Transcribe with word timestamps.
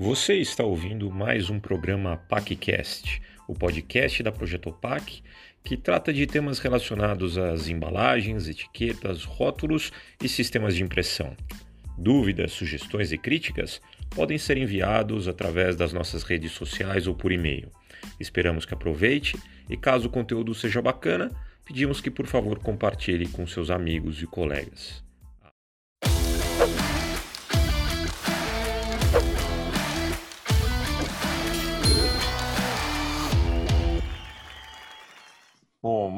Você 0.00 0.34
está 0.34 0.62
ouvindo 0.62 1.10
mais 1.10 1.50
um 1.50 1.58
programa 1.58 2.18
PacCast, 2.28 3.20
o 3.48 3.52
podcast 3.52 4.22
da 4.22 4.30
Projeto 4.30 4.70
PAC, 4.70 5.24
que 5.64 5.76
trata 5.76 6.12
de 6.12 6.24
temas 6.24 6.60
relacionados 6.60 7.36
às 7.36 7.66
embalagens, 7.66 8.46
etiquetas, 8.46 9.24
rótulos 9.24 9.90
e 10.22 10.28
sistemas 10.28 10.76
de 10.76 10.84
impressão. 10.84 11.36
Dúvidas, 11.98 12.52
sugestões 12.52 13.10
e 13.10 13.18
críticas 13.18 13.82
podem 14.10 14.38
ser 14.38 14.56
enviados 14.56 15.26
através 15.26 15.74
das 15.74 15.92
nossas 15.92 16.22
redes 16.22 16.52
sociais 16.52 17.08
ou 17.08 17.14
por 17.16 17.32
e-mail. 17.32 17.68
Esperamos 18.20 18.64
que 18.64 18.74
aproveite 18.74 19.36
e, 19.68 19.76
caso 19.76 20.06
o 20.06 20.12
conteúdo 20.12 20.54
seja 20.54 20.80
bacana, 20.80 21.28
pedimos 21.64 22.00
que 22.00 22.08
por 22.08 22.28
favor 22.28 22.60
compartilhe 22.60 23.26
com 23.26 23.44
seus 23.48 23.68
amigos 23.68 24.22
e 24.22 24.28
colegas. 24.28 25.07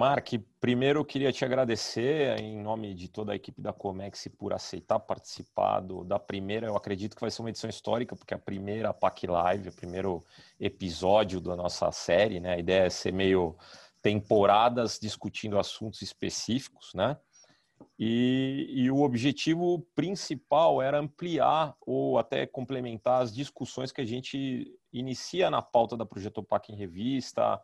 Mark, 0.01 0.33
primeiro 0.59 1.01
eu 1.01 1.05
queria 1.05 1.31
te 1.31 1.45
agradecer 1.45 2.41
em 2.41 2.59
nome 2.59 2.95
de 2.95 3.07
toda 3.07 3.33
a 3.33 3.37
equipe 3.37 3.61
da 3.61 3.71
Comex 3.71 4.29
por 4.39 4.55
aceitar 4.55 4.99
participar 4.99 5.81
do, 5.81 6.03
da 6.05 6.19
primeira, 6.19 6.69
eu 6.69 6.75
acredito 6.75 7.15
que 7.15 7.21
vai 7.21 7.31
ser 7.31 7.43
uma 7.43 7.51
edição 7.51 7.69
histórica, 7.69 8.17
porque 8.17 8.33
é 8.33 8.37
a 8.39 8.41
primeira 8.41 8.95
PAC 8.95 9.27
Live, 9.27 9.69
o 9.69 9.77
primeiro 9.77 10.25
episódio 10.59 11.39
da 11.39 11.55
nossa 11.55 11.93
série, 11.93 12.41
né? 12.41 12.55
A 12.55 12.59
ideia 12.59 12.85
é 12.85 12.89
ser 12.89 13.13
meio 13.13 13.55
temporadas 14.01 14.99
discutindo 14.99 15.59
assuntos 15.59 16.01
específicos, 16.01 16.95
né? 16.95 17.19
E, 17.99 18.71
e, 18.71 18.91
o 18.91 19.03
objetivo 19.03 19.87
principal 19.95 20.81
era 20.81 20.99
ampliar 20.99 21.77
ou 21.83 22.19
até 22.19 22.47
complementar 22.47 23.21
as 23.21 23.35
discussões 23.35 23.93
que 23.93 24.01
a 24.01 24.07
gente 24.07 24.75
inicia 24.91 25.51
na 25.51 25.61
pauta 25.61 25.95
da 25.95 26.07
Projeto 26.07 26.43
PAC 26.43 26.73
em 26.73 26.77
Revista, 26.77 27.61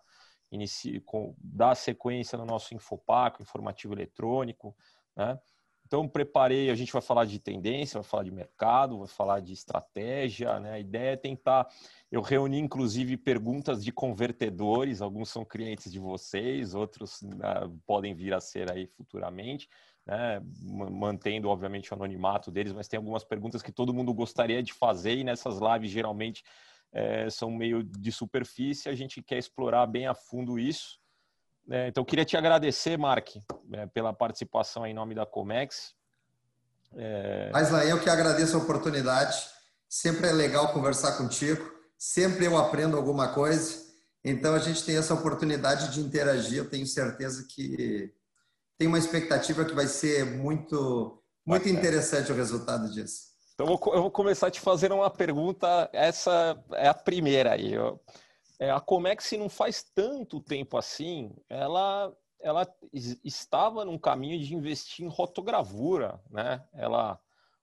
inicia, 0.50 1.00
com, 1.02 1.34
dá 1.39 1.75
sequência 1.75 2.39
no 2.39 2.44
nosso 2.44 2.75
Infopaco, 2.75 3.42
informativo 3.42 3.94
eletrônico, 3.94 4.77
né? 5.16 5.39
Então, 5.86 6.08
preparei, 6.08 6.69
a 6.69 6.75
gente 6.75 6.92
vai 6.92 7.00
falar 7.00 7.27
de 7.27 7.39
tendência, 7.39 8.00
vai 8.00 8.11
falar 8.11 8.25
de 8.25 8.33
mercado, 8.33 8.98
vai 8.98 9.06
falar 9.06 9.39
de 9.39 9.52
estratégia, 9.52 10.58
né? 10.58 10.72
A 10.72 10.78
ideia 10.80 11.12
é 11.12 11.17
tentar, 11.17 11.69
eu 12.11 12.20
reuni 12.20 12.58
inclusive 12.58 13.17
perguntas 13.17 13.84
de 13.84 13.92
convertedores, 13.92 15.00
alguns 15.00 15.28
são 15.28 15.44
clientes 15.44 15.92
de 15.92 16.00
vocês, 16.00 16.74
outros 16.74 17.22
né, 17.22 17.70
podem 17.86 18.14
vir 18.14 18.34
a 18.34 18.41
ser 18.41 18.69
aí 18.72 18.89
futuramente, 18.89 19.69
né? 20.05 20.42
Mantendo, 20.61 21.48
obviamente, 21.48 21.92
o 21.92 21.94
anonimato 21.94 22.50
deles, 22.50 22.72
mas 22.72 22.89
tem 22.89 22.98
algumas 22.98 23.22
perguntas 23.22 23.62
que 23.62 23.70
todo 23.70 23.94
mundo 23.94 24.12
gostaria 24.12 24.64
de 24.64 24.72
fazer 24.72 25.17
e 25.17 25.22
nessas 25.22 25.61
lives, 25.61 25.92
geralmente, 25.92 26.42
é, 26.97 27.28
são 27.28 27.50
meio 27.50 27.83
de 27.83 28.11
superfície, 28.11 28.89
a 28.89 28.94
gente 28.94 29.22
quer 29.22 29.36
explorar 29.36 29.86
bem 29.86 30.06
a 30.06 30.14
fundo 30.14 30.58
isso. 30.58 30.98
É, 31.70 31.89
então, 31.89 32.02
queria 32.02 32.25
te 32.25 32.39
agradecer, 32.39 32.97
Mark, 32.97 33.36
é, 33.72 33.86
pela 33.89 34.14
participação 34.14 34.86
em 34.86 34.94
nome 34.94 35.14
da 35.14 35.27
Comex. 35.27 35.94
É... 36.94 37.50
Mas 37.52 37.70
lá 37.70 37.84
eu 37.84 38.00
que 38.00 38.08
agradeço 38.08 38.56
a 38.56 38.61
oportunidade. 38.61 39.36
Sempre 39.86 40.28
é 40.28 40.33
legal 40.33 40.72
conversar 40.72 41.19
contigo. 41.19 41.70
Sempre 41.98 42.47
eu 42.47 42.56
aprendo 42.56 42.97
alguma 42.97 43.28
coisa. 43.34 43.84
Então, 44.24 44.55
a 44.55 44.58
gente 44.58 44.83
tem 44.83 44.97
essa 44.97 45.12
oportunidade 45.12 45.92
de 45.92 46.00
interagir. 46.00 46.58
Eu 46.58 46.70
tenho 46.70 46.86
certeza 46.86 47.47
que 47.47 48.11
tem 48.78 48.89
uma 48.89 48.98
expectativa 48.98 49.67
que 49.67 49.74
vai 49.74 49.86
ser 49.86 50.24
muito, 50.24 51.22
muito 51.44 51.69
interessante 51.69 52.33
o 52.33 52.34
resultado 52.34 52.91
disso. 52.91 53.36
Então 53.58 53.66
eu 53.70 54.02
vou 54.02 54.10
começar 54.10 54.50
te 54.50 54.60
fazer 54.60 54.92
uma 54.92 55.08
pergunta. 55.08 55.88
Essa 55.90 56.62
é 56.72 56.88
a 56.88 56.94
primeira 56.94 57.54
aí. 57.54 57.72
É, 58.58 58.70
a 58.70 58.78
Comex 58.78 59.32
não 59.32 59.48
faz 59.48 59.82
tanto 59.82 60.42
tempo 60.42 60.76
assim. 60.76 61.34
Ela 61.48 62.14
ela 62.39 62.68
estava 63.24 63.83
num 63.83 63.98
caminho 63.98 64.39
de 64.39 64.55
investir 64.55 65.06
em 65.06 65.08
rotogravura, 65.08 66.20
né? 66.30 66.62
Ela 66.74 67.18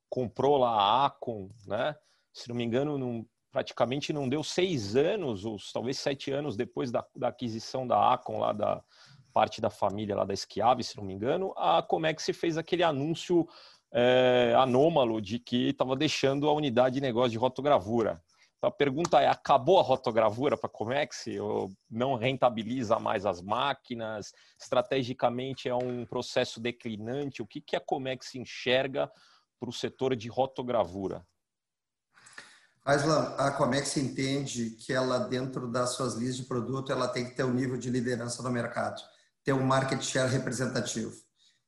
comprou 0.10 0.58
lá 0.58 0.72
a 0.72 1.06
Acon, 1.06 1.52
né? 1.68 1.96
Se 2.34 2.50
não 2.50 2.56
me 2.56 2.64
engano, 2.64 3.24
praticamente 3.52 4.12
não 4.12 4.28
deu 4.28 4.44
seis 4.44 4.96
anos, 4.96 5.46
ou 5.46 5.58
talvez 5.72 6.00
sete 6.00 6.32
anos 6.32 6.58
depois 6.58 6.92
da, 6.92 7.06
da 7.16 7.28
aquisição 7.28 7.86
da 7.86 8.14
Acon 8.14 8.40
lá 8.40 8.52
da 8.52 8.84
parte 9.32 9.62
da 9.62 9.70
família 9.70 10.16
lá 10.16 10.26
da 10.26 10.34
Esquiave, 10.34 10.84
se 10.84 10.98
não 10.98 11.04
me 11.04 11.14
engano, 11.14 11.54
a 11.56 11.84
Comex 11.84 12.26
fez 12.34 12.58
aquele 12.58 12.84
anúncio 12.84 13.48
é, 13.94 14.56
anômalo 14.58 15.22
de 15.22 15.38
que 15.38 15.70
estava 15.70 15.96
deixando 15.96 16.50
a 16.50 16.54
unidade 16.54 16.96
de 16.96 17.02
negócio 17.02 17.32
de 17.32 17.38
rotogravura. 17.38 18.22
Então 18.58 18.70
a 18.70 18.72
pergunta 18.72 19.22
é: 19.22 19.28
acabou 19.28 19.80
a 19.80 19.84
rotogravura 19.84 20.58
para 20.58 20.68
a 20.68 20.72
Comex? 20.72 21.26
Ou 21.40 21.72
não 21.90 22.16
rentabiliza 22.16 22.98
mais 22.98 23.26
as 23.26 23.42
máquinas? 23.42 24.34
Estrategicamente 24.60 25.70
é 25.70 25.76
um 25.76 26.06
processo 26.06 26.60
declinante? 26.60 27.42
O 27.42 27.46
que, 27.46 27.62
que 27.62 27.76
a 27.76 27.82
Comex 27.82 28.34
enxerga 28.36 29.12
para 29.60 29.70
o 29.70 29.74
setor 29.74 30.16
de 30.16 30.28
rotogravura? 30.28 31.26
Aislan, 32.86 33.36
a 33.38 33.52
Comex 33.52 33.96
entende 33.96 34.72
que 34.72 34.92
ela, 34.92 35.20
dentro 35.20 35.72
das 35.72 35.92
suas 35.92 36.16
linhas 36.16 36.36
de 36.36 36.44
produto, 36.44 36.92
ela 36.92 37.08
tem 37.08 37.26
que 37.26 37.36
ter 37.36 37.44
um 37.44 37.54
nível 37.54 37.78
de 37.78 37.90
liderança 37.90 38.44
no 38.44 38.50
mercado, 38.50 39.02
ter 39.42 39.54
um 39.54 39.66
market 39.66 40.02
share 40.02 40.30
representativo. 40.30 41.14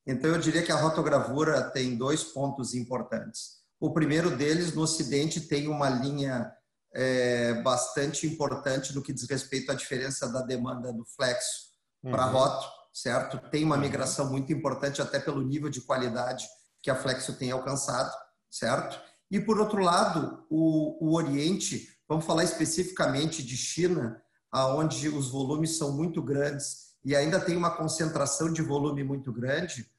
Então, 0.05 0.31
eu 0.31 0.39
diria 0.39 0.61
que 0.61 0.71
a 0.71 0.79
rotogravura 0.79 1.61
tem 1.71 1.97
dois 1.97 2.23
pontos 2.23 2.73
importantes. 2.73 3.55
O 3.79 3.91
primeiro 3.91 4.35
deles, 4.35 4.73
no 4.73 4.83
Ocidente, 4.83 5.41
tem 5.41 5.67
uma 5.67 5.89
linha 5.89 6.51
é, 6.93 7.53
bastante 7.61 8.25
importante 8.25 8.95
no 8.95 9.01
que 9.01 9.11
diz 9.11 9.27
respeito 9.29 9.71
à 9.71 9.75
diferença 9.75 10.31
da 10.31 10.41
demanda 10.41 10.93
do 10.93 11.03
flexo 11.05 11.71
uhum. 12.03 12.11
para 12.11 12.25
roto, 12.25 12.67
certo? 12.93 13.37
Tem 13.49 13.63
uma 13.63 13.75
uhum. 13.75 13.81
migração 13.81 14.29
muito 14.29 14.53
importante, 14.53 15.01
até 15.01 15.19
pelo 15.19 15.41
nível 15.41 15.69
de 15.69 15.81
qualidade 15.81 16.47
que 16.81 16.89
a 16.89 16.95
flexo 16.95 17.33
tem 17.33 17.51
alcançado, 17.51 18.15
certo? 18.49 19.01
E, 19.29 19.39
por 19.39 19.59
outro 19.59 19.81
lado, 19.81 20.45
o, 20.49 21.09
o 21.09 21.15
Oriente, 21.15 21.89
vamos 22.07 22.25
falar 22.25 22.43
especificamente 22.43 23.43
de 23.43 23.57
China, 23.57 24.21
aonde 24.51 25.09
os 25.09 25.29
volumes 25.29 25.77
são 25.77 25.91
muito 25.91 26.21
grandes 26.21 26.85
e 27.03 27.15
ainda 27.15 27.39
tem 27.39 27.57
uma 27.57 27.75
concentração 27.75 28.51
de 28.51 28.61
volume 28.61 29.03
muito 29.03 29.31
grande, 29.33 29.91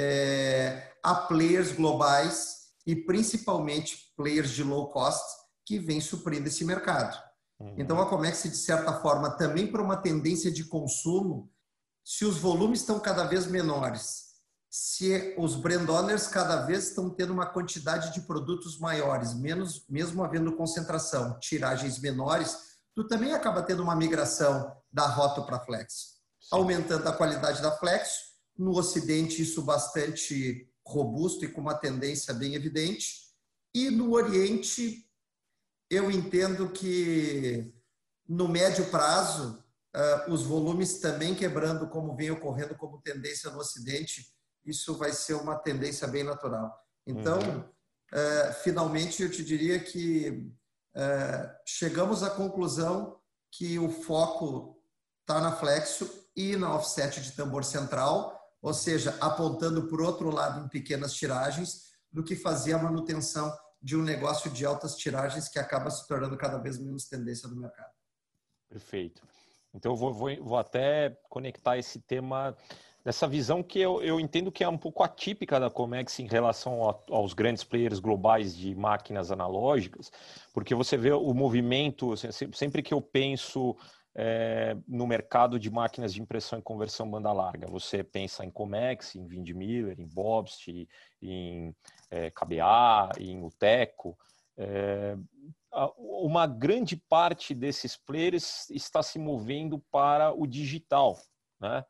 é, 0.00 0.92
a 1.02 1.12
players 1.12 1.72
globais 1.72 2.68
e 2.86 2.94
principalmente 2.94 4.12
players 4.16 4.50
de 4.50 4.62
low 4.62 4.90
cost 4.92 5.24
que 5.66 5.76
vêm 5.76 6.00
suprindo 6.00 6.46
esse 6.46 6.64
mercado. 6.64 7.20
Uhum. 7.58 7.74
Então, 7.76 8.00
a 8.00 8.06
Comex, 8.06 8.44
de 8.44 8.56
certa 8.56 8.92
forma, 9.00 9.36
também 9.36 9.66
para 9.66 9.82
uma 9.82 9.96
tendência 9.96 10.52
de 10.52 10.64
consumo, 10.64 11.50
se 12.04 12.24
os 12.24 12.38
volumes 12.38 12.80
estão 12.80 13.00
cada 13.00 13.24
vez 13.24 13.48
menores, 13.48 14.28
se 14.70 15.34
os 15.36 15.56
brand 15.56 15.88
owners 15.88 16.28
cada 16.28 16.64
vez 16.64 16.88
estão 16.88 17.10
tendo 17.10 17.32
uma 17.32 17.46
quantidade 17.46 18.14
de 18.14 18.20
produtos 18.20 18.78
maiores, 18.78 19.34
menos, 19.34 19.84
mesmo 19.88 20.22
havendo 20.22 20.54
concentração, 20.54 21.38
tiragens 21.40 21.98
menores, 21.98 22.56
tu 22.94 23.04
também 23.08 23.32
acaba 23.32 23.62
tendo 23.62 23.82
uma 23.82 23.96
migração 23.96 24.76
da 24.92 25.06
Roto 25.08 25.44
para 25.44 25.58
Flex, 25.60 26.18
aumentando 26.52 27.08
a 27.08 27.12
qualidade 27.12 27.60
da 27.60 27.72
Flex, 27.72 28.27
no 28.58 28.76
Ocidente, 28.76 29.40
isso 29.40 29.62
bastante 29.62 30.68
robusto 30.84 31.44
e 31.44 31.48
com 31.48 31.60
uma 31.60 31.74
tendência 31.74 32.34
bem 32.34 32.54
evidente. 32.54 33.28
E 33.74 33.90
no 33.90 34.12
Oriente, 34.12 35.08
eu 35.88 36.10
entendo 36.10 36.70
que 36.70 37.72
no 38.28 38.48
médio 38.48 38.90
prazo, 38.90 39.62
uh, 39.94 40.32
os 40.32 40.42
volumes 40.42 40.98
também 40.98 41.34
quebrando, 41.34 41.88
como 41.88 42.16
vem 42.16 42.30
ocorrendo 42.30 42.74
como 42.74 43.00
tendência 43.00 43.50
no 43.50 43.58
Ocidente, 43.58 44.26
isso 44.64 44.96
vai 44.96 45.12
ser 45.12 45.34
uma 45.34 45.56
tendência 45.56 46.06
bem 46.06 46.24
natural. 46.24 46.74
Então, 47.06 47.38
uhum. 47.38 47.60
uh, 47.60 48.52
finalmente, 48.62 49.22
eu 49.22 49.30
te 49.30 49.42
diria 49.42 49.78
que 49.78 50.50
uh, 50.94 51.50
chegamos 51.64 52.22
à 52.22 52.30
conclusão 52.30 53.18
que 53.50 53.78
o 53.78 53.90
foco 53.90 54.82
está 55.20 55.40
na 55.40 55.56
Flexo 55.56 56.28
e 56.36 56.56
na 56.56 56.74
offset 56.74 57.20
de 57.20 57.32
tambor 57.32 57.64
central, 57.64 58.37
ou 58.60 58.74
seja, 58.74 59.16
apontando 59.20 59.86
por 59.88 60.00
outro 60.00 60.30
lado 60.30 60.64
em 60.64 60.68
pequenas 60.68 61.14
tiragens, 61.14 61.88
do 62.12 62.24
que 62.24 62.34
fazer 62.34 62.72
a 62.72 62.82
manutenção 62.82 63.52
de 63.80 63.96
um 63.96 64.02
negócio 64.02 64.50
de 64.50 64.64
altas 64.64 64.96
tiragens 64.96 65.48
que 65.48 65.58
acaba 65.58 65.90
se 65.90 66.06
tornando 66.08 66.36
cada 66.36 66.58
vez 66.58 66.78
menos 66.78 67.08
tendência 67.08 67.48
do 67.48 67.56
mercado. 67.56 67.92
Perfeito. 68.68 69.22
Então, 69.72 69.92
eu 69.92 69.96
vou, 69.96 70.12
vou, 70.12 70.44
vou 70.44 70.58
até 70.58 71.16
conectar 71.28 71.78
esse 71.78 72.00
tema 72.00 72.56
dessa 73.04 73.26
visão 73.26 73.62
que 73.62 73.78
eu, 73.78 74.02
eu, 74.02 74.18
entendo 74.18 74.50
que 74.50 74.64
é 74.64 74.68
um 74.68 74.76
pouco 74.76 75.02
atípica 75.02 75.60
da 75.60 75.70
Comex 75.70 76.18
em 76.18 76.26
relação 76.26 76.88
a, 76.90 76.98
aos 77.08 77.32
grandes 77.32 77.64
players 77.64 78.00
globais 78.00 78.54
de 78.54 78.74
máquinas 78.74 79.30
analógicas, 79.30 80.10
porque 80.52 80.74
você 80.74 80.96
vê 80.96 81.12
o 81.12 81.32
movimento, 81.32 82.14
sempre 82.52 82.82
que 82.82 82.92
eu 82.92 83.00
penso 83.00 83.76
é, 84.20 84.76
no 84.88 85.06
mercado 85.06 85.60
de 85.60 85.70
máquinas 85.70 86.12
de 86.12 86.20
impressão 86.20 86.58
e 86.58 86.62
conversão 86.62 87.08
banda 87.08 87.32
larga. 87.32 87.68
Você 87.68 88.02
pensa 88.02 88.44
em 88.44 88.50
Comex, 88.50 89.14
em 89.14 89.24
Windmiller, 89.24 89.94
em 89.96 90.08
Bobst, 90.08 90.66
em 91.22 91.72
é, 92.10 92.28
KBA, 92.28 93.12
em 93.20 93.40
Uteco. 93.44 94.18
é, 94.56 95.16
uma 95.96 96.48
grande 96.48 96.96
parte 96.96 97.54
desses 97.54 97.96
players 97.96 98.68
está 98.70 99.04
se 99.04 99.20
movendo 99.20 99.78
para 99.88 100.32
o 100.32 100.48
digital, 100.48 101.16
né? 101.60 101.84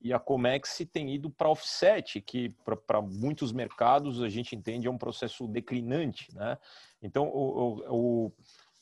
E 0.00 0.12
a 0.12 0.18
Comex 0.18 0.82
tem 0.90 1.14
ido 1.14 1.30
para 1.30 1.48
offset, 1.48 2.20
que 2.20 2.54
para 2.86 3.00
muitos 3.00 3.52
mercados 3.52 4.22
a 4.22 4.28
gente 4.28 4.54
entende 4.54 4.86
é 4.86 4.90
um 4.90 4.98
processo 4.98 5.46
declinante, 5.46 6.34
né? 6.34 6.58
Então, 7.02 7.28
o, 7.28 7.82
o, 7.88 8.26
o 8.26 8.32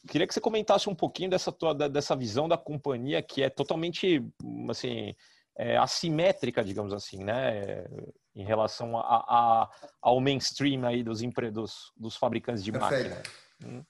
queria 0.09 0.27
que 0.27 0.35
você 0.35 0.41
comentasse 0.41 0.89
um 0.89 0.95
pouquinho 0.95 1.31
dessa 1.31 1.53
tua, 1.53 1.75
dessa 1.89 2.17
visão 2.17 2.49
da 2.49 2.59
companhia 2.59 3.23
que 3.23 3.43
é 3.43 3.51
totalmente 3.51 4.25
assim 4.69 5.15
é, 5.57 5.77
assimétrica, 5.77 6.65
digamos 6.65 6.93
assim, 6.93 7.23
né, 7.23 7.85
em 8.35 8.45
relação 8.45 8.97
a, 8.97 9.03
a, 9.03 9.71
ao 10.01 10.21
mainstream 10.21 10.85
aí 10.87 11.03
dos, 11.03 11.21
dos, 11.53 11.93
dos 11.97 12.17
fabricantes 12.17 12.65
de 12.65 12.73
Perfeito. 12.73 13.11
máquina. 13.11 13.23
Hum. 13.65 13.85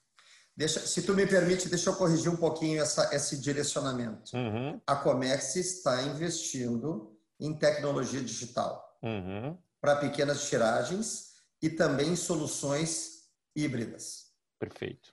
Deixa, 0.55 0.81
se 0.81 1.03
tu 1.03 1.15
me 1.15 1.27
permite, 1.27 1.69
deixa 1.69 1.89
eu 1.89 1.97
corrigir 1.97 2.31
um 2.31 2.37
pouquinho 2.37 2.83
essa, 2.83 3.15
esse 3.15 3.41
direcionamento. 3.41 4.37
Uhum. 4.37 4.79
A 4.87 4.97
Comex 4.97 5.57
está 5.57 6.03
investindo 6.03 7.17
em 7.41 7.55
tecnologia 7.55 8.21
digital 8.21 8.99
uhum. 9.03 9.57
para 9.81 9.97
pequenas 9.97 10.49
tiragens 10.49 11.33
e 11.63 11.71
também 11.71 12.15
soluções 12.17 13.23
híbridas. 13.57 14.27
Perfeito. 14.59 15.12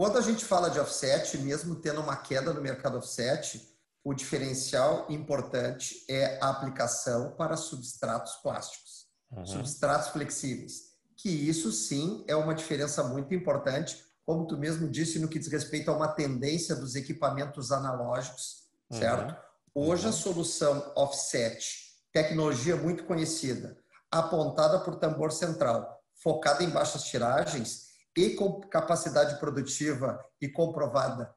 Quando 0.00 0.16
a 0.16 0.22
gente 0.22 0.46
fala 0.46 0.70
de 0.70 0.80
offset, 0.80 1.36
mesmo 1.36 1.74
tendo 1.74 2.00
uma 2.00 2.16
queda 2.16 2.54
no 2.54 2.62
mercado 2.62 2.96
offset, 2.96 3.60
o 4.02 4.14
diferencial 4.14 5.04
importante 5.10 6.06
é 6.08 6.38
a 6.40 6.48
aplicação 6.48 7.32
para 7.32 7.54
substratos 7.54 8.36
plásticos, 8.36 9.08
uhum. 9.30 9.44
substratos 9.44 10.08
flexíveis, 10.08 10.84
que 11.14 11.28
isso 11.28 11.70
sim 11.70 12.24
é 12.26 12.34
uma 12.34 12.54
diferença 12.54 13.04
muito 13.04 13.34
importante, 13.34 14.02
como 14.24 14.46
tu 14.46 14.56
mesmo 14.56 14.88
disse, 14.88 15.18
no 15.18 15.28
que 15.28 15.38
diz 15.38 15.48
respeito 15.48 15.90
a 15.90 15.94
uma 15.94 16.08
tendência 16.08 16.74
dos 16.74 16.94
equipamentos 16.94 17.70
analógicos, 17.70 18.70
uhum. 18.90 18.98
certo? 18.98 19.36
Hoje 19.74 20.04
uhum. 20.04 20.08
a 20.08 20.12
solução 20.14 20.92
offset, 20.96 21.62
tecnologia 22.10 22.74
muito 22.74 23.04
conhecida, 23.04 23.76
apontada 24.10 24.80
por 24.80 24.96
tambor 24.96 25.30
central, 25.30 26.02
focada 26.14 26.64
em 26.64 26.70
baixas 26.70 27.02
tiragens 27.02 27.89
e 28.16 28.30
com 28.30 28.60
capacidade 28.60 29.38
produtiva 29.38 30.24
e 30.40 30.48
comprovada 30.48 31.34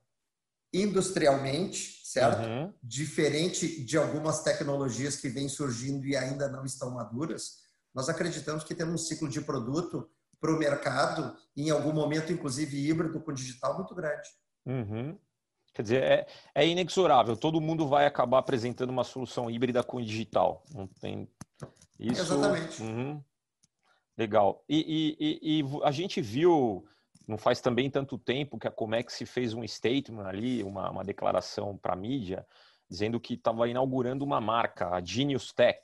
industrialmente, 0.74 2.02
certo? 2.04 2.48
Uhum. 2.48 2.74
Diferente 2.82 3.84
de 3.84 3.98
algumas 3.98 4.42
tecnologias 4.42 5.16
que 5.16 5.30
vêm 5.30 5.48
surgindo 5.48 6.06
e 6.08 6.18
ainda 6.18 6.50
não 6.50 6.66
estão 6.66 6.92
maduras, 6.92 7.62
nós 7.94 8.10
acreditamos 8.10 8.64
que 8.64 8.74
temos 8.74 8.94
um 8.96 9.06
ciclo 9.06 9.30
de 9.30 9.40
produto 9.42 10.10
para 10.42 10.52
o 10.52 10.58
mercado, 10.58 11.38
em 11.56 11.70
algum 11.70 11.94
momento, 11.94 12.34
inclusive 12.34 12.90
híbrido 12.90 13.22
com 13.22 13.32
digital, 13.32 13.76
muito 13.76 13.94
grande. 13.94 14.28
Uhum. 14.66 15.18
Quer 15.74 15.82
dizer, 15.84 16.04
é, 16.04 16.28
é, 16.54 16.68
inexorável, 16.68 17.38
todo 17.38 17.62
mundo 17.62 17.88
vai 17.88 18.06
acabar 18.06 18.40
apresentando 18.40 18.90
uma 18.90 19.04
solução 19.04 19.50
híbrida 19.50 19.84
com 19.84 20.02
digital. 20.02 20.64
Não 20.74 20.88
tem. 20.88 21.30
Isso... 22.00 22.22
Exatamente. 22.22 22.82
Uhum. 22.82 23.24
Legal. 24.18 24.64
E, 24.70 25.18
e, 25.20 25.62
e, 25.62 25.64
a 25.84 25.92
gente 25.92 26.22
viu 26.22 26.86
não 27.28 27.38
faz 27.38 27.62
também 27.62 27.90
tanto 27.90 28.18
tempo 28.18 28.60
que 28.60 28.68
a 28.68 28.72
Comex 28.72 29.24
fez 29.26 29.54
um 29.54 29.66
statement 29.66 30.26
ali, 30.26 30.64
uma, 30.64 30.90
uma 30.90 31.04
declaração 31.04 31.78
para 31.78 31.94
a 31.94 31.96
mídia, 31.96 32.46
dizendo 32.90 33.20
que 33.20 33.36
estava 33.36 33.68
inaugurando 33.68 34.26
uma 34.26 34.42
marca, 34.42 34.90
a 34.90 35.02
Genius 35.02 35.54
Tech, 35.54 35.80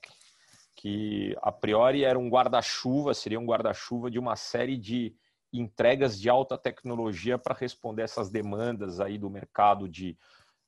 que 0.76 1.36
a 1.42 1.52
priori 1.52 2.04
era 2.04 2.20
um 2.20 2.30
guarda-chuva, 2.30 3.14
seria 3.14 3.40
um 3.40 3.46
guarda-chuva 3.46 4.12
de 4.12 4.20
uma 4.20 4.36
série 4.36 4.78
de 4.78 5.16
entregas 5.52 6.20
de 6.20 6.30
alta 6.30 6.58
tecnologia 6.58 7.38
para 7.38 7.56
responder 7.56 8.04
essas 8.04 8.30
demandas 8.30 9.00
aí 9.00 9.18
do 9.18 9.30
mercado 9.30 9.88
de 9.88 10.18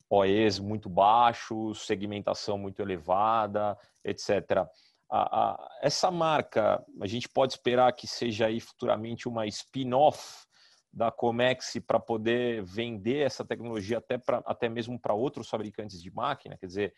OEs 0.10 0.60
muito 0.60 0.90
baixos, 0.90 1.86
segmentação 1.86 2.58
muito 2.58 2.82
elevada, 2.82 3.78
etc. 4.04 4.68
A, 5.14 5.52
a, 5.52 5.70
essa 5.82 6.10
marca, 6.10 6.82
a 7.02 7.08
gente 7.08 7.28
pode 7.28 7.52
esperar 7.54 7.92
que 7.92 8.08
seja 8.08 8.46
aí 8.46 8.62
futuramente 8.62 9.28
uma 9.28 9.46
spin-off 9.46 10.48
da 10.94 11.12
Comex 11.12 11.74
para 11.86 12.00
poder 12.00 12.64
vender 12.64 13.26
essa 13.26 13.44
tecnologia 13.44 13.98
até, 13.98 14.18
pra, 14.18 14.42
até 14.46 14.70
mesmo 14.70 14.98
para 14.98 15.14
outros 15.14 15.50
fabricantes 15.50 16.02
de 16.02 16.10
máquina? 16.12 16.58
Quer 16.58 16.66
dizer, 16.66 16.94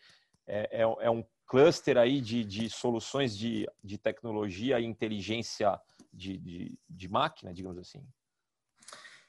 é, 0.46 0.82
é, 0.82 0.82
é 0.82 1.10
um 1.10 1.24
cluster 1.46 1.96
aí 1.96 2.20
de, 2.20 2.44
de 2.44 2.70
soluções 2.70 3.36
de, 3.36 3.68
de 3.82 3.98
tecnologia 3.98 4.78
e 4.78 4.84
inteligência 4.84 5.78
de, 6.12 6.38
de, 6.38 6.78
de 6.88 7.08
máquina, 7.08 7.52
digamos 7.52 7.78
assim? 7.78 8.04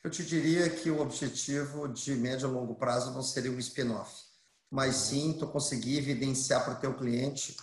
Eu 0.03 0.11
te 0.11 0.23
diria 0.23 0.69
que 0.69 0.91
o 0.91 1.01
objetivo 1.01 1.87
de 1.87 2.13
médio 2.15 2.47
e 2.47 2.51
longo 2.51 2.75
prazo 2.75 3.11
não 3.11 3.23
seria 3.23 3.51
um 3.51 3.57
spin-off, 3.57 4.23
mas 4.69 4.95
sim 4.95 5.33
tu 5.33 5.47
conseguir 5.47 5.97
evidenciar 5.97 6.63
para 6.63 6.73
o 6.75 6.79
teu 6.79 6.93
cliente 6.95 7.57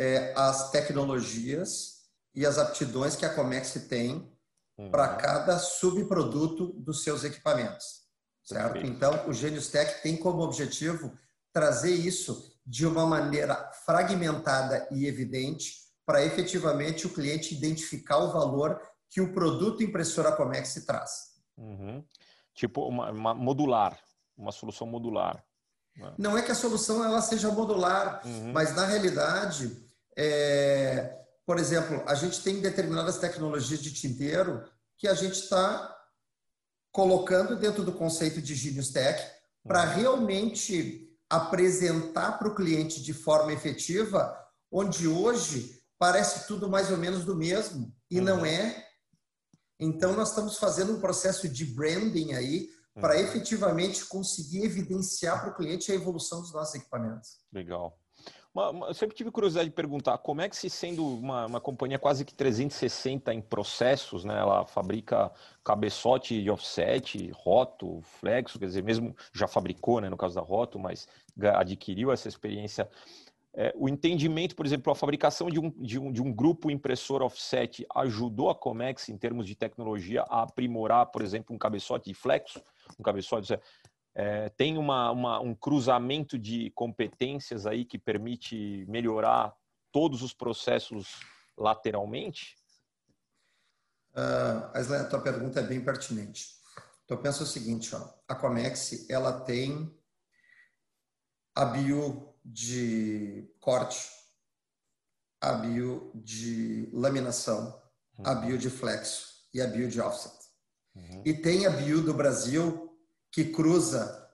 é, 0.00 0.32
as 0.34 0.70
tecnologias 0.70 2.06
e 2.34 2.46
as 2.46 2.56
aptidões 2.56 3.14
que 3.14 3.26
a 3.26 3.34
Comex 3.34 3.74
tem 3.86 4.34
uhum. 4.78 4.90
para 4.90 5.16
cada 5.16 5.58
subproduto 5.58 6.72
dos 6.72 7.04
seus 7.04 7.22
equipamentos, 7.22 8.04
certo? 8.42 8.72
Perfeito. 8.72 8.96
Então, 8.96 9.28
o 9.28 9.32
Genius 9.34 9.68
Tech 9.68 10.02
tem 10.02 10.16
como 10.16 10.40
objetivo 10.40 11.12
trazer 11.52 11.92
isso 11.92 12.58
de 12.64 12.86
uma 12.86 13.04
maneira 13.04 13.70
fragmentada 13.84 14.88
e 14.90 15.06
evidente 15.06 15.74
para 16.06 16.24
efetivamente 16.24 17.06
o 17.06 17.12
cliente 17.12 17.54
identificar 17.54 18.18
o 18.18 18.32
valor 18.32 18.80
que 19.10 19.20
o 19.20 19.34
produto 19.34 19.82
impressora 19.82 20.32
Comex 20.32 20.82
traz. 20.86 21.34
Uhum. 21.58 22.02
Tipo 22.54 22.88
uma, 22.88 23.10
uma, 23.10 23.34
modular, 23.34 23.98
uma 24.34 24.50
solução 24.50 24.86
modular. 24.86 25.44
Né? 25.94 26.14
Não 26.16 26.38
é 26.38 26.42
que 26.42 26.52
a 26.52 26.54
solução 26.54 27.04
ela 27.04 27.20
seja 27.20 27.50
modular, 27.50 28.22
uhum. 28.24 28.50
mas 28.52 28.74
na 28.74 28.86
realidade 28.86 29.89
é, 30.16 31.18
por 31.46 31.58
exemplo, 31.58 32.02
a 32.06 32.14
gente 32.14 32.42
tem 32.42 32.60
determinadas 32.60 33.18
tecnologias 33.18 33.80
de 33.80 33.92
tinteiro 33.92 34.64
que 34.96 35.08
a 35.08 35.14
gente 35.14 35.34
está 35.34 35.96
colocando 36.92 37.56
dentro 37.56 37.82
do 37.84 37.92
conceito 37.92 38.40
de 38.40 38.54
Genius 38.54 38.90
Tech 38.90 39.20
para 39.66 39.88
uhum. 39.88 39.94
realmente 39.94 41.08
apresentar 41.28 42.38
para 42.38 42.48
o 42.48 42.54
cliente 42.54 43.02
de 43.02 43.12
forma 43.12 43.52
efetiva, 43.52 44.36
onde 44.70 45.06
hoje 45.06 45.80
parece 45.98 46.46
tudo 46.46 46.68
mais 46.68 46.90
ou 46.90 46.96
menos 46.96 47.24
do 47.24 47.36
mesmo 47.36 47.94
e 48.10 48.18
uhum. 48.18 48.24
não 48.24 48.44
é. 48.44 48.86
Então 49.78 50.14
nós 50.14 50.30
estamos 50.30 50.58
fazendo 50.58 50.96
um 50.96 51.00
processo 51.00 51.48
de 51.48 51.64
branding 51.64 52.32
aí 52.32 52.68
para 52.94 53.14
uhum. 53.14 53.20
efetivamente 53.20 54.04
conseguir 54.06 54.64
evidenciar 54.64 55.40
para 55.40 55.50
o 55.50 55.54
cliente 55.54 55.92
a 55.92 55.94
evolução 55.94 56.40
dos 56.40 56.52
nossos 56.52 56.74
equipamentos. 56.74 57.38
Legal. 57.52 57.99
Uma, 58.52 58.70
uma, 58.70 58.86
eu 58.88 58.94
sempre 58.94 59.14
tive 59.14 59.30
curiosidade 59.30 59.68
de 59.68 59.74
perguntar 59.74 60.18
como 60.18 60.40
é 60.40 60.48
que, 60.48 60.56
se 60.56 60.68
sendo 60.68 61.06
uma, 61.06 61.46
uma 61.46 61.60
companhia 61.60 61.98
quase 61.98 62.24
que 62.24 62.34
360 62.34 63.32
em 63.32 63.40
processos, 63.40 64.24
né, 64.24 64.36
ela 64.36 64.66
fabrica 64.66 65.30
cabeçote 65.64 66.42
de 66.42 66.50
offset, 66.50 67.30
roto, 67.32 68.00
flexo, 68.02 68.58
quer 68.58 68.66
dizer, 68.66 68.82
mesmo 68.82 69.16
já 69.32 69.46
fabricou, 69.46 70.00
né, 70.00 70.08
no 70.08 70.16
caso 70.16 70.34
da 70.34 70.40
roto, 70.40 70.78
mas 70.80 71.06
adquiriu 71.54 72.10
essa 72.10 72.26
experiência. 72.26 72.88
É, 73.52 73.72
o 73.76 73.88
entendimento, 73.88 74.54
por 74.54 74.64
exemplo, 74.64 74.92
a 74.92 74.96
fabricação 74.96 75.48
de 75.48 75.58
um, 75.58 75.70
de, 75.70 75.98
um, 75.98 76.12
de 76.12 76.22
um 76.22 76.32
grupo 76.32 76.70
impressor 76.70 77.20
offset 77.22 77.84
ajudou 77.96 78.48
a 78.48 78.54
Comex, 78.54 79.08
em 79.08 79.16
termos 79.16 79.46
de 79.46 79.56
tecnologia, 79.56 80.22
a 80.22 80.42
aprimorar, 80.42 81.06
por 81.06 81.22
exemplo, 81.22 81.54
um 81.54 81.58
cabeçote 81.58 82.10
de 82.10 82.14
flexo, 82.14 82.62
um 82.98 83.02
cabeçote 83.02 83.58
é, 84.14 84.48
tem 84.50 84.76
uma, 84.76 85.10
uma, 85.10 85.40
um 85.40 85.54
cruzamento 85.54 86.38
de 86.38 86.70
competências 86.70 87.66
aí 87.66 87.84
que 87.84 87.98
permite 87.98 88.84
melhorar 88.88 89.54
todos 89.92 90.22
os 90.22 90.32
processos 90.32 91.20
lateralmente? 91.56 92.56
Uh, 94.12 94.94
a 94.94 95.04
tua 95.04 95.20
pergunta 95.20 95.60
é 95.60 95.62
bem 95.62 95.84
pertinente. 95.84 96.58
Então, 97.04 97.16
pensa 97.16 97.42
o 97.42 97.46
seguinte, 97.46 97.94
ó, 97.94 98.08
a 98.28 98.34
Comex 98.34 99.08
ela 99.08 99.40
tem 99.40 99.92
a 101.54 101.64
bio 101.64 102.34
de 102.44 103.48
corte, 103.60 104.08
a 105.40 105.52
bio 105.54 106.10
de 106.14 106.88
laminação, 106.92 107.80
uhum. 108.18 108.26
a 108.26 108.34
bio 108.34 108.58
de 108.58 108.70
flexo 108.70 109.44
e 109.52 109.60
a 109.60 109.66
bio 109.66 109.88
de 109.88 110.00
offset. 110.00 110.34
Uhum. 110.94 111.22
E 111.24 111.34
tem 111.34 111.66
a 111.66 111.70
bio 111.70 112.02
do 112.02 112.14
Brasil 112.14 112.89
que 113.32 113.44
cruza 113.44 114.28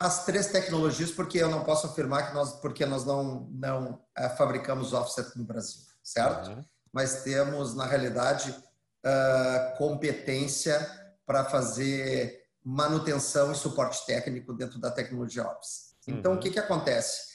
as 0.00 0.24
três 0.24 0.46
tecnologias, 0.46 1.10
porque 1.10 1.38
eu 1.38 1.50
não 1.50 1.64
posso 1.64 1.86
afirmar 1.86 2.28
que 2.28 2.34
nós, 2.34 2.52
porque 2.60 2.86
nós 2.86 3.04
não, 3.04 3.48
não 3.50 4.00
é, 4.16 4.28
fabricamos 4.28 4.92
offset 4.92 5.36
no 5.36 5.44
Brasil, 5.44 5.82
certo? 6.02 6.50
Uhum. 6.50 6.64
Mas 6.92 7.22
temos, 7.24 7.74
na 7.74 7.84
realidade, 7.84 8.50
uh, 8.50 9.76
competência 9.76 10.78
para 11.26 11.44
fazer 11.44 12.44
manutenção 12.64 13.52
e 13.52 13.56
suporte 13.56 14.06
técnico 14.06 14.52
dentro 14.52 14.78
da 14.78 14.90
tecnologia 14.90 15.46
Office. 15.46 15.94
Então, 16.06 16.32
uhum. 16.32 16.38
o 16.38 16.40
que, 16.40 16.50
que 16.50 16.58
acontece? 16.58 17.28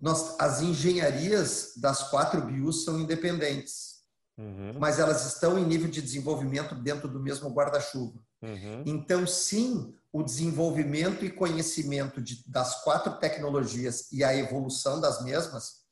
Nós, 0.00 0.36
as 0.38 0.62
engenharias 0.62 1.72
das 1.76 2.10
quatro 2.10 2.40
BIOS 2.40 2.84
são 2.84 3.00
independentes, 3.00 4.02
uhum. 4.38 4.74
mas 4.78 4.98
elas 4.98 5.26
estão 5.26 5.58
em 5.58 5.66
nível 5.66 5.90
de 5.90 6.00
desenvolvimento 6.00 6.74
dentro 6.74 7.08
do 7.08 7.20
mesmo 7.20 7.50
guarda-chuva. 7.50 8.18
Uhum. 8.40 8.84
Então, 8.86 9.26
sim, 9.26 9.94
o 10.12 10.22
desenvolvimento 10.22 11.24
e 11.24 11.30
conhecimento 11.30 12.20
de, 12.20 12.42
das 12.50 12.82
quatro 12.82 13.18
tecnologias 13.18 14.10
e 14.10 14.24
a 14.24 14.34
evolução 14.34 15.00
das 15.00 15.22
mesmas 15.22 15.86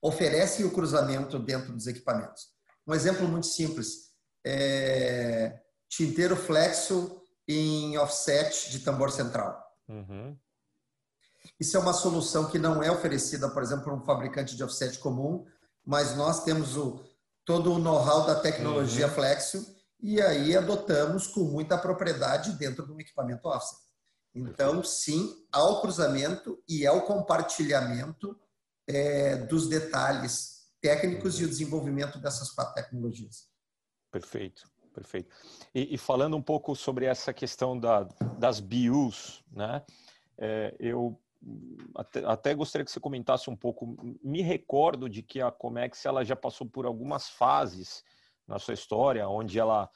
oferecem 0.00 0.64
o 0.64 0.70
cruzamento 0.70 1.38
dentro 1.38 1.72
dos 1.72 1.86
equipamentos. 1.86 2.48
Um 2.86 2.94
exemplo 2.94 3.28
muito 3.28 3.46
simples 3.46 4.08
é 4.44 5.60
tinteiro 5.88 6.36
flexo 6.36 7.20
em 7.46 7.96
offset 7.98 8.70
de 8.70 8.80
tambor 8.80 9.10
central. 9.10 9.58
Uhum. 9.88 10.36
Isso 11.58 11.76
é 11.76 11.80
uma 11.80 11.92
solução 11.92 12.50
que 12.50 12.58
não 12.58 12.82
é 12.82 12.90
oferecida, 12.90 13.48
por 13.48 13.62
exemplo, 13.62 13.84
por 13.84 13.92
um 13.94 14.04
fabricante 14.04 14.54
de 14.54 14.62
offset 14.62 14.98
comum, 14.98 15.46
mas 15.84 16.14
nós 16.14 16.44
temos 16.44 16.76
o, 16.76 17.02
todo 17.44 17.72
o 17.72 17.78
know-how 17.78 18.26
da 18.26 18.34
tecnologia 18.36 19.06
uhum. 19.06 19.14
Flexo 19.14 19.77
e 20.00 20.20
aí 20.20 20.56
adotamos 20.56 21.26
com 21.26 21.40
muita 21.40 21.76
propriedade 21.76 22.52
dentro 22.52 22.86
do 22.86 23.00
equipamento 23.00 23.48
offset. 23.48 23.82
Então, 24.34 24.84
sim, 24.84 25.34
ao 25.50 25.80
cruzamento 25.80 26.62
e 26.68 26.86
ao 26.86 27.02
compartilhamento 27.02 28.38
é, 28.86 29.36
dos 29.36 29.68
detalhes 29.68 30.58
técnicos 30.80 31.36
uhum. 31.36 31.42
e 31.42 31.44
o 31.44 31.48
desenvolvimento 31.48 32.18
dessas 32.20 32.50
quatro 32.50 32.74
tecnologias. 32.74 33.48
Perfeito, 34.10 34.70
perfeito. 34.94 35.34
E, 35.74 35.94
e 35.94 35.98
falando 35.98 36.36
um 36.36 36.42
pouco 36.42 36.76
sobre 36.76 37.04
essa 37.06 37.32
questão 37.32 37.78
da, 37.78 38.04
das 38.38 38.60
BUs, 38.60 39.44
né? 39.50 39.84
É, 40.38 40.74
eu 40.78 41.20
até, 41.94 42.24
até, 42.24 42.54
gostaria 42.54 42.84
que 42.84 42.90
você 42.90 43.00
comentasse 43.00 43.50
um 43.50 43.56
pouco. 43.56 43.96
Me 44.22 44.40
recordo 44.42 45.08
de 45.08 45.22
que 45.22 45.40
a 45.40 45.50
Comex 45.50 46.04
ela 46.04 46.24
já 46.24 46.36
passou 46.36 46.66
por 46.66 46.86
algumas 46.86 47.28
fases 47.28 48.04
na 48.48 48.58
sua 48.58 48.74
história, 48.74 49.28
onde 49.28 49.58
ela 49.58 49.88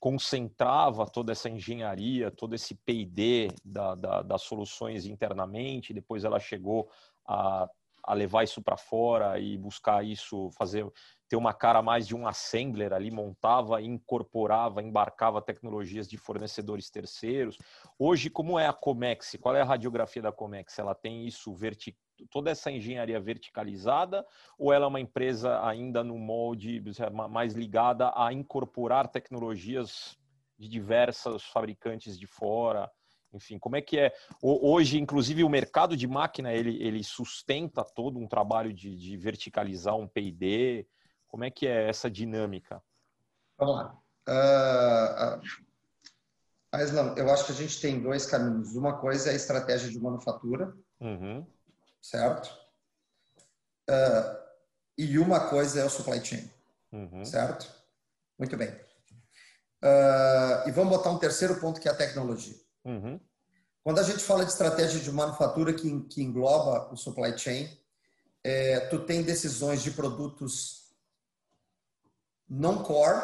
concentrava 0.00 1.06
toda 1.06 1.32
essa 1.32 1.48
engenharia, 1.48 2.30
todo 2.30 2.54
esse 2.54 2.74
P&D 2.74 3.48
da, 3.64 3.94
da, 3.94 4.22
das 4.22 4.42
soluções 4.42 5.06
internamente, 5.06 5.92
depois 5.92 6.24
ela 6.24 6.38
chegou 6.40 6.88
a, 7.26 7.68
a 8.02 8.14
levar 8.14 8.44
isso 8.44 8.62
para 8.62 8.76
fora 8.76 9.38
e 9.38 9.58
buscar 9.58 10.04
isso, 10.04 10.50
fazer 10.52 10.86
ter 11.28 11.36
uma 11.36 11.52
cara 11.52 11.82
mais 11.82 12.06
de 12.06 12.16
um 12.16 12.26
assembler 12.26 12.92
ali, 12.92 13.10
montava, 13.10 13.82
incorporava, 13.82 14.82
embarcava 14.82 15.42
tecnologias 15.42 16.08
de 16.08 16.16
fornecedores 16.16 16.88
terceiros. 16.88 17.58
Hoje, 17.98 18.30
como 18.30 18.58
é 18.58 18.66
a 18.66 18.72
Comex? 18.72 19.36
Qual 19.40 19.54
é 19.54 19.60
a 19.60 19.64
radiografia 19.64 20.22
da 20.22 20.32
Comex? 20.32 20.78
Ela 20.78 20.94
tem 20.94 21.26
isso 21.26 21.54
verti 21.54 21.94
toda 22.30 22.50
essa 22.50 22.70
engenharia 22.70 23.20
verticalizada 23.20 24.26
ou 24.58 24.72
ela 24.72 24.84
é 24.84 24.88
uma 24.88 25.00
empresa 25.00 25.64
ainda 25.66 26.02
no 26.02 26.18
molde 26.18 26.82
mais 27.30 27.54
ligada 27.54 28.12
a 28.16 28.32
incorporar 28.32 29.08
tecnologias 29.08 30.18
de 30.58 30.68
diversas 30.68 31.44
fabricantes 31.44 32.18
de 32.18 32.26
fora? 32.26 32.90
Enfim, 33.32 33.58
como 33.58 33.76
é 33.76 33.82
que 33.82 33.98
é? 33.98 34.12
Hoje, 34.42 34.98
inclusive, 34.98 35.44
o 35.44 35.48
mercado 35.48 35.96
de 35.96 36.06
máquina, 36.06 36.52
ele, 36.52 36.82
ele 36.82 37.04
sustenta 37.04 37.84
todo 37.84 38.18
um 38.18 38.26
trabalho 38.26 38.72
de, 38.72 38.96
de 38.96 39.16
verticalizar 39.16 39.94
um 39.96 40.08
P&D, 40.08 40.86
como 41.28 41.44
é 41.44 41.50
que 41.50 41.66
é 41.66 41.88
essa 41.88 42.10
dinâmica? 42.10 42.82
Vamos 43.58 43.76
lá. 43.76 43.98
Uh, 44.28 45.38
uh, 46.74 47.18
eu 47.18 47.30
acho 47.30 47.46
que 47.46 47.52
a 47.52 47.54
gente 47.54 47.80
tem 47.80 48.00
dois 48.00 48.26
caminhos. 48.26 48.74
Uma 48.74 48.98
coisa 48.98 49.28
é 49.28 49.32
a 49.32 49.36
estratégia 49.36 49.90
de 49.90 50.00
manufatura, 50.00 50.74
uhum. 51.00 51.46
Certo? 52.00 52.48
Uh, 53.88 54.38
e 54.96 55.18
uma 55.18 55.48
coisa 55.48 55.80
é 55.80 55.84
o 55.84 55.90
supply 55.90 56.24
chain, 56.24 56.50
uhum. 56.92 57.24
certo? 57.24 57.72
Muito 58.38 58.56
bem. 58.56 58.68
Uh, 59.82 60.68
e 60.68 60.72
vamos 60.72 60.96
botar 60.96 61.10
um 61.10 61.18
terceiro 61.18 61.60
ponto 61.60 61.80
que 61.80 61.88
é 61.88 61.90
a 61.90 61.96
tecnologia. 61.96 62.56
Uhum. 62.84 63.20
Quando 63.82 64.00
a 64.00 64.02
gente 64.02 64.22
fala 64.22 64.44
de 64.44 64.50
estratégia 64.50 65.00
de 65.00 65.10
manufatura 65.10 65.72
que, 65.72 66.00
que 66.02 66.22
engloba 66.22 66.92
o 66.92 66.96
supply 66.96 67.38
chain, 67.38 67.68
é, 68.44 68.80
tu 68.80 69.04
tem 69.04 69.22
decisões 69.22 69.82
de 69.82 69.90
produtos 69.92 70.88
não 72.48 72.82
core, 72.82 73.20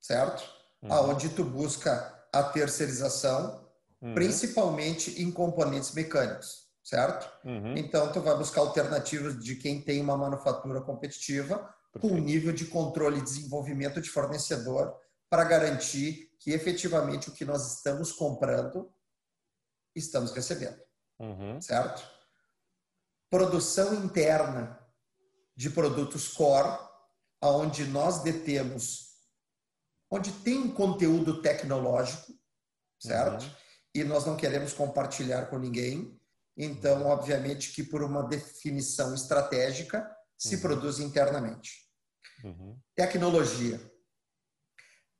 certo? 0.00 0.42
Uhum. 0.82 0.92
Aonde 0.92 1.28
tu 1.30 1.44
busca 1.44 2.26
a 2.32 2.42
terceirização, 2.42 3.66
uhum. 4.00 4.14
principalmente 4.14 5.22
em 5.22 5.30
componentes 5.30 5.92
mecânicos, 5.92 6.69
certo? 6.82 7.30
Uhum. 7.46 7.76
Então 7.76 8.10
tu 8.12 8.20
vai 8.20 8.36
buscar 8.36 8.60
alternativas 8.60 9.38
de 9.42 9.56
quem 9.56 9.80
tem 9.80 10.00
uma 10.00 10.16
manufatura 10.16 10.80
competitiva 10.80 11.58
Perfeito. 11.92 12.14
com 12.14 12.20
nível 12.20 12.52
de 12.52 12.66
controle 12.66 13.18
e 13.18 13.22
desenvolvimento 13.22 14.00
de 14.00 14.10
fornecedor 14.10 14.96
para 15.28 15.44
garantir 15.44 16.30
que 16.38 16.52
efetivamente 16.52 17.28
o 17.28 17.32
que 17.32 17.44
nós 17.44 17.76
estamos 17.76 18.12
comprando 18.12 18.92
estamos 19.94 20.32
recebendo, 20.32 20.80
uhum. 21.18 21.60
certo? 21.60 22.02
Produção 23.28 23.94
interna 23.94 24.78
de 25.56 25.70
produtos 25.70 26.28
core 26.28 26.78
aonde 27.40 27.84
nós 27.84 28.22
detemos, 28.22 29.14
onde 30.10 30.32
tem 30.32 30.58
um 30.58 30.72
conteúdo 30.72 31.40
tecnológico, 31.40 32.32
certo? 32.98 33.44
Uhum. 33.44 33.50
E 33.94 34.04
nós 34.04 34.24
não 34.24 34.36
queremos 34.36 34.72
compartilhar 34.72 35.46
com 35.46 35.58
ninguém. 35.58 36.19
Então, 36.56 37.06
obviamente 37.06 37.72
que 37.72 37.82
por 37.82 38.02
uma 38.02 38.22
definição 38.22 39.14
estratégica 39.14 40.08
se 40.38 40.56
uhum. 40.56 40.60
produz 40.62 40.98
internamente. 40.98 41.70
Uhum. 42.44 42.78
Tecnologia. 42.94 43.80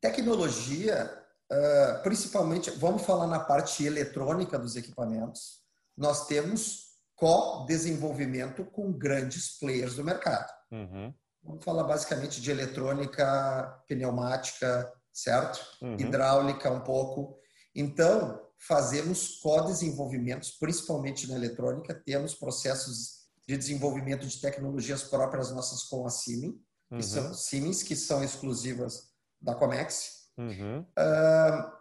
Tecnologia, 0.01 1.25
uh, 1.53 2.03
principalmente, 2.03 2.71
vamos 2.71 3.03
falar 3.03 3.27
na 3.27 3.41
parte 3.41 3.85
eletrônica 3.85 4.59
dos 4.59 4.77
equipamentos, 4.77 5.61
nós 5.97 6.27
temos 6.27 6.91
co-desenvolvimento 7.15 8.65
com 8.65 8.91
grandes 8.91 9.59
players 9.59 9.95
do 9.95 10.05
mercado. 10.05 10.51
Uhum. 10.73 11.15
Vamos 11.43 11.65
falar 11.65 11.85
basicamente 11.85 12.41
de 12.41 12.51
eletrônica, 12.51 13.83
pneumática, 13.87 14.91
certo? 15.13 15.61
Uhum. 15.83 15.97
Hidráulica 15.99 16.71
um 16.71 16.81
pouco. 16.81 17.39
Então, 17.75 18.41
fazemos 18.61 19.39
co-desenvolvimentos, 19.41 20.51
principalmente 20.51 21.27
na 21.27 21.35
eletrônica, 21.35 21.95
temos 21.95 22.35
processos 22.35 23.21
de 23.49 23.57
desenvolvimento 23.57 24.27
de 24.27 24.41
tecnologias 24.41 25.03
próprias 25.03 25.51
nossas 25.51 25.85
com 25.85 26.07
a 26.07 26.11
Siemens, 26.11 26.55
uhum. 26.91 26.99
que 26.99 27.03
são 27.05 27.35
Siemens, 27.35 27.83
que 27.83 27.97
são 27.97 28.23
exclusivas 28.23 29.11
da 29.41 29.55
Comex. 29.55 30.29
Uhum. 30.37 30.81
Uh, 30.81 31.73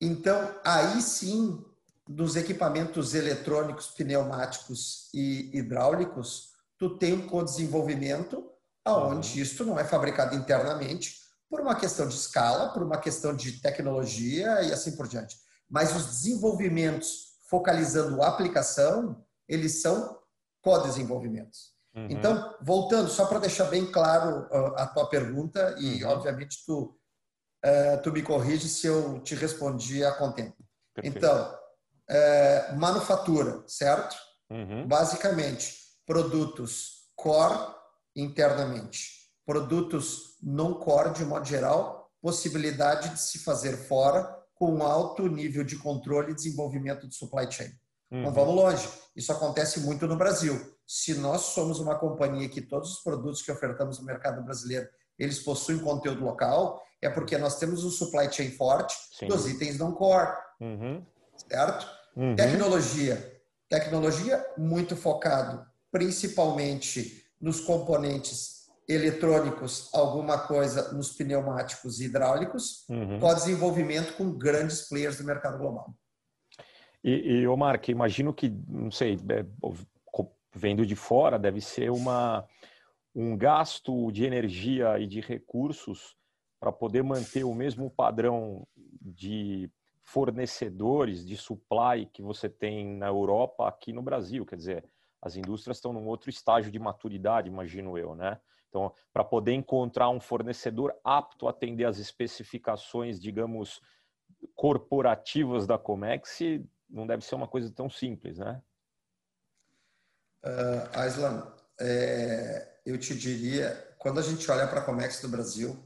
então, 0.00 0.54
aí 0.64 1.02
sim, 1.02 1.62
dos 2.08 2.36
equipamentos 2.36 3.14
eletrônicos, 3.14 3.88
pneumáticos 3.88 5.10
e 5.12 5.50
hidráulicos, 5.52 6.50
tu 6.78 6.96
tem 6.96 7.12
um 7.12 7.26
co-desenvolvimento 7.26 8.48
aonde 8.84 9.38
uhum. 9.38 9.42
isto 9.42 9.64
não 9.64 9.78
é 9.78 9.84
fabricado 9.84 10.34
internamente 10.34 11.20
por 11.48 11.60
uma 11.60 11.74
questão 11.74 12.08
de 12.08 12.14
escala, 12.14 12.72
por 12.72 12.82
uma 12.82 12.98
questão 12.98 13.34
de 13.34 13.60
tecnologia 13.60 14.62
e 14.62 14.72
assim 14.72 14.96
por 14.96 15.06
diante. 15.06 15.36
Mas 15.72 15.96
os 15.96 16.04
desenvolvimentos 16.04 17.32
focalizando 17.48 18.22
a 18.22 18.28
aplicação, 18.28 19.24
eles 19.48 19.80
são 19.80 20.18
co-desenvolvimentos. 20.62 21.72
Uhum. 21.94 22.08
Então, 22.10 22.54
voltando, 22.60 23.08
só 23.08 23.24
para 23.24 23.38
deixar 23.38 23.64
bem 23.64 23.90
claro 23.90 24.46
uh, 24.50 24.76
a 24.76 24.86
tua 24.86 25.08
pergunta, 25.08 25.74
e 25.78 26.04
uhum. 26.04 26.10
obviamente 26.10 26.58
tu, 26.66 26.98
uh, 27.64 28.02
tu 28.02 28.12
me 28.12 28.22
corrige 28.22 28.68
se 28.68 28.86
eu 28.86 29.20
te 29.20 29.34
respondi 29.34 30.04
a 30.04 30.12
contento. 30.12 30.62
Perfeito. 30.94 31.16
Então, 31.16 31.58
uh, 32.10 32.76
manufatura, 32.76 33.64
certo? 33.66 34.14
Uhum. 34.50 34.86
Basicamente, 34.86 35.76
produtos 36.06 37.08
core 37.16 37.74
internamente. 38.14 39.30
Produtos 39.46 40.36
não 40.42 40.74
core, 40.74 41.14
de 41.14 41.24
modo 41.24 41.46
geral, 41.46 42.10
possibilidade 42.20 43.08
de 43.10 43.20
se 43.20 43.38
fazer 43.38 43.76
fora 43.76 44.41
com 44.62 44.80
alto 44.84 45.26
nível 45.26 45.64
de 45.64 45.74
controle 45.74 46.30
e 46.30 46.34
desenvolvimento 46.36 47.08
de 47.08 47.16
supply 47.16 47.50
chain. 47.50 47.72
Uhum. 48.12 48.22
Não 48.22 48.32
vamos 48.32 48.54
longe. 48.54 48.88
Isso 49.16 49.32
acontece 49.32 49.80
muito 49.80 50.06
no 50.06 50.16
Brasil. 50.16 50.56
Se 50.86 51.14
nós 51.14 51.40
somos 51.40 51.80
uma 51.80 51.98
companhia 51.98 52.48
que 52.48 52.62
todos 52.62 52.92
os 52.92 53.02
produtos 53.02 53.42
que 53.42 53.50
ofertamos 53.50 53.98
no 53.98 54.04
mercado 54.04 54.40
brasileiro 54.44 54.88
eles 55.18 55.40
possuem 55.40 55.80
conteúdo 55.80 56.24
local, 56.24 56.80
é 57.00 57.10
porque 57.10 57.36
nós 57.36 57.58
temos 57.58 57.82
um 57.84 57.90
supply 57.90 58.32
chain 58.32 58.52
forte 58.52 58.94
Sim. 59.18 59.26
dos 59.26 59.48
itens 59.48 59.78
não 59.78 59.90
core. 59.90 60.30
Uhum. 60.60 61.04
Certo? 61.36 61.84
Uhum. 62.14 62.36
Tecnologia. 62.36 63.42
Tecnologia 63.68 64.46
muito 64.56 64.94
focado 64.94 65.66
principalmente 65.90 67.26
nos 67.40 67.58
componentes 67.58 68.61
eletrônicos, 68.88 69.92
alguma 69.94 70.38
coisa 70.38 70.92
nos 70.92 71.12
pneumáticos 71.12 72.00
hidráulicos, 72.00 72.84
uhum. 72.88 73.18
com 73.20 73.34
desenvolvimento 73.34 74.16
com 74.16 74.32
grandes 74.32 74.88
players 74.88 75.18
do 75.18 75.24
mercado 75.24 75.58
global. 75.58 75.94
E, 77.02 77.10
e 77.10 77.46
Omar, 77.48 77.80
que 77.80 77.90
imagino 77.90 78.32
que, 78.32 78.48
não 78.68 78.90
sei, 78.90 79.14
é, 79.14 79.44
vendo 80.54 80.84
de 80.86 80.94
fora, 80.94 81.38
deve 81.38 81.60
ser 81.60 81.90
uma, 81.90 82.46
um 83.14 83.36
gasto 83.36 84.10
de 84.12 84.24
energia 84.24 84.98
e 84.98 85.06
de 85.06 85.20
recursos 85.20 86.16
para 86.60 86.70
poder 86.70 87.02
manter 87.02 87.44
o 87.44 87.54
mesmo 87.54 87.90
padrão 87.90 88.66
de 89.00 89.70
fornecedores, 90.04 91.26
de 91.26 91.36
supply 91.36 92.06
que 92.12 92.22
você 92.22 92.48
tem 92.48 92.96
na 92.96 93.06
Europa 93.06 93.66
aqui 93.66 93.92
no 93.92 94.02
Brasil. 94.02 94.44
Quer 94.44 94.56
dizer, 94.56 94.84
as 95.20 95.36
indústrias 95.36 95.78
estão 95.78 95.92
num 95.92 96.06
outro 96.06 96.30
estágio 96.30 96.70
de 96.70 96.78
maturidade, 96.78 97.48
imagino 97.48 97.96
eu, 97.96 98.14
né? 98.14 98.38
Então, 98.72 98.90
para 99.12 99.22
poder 99.22 99.52
encontrar 99.52 100.08
um 100.08 100.18
fornecedor 100.18 100.94
apto 101.04 101.46
a 101.46 101.50
atender 101.50 101.84
as 101.84 101.98
especificações, 101.98 103.20
digamos, 103.20 103.82
corporativas 104.54 105.66
da 105.66 105.76
Comex, 105.76 106.38
não 106.88 107.06
deve 107.06 107.22
ser 107.22 107.34
uma 107.34 107.46
coisa 107.46 107.70
tão 107.70 107.90
simples, 107.90 108.38
né? 108.38 108.62
Uh, 110.42 110.98
Aislan, 110.98 111.54
é, 111.78 112.80
eu 112.86 112.98
te 112.98 113.14
diria, 113.14 113.94
quando 113.98 114.18
a 114.18 114.22
gente 114.22 114.50
olha 114.50 114.66
para 114.66 114.80
a 114.80 114.84
Comex 114.84 115.20
do 115.20 115.28
Brasil, 115.28 115.78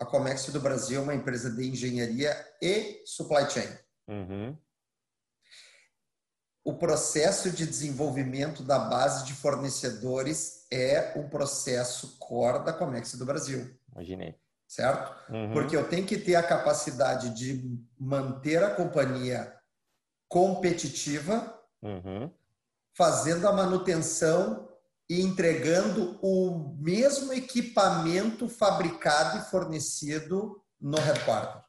a 0.00 0.04
Comex 0.04 0.46
do 0.46 0.60
Brasil 0.60 1.00
é 1.00 1.04
uma 1.04 1.14
empresa 1.14 1.48
de 1.48 1.68
engenharia 1.68 2.34
e 2.60 3.00
supply 3.06 3.48
chain. 3.48 3.68
Uhum. 4.08 4.58
O 6.64 6.74
processo 6.74 7.50
de 7.50 7.64
desenvolvimento 7.64 8.64
da 8.64 8.78
base 8.78 9.24
de 9.24 9.34
fornecedores 9.34 10.63
é 10.74 11.14
um 11.16 11.28
processo 11.28 12.18
core 12.18 12.64
da 12.64 12.72
Comex 12.72 13.14
do 13.14 13.24
Brasil. 13.24 13.78
Imaginei. 13.92 14.34
Certo? 14.66 15.32
Uhum. 15.32 15.52
Porque 15.52 15.76
eu 15.76 15.88
tenho 15.88 16.06
que 16.06 16.18
ter 16.18 16.34
a 16.34 16.42
capacidade 16.42 17.30
de 17.30 17.78
manter 17.98 18.62
a 18.62 18.74
companhia 18.74 19.54
competitiva, 20.28 21.60
uhum. 21.80 22.30
fazendo 22.96 23.46
a 23.46 23.52
manutenção 23.52 24.68
e 25.08 25.20
entregando 25.20 26.18
o 26.22 26.74
mesmo 26.78 27.32
equipamento 27.32 28.48
fabricado 28.48 29.38
e 29.38 29.50
fornecido 29.50 30.60
no 30.80 30.98
headquarter. 30.98 31.62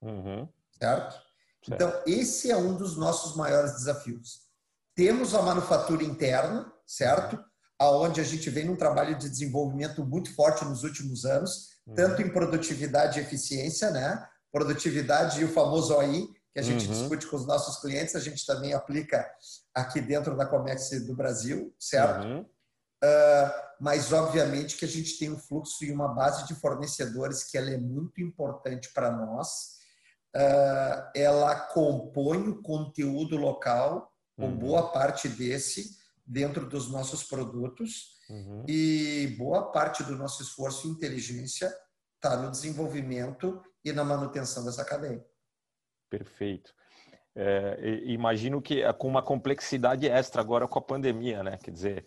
Uhum. 0.00 0.48
Certo? 0.78 1.12
certo? 1.12 1.22
Então, 1.68 2.02
esse 2.06 2.50
é 2.50 2.56
um 2.56 2.76
dos 2.76 2.96
nossos 2.96 3.34
maiores 3.34 3.72
desafios. 3.72 4.42
Temos 4.94 5.34
a 5.34 5.42
manufatura 5.42 6.04
interna, 6.04 6.70
certo? 6.86 7.42
Aonde 7.82 8.20
a 8.20 8.24
gente 8.24 8.48
vem 8.48 8.64
num 8.64 8.76
trabalho 8.76 9.18
de 9.18 9.28
desenvolvimento 9.28 10.06
muito 10.06 10.32
forte 10.36 10.64
nos 10.64 10.84
últimos 10.84 11.24
anos, 11.24 11.70
uhum. 11.84 11.94
tanto 11.94 12.22
em 12.22 12.32
produtividade 12.32 13.18
e 13.18 13.22
eficiência, 13.22 13.90
né? 13.90 14.24
Produtividade 14.52 15.40
e 15.40 15.44
o 15.44 15.48
famoso 15.48 15.92
OI, 15.92 16.28
que 16.52 16.60
a 16.60 16.62
gente 16.62 16.86
uhum. 16.86 16.92
discute 16.92 17.26
com 17.26 17.34
os 17.34 17.44
nossos 17.44 17.80
clientes, 17.80 18.14
a 18.14 18.20
gente 18.20 18.46
também 18.46 18.72
aplica 18.72 19.28
aqui 19.74 20.00
dentro 20.00 20.36
da 20.36 20.46
Comex 20.46 20.90
do 21.04 21.16
Brasil, 21.16 21.74
certo? 21.76 22.24
Uhum. 22.24 22.40
Uh, 22.42 23.50
mas 23.80 24.12
obviamente 24.12 24.76
que 24.76 24.84
a 24.84 24.88
gente 24.88 25.18
tem 25.18 25.32
um 25.32 25.38
fluxo 25.38 25.84
e 25.84 25.90
uma 25.90 26.06
base 26.06 26.46
de 26.46 26.54
fornecedores 26.54 27.42
que 27.42 27.58
ela 27.58 27.70
é 27.70 27.78
muito 27.78 28.20
importante 28.20 28.92
para 28.92 29.10
nós. 29.10 29.80
Uh, 30.36 31.10
ela 31.16 31.56
compõe 31.56 32.48
o 32.48 32.62
conteúdo 32.62 33.36
local, 33.36 34.08
com 34.38 34.46
uhum. 34.46 34.56
boa 34.56 34.92
parte 34.92 35.28
desse 35.28 36.00
dentro 36.32 36.66
dos 36.66 36.90
nossos 36.90 37.22
produtos 37.22 38.16
uhum. 38.30 38.64
e 38.66 39.34
boa 39.38 39.70
parte 39.70 40.02
do 40.02 40.16
nosso 40.16 40.42
esforço 40.42 40.88
e 40.88 40.90
inteligência 40.90 41.70
está 42.14 42.36
no 42.36 42.50
desenvolvimento 42.50 43.62
e 43.84 43.92
na 43.92 44.02
manutenção 44.02 44.64
dessa 44.64 44.84
cadeia. 44.84 45.22
Perfeito. 46.08 46.72
É, 47.34 48.00
imagino 48.04 48.62
que 48.62 48.82
é 48.82 48.92
com 48.92 49.08
uma 49.08 49.22
complexidade 49.22 50.06
extra 50.06 50.40
agora 50.40 50.66
com 50.66 50.78
a 50.78 50.82
pandemia, 50.82 51.42
né? 51.42 51.58
Quer 51.62 51.70
dizer, 51.70 52.06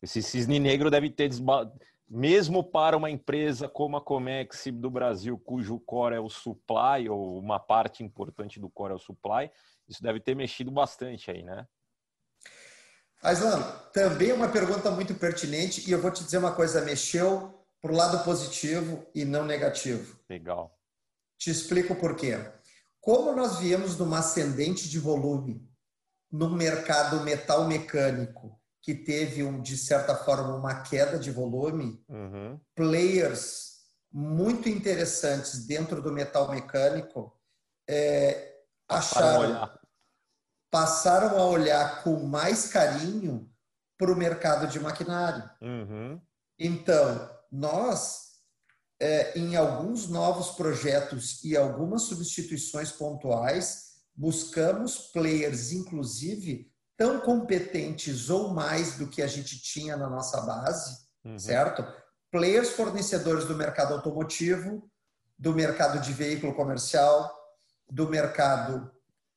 esse 0.00 0.22
cisne 0.22 0.58
negro 0.58 0.90
deve 0.90 1.10
ter 1.10 1.28
desba... 1.28 1.70
mesmo 2.08 2.64
para 2.64 2.96
uma 2.96 3.10
empresa 3.10 3.68
como 3.68 3.98
a 3.98 4.00
Comex 4.00 4.64
do 4.72 4.90
Brasil, 4.90 5.38
cujo 5.38 5.78
core 5.80 6.16
é 6.16 6.20
o 6.20 6.30
supply 6.30 7.08
ou 7.08 7.38
uma 7.38 7.58
parte 7.58 8.02
importante 8.02 8.58
do 8.58 8.70
core 8.70 8.92
é 8.92 8.96
o 8.96 8.98
supply, 8.98 9.50
isso 9.86 10.02
deve 10.02 10.20
ter 10.20 10.34
mexido 10.34 10.70
bastante 10.70 11.30
aí, 11.30 11.42
né? 11.42 11.66
Aislan, 13.22 13.62
também 13.92 14.30
é 14.30 14.34
uma 14.34 14.48
pergunta 14.48 14.90
muito 14.90 15.14
pertinente 15.14 15.88
e 15.88 15.92
eu 15.92 16.00
vou 16.00 16.10
te 16.10 16.24
dizer 16.24 16.38
uma 16.38 16.52
coisa, 16.52 16.80
mexeu 16.80 17.54
para 17.80 17.92
o 17.92 17.96
lado 17.96 18.24
positivo 18.24 19.06
e 19.14 19.24
não 19.24 19.44
negativo. 19.44 20.18
Legal. 20.28 20.76
Te 21.36 21.50
explico 21.50 21.94
por 21.94 22.16
quê. 22.16 22.38
Como 23.00 23.34
nós 23.34 23.58
viemos 23.58 23.96
de 23.96 24.02
uma 24.02 24.18
ascendente 24.18 24.88
de 24.88 24.98
volume 24.98 25.66
no 26.30 26.50
mercado 26.50 27.22
metal 27.22 27.66
mecânico 27.66 28.58
que 28.82 28.94
teve, 28.94 29.42
um, 29.42 29.60
de 29.60 29.76
certa 29.76 30.14
forma, 30.14 30.54
uma 30.54 30.82
queda 30.82 31.18
de 31.18 31.30
volume, 31.30 32.02
uhum. 32.08 32.58
players 32.74 33.68
muito 34.10 34.68
interessantes 34.68 35.66
dentro 35.66 36.00
do 36.00 36.12
metal 36.12 36.50
mecânico 36.50 37.32
é, 37.88 38.54
acharam, 38.88 39.70
passaram 40.70 41.38
a 41.38 41.46
olhar 41.46 42.02
com 42.02 42.24
mais 42.24 42.68
carinho 42.68 43.50
para 43.96 44.12
o 44.12 44.16
mercado 44.16 44.66
de 44.66 44.78
maquinário. 44.78 45.48
Uhum. 45.60 46.20
Então, 46.58 47.30
nós, 47.50 48.28
é, 49.00 49.38
em 49.38 49.56
alguns 49.56 50.08
novos 50.08 50.50
projetos 50.50 51.42
e 51.44 51.56
algumas 51.56 52.02
substituições 52.02 52.92
pontuais, 52.92 53.88
buscamos 54.14 54.98
players, 55.12 55.72
inclusive, 55.72 56.70
tão 56.96 57.20
competentes 57.20 58.28
ou 58.28 58.52
mais 58.52 58.96
do 58.96 59.08
que 59.08 59.22
a 59.22 59.26
gente 59.26 59.60
tinha 59.60 59.96
na 59.96 60.10
nossa 60.10 60.40
base, 60.40 60.98
uhum. 61.24 61.38
certo? 61.38 61.84
Players 62.30 62.70
fornecedores 62.70 63.46
do 63.46 63.54
mercado 63.54 63.94
automotivo, 63.94 64.90
do 65.38 65.54
mercado 65.54 66.00
de 66.00 66.12
veículo 66.12 66.54
comercial, 66.54 67.32
do 67.88 68.08
mercado 68.08 68.90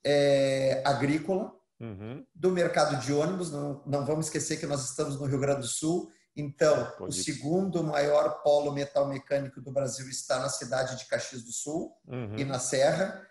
é, 0.04 0.82
agrícola, 0.86 1.54
uhum. 1.80 2.26
do 2.34 2.52
mercado 2.52 3.00
de 3.00 3.12
ônibus. 3.12 3.52
Não, 3.52 3.84
não 3.86 4.06
vamos 4.06 4.28
esquecer 4.28 4.58
que 4.58 4.66
nós 4.66 4.84
estamos 4.90 5.20
no 5.20 5.26
Rio 5.26 5.40
Grande 5.40 5.62
do 5.62 5.68
Sul, 5.68 6.10
então 6.36 6.92
Pode 6.98 7.10
o 7.10 7.24
segundo 7.24 7.84
maior 7.84 8.42
polo 8.42 8.72
metal 8.72 9.08
mecânico 9.08 9.60
do 9.62 9.72
Brasil 9.72 10.08
está 10.10 10.40
na 10.40 10.50
cidade 10.50 10.98
de 10.98 11.06
Caxias 11.06 11.44
do 11.44 11.52
Sul 11.52 11.92
uhum. 12.08 12.38
e 12.38 12.46
na 12.46 12.60
Serra. 12.60 13.28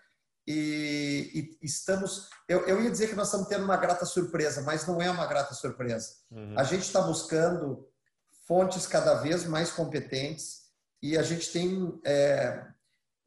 E, 0.47 1.57
e, 1.61 1.65
estamos. 1.65 2.29
Eu, 2.47 2.67
eu 2.67 2.81
ia 2.81 2.91
dizer 2.91 3.09
que 3.09 3.15
nós 3.15 3.27
estamos 3.27 3.47
tendo 3.47 3.63
uma 3.63 3.77
grata 3.77 4.05
surpresa, 4.05 4.61
mas 4.61 4.85
não 4.87 5.01
é 5.01 5.09
uma 5.09 5.25
grata 5.25 5.53
surpresa. 5.53 6.09
Uhum. 6.31 6.57
A 6.57 6.63
gente 6.63 6.81
está 6.81 7.01
buscando 7.01 7.87
fontes 8.47 8.85
cada 8.85 9.15
vez 9.15 9.45
mais 9.45 9.71
competentes 9.71 10.61
e 11.01 11.17
a 11.17 11.23
gente 11.23 11.51
tem 11.51 11.99
é, 12.05 12.65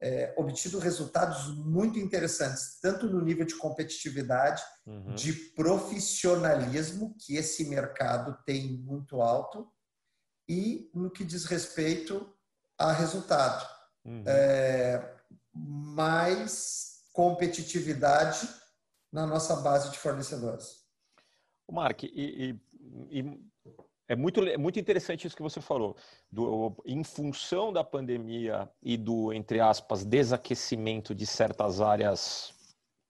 é, 0.04 0.34
obtido 0.36 0.78
resultados 0.78 1.56
muito 1.56 1.98
interessantes, 1.98 2.78
tanto 2.78 3.08
no 3.08 3.22
nível 3.22 3.46
de 3.46 3.56
competitividade, 3.56 4.62
uhum. 4.86 5.14
de 5.14 5.32
profissionalismo, 5.32 7.16
que 7.18 7.36
esse 7.36 7.70
mercado 7.70 8.36
tem 8.44 8.76
muito 8.76 9.22
alto, 9.22 9.66
e 10.46 10.90
no 10.94 11.10
que 11.10 11.24
diz 11.24 11.46
respeito 11.46 12.30
a 12.78 12.92
resultado. 12.92 13.66
Uhum. 14.04 14.22
É, 14.26 15.16
mas 15.54 17.04
competitividade 17.14 18.46
na 19.10 19.26
nossa 19.26 19.56
base 19.56 19.90
de 19.90 19.98
fornecedores. 19.98 20.84
Mark, 21.70 22.02
e, 22.02 22.08
e, 22.12 23.20
e, 23.20 23.40
é 24.08 24.14
muito, 24.14 24.40
é 24.40 24.56
muito 24.56 24.78
interessante 24.78 25.26
isso 25.26 25.36
que 25.36 25.42
você 25.42 25.60
falou. 25.60 25.96
Do, 26.30 26.76
em 26.84 27.02
função 27.02 27.72
da 27.72 27.82
pandemia 27.82 28.68
e 28.82 28.96
do, 28.96 29.32
entre 29.32 29.60
aspas, 29.60 30.04
desaquecimento 30.04 31.14
de 31.14 31.26
certas 31.26 31.80
áreas 31.80 32.54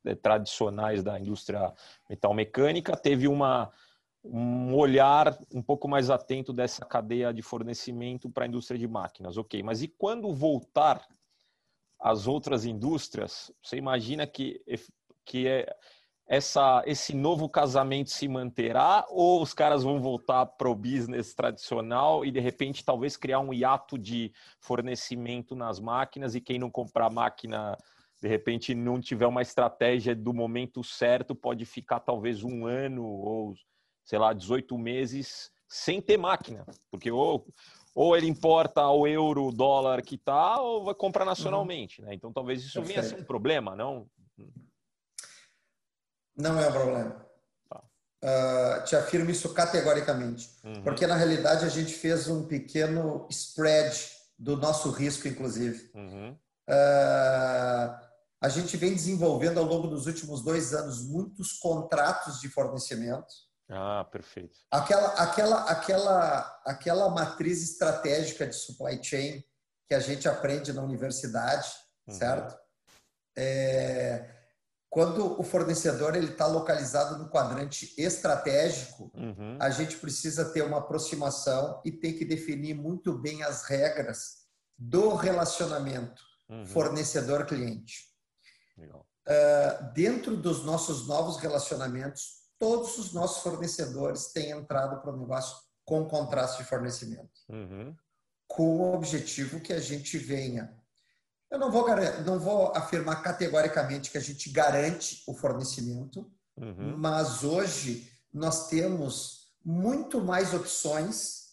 é, 0.05 0.15
tradicionais 0.15 1.03
da 1.03 1.19
indústria 1.19 1.73
metalmecânica, 2.09 2.97
teve 2.97 3.27
uma, 3.27 3.73
um 4.23 4.75
olhar 4.75 5.37
um 5.53 5.63
pouco 5.63 5.89
mais 5.89 6.11
atento 6.11 6.53
dessa 6.53 6.85
cadeia 6.85 7.33
de 7.33 7.43
fornecimento 7.43 8.31
para 8.31 8.45
a 8.45 8.49
indústria 8.49 8.79
de 8.79 8.87
máquinas. 8.87 9.37
Ok, 9.37 9.63
mas 9.63 9.83
e 9.83 9.89
quando 9.89 10.33
voltar 10.33 11.07
as 11.99 12.27
outras 12.27 12.65
indústrias, 12.65 13.51
você 13.63 13.77
imagina 13.77 14.27
que, 14.27 14.63
que 15.25 15.49
é, 15.49 15.75
essa, 16.27 16.83
esse 16.87 17.15
novo 17.15 17.49
casamento 17.49 18.11
se 18.11 18.27
manterá 18.27 19.05
ou 19.11 19.43
os 19.43 19.53
caras 19.53 19.83
vão 19.83 20.01
voltar 20.01 20.47
para 20.47 20.69
o 20.69 20.75
business 20.75 21.35
tradicional 21.35 22.25
e 22.25 22.31
de 22.31 22.41
repente 22.41 22.85
talvez 22.85 23.17
criar 23.17 23.41
um 23.41 23.53
hiato 23.53 23.99
de 23.99 24.33
fornecimento 24.59 25.55
nas 25.55 25.79
máquinas 25.79 26.35
e 26.35 26.41
quem 26.41 26.59
não 26.59 26.71
comprar 26.71 27.11
máquina 27.11 27.77
de 28.23 28.29
repente 28.29 28.75
não 28.75 29.01
tiver 29.01 29.27
uma 29.27 29.43
estratégia 29.43 30.15
do 30.15 30.33
momento 30.33 30.83
certo 30.83 31.35
pode 31.35 31.67
ficar 31.67 32.01
talvez 32.01 32.43
um 32.43 32.67
ano 32.67 33.05
ou 33.05 33.55
sei 34.03 34.19
lá 34.19 34.33
18 34.33 34.79
meses 34.79 35.51
sem 35.69 36.01
ter 36.01 36.17
máquina 36.17 36.65
porque 36.91 37.11
ou 37.11 37.47
ou 37.95 38.17
ele 38.17 38.27
importa 38.27 38.81
ao 38.81 39.07
euro, 39.07 39.53
dólar 39.53 40.03
que 40.03 40.17
está, 40.17 40.61
ou 40.61 40.83
vai 40.83 40.95
comprar 40.95 41.25
nacionalmente. 41.25 42.03
Né? 42.03 42.13
Então 42.13 42.33
talvez 42.33 42.61
isso 42.65 42.81
Perfeito. 42.81 42.89
venha 42.89 43.01
a 43.07 43.09
ser 43.09 43.23
um 43.23 43.25
problema, 43.25 43.77
não? 43.77 44.09
Não 46.37 46.59
é 46.61 46.69
um 46.69 46.73
problema. 46.73 47.25
Uh, 48.25 48.83
te 48.85 48.97
afirmo 48.97 49.31
isso 49.31 49.53
categoricamente. 49.53 50.51
Uhum. 50.65 50.83
Porque 50.83 51.07
na 51.07 51.15
realidade 51.15 51.67
a 51.67 51.69
gente 51.69 51.93
fez 51.93 52.27
um 52.27 52.47
pequeno 52.47 53.27
spread 53.31 53.95
do 54.39 54.57
nosso 54.57 54.91
risco, 54.91 55.29
inclusive. 55.29 55.91
Uhum. 55.95 56.33
Uh, 56.67 58.05
a 58.41 58.49
gente 58.49 58.79
vem 58.79 58.95
desenvolvendo 58.95 59.59
ao 59.59 59.67
longo 59.67 59.89
dos 59.89 60.07
últimos 60.07 60.43
dois 60.43 60.73
anos 60.73 61.03
muitos 61.07 61.53
contratos 61.53 62.41
de 62.41 62.49
fornecimento. 62.49 63.27
Ah, 63.69 64.07
perfeito. 64.11 64.59
Aquela, 64.71 65.09
aquela, 65.15 65.65
aquela, 65.65 66.61
aquela 66.65 67.11
matriz 67.11 67.63
estratégica 67.63 68.47
de 68.47 68.55
supply 68.55 69.03
chain 69.03 69.45
que 69.87 69.95
a 69.95 70.01
gente 70.01 70.27
aprende 70.29 70.73
na 70.73 70.83
universidade, 70.83 71.69
uhum. 72.07 72.15
certo? 72.15 72.59
É, 73.37 74.34
quando 74.95 75.41
o 75.41 75.43
fornecedor 75.43 76.15
ele 76.15 76.31
está 76.31 76.47
localizado 76.47 77.19
no 77.19 77.29
quadrante 77.29 77.93
estratégico, 77.99 79.11
uhum. 79.13 79.59
a 79.59 79.69
gente 79.69 79.97
precisa 79.97 80.45
ter 80.53 80.63
uma 80.63 80.79
aproximação 80.79 81.83
e 81.85 81.91
tem 81.91 82.17
que 82.17 82.25
definir 82.25 82.75
muito 82.75 83.13
bem 83.19 83.43
as 83.43 83.65
regras 83.65 84.45
do 84.79 85.17
relacionamento 85.17 86.23
uhum. 86.49 86.65
fornecedor-cliente. 86.67 88.05
Uh, 88.79 89.93
dentro 89.93 90.37
dos 90.37 90.65
nossos 90.65 91.09
novos 91.09 91.39
relacionamentos, 91.39 92.45
todos 92.57 92.97
os 92.97 93.13
nossos 93.13 93.43
fornecedores 93.43 94.31
têm 94.33 94.51
entrado 94.51 95.03
para 95.03 95.13
o 95.13 95.19
negócio 95.19 95.57
com 95.85 96.07
contrato 96.07 96.59
de 96.59 96.65
fornecimento, 96.65 97.33
uhum. 97.49 97.97
com 98.47 98.77
o 98.77 98.95
objetivo 98.95 99.59
que 99.59 99.73
a 99.73 99.81
gente 99.81 100.17
venha 100.19 100.73
eu 101.55 101.59
não 101.59 101.71
vou, 101.71 101.87
não 102.27 102.39
vou 102.39 102.73
afirmar 102.75 103.23
categoricamente 103.23 104.11
que 104.11 104.19
a 104.19 104.21
gente 104.21 104.51
garante 104.51 105.23
o 105.27 105.33
fornecimento, 105.33 106.29
uhum. 106.57 106.97
mas 106.97 107.45
hoje 107.45 108.11
nós 108.33 108.69
temos 108.69 109.55
muito 109.65 110.21
mais 110.21 110.53
opções 110.53 111.45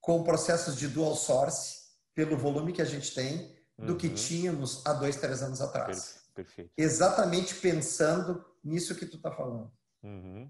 com 0.00 0.22
processos 0.22 0.76
de 0.76 0.86
dual 0.86 1.16
source, 1.16 1.86
pelo 2.14 2.36
volume 2.36 2.72
que 2.72 2.80
a 2.80 2.86
gente 2.86 3.12
tem, 3.12 3.52
do 3.76 3.92
uhum. 3.92 3.98
que 3.98 4.08
tínhamos 4.10 4.86
há 4.86 4.92
dois, 4.92 5.16
três 5.16 5.42
anos 5.42 5.60
atrás. 5.60 6.24
Perfeito. 6.32 6.70
Exatamente 6.76 7.54
pensando 7.56 8.44
nisso 8.62 8.94
que 8.94 9.06
tu 9.06 9.16
está 9.16 9.32
falando. 9.32 9.72
Uhum. 10.04 10.48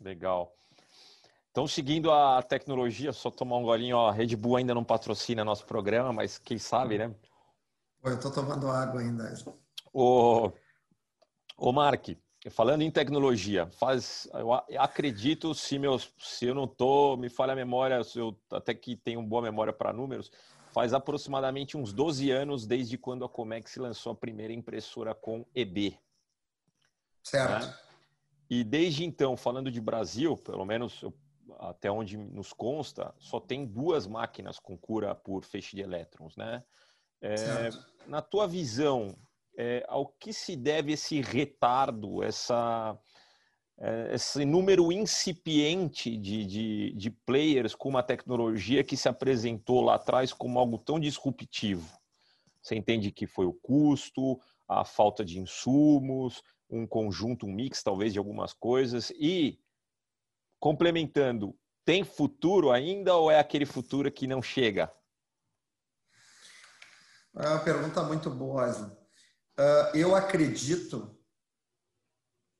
Legal. 0.00 0.56
Então, 1.50 1.66
seguindo 1.66 2.10
a 2.10 2.42
tecnologia, 2.42 3.12
só 3.12 3.30
tomar 3.30 3.58
um 3.58 3.62
golinho, 3.62 3.96
ó, 3.96 4.08
a 4.08 4.12
Red 4.12 4.34
Bull 4.34 4.56
ainda 4.56 4.74
não 4.74 4.82
patrocina 4.82 5.44
nosso 5.44 5.66
programa, 5.66 6.12
mas 6.12 6.38
quem 6.38 6.58
sabe, 6.58 6.98
né? 6.98 7.14
Eu 8.04 8.14
estou 8.14 8.30
tomando 8.30 8.70
água 8.70 9.00
ainda. 9.00 9.32
O, 9.92 10.52
o 11.56 11.72
Mark, 11.72 12.08
falando 12.50 12.82
em 12.82 12.90
tecnologia, 12.90 13.66
faz, 13.78 14.28
eu 14.34 14.52
acredito, 14.78 15.54
se, 15.54 15.78
meus, 15.78 16.12
se 16.18 16.46
eu 16.46 16.54
não 16.54 16.64
estou, 16.64 17.16
me 17.16 17.30
falha 17.30 17.54
a 17.54 17.56
memória, 17.56 18.00
eu 18.14 18.38
até 18.52 18.74
que 18.74 18.94
tenho 18.94 19.22
boa 19.22 19.40
memória 19.40 19.72
para 19.72 19.92
números, 19.92 20.30
faz 20.72 20.92
aproximadamente 20.92 21.76
uns 21.76 21.92
12 21.92 22.30
anos 22.30 22.66
desde 22.66 22.98
quando 22.98 23.24
a 23.24 23.28
Comex 23.28 23.76
lançou 23.76 24.12
a 24.12 24.16
primeira 24.16 24.52
impressora 24.52 25.14
com 25.14 25.46
EB. 25.54 25.98
Certo. 27.22 27.66
Né? 27.66 27.74
E 28.50 28.62
desde 28.62 29.04
então, 29.04 29.36
falando 29.36 29.70
de 29.70 29.80
Brasil, 29.80 30.36
pelo 30.36 30.66
menos 30.66 31.02
até 31.58 31.90
onde 31.90 32.16
nos 32.16 32.52
consta, 32.52 33.14
só 33.18 33.40
tem 33.40 33.64
duas 33.64 34.06
máquinas 34.06 34.58
com 34.58 34.76
cura 34.76 35.14
por 35.14 35.44
feixe 35.44 35.74
de 35.74 35.82
elétrons, 35.82 36.36
né? 36.36 36.62
É, 37.20 37.70
na 38.06 38.22
tua 38.22 38.46
visão, 38.46 39.16
é, 39.56 39.84
ao 39.88 40.06
que 40.06 40.32
se 40.32 40.56
deve 40.56 40.92
esse 40.92 41.20
retardo, 41.20 42.22
essa, 42.22 42.98
é, 43.78 44.14
esse 44.14 44.44
número 44.44 44.90
incipiente 44.92 46.16
de, 46.16 46.44
de, 46.44 46.92
de 46.92 47.10
players 47.10 47.74
com 47.74 47.88
uma 47.88 48.02
tecnologia 48.02 48.84
que 48.84 48.96
se 48.96 49.08
apresentou 49.08 49.80
lá 49.80 49.94
atrás 49.94 50.32
como 50.32 50.58
algo 50.58 50.78
tão 50.78 50.98
disruptivo? 50.98 51.98
Você 52.62 52.74
entende 52.76 53.10
que 53.10 53.26
foi 53.26 53.46
o 53.46 53.52
custo, 53.52 54.40
a 54.66 54.84
falta 54.84 55.24
de 55.24 55.38
insumos, 55.38 56.42
um 56.70 56.86
conjunto, 56.86 57.46
um 57.46 57.52
mix 57.52 57.82
talvez 57.82 58.12
de 58.12 58.18
algumas 58.18 58.52
coisas 58.52 59.10
e 59.10 59.58
complementando, 60.58 61.54
tem 61.84 62.02
futuro 62.02 62.70
ainda 62.70 63.14
ou 63.14 63.30
é 63.30 63.38
aquele 63.38 63.66
futuro 63.66 64.10
que 64.10 64.26
não 64.26 64.40
chega? 64.40 64.90
É 67.36 67.48
uma 67.48 67.60
pergunta 67.60 68.02
muito 68.02 68.30
boa, 68.30 68.66
Aslan. 68.66 68.88
Uh, 69.58 69.96
eu 69.96 70.14
acredito, 70.14 71.16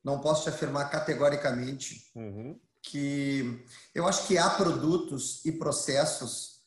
não 0.03 0.19
posso 0.19 0.43
te 0.43 0.49
afirmar 0.49 0.89
categoricamente, 0.89 2.11
uhum. 2.15 2.59
que 2.81 3.65
eu 3.93 4.07
acho 4.07 4.27
que 4.27 4.37
há 4.37 4.49
produtos 4.49 5.43
e 5.45 5.51
processos 5.51 6.61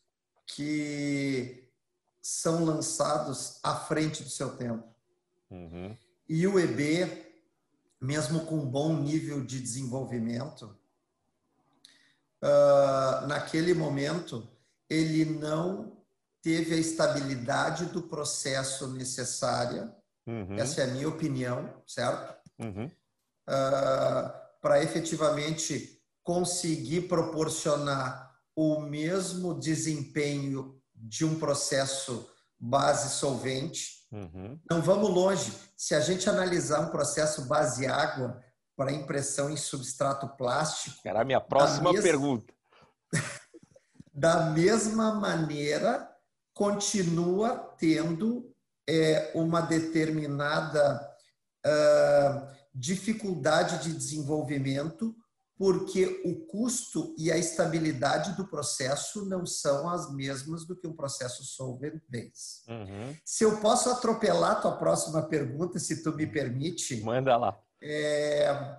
que 0.46 1.70
são 2.20 2.64
lançados 2.64 3.58
à 3.62 3.76
frente 3.76 4.22
do 4.22 4.30
seu 4.30 4.56
tempo. 4.56 4.86
Uhum. 5.50 5.96
E 6.28 6.46
o 6.46 6.58
EB, 6.58 7.26
mesmo 8.00 8.46
com 8.46 8.56
um 8.56 8.66
bom 8.66 9.00
nível 9.00 9.44
de 9.44 9.60
desenvolvimento, 9.60 10.76
uh, 12.42 13.26
naquele 13.26 13.74
momento, 13.74 14.48
ele 14.88 15.24
não 15.24 15.97
teve 16.42 16.74
a 16.74 16.78
estabilidade 16.78 17.86
do 17.86 18.02
processo 18.02 18.88
necessária, 18.88 19.92
uhum. 20.26 20.56
essa 20.56 20.82
é 20.82 20.84
a 20.84 20.88
minha 20.88 21.08
opinião, 21.08 21.82
certo? 21.86 22.36
Uhum. 22.58 22.86
Uh, 22.86 24.48
para 24.60 24.82
efetivamente 24.82 26.02
conseguir 26.22 27.02
proporcionar 27.02 28.28
o 28.54 28.80
mesmo 28.80 29.58
desempenho 29.58 30.80
de 30.94 31.24
um 31.24 31.38
processo 31.38 32.28
base 32.58 33.10
solvente. 33.10 34.06
Uhum. 34.10 34.58
Não 34.68 34.82
vamos 34.82 35.08
longe. 35.10 35.52
Se 35.76 35.94
a 35.94 36.00
gente 36.00 36.28
analisar 36.28 36.80
um 36.80 36.90
processo 36.90 37.46
base 37.46 37.86
água 37.86 38.42
para 38.76 38.92
impressão 38.92 39.50
em 39.50 39.56
substrato 39.56 40.28
plástico. 40.36 40.96
Era 41.04 41.22
a 41.22 41.24
minha 41.24 41.40
próxima 41.40 41.92
mes... 41.92 42.02
pergunta. 42.02 42.52
da 44.12 44.50
mesma 44.50 45.14
maneira 45.14 46.08
continua 46.58 47.56
tendo 47.78 48.52
é, 48.88 49.30
uma 49.32 49.60
determinada 49.60 51.08
uh, 51.64 52.48
dificuldade 52.74 53.84
de 53.84 53.96
desenvolvimento, 53.96 55.14
porque 55.56 56.20
o 56.24 56.46
custo 56.46 57.14
e 57.16 57.30
a 57.30 57.38
estabilidade 57.38 58.36
do 58.36 58.44
processo 58.48 59.24
não 59.26 59.46
são 59.46 59.88
as 59.88 60.12
mesmas 60.12 60.66
do 60.66 60.74
que 60.74 60.88
um 60.88 60.96
processo 60.96 61.44
solvent-based. 61.44 62.68
Uhum. 62.68 63.16
Se 63.24 63.44
eu 63.44 63.60
posso 63.60 63.88
atropelar 63.90 64.52
a 64.52 64.60
tua 64.60 64.76
próxima 64.78 65.22
pergunta, 65.28 65.78
se 65.78 66.02
tu 66.02 66.12
me 66.12 66.26
permite. 66.26 67.00
Manda 67.02 67.36
lá. 67.36 67.56
É, 67.80 68.76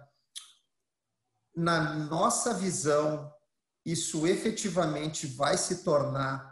na 1.55 1.93
nossa 1.93 2.53
visão, 2.53 3.33
isso 3.85 4.27
efetivamente 4.27 5.27
vai 5.27 5.57
se 5.57 5.81
tornar 5.81 6.48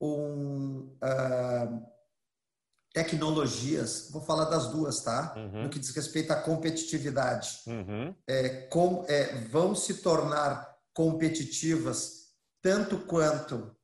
um, 0.00 0.96
uh, 1.02 1.86
tecnologias, 2.92 4.08
vou 4.10 4.22
falar 4.22 4.46
das 4.46 4.68
duas, 4.68 5.02
tá? 5.02 5.34
Uhum. 5.36 5.64
No 5.64 5.68
que 5.68 5.78
diz 5.78 5.90
respeito 5.90 6.32
à 6.32 6.36
competitividade. 6.36 7.60
Uhum. 7.66 8.14
É, 8.26 8.66
com, 8.68 9.04
é, 9.06 9.34
vão 9.48 9.74
se 9.74 9.94
tornar 9.94 10.74
competitivas 10.94 12.26
tanto 12.62 12.98
quanto 13.00 13.76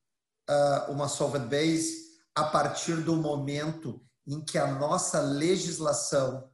uh, 0.49 0.91
uma 0.91 1.09
solvent 1.09 1.47
base 1.49 2.03
a 2.35 2.45
partir 2.45 2.97
do 2.97 3.15
momento 3.15 4.03
em 4.27 4.43
que 4.43 4.57
a 4.57 4.67
nossa 4.67 5.21
legislação 5.21 6.51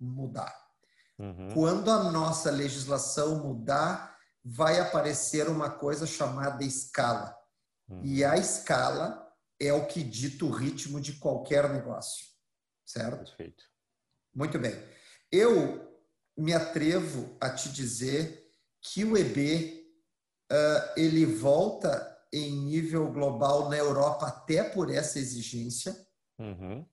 mudar. 0.00 0.54
Uhum. 1.18 1.54
Quando 1.54 1.90
a 1.90 2.10
nossa 2.10 2.50
legislação 2.50 3.36
mudar, 3.36 4.16
vai 4.44 4.80
aparecer 4.80 5.48
uma 5.48 5.70
coisa 5.70 6.06
chamada 6.06 6.64
escala. 6.64 7.35
Uhum. 7.88 8.00
E 8.04 8.24
a 8.24 8.36
escala 8.36 9.26
é 9.60 9.72
o 9.72 9.86
que 9.86 10.02
dita 10.02 10.44
o 10.44 10.50
ritmo 10.50 11.00
de 11.00 11.14
qualquer 11.14 11.68
negócio, 11.70 12.26
certo? 12.84 13.24
Perfeito. 13.24 13.64
Muito 14.34 14.58
bem. 14.58 14.74
Eu 15.30 15.86
me 16.36 16.52
atrevo 16.52 17.36
a 17.40 17.50
te 17.50 17.70
dizer 17.70 18.52
que 18.82 19.04
o 19.04 19.16
EB 19.16 19.86
uh, 20.52 21.00
ele 21.00 21.24
volta 21.24 22.14
em 22.32 22.52
nível 22.52 23.10
global 23.10 23.68
na 23.68 23.76
Europa 23.76 24.26
até 24.26 24.62
por 24.62 24.90
essa 24.90 25.18
exigência. 25.18 25.96
Uhum. 26.38 26.86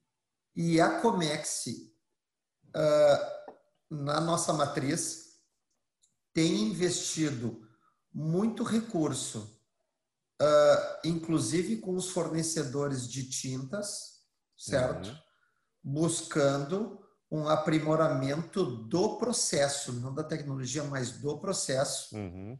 E 0.56 0.80
a 0.80 1.02
Comex, 1.02 1.66
uh, 1.68 3.54
na 3.90 4.22
nossa 4.22 4.54
matriz, 4.54 5.40
tem 6.34 6.64
investido 6.64 7.62
muito 8.14 8.64
recurso 8.64 9.53
uh, 10.42 11.08
inclusive 11.08 11.78
com 11.78 11.96
os 11.96 12.10
fornecedores 12.10 13.08
de 13.10 13.30
tintas, 13.30 14.22
certo? 14.58 15.10
Uhum. 15.10 15.18
Buscando 15.84 17.00
um 17.32 17.48
aprimoramento 17.48 18.64
do 18.64 19.18
processo, 19.18 19.94
não 19.94 20.14
da 20.14 20.24
tecnologia, 20.24 20.84
mas 20.84 21.12
do 21.14 21.38
processo, 21.40 22.16
uhum. 22.16 22.58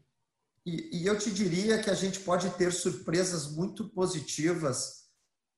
E, 0.66 1.02
e 1.02 1.06
eu 1.06 1.18
te 1.18 1.30
diria 1.30 1.82
que 1.82 1.90
a 1.90 1.94
gente 1.94 2.20
pode 2.20 2.48
ter 2.50 2.72
surpresas 2.72 3.50
muito 3.50 3.88
positivas 3.90 5.04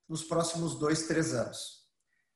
nos 0.08 0.24
próximos 0.24 0.78
dois, 0.78 1.06
três 1.06 1.32
anos. 1.32 1.86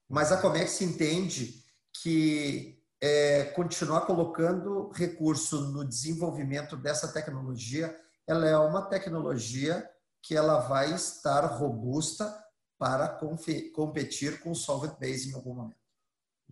Mas 0.08 0.30
a 0.30 0.36
Comex 0.36 0.80
entende 0.80 1.64
que 2.00 2.80
é, 3.00 3.44
continuar 3.56 4.02
colocando 4.02 4.90
recurso 4.90 5.72
no 5.72 5.84
desenvolvimento 5.84 6.76
dessa 6.76 7.08
tecnologia, 7.08 7.96
ela 8.30 8.46
é 8.46 8.56
uma 8.56 8.82
tecnologia 8.82 9.90
que 10.22 10.36
ela 10.36 10.60
vai 10.60 10.94
estar 10.94 11.44
robusta 11.46 12.32
para 12.78 13.08
competir 13.74 14.40
com 14.40 14.52
o 14.52 14.54
solvent 14.54 14.96
base 15.00 15.30
em 15.30 15.34
algum 15.34 15.54
momento. 15.54 15.76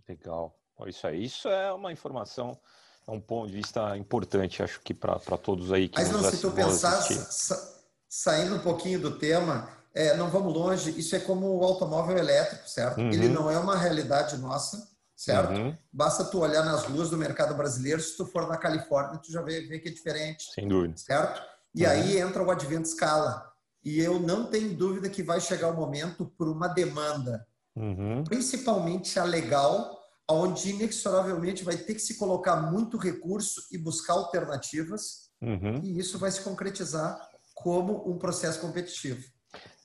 Legal. 0.09 0.59
Isso 0.87 1.07
aí, 1.07 1.25
isso 1.25 1.49
é 1.49 1.73
uma 1.73 1.93
informação, 1.93 2.59
é 3.07 3.11
um 3.11 3.21
ponto 3.21 3.49
de 3.49 3.55
vista 3.55 3.97
importante, 3.97 4.62
acho 4.62 4.81
que 4.81 4.95
para 4.95 5.19
todos 5.19 5.73
aí 5.73 5.88
que 5.88 6.01
Mas 6.01 6.11
não, 6.11 6.23
se 6.23 6.41
tu 6.41 6.51
pensar, 6.51 7.01
sa 7.03 7.79
saindo 8.09 8.57
um 8.57 8.61
pouquinho 8.61 9.01
do 9.01 9.19
tema, 9.19 9.69
é, 9.95 10.17
não 10.17 10.31
vamos 10.31 10.55
longe, 10.55 10.99
isso 10.99 11.14
é 11.14 11.21
como 11.21 11.59
o 11.59 11.64
automóvel 11.64 12.17
elétrico, 12.17 12.69
certo? 12.69 12.99
Uhum. 12.99 13.11
Ele 13.11 13.29
não 13.29 13.51
é 13.51 13.59
uma 13.59 13.77
realidade 13.77 14.37
nossa, 14.38 14.88
certo? 15.17 15.53
Uhum. 15.53 15.77
Basta 15.93 16.25
tu 16.25 16.41
olhar 16.41 16.64
nas 16.64 16.85
ruas 16.85 17.11
do 17.11 17.17
mercado 17.17 17.55
brasileiro, 17.55 18.01
se 18.01 18.17
tu 18.17 18.25
for 18.25 18.47
na 18.47 18.57
Califórnia, 18.57 19.19
tu 19.19 19.33
já 19.33 19.43
vê, 19.43 19.62
vê 19.62 19.79
que 19.79 19.88
é 19.88 19.93
diferente. 19.93 20.53
Sem 20.53 20.69
dúvida. 20.69 20.97
Certo? 20.97 21.58
E 21.74 21.85
uhum. 21.85 21.90
aí 21.90 22.18
entra 22.18 22.42
o 22.42 22.50
advento 22.50 22.88
escala. 22.88 23.48
E 23.85 24.00
eu 24.00 24.18
não 24.18 24.50
tenho 24.50 24.74
dúvida 24.74 25.09
que 25.09 25.22
vai 25.22 25.40
chegar 25.40 25.70
o 25.70 25.76
momento 25.76 26.26
por 26.37 26.48
uma 26.48 26.68
demanda, 26.68 27.46
uhum. 27.76 28.24
principalmente 28.24 29.18
a 29.18 29.24
legal, 29.24 29.98
onde 30.28 30.70
inexoravelmente 30.70 31.64
vai 31.64 31.76
ter 31.76 31.94
que 31.94 32.00
se 32.00 32.18
colocar 32.18 32.57
muito 32.57 32.98
recurso 32.98 33.62
e 33.72 33.78
buscar 33.78 34.14
alternativas, 34.14 35.31
uhum. 35.40 35.81
e 35.83 35.98
isso 35.98 36.18
vai 36.18 36.31
se 36.31 36.42
concretizar 36.42 37.18
como 37.54 38.09
um 38.11 38.18
processo 38.18 38.61
competitivo. 38.61 39.24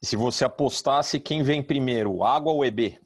E 0.01 0.05
se 0.05 0.15
você 0.15 0.43
apostasse, 0.43 1.19
quem 1.19 1.43
vem 1.43 1.63
primeiro, 1.63 2.23
água 2.23 2.51
ou 2.51 2.65
EB? 2.65 2.99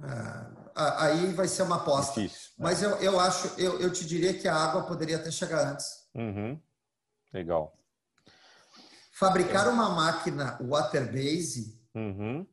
Ah, 0.00 1.04
aí 1.04 1.32
vai 1.32 1.48
ser 1.48 1.62
uma 1.62 1.76
aposta. 1.76 2.20
Difícil, 2.20 2.50
né? 2.58 2.64
Mas 2.64 2.82
eu, 2.82 2.90
eu 2.96 3.18
acho, 3.18 3.48
eu, 3.58 3.80
eu 3.80 3.92
te 3.92 4.04
diria 4.04 4.34
que 4.34 4.46
a 4.46 4.54
água 4.54 4.84
poderia 4.84 5.16
até 5.16 5.30
chegar 5.30 5.72
antes. 5.72 6.05
Uhum. 6.16 6.60
Legal. 7.32 7.78
Fabricar 9.12 9.68
uma 9.68 9.90
máquina 9.90 10.58
water-base 10.60 11.80
uhum. 11.94 12.46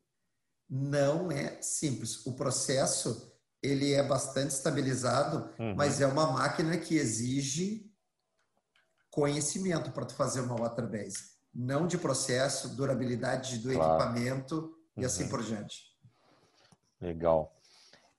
não 0.68 1.30
é 1.30 1.60
simples. 1.60 2.24
O 2.26 2.34
processo 2.34 3.32
ele 3.62 3.92
é 3.94 4.02
bastante 4.02 4.50
estabilizado, 4.50 5.50
uhum. 5.58 5.74
mas 5.74 6.00
é 6.00 6.06
uma 6.06 6.32
máquina 6.32 6.76
que 6.76 6.96
exige 6.96 7.90
conhecimento 9.10 9.90
para 9.90 10.04
tu 10.04 10.14
fazer 10.14 10.40
uma 10.40 10.60
water-base. 10.60 11.34
Não 11.54 11.86
de 11.86 11.96
processo, 11.96 12.76
durabilidade 12.76 13.58
do 13.58 13.72
claro. 13.72 13.94
equipamento 13.94 14.74
e 14.96 15.04
assim 15.04 15.24
uhum. 15.24 15.30
por 15.30 15.42
diante. 15.42 15.94
Legal. 17.00 17.54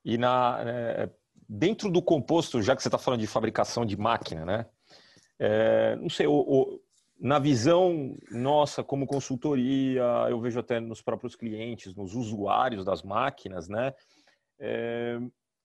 E 0.04 0.16
na, 0.16 0.58
é, 0.64 1.10
dentro 1.48 1.90
do 1.90 2.02
composto, 2.02 2.62
já 2.62 2.74
que 2.74 2.82
você 2.82 2.88
está 2.88 2.98
falando 2.98 3.20
de 3.20 3.26
fabricação 3.26 3.84
de 3.84 3.96
máquina, 3.96 4.44
né? 4.44 4.66
É, 5.38 5.96
não 5.96 6.08
sei, 6.08 6.26
o, 6.26 6.32
o, 6.32 6.80
na 7.18 7.38
visão 7.38 8.16
nossa 8.30 8.82
como 8.82 9.06
consultoria, 9.06 10.02
eu 10.28 10.40
vejo 10.40 10.60
até 10.60 10.80
nos 10.80 11.02
próprios 11.02 11.34
clientes, 11.34 11.94
nos 11.94 12.14
usuários 12.14 12.84
das 12.84 13.02
máquinas, 13.02 13.68
né? 13.68 13.94
É, 14.58 15.18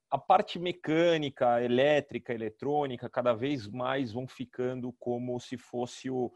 a 0.10 0.18
parte 0.18 0.60
mecânica, 0.60 1.64
elétrica, 1.64 2.34
eletrônica, 2.34 3.10
cada 3.10 3.34
vez 3.34 3.68
mais 3.68 4.12
vão 4.12 4.28
ficando 4.28 4.92
como 5.00 5.40
se 5.40 5.58
fosse 5.58 6.10
o, 6.10 6.32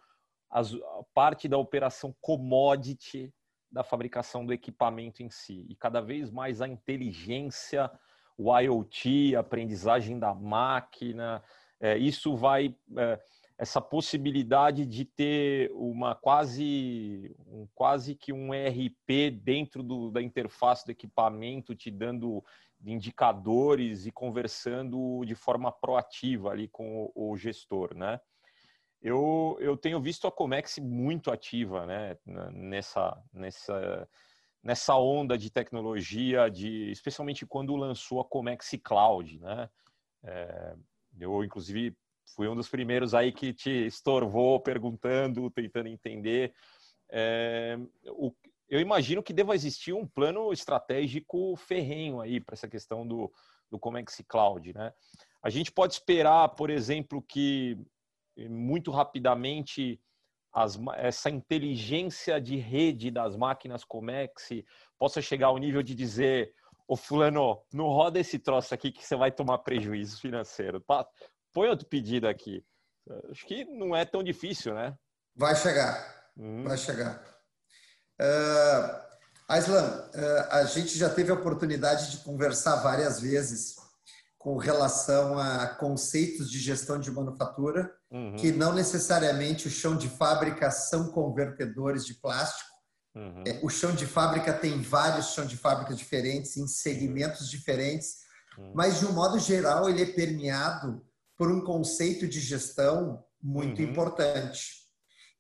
as, 0.50 0.74
a 0.74 1.04
parte 1.14 1.50
da 1.50 1.58
operação 1.58 2.16
commodity 2.22 3.34
da 3.70 3.84
fabricação 3.84 4.46
do 4.46 4.54
equipamento 4.54 5.22
em 5.22 5.30
si. 5.30 5.66
E 5.68 5.76
cada 5.76 6.00
vez 6.00 6.32
mais 6.32 6.62
a 6.62 6.68
inteligência, 6.68 7.92
o 8.38 8.58
IoT, 8.58 9.36
a 9.36 9.42
aprendizagem 9.42 10.18
da 10.18 10.34
máquina, 10.34 11.44
é, 11.80 11.98
isso 11.98 12.36
vai. 12.36 12.76
É, 12.98 13.20
essa 13.58 13.80
possibilidade 13.80 14.86
de 14.86 15.06
ter 15.06 15.72
uma 15.72 16.14
quase 16.14 17.34
um, 17.48 17.66
quase 17.74 18.14
que 18.14 18.34
um 18.34 18.54
ERP 18.54 19.32
dentro 19.32 19.82
do, 19.82 20.12
da 20.12 20.22
interface 20.22 20.86
do 20.86 20.92
equipamento, 20.92 21.74
te 21.74 21.90
dando 21.90 22.44
indicadores 22.86 24.06
e 24.06 24.12
conversando 24.12 25.24
de 25.26 25.36
forma 25.36 25.72
proativa 25.72 26.50
ali 26.50 26.68
com 26.68 27.10
o, 27.16 27.32
o 27.32 27.38
gestor, 27.38 27.96
né? 27.96 28.20
eu, 29.06 29.56
eu 29.60 29.78
tenho 29.78 30.02
visto 30.02 30.26
a 30.26 30.32
Comex 30.32 30.80
muito 30.80 31.30
ativa 31.30 31.86
né, 31.86 32.18
nessa, 32.52 33.16
nessa, 33.32 34.10
nessa 34.64 34.96
onda 34.96 35.38
de 35.38 35.52
tecnologia, 35.52 36.50
de, 36.50 36.90
especialmente 36.90 37.46
quando 37.46 37.76
lançou 37.76 38.20
a 38.20 38.26
Comex 38.26 38.72
Cloud. 38.84 39.40
Né? 39.40 39.70
É, 40.24 40.76
eu, 41.20 41.44
inclusive, 41.44 41.96
fui 42.36 42.48
um 42.48 42.56
dos 42.56 42.70
primeiros 42.70 43.14
aí 43.14 43.32
que 43.32 43.54
te 43.54 43.86
estorvou 43.86 44.60
perguntando, 44.60 45.50
tentando 45.50 45.88
entender. 45.88 46.54
É, 47.12 47.78
o, 48.08 48.34
eu 48.68 48.80
imagino 48.80 49.22
que 49.22 49.34
deva 49.34 49.56
existir 49.56 49.94
um 49.94 50.08
plano 50.08 50.52
estratégico 50.52 51.56
ferrenho 51.56 52.20
aí 52.20 52.40
para 52.40 52.56
essa 52.56 52.68
questão 52.68 53.08
do, 53.08 53.32
do 53.70 53.80
Comex 53.80 54.24
Cloud. 54.28 54.74
Né? 54.74 54.92
A 55.42 55.50
gente 55.50 55.72
pode 55.72 55.94
esperar, 55.94 56.50
por 56.50 56.70
exemplo, 56.70 57.22
que 57.22 57.78
muito 58.50 58.92
rapidamente 58.92 60.02
as, 60.52 60.80
essa 60.96 61.30
inteligência 61.30 62.40
de 62.42 62.56
rede 62.56 63.12
das 63.12 63.36
máquinas 63.36 63.84
Comex 63.84 64.50
possa 64.98 65.22
chegar 65.22 65.48
ao 65.48 65.58
nível 65.58 65.84
de 65.84 65.94
dizer 65.94 66.54
ô 66.88 66.96
fulano, 66.96 67.62
não 67.74 67.86
roda 67.86 68.20
esse 68.20 68.40
troço 68.40 68.74
aqui 68.74 68.92
que 68.92 69.06
você 69.06 69.16
vai 69.16 69.32
tomar 69.32 69.60
prejuízo 69.60 70.20
financeiro. 70.20 70.84
Põe 71.54 71.70
outro 71.70 71.88
pedido 71.88 72.28
aqui. 72.28 72.64
Acho 73.32 73.46
que 73.46 73.66
não 73.66 73.96
é 73.96 74.04
tão 74.06 74.24
difícil, 74.24 74.74
né? 74.74 74.96
Vai 75.36 75.56
chegar. 75.56 76.32
Hum. 76.38 76.64
Vai 76.64 76.78
chegar. 76.78 77.22
Uh, 78.20 79.06
Aislan, 79.48 80.10
uh, 80.14 80.48
a 80.52 80.64
gente 80.66 80.98
já 80.98 81.10
teve 81.10 81.32
a 81.32 81.36
oportunidade 81.36 82.12
de 82.12 82.18
conversar 82.24 82.78
várias 82.78 83.20
vezes 83.20 83.76
com 84.38 84.58
relação 84.58 85.40
a 85.40 85.68
conceitos 85.68 86.52
de 86.52 86.60
gestão 86.60 87.00
de 87.00 87.10
manufatura, 87.10 87.92
uhum. 88.12 88.36
que 88.36 88.52
não 88.52 88.74
necessariamente 88.74 89.68
o 89.68 89.72
chão 89.72 89.98
de 89.98 90.08
fábrica 90.08 90.70
são 90.70 91.12
convertedores 91.12 92.06
de 92.06 92.14
plástico. 92.14 92.75
Uhum. 93.16 93.44
É, 93.48 93.60
o 93.64 93.70
chão 93.70 93.96
de 93.96 94.06
fábrica 94.06 94.54
tem 94.54 94.82
vários 94.82 95.28
chão 95.28 95.46
de 95.46 95.56
fábrica 95.56 95.96
diferentes, 95.96 96.58
em 96.58 96.68
segmentos 96.68 97.50
diferentes, 97.50 98.18
uhum. 98.58 98.74
mas 98.76 99.00
de 99.00 99.06
um 99.06 99.14
modo 99.14 99.40
geral 99.40 99.90
ele 99.90 100.04
é 100.04 100.06
permeado 100.06 101.02
por 101.38 101.50
um 101.50 101.62
conceito 101.62 102.28
de 102.28 102.40
gestão 102.40 103.24
muito 103.42 103.82
uhum. 103.82 103.90
importante. 103.90 104.86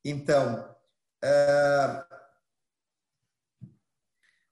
Então, 0.04 0.74
uh, 1.24 2.16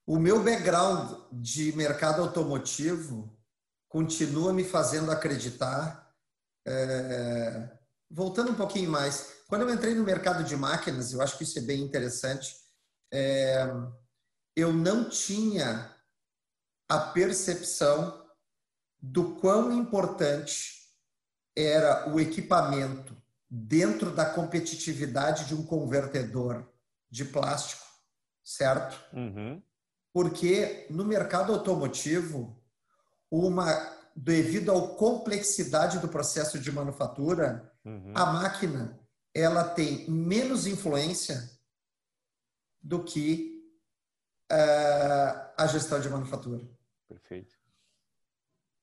o 0.05 0.19
meu 0.19 0.43
background 0.43 1.17
de 1.31 1.71
mercado 1.75 2.21
automotivo 2.21 3.33
continua 3.87 4.51
me 4.51 4.63
fazendo 4.63 5.11
acreditar. 5.11 6.11
É, 6.65 7.69
voltando 8.09 8.51
um 8.51 8.55
pouquinho 8.55 8.89
mais, 8.89 9.43
quando 9.47 9.61
eu 9.61 9.73
entrei 9.73 9.93
no 9.93 10.03
mercado 10.03 10.43
de 10.43 10.55
máquinas, 10.57 11.13
eu 11.13 11.21
acho 11.21 11.37
que 11.37 11.43
isso 11.43 11.59
é 11.59 11.61
bem 11.61 11.81
interessante, 11.81 12.53
é, 13.13 13.63
eu 14.55 14.73
não 14.73 15.07
tinha 15.07 15.95
a 16.89 16.99
percepção 16.99 18.25
do 18.99 19.35
quão 19.35 19.71
importante 19.71 20.81
era 21.55 22.09
o 22.09 22.19
equipamento 22.19 23.15
dentro 23.47 24.09
da 24.09 24.25
competitividade 24.25 25.45
de 25.45 25.53
um 25.53 25.63
convertedor 25.63 26.67
de 27.07 27.23
plástico, 27.25 27.85
certo? 28.43 28.99
Uhum. 29.15 29.61
Porque 30.11 30.87
no 30.89 31.05
mercado 31.05 31.53
automotivo, 31.53 32.59
uma 33.29 33.67
devido 34.15 34.71
à 34.71 34.95
complexidade 34.95 35.99
do 35.99 36.07
processo 36.07 36.57
de 36.59 36.71
manufatura, 36.71 37.71
uhum. 37.85 38.11
a 38.15 38.25
máquina 38.25 38.99
ela 39.35 39.63
tem 39.63 40.09
menos 40.09 40.65
influência 40.65 41.52
do 42.83 43.03
que 43.03 43.63
uh, 44.51 45.53
a 45.57 45.67
gestão 45.67 45.99
de 45.99 46.09
manufatura. 46.09 46.67
Perfeito. 47.07 47.55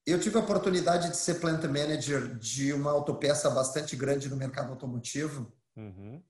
Eu 0.07 0.19
tive 0.19 0.39
a 0.39 0.41
oportunidade 0.41 1.11
de 1.11 1.17
ser 1.17 1.35
plant 1.35 1.63
manager 1.65 2.37
de 2.39 2.73
uma 2.73 2.91
autopeça 2.91 3.51
bastante 3.51 3.95
grande 3.95 4.29
no 4.29 4.37
mercado 4.37 4.71
automotivo 4.71 5.53
uhum. 5.77 6.23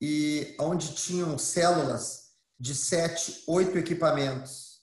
e 0.00 0.56
onde 0.58 0.94
tinham 0.94 1.38
células 1.38 2.32
de 2.58 2.74
sete, 2.74 3.44
oito 3.46 3.78
equipamentos 3.78 4.82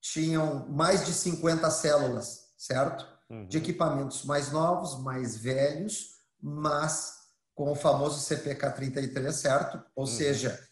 tinham 0.00 0.68
mais 0.68 1.06
de 1.06 1.12
50 1.12 1.70
células, 1.70 2.52
certo? 2.56 3.06
Uhum. 3.28 3.48
De 3.48 3.58
equipamentos 3.58 4.24
mais 4.24 4.52
novos, 4.52 5.02
mais 5.02 5.36
velhos, 5.36 6.18
mas 6.40 7.14
com 7.54 7.72
o 7.72 7.74
famoso 7.74 8.20
CPK 8.20 8.70
33, 8.70 9.34
certo? 9.34 9.82
Ou 9.96 10.04
uhum. 10.04 10.10
seja, 10.10 10.67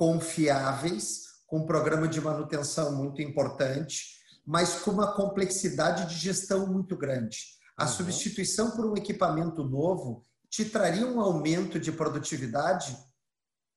confiáveis, 0.00 1.42
com 1.46 1.58
um 1.58 1.66
programa 1.66 2.08
de 2.08 2.22
manutenção 2.22 2.96
muito 2.96 3.20
importante, 3.20 4.18
mas 4.46 4.80
com 4.80 4.92
uma 4.92 5.14
complexidade 5.14 6.06
de 6.06 6.18
gestão 6.18 6.66
muito 6.66 6.96
grande. 6.96 7.36
A 7.76 7.84
uhum. 7.84 7.90
substituição 7.90 8.70
por 8.70 8.86
um 8.86 8.96
equipamento 8.96 9.62
novo 9.62 10.24
te 10.48 10.64
traria 10.64 11.06
um 11.06 11.20
aumento 11.20 11.78
de 11.78 11.92
produtividade? 11.92 12.96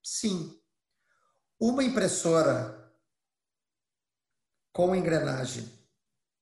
Sim. 0.02 0.58
Uma 1.60 1.84
impressora 1.84 2.90
com 4.72 4.96
engrenagem 4.96 5.70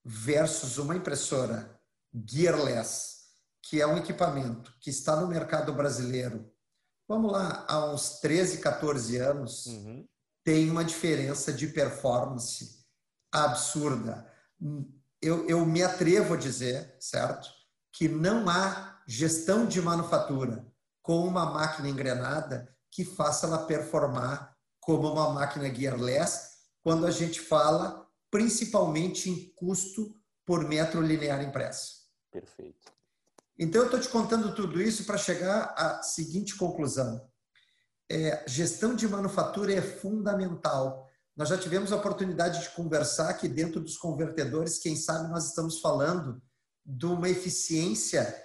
versus 0.06 0.78
uma 0.78 0.96
impressora 0.96 1.82
gearless, 2.14 3.32
que 3.64 3.82
é 3.82 3.88
um 3.88 3.98
equipamento 3.98 4.76
que 4.80 4.92
está 4.92 5.20
no 5.20 5.28
mercado 5.28 5.74
brasileiro, 5.74 6.51
vamos 7.12 7.30
lá, 7.30 7.66
há 7.68 7.92
uns 7.92 8.22
13, 8.22 8.60
14 8.60 9.18
anos, 9.18 9.66
uhum. 9.66 10.08
tem 10.46 10.70
uma 10.70 10.84
diferença 10.84 11.52
de 11.52 11.68
performance 11.68 12.86
absurda. 13.30 14.26
Eu, 15.22 15.46
eu 15.46 15.66
me 15.66 15.84
atrevo 15.84 16.36
a 16.36 16.38
dizer, 16.38 16.96
certo, 17.02 17.50
que 17.92 18.08
não 18.08 18.48
há 18.48 19.04
gestão 19.06 19.66
de 19.68 19.82
manufatura 19.82 20.66
com 21.02 21.28
uma 21.28 21.46
máquina 21.48 21.90
engrenada 21.90 22.74
que 22.90 23.04
faça 23.04 23.46
ela 23.46 23.66
performar 23.66 24.56
como 24.80 25.12
uma 25.12 25.32
máquina 25.34 25.74
gearless, 25.74 26.52
quando 26.82 27.06
a 27.06 27.12
gente 27.12 27.42
fala 27.42 28.08
principalmente 28.32 29.30
em 29.30 29.50
custo 29.54 30.16
por 30.46 30.66
metro 30.66 31.02
linear 31.02 31.44
impresso. 31.44 32.06
Perfeito. 32.32 33.01
Então, 33.64 33.82
eu 33.82 33.86
estou 33.86 34.00
te 34.00 34.10
contando 34.10 34.56
tudo 34.56 34.82
isso 34.82 35.06
para 35.06 35.20
chegar 35.20 35.76
à 35.78 36.02
seguinte 36.02 36.56
conclusão. 36.56 37.30
É, 38.10 38.44
gestão 38.48 38.96
de 38.96 39.08
manufatura 39.08 39.72
é 39.72 39.82
fundamental. 39.84 41.08
Nós 41.38 41.50
já 41.50 41.60
tivemos 41.60 41.94
a 41.94 41.98
oportunidade 41.98 42.60
de 42.60 42.72
conversar 42.72 43.30
aqui 43.30 43.48
dentro 43.48 43.80
dos 43.80 43.98
convertedores, 43.98 44.80
quem 44.80 44.96
sabe 44.96 45.30
nós 45.30 45.50
estamos 45.50 45.80
falando 45.80 46.42
de 46.84 47.06
uma 47.06 47.30
eficiência 47.30 48.36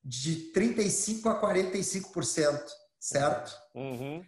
de 0.00 0.52
35% 0.54 1.26
a 1.26 1.42
45%, 1.42 2.62
certo? 3.00 3.52
Uhum. 3.74 4.24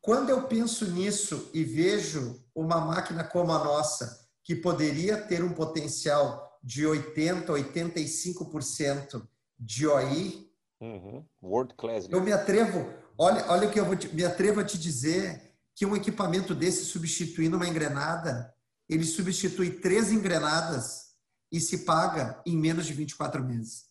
Quando 0.00 0.30
eu 0.30 0.48
penso 0.48 0.84
nisso 0.90 1.48
e 1.54 1.62
vejo 1.62 2.44
uma 2.52 2.80
máquina 2.80 3.22
como 3.22 3.52
a 3.52 3.62
nossa, 3.62 4.18
que 4.42 4.56
poderia 4.56 5.16
ter 5.16 5.44
um 5.44 5.52
potencial 5.52 6.58
de 6.60 6.82
80%, 6.82 7.46
85% 7.46 9.28
de 9.58 9.86
OI, 9.86 10.50
uhum. 10.80 11.24
World 11.42 11.74
Class. 11.74 12.08
Eu 12.10 12.20
me 12.20 12.32
atrevo, 12.32 12.88
olha, 13.16 13.44
olha 13.50 13.68
o 13.68 13.70
que 13.70 13.80
eu 13.80 13.84
vou 13.84 13.96
te, 13.96 14.14
me 14.14 14.24
atrevo 14.24 14.60
a 14.60 14.64
te 14.64 14.78
dizer 14.78 15.54
que 15.74 15.86
um 15.86 15.96
equipamento 15.96 16.54
desse 16.54 16.84
substituindo 16.84 17.56
uma 17.56 17.68
engrenada, 17.68 18.54
ele 18.88 19.04
substitui 19.04 19.70
três 19.70 20.12
engrenadas 20.12 21.14
e 21.50 21.60
se 21.60 21.78
paga 21.78 22.40
em 22.46 22.56
menos 22.56 22.86
de 22.86 22.92
24 22.92 23.42
meses. 23.42 23.86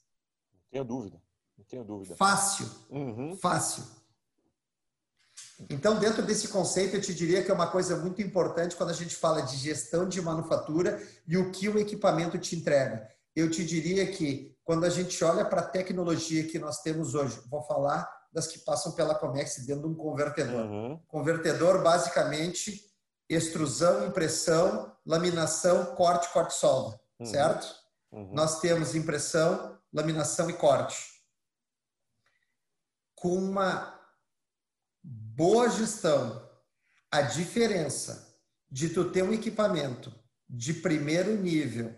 Não 0.53 0.69
tenho 0.71 0.83
dúvida, 0.83 1.21
não 1.57 1.65
tenho 1.65 1.83
dúvida. 1.83 2.15
Fácil, 2.15 2.69
uhum. 2.89 3.35
fácil. 3.37 3.83
Então, 5.69 5.97
dentro 5.99 6.23
desse 6.23 6.47
conceito, 6.47 6.95
eu 6.95 7.01
te 7.01 7.13
diria 7.13 7.43
que 7.43 7.51
é 7.51 7.53
uma 7.53 7.67
coisa 7.67 7.95
muito 7.97 8.21
importante 8.21 8.75
quando 8.75 8.89
a 8.89 8.93
gente 8.93 9.15
fala 9.15 9.41
de 9.41 9.55
gestão 9.57 10.07
de 10.07 10.21
manufatura 10.21 11.01
e 11.27 11.37
o 11.37 11.51
que 11.51 11.69
o 11.69 11.79
equipamento 11.79 12.37
te 12.37 12.55
entrega. 12.55 13.09
Eu 13.35 13.49
te 13.49 13.63
diria 13.63 14.05
que 14.11 14.52
quando 14.63 14.85
a 14.85 14.89
gente 14.89 15.23
olha 15.23 15.45
para 15.45 15.61
a 15.61 15.67
tecnologia 15.67 16.47
que 16.47 16.57
nós 16.57 16.81
temos 16.81 17.15
hoje, 17.15 17.41
vou 17.49 17.61
falar 17.63 18.09
das 18.31 18.47
que 18.47 18.59
passam 18.59 18.93
pela 18.93 19.15
Comex 19.15 19.57
dentro 19.65 19.83
de 19.83 19.89
um 19.89 19.95
convertedor. 19.95 20.65
Uhum. 20.65 20.99
Convertedor, 21.07 21.83
basicamente, 21.83 22.81
extrusão, 23.29 24.07
impressão, 24.07 24.95
laminação, 25.05 25.95
corte, 25.95 26.31
corte, 26.31 26.55
solda, 26.55 26.99
uhum. 27.19 27.25
certo? 27.25 27.75
Uhum. 28.11 28.33
Nós 28.33 28.59
temos 28.59 28.95
impressão, 28.95 29.79
laminação 29.93 30.49
e 30.49 30.53
corte. 30.53 30.97
Com 33.15 33.35
uma 33.35 33.99
boa 35.03 35.69
gestão, 35.69 36.49
a 37.11 37.21
diferença 37.21 38.35
de 38.69 38.89
tu 38.89 39.11
ter 39.11 39.23
um 39.23 39.33
equipamento 39.33 40.13
de 40.49 40.73
primeiro 40.73 41.35
nível 41.35 41.95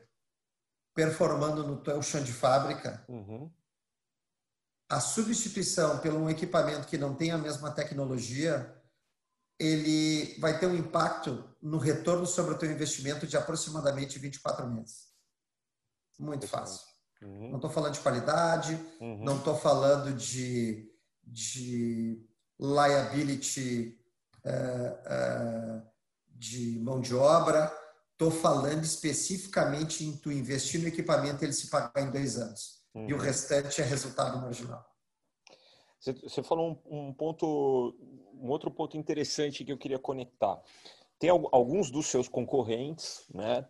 performando 0.95 1.67
no 1.67 1.77
teu 1.77 2.01
chão 2.01 2.23
de 2.23 2.31
fábrica, 2.31 3.03
uhum. 3.09 3.51
a 4.89 5.01
substituição 5.01 5.99
por 5.99 6.13
um 6.13 6.29
equipamento 6.29 6.87
que 6.87 6.97
não 6.97 7.13
tem 7.13 7.31
a 7.31 7.37
mesma 7.37 7.69
tecnologia, 7.69 8.73
ele 9.59 10.39
vai 10.39 10.57
ter 10.57 10.67
um 10.67 10.75
impacto 10.75 11.43
no 11.61 11.77
retorno 11.77 12.25
sobre 12.25 12.53
o 12.53 12.57
teu 12.57 12.71
investimento 12.71 13.27
de 13.27 13.35
aproximadamente 13.35 14.17
24 14.17 14.67
meses. 14.67 15.13
Muito 16.17 16.47
fácil. 16.47 16.81
Uhum. 17.21 17.49
Não 17.49 17.55
estou 17.57 17.69
falando 17.69 17.93
de 17.93 17.99
qualidade, 17.99 18.73
uhum. 19.01 19.23
não 19.23 19.37
estou 19.37 19.57
falando 19.57 20.13
de, 20.13 20.89
de 21.23 22.25
liability 22.57 23.99
uh, 24.45 25.79
uh, 25.79 25.91
de 26.27 26.79
mão 26.79 27.01
de 27.01 27.13
obra, 27.13 27.71
Estou 28.15 28.31
falando 28.31 28.81
especificamente 28.85 30.05
em 30.05 30.15
tu 30.15 30.31
investir 30.31 30.79
no 30.79 30.87
equipamento 30.87 31.43
e 31.43 31.47
ele 31.47 31.53
se 31.53 31.69
pagar 31.69 32.01
em 32.01 32.09
dois 32.09 32.37
anos. 32.37 32.81
Uhum. 32.93 33.09
E 33.09 33.13
o 33.13 33.17
uhum. 33.17 33.21
restante 33.21 33.81
é 33.81 33.83
resultado 33.83 34.39
marginal. 34.39 34.85
Você, 35.99 36.13
você 36.13 36.41
falou 36.41 36.81
um, 36.85 37.07
um, 37.07 37.13
ponto, 37.13 37.93
um 38.33 38.49
outro 38.49 38.71
ponto 38.71 38.95
interessante 38.95 39.65
que 39.65 39.71
eu 39.71 39.77
queria 39.77 39.99
conectar. 39.99 40.61
Tem 41.19 41.29
alguns 41.29 41.91
dos 41.91 42.05
seus 42.05 42.29
concorrentes, 42.29 43.25
né? 43.33 43.67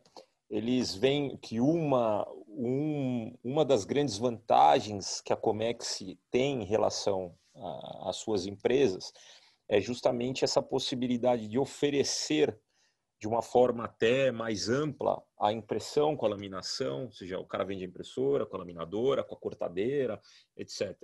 Eles 0.48 0.94
veem 0.94 1.36
que 1.38 1.60
uma, 1.60 2.28
um, 2.48 3.36
uma 3.44 3.66
das 3.66 3.84
grandes 3.84 4.20
vantagens 4.20 5.22
que 5.22 5.34
a 5.34 5.36
Comex 5.36 6.04
tem 6.30 6.62
em 6.62 6.66
relação 6.66 7.36
às 8.04 8.18
suas 8.18 8.46
empresas 8.46 9.12
é 9.68 9.82
justamente 9.82 10.44
essa 10.44 10.62
possibilidade 10.62 11.48
de 11.48 11.58
oferecer 11.58 12.56
de 13.26 13.28
uma 13.28 13.42
forma 13.42 13.86
até 13.86 14.32
mais 14.32 14.70
ampla 14.70 15.20
a 15.40 15.52
impressão 15.52 16.16
com 16.16 16.28
a 16.28 16.30
laminação, 16.30 17.06
ou 17.06 17.12
seja, 17.12 17.40
o 17.40 17.46
cara 17.46 17.66
vende 17.66 17.84
a 17.84 17.88
impressora 17.88 18.46
com 18.46 18.56
a 18.56 18.60
laminadora, 18.60 19.24
com 19.24 19.34
a 19.34 19.38
cortadeira, 19.38 20.22
etc. 20.56 20.96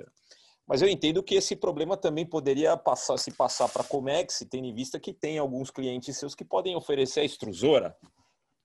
Mas 0.68 0.84
eu 0.84 0.88
entendo 0.88 1.24
que 1.24 1.34
esse 1.34 1.56
problema 1.56 1.98
também 1.98 2.24
poderia 2.24 2.78
passar, 2.78 3.18
se 3.18 3.32
passar 3.32 3.68
para 3.70 3.82
a 3.82 3.86
Comex, 3.86 4.46
tendo 4.52 4.68
em 4.68 4.74
vista 4.74 5.00
que 5.00 5.12
tem 5.12 5.40
alguns 5.40 5.72
clientes 5.72 6.16
seus 6.16 6.36
que 6.36 6.46
podem 6.46 6.76
oferecer 6.76 7.22
a 7.22 7.26
extrusora 7.26 7.98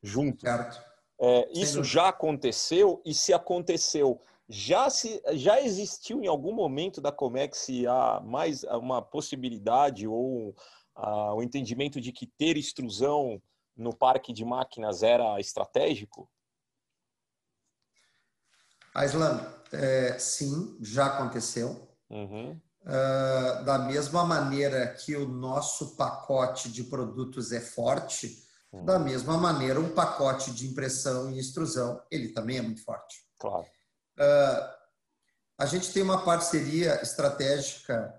junto. 0.03 0.43
Certo. 0.43 0.79
É, 1.19 1.49
isso 1.51 1.83
já 1.83 2.09
aconteceu 2.09 3.01
e 3.07 3.15
se 3.15 3.33
aconteceu, 3.33 4.21
já 4.47 4.91
se 4.91 5.23
já 5.33 5.63
existiu 5.63 6.23
em 6.23 6.27
algum 6.27 6.53
momento 6.53 7.01
da 7.01 7.11
Comex 7.11 7.69
a 7.89 8.21
mais 8.21 8.65
uma 8.65 9.01
possibilidade 9.01 10.07
ou 10.07 10.55
ah, 10.97 11.35
o 11.35 11.43
entendimento 11.43 12.01
de 12.01 12.11
que 12.11 12.27
ter 12.27 12.57
extrusão 12.57 13.41
no 13.77 13.95
parque 13.95 14.33
de 14.33 14.45
máquinas 14.45 15.03
era 15.03 15.39
estratégico? 15.39 16.29
Aislan, 18.95 19.47
é, 19.73 20.19
sim, 20.19 20.79
já 20.81 21.07
aconteceu. 21.07 21.87
Uhum. 22.09 22.59
Uh, 22.83 23.65
da 23.65 23.79
mesma 23.81 24.25
maneira 24.25 24.87
que 24.95 25.15
o 25.17 25.29
nosso 25.29 25.97
pacote 25.97 26.71
de 26.71 26.85
produtos 26.85 27.53
é 27.53 27.61
forte, 27.61 28.43
uhum. 28.73 28.85
da 28.85 28.99
mesma 28.99 29.37
maneira 29.37 29.81
um 29.81 29.93
pacote 29.93 30.53
de 30.53 30.69
impressão 30.69 31.31
e 31.31 31.39
extrusão, 31.39 32.01
ele 32.11 32.29
também 32.29 32.59
é 32.59 32.63
muito 32.63 32.83
forte. 32.83 33.27
Claro. 33.39 33.67
Uh, 34.17 34.77
a 35.59 35.67
gente 35.67 35.93
tem 35.93 36.03
uma 36.03 36.25
parceria 36.25 37.03
estratégica 37.03 38.15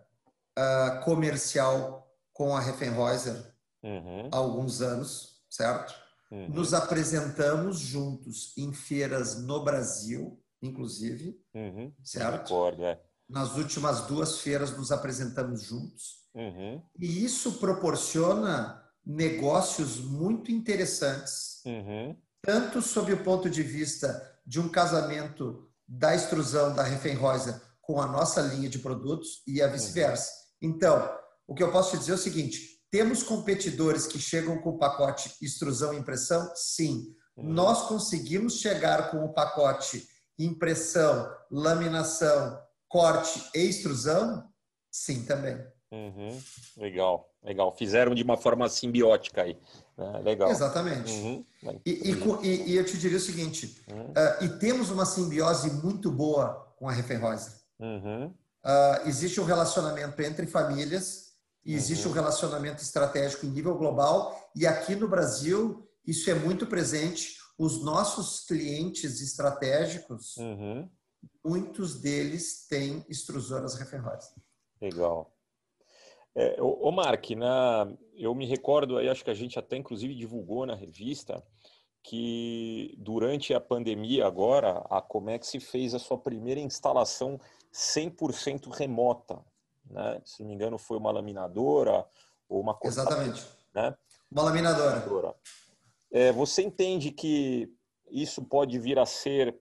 uh, 0.59 1.03
comercial 1.03 2.07
com 2.38 2.55
a 2.55 2.59
Refenhäuser 2.59 3.35
uhum. 3.81 4.29
há 4.31 4.38
alguns 4.38 4.79
anos, 4.79 5.39
certo? 5.49 5.91
Uhum. 6.29 6.49
Nos 6.49 6.71
apresentamos 6.71 7.79
juntos 7.79 8.53
em 8.55 8.71
feiras 8.71 9.41
no 9.41 9.63
Brasil, 9.63 10.39
inclusive, 10.61 11.35
uhum. 11.55 11.91
certo? 12.03 12.43
Recordo, 12.43 12.85
é. 12.85 13.01
Nas 13.27 13.55
últimas 13.55 14.01
duas 14.01 14.38
feiras 14.39 14.77
nos 14.77 14.91
apresentamos 14.91 15.63
juntos. 15.63 16.27
Uhum. 16.35 16.79
E 16.99 17.25
isso 17.25 17.53
proporciona 17.53 18.83
negócios 19.03 19.99
muito 19.99 20.51
interessantes, 20.51 21.63
uhum. 21.65 22.15
tanto 22.43 22.83
sob 22.83 23.11
o 23.13 23.23
ponto 23.23 23.49
de 23.49 23.63
vista 23.63 24.39
de 24.45 24.59
um 24.59 24.69
casamento 24.69 25.67
da 25.88 26.13
extrusão 26.13 26.75
da 26.75 26.83
Refenhäuser 26.83 27.59
com 27.81 27.99
a 27.99 28.05
nossa 28.05 28.41
linha 28.41 28.69
de 28.69 28.77
produtos 28.77 29.41
e 29.47 29.59
a 29.59 29.67
vice-versa. 29.67 30.29
Uhum. 30.61 30.69
Então, 30.69 31.16
o 31.48 31.56
que 31.56 31.64
eu 31.64 31.72
posso 31.72 31.91
te 31.91 32.00
dizer 32.00 32.12
é 32.12 32.16
o 32.16 32.20
seguinte: 32.20 32.78
temos 32.91 33.24
competidores 33.24 34.06
que 34.06 34.20
chegam 34.20 34.58
com 34.60 34.72
o 34.72 34.78
pacote 34.78 35.34
extrusão 35.41 35.93
e 35.93 35.98
impressão? 35.98 36.52
Sim. 36.56 37.16
Uhum. 37.36 37.54
Nós 37.54 37.88
conseguimos 37.88 38.60
chegar 38.60 39.12
com 39.12 39.24
o 39.24 39.34
pacote 39.34 40.08
impressão, 40.38 41.30
laminação, 41.50 42.60
corte 42.88 43.43
e 43.56 43.60
extrusão, 43.60 44.48
sim, 44.91 45.26
também. 45.26 45.58
Uhum. 45.91 46.39
Legal, 46.78 47.30
legal. 47.43 47.76
Fizeram 47.76 48.14
de 48.14 48.22
uma 48.22 48.38
forma 48.38 48.68
simbiótica 48.68 49.43
aí. 49.43 49.58
Né? 49.98 50.22
Legal. 50.24 50.50
Exatamente. 50.50 51.12
Uhum. 51.12 51.45
E, 51.86 52.12
e, 52.12 52.72
e, 52.72 52.76
eu 52.76 52.86
te 52.86 52.98
diria 52.98 53.18
o 53.18 53.22
seguinte: 53.22 53.82
uhum. 53.89 54.12
uh, 54.12 54.43
e 54.43 54.50
temos 54.60 54.89
uma 54.89 55.06
simbiose 55.06 55.72
muito 55.72 56.12
boa 56.12 56.74
com 56.78 56.89
a 56.89 56.91
Refenreuser. 56.91 57.54
Uh, 57.80 59.08
existe 59.08 59.39
um 59.39 59.45
relacionamento 59.45 60.22
entre 60.22 60.45
famílias 60.45 61.26
e 61.68 61.76
existe 61.76 62.07
um 62.07 62.11
uhum. 62.11 62.15
relacionamento 62.15 62.82
estratégico 62.82 63.45
em 63.45 63.49
nível 63.49 63.78
global. 63.78 64.49
E 64.55 64.65
aqui 64.65 64.95
no 64.95 65.05
Brasil, 65.05 65.86
isso 66.05 66.32
é 66.32 66.34
muito 66.34 66.65
presente. 66.65 67.36
Os 67.57 67.84
nossos 67.84 68.45
clientes 68.45 69.20
estratégicos, 69.20 70.38
uhum. 70.38 70.89
muitos 71.43 71.99
deles 71.99 72.65
têm 72.70 73.05
extrusoras 73.09 73.76
Refenreuser. 73.76 74.34
Legal. 74.82 75.36
É, 76.34 76.55
ô, 76.61 76.89
Mark, 76.89 77.32
na, 77.32 77.91
eu 78.13 78.34
me 78.34 78.45
recordo, 78.45 78.97
aí 78.97 79.09
acho 79.09 79.26
que 79.26 79.32
a 79.32 79.34
gente 79.34 79.59
até 79.59 79.76
inclusive 79.76 80.15
divulgou 80.15 80.65
na 80.65 80.76
revista, 80.76 81.43
que 82.01 82.95
durante 82.97 83.53
a 83.53 83.59
pandemia 83.59 84.26
agora, 84.26 84.86
a 84.89 85.01
Comex 85.01 85.51
fez 85.59 85.93
a 85.93 85.99
sua 85.99 86.18
primeira 86.18 86.61
instalação 86.61 87.38
100% 87.74 88.72
remota. 88.72 89.43
Né? 89.89 90.21
Se 90.25 90.41
não 90.41 90.49
me 90.49 90.55
engano, 90.55 90.77
foi 90.77 90.97
uma 90.97 91.11
laminadora 91.11 92.05
ou 92.47 92.61
uma... 92.61 92.77
Exatamente. 92.83 93.45
Né? 93.73 93.95
Uma 94.31 94.43
laminadora. 94.43 95.35
É, 96.11 96.31
você 96.31 96.61
entende 96.61 97.11
que 97.11 97.71
isso 98.09 98.43
pode 98.43 98.79
vir 98.79 98.97
a 98.99 99.05
ser 99.05 99.57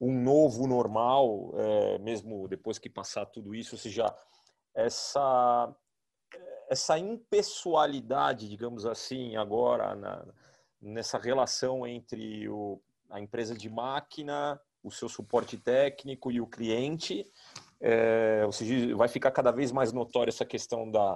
um 0.00 0.12
novo 0.20 0.66
normal, 0.66 1.52
é, 1.54 1.98
mesmo 1.98 2.46
depois 2.48 2.78
que 2.78 2.90
passar 2.90 3.26
tudo 3.26 3.54
isso, 3.54 3.74
ou 3.74 3.78
seja, 3.78 4.14
essa 4.74 5.74
essa 6.68 6.98
impessoalidade, 6.98 8.48
digamos 8.48 8.84
assim, 8.86 9.36
agora 9.36 9.94
na, 9.94 10.26
nessa 10.80 11.16
relação 11.16 11.86
entre 11.86 12.48
o, 12.48 12.80
a 13.08 13.20
empresa 13.20 13.54
de 13.54 13.68
máquina, 13.68 14.60
o 14.82 14.90
seu 14.90 15.08
suporte 15.08 15.56
técnico 15.56 16.30
e 16.30 16.40
o 16.40 16.46
cliente, 16.46 17.30
é, 17.80 18.42
ou 18.44 18.52
seja, 18.52 18.96
vai 18.96 19.08
ficar 19.08 19.30
cada 19.30 19.50
vez 19.50 19.72
mais 19.72 19.92
notória 19.92 20.30
essa 20.30 20.44
questão 20.44 20.90
da 20.90 21.14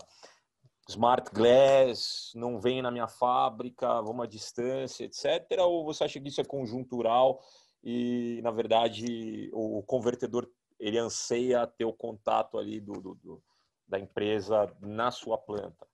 smart 0.88 1.30
glass, 1.32 2.32
não 2.34 2.58
vem 2.58 2.82
na 2.82 2.90
minha 2.90 3.06
fábrica, 3.06 4.02
vamos 4.02 4.24
à 4.24 4.26
distância, 4.26 5.04
etc. 5.04 5.58
Ou 5.60 5.84
você 5.84 6.04
acha 6.04 6.20
que 6.20 6.28
isso 6.28 6.40
é 6.40 6.44
conjuntural 6.44 7.40
e, 7.82 8.40
na 8.42 8.50
verdade, 8.50 9.50
o 9.52 9.82
convertedor 9.82 10.48
ele 10.78 10.98
anseia 10.98 11.66
ter 11.66 11.84
o 11.84 11.92
contato 11.92 12.58
ali 12.58 12.80
do, 12.80 12.94
do, 12.94 13.14
do 13.16 13.42
da 13.86 13.98
empresa 13.98 14.72
na 14.80 15.10
sua 15.10 15.36
planta? 15.36 15.86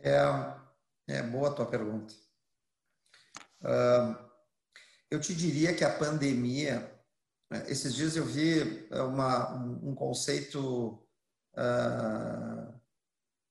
É, 0.00 0.18
é 1.08 1.22
boa 1.22 1.48
a 1.48 1.52
tua 1.52 1.66
pergunta. 1.66 2.14
Uh, 3.60 4.16
eu 5.10 5.20
te 5.20 5.34
diria 5.34 5.74
que 5.74 5.84
a 5.84 5.98
pandemia, 5.98 6.91
esses 7.68 7.94
dias 7.94 8.16
eu 8.16 8.24
vi 8.24 8.86
uma, 8.90 9.54
um 9.82 9.94
conceito 9.94 11.02
uh, 11.54 12.80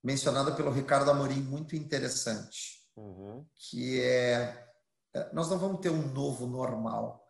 mencionado 0.04 0.56
pelo 0.56 0.72
Ricardo 0.72 1.12
Amorim 1.12 1.42
muito 1.42 1.76
interessante, 1.76 2.82
uhum. 2.96 3.46
que 3.56 4.02
é 4.02 4.68
nós 5.34 5.50
não 5.50 5.58
vamos 5.60 5.82
ter 5.82 5.90
um 5.90 6.08
novo 6.14 6.48
normal, 6.48 7.26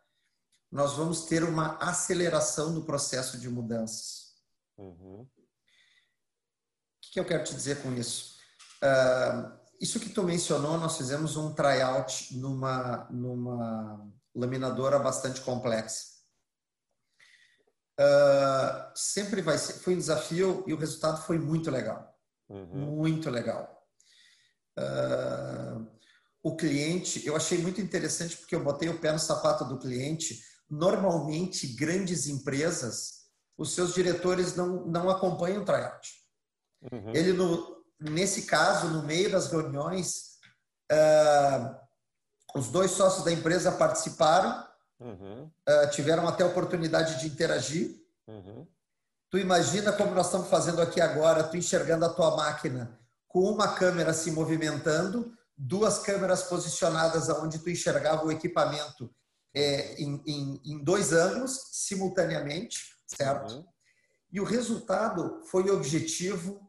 nós 0.72 0.94
vamos 0.94 1.26
ter 1.26 1.44
uma 1.44 1.78
aceleração 1.78 2.74
do 2.74 2.86
processo 2.86 3.38
de 3.38 3.50
mudanças. 3.50 4.36
Uhum. 4.78 5.22
O 5.22 5.28
que, 7.14 7.20
eu 7.20 7.26
quero 7.26 7.44
te 7.44 7.54
dizer 7.54 7.82
com 7.82 7.92
isso? 7.94 8.38
Uh, 8.82 9.60
isso 9.82 10.00
que 10.00 10.10
tu 10.10 10.24
mencionou, 10.24 10.78
nós 10.78 10.96
fizemos 10.96 11.36
um 11.36 11.54
tryout 11.54 12.38
numa, 12.38 13.08
numa 13.10 14.10
laminadora 14.34 14.98
bastante 14.98 15.42
complexa. 15.42 16.11
Uh, 18.02 18.92
sempre 18.96 19.42
vai 19.42 19.58
ser, 19.58 19.74
foi 19.74 19.94
um 19.94 20.00
desafio 20.00 20.64
e 20.66 20.74
o 20.74 20.78
resultado 20.78 21.22
foi 21.22 21.38
muito 21.38 21.70
legal. 21.70 22.18
Uhum. 22.50 22.96
Muito 22.96 23.30
legal. 23.30 23.86
Uh, 24.80 25.88
o 26.42 26.56
cliente, 26.56 27.26
eu 27.28 27.36
achei 27.36 27.60
muito 27.60 27.80
interessante 27.80 28.38
porque 28.38 28.56
eu 28.56 28.64
botei 28.64 28.90
o 28.90 29.00
pé 29.00 29.12
no 29.12 29.20
sapato 29.20 29.66
do 29.66 29.78
cliente. 29.78 30.42
Normalmente, 30.70 31.68
grandes 31.68 32.28
empresas 32.28 33.22
os 33.58 33.76
seus 33.76 33.94
diretores 33.94 34.56
não, 34.56 34.88
não 34.88 35.10
acompanham 35.10 35.62
o 35.62 35.66
tryout. 35.66 36.10
Uhum. 36.92 37.12
Ele, 37.14 37.34
no, 37.34 37.84
nesse 38.00 38.44
caso, 38.44 38.88
no 38.88 39.04
meio 39.04 39.32
das 39.32 39.52
reuniões, 39.52 40.40
uh, 40.92 41.76
os 42.56 42.70
dois 42.70 42.92
sócios 42.92 43.24
da 43.24 43.32
empresa 43.32 43.72
participaram, 43.72 44.68
uhum. 45.02 45.44
uh, 45.68 45.90
tiveram 45.92 46.28
até 46.28 46.46
oportunidade 46.46 47.20
de 47.20 47.28
interagir. 47.28 48.02
Uhum. 48.28 48.66
Tu 49.30 49.38
imagina 49.38 49.92
como 49.92 50.14
nós 50.14 50.28
estamos 50.28 50.48
fazendo 50.48 50.82
aqui 50.82 51.02
agora, 51.02 51.44
tu 51.44 51.58
enxergando 51.58 52.06
a 52.06 52.10
tua 52.10 52.36
máquina 52.38 53.00
com 53.28 53.42
uma 53.44 53.76
câmera 53.76 54.14
se 54.14 54.30
movimentando, 54.32 55.34
duas 55.58 56.00
câmeras 56.00 56.44
posicionadas 56.44 57.30
aonde 57.30 57.60
tu 57.60 57.70
enxergava 57.70 58.26
o 58.26 58.32
equipamento 58.32 59.14
é, 59.54 60.02
em, 60.02 60.22
em, 60.26 60.62
em 60.66 60.84
dois 60.84 61.12
ângulos 61.14 61.58
simultaneamente 61.72 62.92
certo? 63.16 63.56
Uhum. 63.56 63.66
E 64.32 64.40
o 64.40 64.46
resultado 64.46 65.42
foi 65.46 65.70
objetivo. 65.70 66.62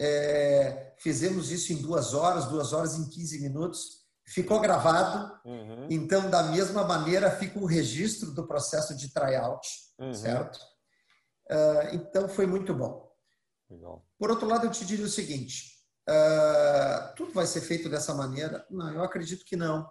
É, 0.00 0.94
fizemos 0.98 1.50
isso 1.50 1.72
em 1.72 1.76
duas 1.76 2.14
horas, 2.14 2.46
duas 2.46 2.72
horas 2.72 2.96
em 2.96 3.08
15 3.08 3.40
minutos. 3.40 3.99
Ficou 4.30 4.60
gravado. 4.60 5.40
Uhum. 5.44 5.88
Então, 5.90 6.30
da 6.30 6.44
mesma 6.44 6.84
maneira, 6.84 7.30
fica 7.32 7.58
o 7.58 7.66
registro 7.66 8.30
do 8.30 8.46
processo 8.46 8.96
de 8.96 9.12
tryout, 9.12 9.68
uhum. 9.98 10.14
certo? 10.14 10.56
Uh, 11.50 11.94
então, 11.94 12.28
foi 12.28 12.46
muito 12.46 12.72
bom. 12.72 13.10
Legal. 13.68 14.06
Por 14.16 14.30
outro 14.30 14.46
lado, 14.46 14.66
eu 14.66 14.70
te 14.70 14.84
diria 14.84 15.04
o 15.04 15.08
seguinte: 15.08 15.72
uh, 16.08 17.14
tudo 17.16 17.32
vai 17.32 17.44
ser 17.44 17.60
feito 17.60 17.88
dessa 17.88 18.14
maneira? 18.14 18.64
Não, 18.70 18.94
eu 18.94 19.02
acredito 19.02 19.44
que 19.44 19.56
não. 19.56 19.82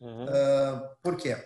Uh, 0.00 0.96
por 1.02 1.16
quê? 1.16 1.36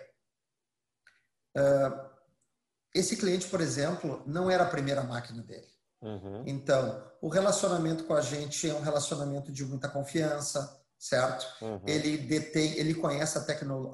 Esse 2.93 3.17
cliente, 3.17 3.47
por 3.47 3.61
exemplo, 3.61 4.21
não 4.27 4.49
era 4.49 4.63
a 4.63 4.69
primeira 4.69 5.03
máquina 5.03 5.41
dele. 5.41 5.67
Uhum. 6.03 6.43
Então, 6.45 7.03
o 7.19 7.29
relacionamento 7.29 8.03
com 8.03 8.13
a 8.13 8.21
gente 8.21 8.69
é 8.69 8.73
um 8.75 8.81
relacionamento 8.81 9.51
de 9.51 9.65
muita 9.65 9.89
confiança, 9.89 10.82
certo? 11.03 11.45
Uhum. 11.61 11.81
Ele 11.85 12.17
detém, 12.17 12.77
ele 12.77 12.93
conhece 12.93 13.37
a 13.37 13.41
tecnologia, 13.41 13.91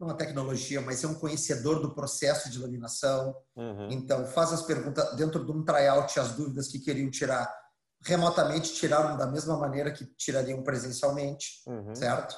não 0.00 0.10
a 0.10 0.14
tecnologia, 0.14 0.80
mas 0.80 1.04
é 1.04 1.06
um 1.06 1.14
conhecedor 1.14 1.80
do 1.80 1.94
processo 1.94 2.50
de 2.50 2.58
laminação. 2.58 3.36
Uhum. 3.54 3.88
Então, 3.92 4.26
faz 4.26 4.52
as 4.52 4.62
perguntas 4.62 5.14
dentro 5.14 5.44
de 5.44 5.52
um 5.52 5.64
tryout, 5.64 6.18
as 6.18 6.32
dúvidas 6.32 6.66
que 6.66 6.80
queriam 6.80 7.08
tirar 7.08 7.48
remotamente, 8.02 8.74
tiraram 8.74 9.16
da 9.16 9.28
mesma 9.28 9.56
maneira 9.56 9.92
que 9.92 10.04
tirariam 10.16 10.62
presencialmente, 10.64 11.62
uhum. 11.68 11.94
certo? 11.94 12.36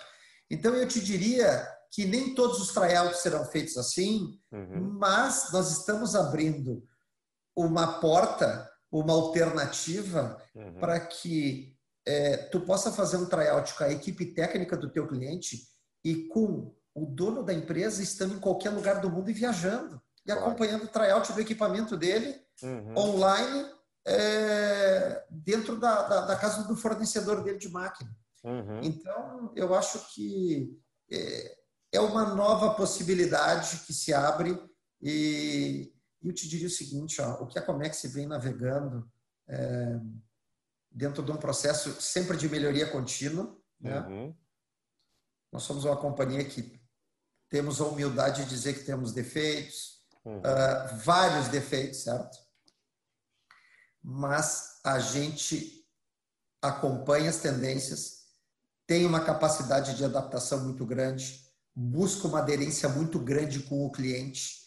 Então, 0.51 0.75
eu 0.75 0.87
te 0.87 1.01
diria 1.01 1.67
que 1.91 2.05
nem 2.05 2.35
todos 2.35 2.61
os 2.61 2.75
tryouts 2.75 3.21
serão 3.21 3.47
feitos 3.47 3.79
assim, 3.79 4.39
uhum. 4.53 4.99
mas 4.99 5.51
nós 5.53 5.71
estamos 5.73 6.15
abrindo 6.15 6.85
uma 7.57 7.99
porta, 7.99 8.71
uma 8.93 9.15
alternativa 9.15 10.37
uhum. 10.55 10.79
para 10.79 11.01
que 11.01 11.76
é, 12.07 12.37
tu 12.37 12.61
possa 12.61 12.93
fazer 12.93 13.17
um 13.17 13.27
tryout 13.27 13.75
com 13.75 13.85
a 13.85 13.91
equipe 13.91 14.27
técnica 14.27 14.77
do 14.77 14.91
teu 14.91 15.07
cliente 15.09 15.67
e 16.05 16.29
com 16.29 16.75
o 16.95 17.05
dono 17.05 17.43
da 17.43 17.53
empresa 17.53 18.03
estando 18.03 18.35
em 18.35 18.41
qualquer 18.41 18.71
lugar 18.71 19.01
do 19.01 19.11
mundo 19.11 19.29
e 19.29 19.35
viajando 19.35 20.01
e 20.25 20.33
claro. 20.33 20.47
acompanhando 20.47 20.85
o 20.85 20.89
tryout 20.89 21.33
do 21.33 21.41
equipamento 21.41 21.97
dele 21.97 22.41
uhum. 22.63 22.97
online 22.97 23.71
é, 24.07 25.25
dentro 25.29 25.79
da, 25.79 26.03
da, 26.03 26.21
da, 26.27 26.37
casa 26.37 26.63
do 26.67 26.77
fornecedor 26.77 27.43
dele 27.43 27.59
de 27.59 27.69
máquina. 27.69 28.11
Uhum. 28.45 28.81
Então, 28.83 29.53
eu 29.57 29.75
acho 29.75 30.15
que 30.15 30.79
é, 31.11 31.57
é 31.93 32.01
uma 32.01 32.35
nova 32.35 32.75
possibilidade 32.75 33.79
que 33.85 33.93
se 33.93 34.15
abre 34.15 34.57
e 35.03 35.93
eu 36.23 36.33
te 36.33 36.49
diria 36.49 36.69
o 36.69 36.71
seguinte, 36.71 37.21
ó, 37.21 37.43
o 37.43 37.47
que 37.47 37.59
a 37.59 37.63
Comex 37.63 38.03
vem 38.13 38.27
navegando 38.27 39.11
é, 39.49 40.01
dentro 40.97 41.23
de 41.23 41.31
um 41.31 41.37
processo 41.37 42.01
sempre 42.01 42.39
de 42.39 42.49
melhoria 42.49 42.91
contínua, 42.91 43.55
né? 43.79 44.01
Uhum. 44.01 44.35
Nós 45.53 45.63
somos 45.63 45.85
uma 45.85 45.97
companhia 45.97 46.43
que 46.43 46.81
temos 47.51 47.83
a 47.83 47.85
humildade 47.85 48.45
de 48.45 48.49
dizer 48.49 48.73
que 48.73 48.85
temos 48.85 49.13
defeitos, 49.13 50.03
uhum. 50.25 50.39
uh, 50.39 50.97
vários 51.05 51.49
defeitos, 51.49 52.03
certo? 52.03 52.39
Mas 54.03 54.81
a 54.83 54.99
gente 54.99 55.87
acompanha 56.63 57.29
as 57.29 57.41
tendências, 57.41 58.29
tem 58.87 59.05
uma 59.05 59.21
capacidade 59.21 59.97
de 59.97 60.05
adaptação 60.05 60.65
muito 60.65 60.87
grande, 60.87 61.45
busca 61.75 62.27
uma 62.27 62.39
aderência 62.39 62.89
muito 62.89 63.19
grande 63.19 63.61
com 63.65 63.85
o 63.85 63.93
cliente 63.93 64.65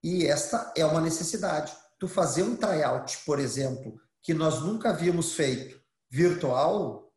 E 0.00 0.26
esta 0.26 0.72
é 0.76 0.86
uma 0.86 1.00
necessidade. 1.00 1.76
Tu 1.98 2.06
fazer 2.06 2.44
um 2.44 2.56
tryout, 2.56 3.18
por 3.24 3.40
exemplo, 3.40 4.00
que 4.22 4.32
nós 4.32 4.60
nunca 4.60 4.90
havíamos 4.90 5.34
feito 5.34 5.82
virtual, 6.10 7.12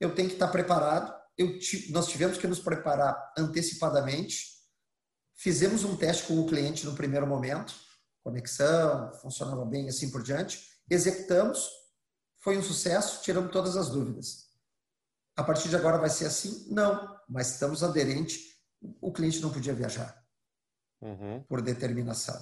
eu 0.00 0.14
tenho 0.14 0.28
que 0.28 0.34
estar 0.34 0.48
preparado. 0.48 1.16
Eu, 1.36 1.58
nós 1.90 2.08
tivemos 2.08 2.38
que 2.38 2.46
nos 2.46 2.58
preparar 2.58 3.32
antecipadamente. 3.36 4.58
Fizemos 5.36 5.84
um 5.84 5.96
teste 5.96 6.24
com 6.24 6.40
o 6.40 6.46
cliente 6.46 6.84
no 6.84 6.94
primeiro 6.94 7.26
momento, 7.26 7.74
conexão, 8.22 9.12
funcionava 9.20 9.64
bem, 9.64 9.88
assim 9.88 10.10
por 10.10 10.22
diante. 10.22 10.66
Executamos, 10.90 11.68
foi 12.38 12.56
um 12.56 12.62
sucesso, 12.62 13.22
tiramos 13.22 13.52
todas 13.52 13.76
as 13.76 13.88
dúvidas. 13.88 14.48
A 15.36 15.44
partir 15.44 15.68
de 15.68 15.76
agora 15.76 15.98
vai 15.98 16.10
ser 16.10 16.26
assim? 16.26 16.66
Não, 16.70 17.16
mas 17.28 17.52
estamos 17.52 17.84
aderentes. 17.84 18.40
O 19.00 19.12
cliente 19.12 19.40
não 19.40 19.52
podia 19.52 19.74
viajar 19.74 20.24
uhum. 21.00 21.42
por 21.48 21.60
determinação. 21.60 22.40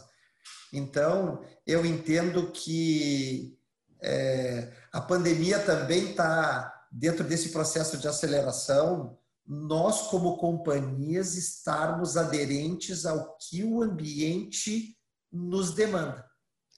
Então, 0.72 1.44
eu 1.66 1.84
entendo 1.84 2.50
que 2.52 3.58
é, 4.00 4.72
a 4.92 5.00
pandemia 5.00 5.58
também 5.58 6.10
está 6.10 6.86
dentro 6.90 7.24
desse 7.24 7.50
processo 7.50 7.98
de 7.98 8.08
aceleração. 8.08 9.18
Nós, 9.46 10.02
como 10.08 10.38
companhias, 10.38 11.36
estarmos 11.36 12.16
aderentes 12.16 13.06
ao 13.06 13.36
que 13.36 13.62
o 13.62 13.82
ambiente 13.82 14.96
nos 15.32 15.74
demanda. 15.74 16.24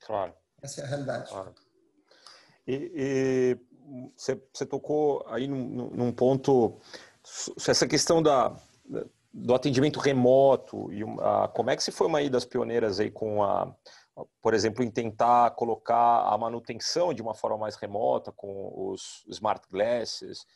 Claro. 0.05 0.35
Essa 0.61 0.81
é 0.81 0.85
a 0.85 0.89
realidade. 0.89 1.31
Claro. 1.31 1.55
E, 2.67 2.93
e 2.95 3.59
você, 4.17 4.41
você, 4.53 4.67
tocou 4.67 5.25
aí 5.29 5.47
num, 5.47 5.91
num 5.91 6.13
ponto, 6.13 6.79
essa 7.57 7.87
questão 7.87 8.23
da, 8.23 8.55
do 9.33 9.55
atendimento 9.55 9.99
remoto 9.99 10.93
e 10.93 11.03
a 11.21 11.49
Comex 11.49 11.89
foi 11.93 12.07
uma 12.07 12.29
das 12.29 12.45
pioneiras 12.45 13.01
aí 13.01 13.11
com 13.11 13.43
a 13.43 13.75
por 14.41 14.55
exemplo, 14.55 14.83
em 14.83 14.91
tentar 14.91 15.51
colocar 15.53 16.23
a 16.23 16.37
manutenção 16.39 17.13
de 17.13 17.23
uma 17.23 17.35
forma 17.35 17.59
mais 17.59 17.77
remota 17.77 18.33
com 18.33 18.73
os 18.91 19.25
smart 19.29 19.67
glasses 19.71 20.47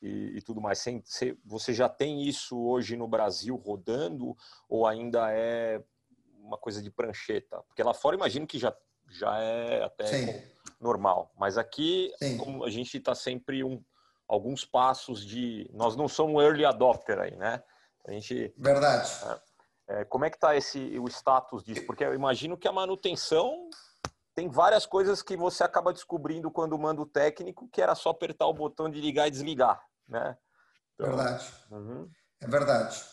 e, 0.00 0.36
e 0.36 0.42
tudo 0.42 0.60
mais. 0.60 0.84
Você 1.44 1.72
já 1.72 1.88
tem 1.88 2.22
isso 2.22 2.58
hoje 2.58 2.96
no 2.96 3.08
Brasil 3.08 3.56
rodando 3.56 4.36
ou 4.68 4.86
ainda 4.86 5.30
é 5.32 5.82
uma 6.38 6.58
coisa 6.58 6.82
de 6.82 6.90
prancheta? 6.90 7.62
Porque 7.68 7.82
lá 7.82 7.94
fora 7.94 8.16
imagino 8.16 8.46
que 8.46 8.58
já, 8.58 8.74
já 9.08 9.38
é 9.38 9.84
até 9.84 10.46
normal, 10.80 11.32
mas 11.36 11.56
aqui 11.56 12.12
como 12.38 12.64
a 12.64 12.70
gente 12.70 12.96
está 12.96 13.14
sempre 13.14 13.64
um, 13.64 13.82
alguns 14.28 14.64
passos 14.64 15.24
de... 15.24 15.70
Nós 15.72 15.96
não 15.96 16.08
somos 16.08 16.42
early 16.42 16.64
adopter 16.64 17.18
aí, 17.18 17.36
né? 17.36 17.62
A 18.06 18.12
gente. 18.12 18.52
Verdade. 18.56 19.10
É, 19.24 19.40
é 19.86 20.04
como 20.04 20.24
é 20.24 20.30
que 20.30 20.36
está 20.36 20.56
esse 20.56 20.98
o 20.98 21.06
status 21.08 21.62
disso? 21.62 21.84
Porque 21.86 22.04
eu 22.04 22.14
imagino 22.14 22.56
que 22.56 22.66
a 22.66 22.72
manutenção 22.72 23.68
tem 24.34 24.48
várias 24.48 24.86
coisas 24.86 25.22
que 25.22 25.36
você 25.36 25.62
acaba 25.62 25.92
descobrindo 25.92 26.50
quando 26.50 26.78
manda 26.78 27.00
o 27.00 27.06
técnico, 27.06 27.68
que 27.68 27.80
era 27.80 27.94
só 27.94 28.10
apertar 28.10 28.46
o 28.46 28.54
botão 28.54 28.90
de 28.90 29.00
ligar 29.00 29.28
e 29.28 29.30
desligar, 29.30 29.80
né? 30.08 30.36
Então, 30.94 31.06
verdade. 31.06 31.52
Uhum. 31.70 32.10
É 32.40 32.46
verdade. 32.46 33.04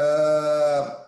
Uh, 0.00 1.06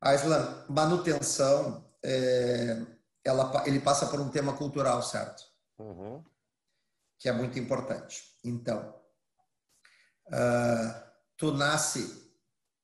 Aislan, 0.00 0.64
manutenção, 0.68 1.84
é, 2.04 2.84
ela, 3.24 3.64
ele 3.66 3.80
passa 3.80 4.06
por 4.06 4.20
um 4.20 4.30
tema 4.30 4.56
cultural, 4.56 5.02
certo? 5.02 5.42
Uhum. 5.78 6.24
Que 7.18 7.28
é 7.28 7.32
muito 7.32 7.58
importante. 7.58 8.36
Então, 8.44 8.94
uh, 10.28 11.08
tu 11.36 11.52
nasce 11.52 12.27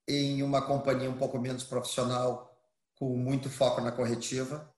em 0.07 0.43
uma 0.43 0.63
companhia 0.63 1.11
um 1.11 1.17
pouco 1.17 1.39
menos 1.39 1.65
profissional, 1.65 2.55
com 2.95 3.17
muito 3.17 3.51
foco 3.51 3.81
na 3.81 3.93
corretiva. 3.93 4.73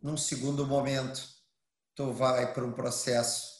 Num 0.00 0.16
segundo 0.16 0.66
momento, 0.66 1.22
tu 1.94 2.12
vai 2.12 2.52
para 2.52 2.64
um 2.64 2.72
processo 2.72 3.54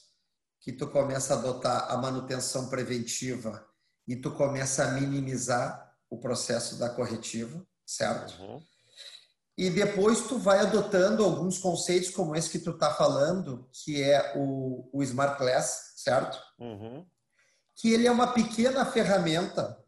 que 0.61 0.73
tu 0.73 0.87
começa 0.89 1.35
a 1.35 1.39
adotar 1.39 1.91
a 1.91 1.97
manutenção 1.97 2.69
preventiva 2.69 3.67
e 4.07 4.17
tu 4.17 4.31
começa 4.33 4.85
a 4.85 4.91
minimizar 4.93 5.95
o 6.11 6.19
processo 6.19 6.79
da 6.79 6.89
corretiva, 6.89 7.67
certo? 7.85 8.41
Uhum. 8.41 8.63
E 9.57 9.71
depois 9.71 10.23
tu 10.23 10.39
vai 10.39 10.59
adotando 10.59 11.25
alguns 11.25 11.59
conceitos 11.59 12.11
como 12.11 12.35
esse 12.35 12.51
que 12.51 12.59
tu 12.59 12.71
está 12.71 12.93
falando, 12.93 13.69
que 13.73 14.03
é 14.03 14.35
o, 14.37 14.91
o 14.93 15.03
Smart 15.03 15.39
Class, 15.39 15.95
certo? 15.97 16.39
Uhum 16.59 17.07
que 17.75 17.93
ele 17.93 18.07
é 18.07 18.11
uma 18.11 18.33
pequena 18.33 18.85
ferramenta 18.87 19.79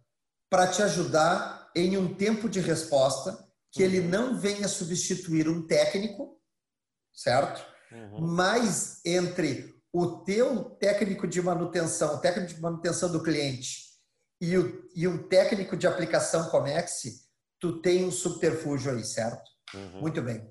para 0.56 0.68
te 0.68 0.82
ajudar 0.82 1.70
em 1.74 1.98
um 1.98 2.14
tempo 2.14 2.48
de 2.48 2.60
resposta, 2.60 3.46
que 3.70 3.82
uhum. 3.82 3.90
ele 3.90 4.00
não 4.00 4.40
venha 4.40 4.66
substituir 4.66 5.50
um 5.50 5.66
técnico, 5.66 6.40
certo? 7.12 7.62
Uhum. 7.92 8.26
Mas 8.28 9.04
entre 9.04 9.74
o 9.92 10.24
teu 10.24 10.64
técnico 10.80 11.28
de 11.28 11.42
manutenção, 11.42 12.14
o 12.14 12.20
técnico 12.20 12.54
de 12.54 12.60
manutenção 12.62 13.12
do 13.12 13.22
cliente 13.22 13.82
e, 14.40 14.56
o, 14.56 14.88
e 14.94 15.06
um 15.06 15.28
técnico 15.28 15.76
de 15.76 15.86
aplicação 15.86 16.48
Comex, 16.48 17.02
tu 17.60 17.82
tem 17.82 18.06
um 18.06 18.10
subterfúgio 18.10 18.92
aí, 18.92 19.04
certo? 19.04 19.44
Uhum. 19.74 20.00
Muito 20.00 20.22
bem. 20.22 20.50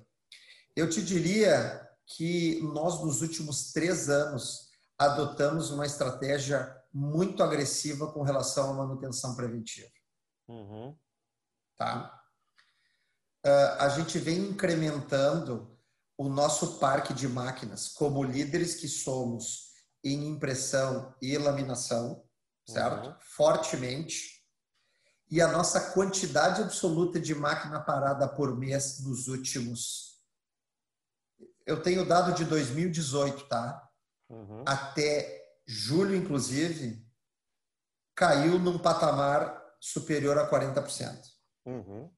Eu 0.76 0.88
te 0.88 1.02
diria 1.02 1.84
que 2.16 2.60
nós, 2.62 3.02
nos 3.02 3.22
últimos 3.22 3.72
três 3.72 4.08
anos, 4.08 4.68
adotamos 4.96 5.72
uma 5.72 5.84
estratégia 5.84 6.72
muito 6.94 7.42
agressiva 7.42 8.12
com 8.12 8.22
relação 8.22 8.70
à 8.70 8.74
manutenção 8.74 9.34
preventiva. 9.34 9.95
Uhum. 10.48 10.96
Tá? 11.76 12.22
Uh, 13.44 13.80
a 13.80 13.88
gente 13.90 14.18
vem 14.18 14.38
incrementando 14.38 15.76
o 16.18 16.28
nosso 16.28 16.78
parque 16.78 17.12
de 17.12 17.28
máquinas 17.28 17.88
como 17.88 18.24
líderes 18.24 18.74
que 18.74 18.88
somos 18.88 19.72
em 20.02 20.28
impressão 20.28 21.14
e 21.20 21.36
laminação, 21.36 22.24
certo? 22.66 23.08
Uhum. 23.08 23.16
Fortemente. 23.20 24.36
E 25.30 25.40
a 25.40 25.48
nossa 25.48 25.92
quantidade 25.92 26.62
absoluta 26.62 27.20
de 27.20 27.34
máquina 27.34 27.80
parada 27.80 28.28
por 28.28 28.56
mês 28.56 29.00
nos 29.04 29.26
últimos. 29.26 30.20
Eu 31.66 31.82
tenho 31.82 32.06
dado 32.06 32.32
de 32.32 32.44
2018, 32.44 33.48
tá? 33.48 33.88
Uhum. 34.28 34.64
Até 34.66 35.44
julho, 35.66 36.14
inclusive, 36.14 37.04
caiu 38.14 38.58
num 38.58 38.78
patamar 38.78 39.65
superior 39.86 40.36
a 40.36 40.50
40%. 40.50 41.16
Uhum. 41.64 42.10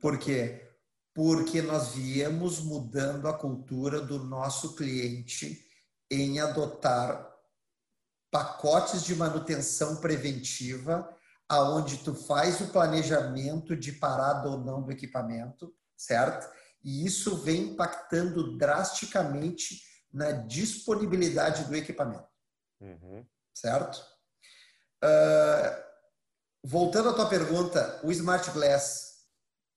Por 0.00 0.18
quê? 0.18 0.68
Porque 1.14 1.62
nós 1.62 1.94
viemos 1.94 2.60
mudando 2.60 3.28
a 3.28 3.38
cultura 3.38 4.00
do 4.00 4.18
nosso 4.24 4.74
cliente 4.74 5.64
em 6.10 6.40
adotar 6.40 7.30
pacotes 8.30 9.04
de 9.04 9.14
manutenção 9.14 10.00
preventiva, 10.00 11.16
aonde 11.48 11.98
tu 11.98 12.14
faz 12.14 12.60
o 12.60 12.68
planejamento 12.68 13.76
de 13.76 13.92
parada 13.92 14.48
ou 14.48 14.58
não 14.58 14.82
do 14.82 14.90
equipamento, 14.90 15.72
certo? 15.96 16.48
E 16.82 17.04
isso 17.04 17.36
vem 17.36 17.72
impactando 17.72 18.56
drasticamente 18.56 19.80
na 20.12 20.32
disponibilidade 20.32 21.64
do 21.64 21.76
equipamento. 21.76 22.28
Uhum. 22.80 23.24
Certo? 23.54 23.96
Uh, 25.02 25.89
voltando 26.64 27.08
à 27.08 27.12
tua 27.12 27.28
pergunta, 27.28 28.00
o 28.02 28.10
Smart 28.12 28.50
Glass, 28.50 29.10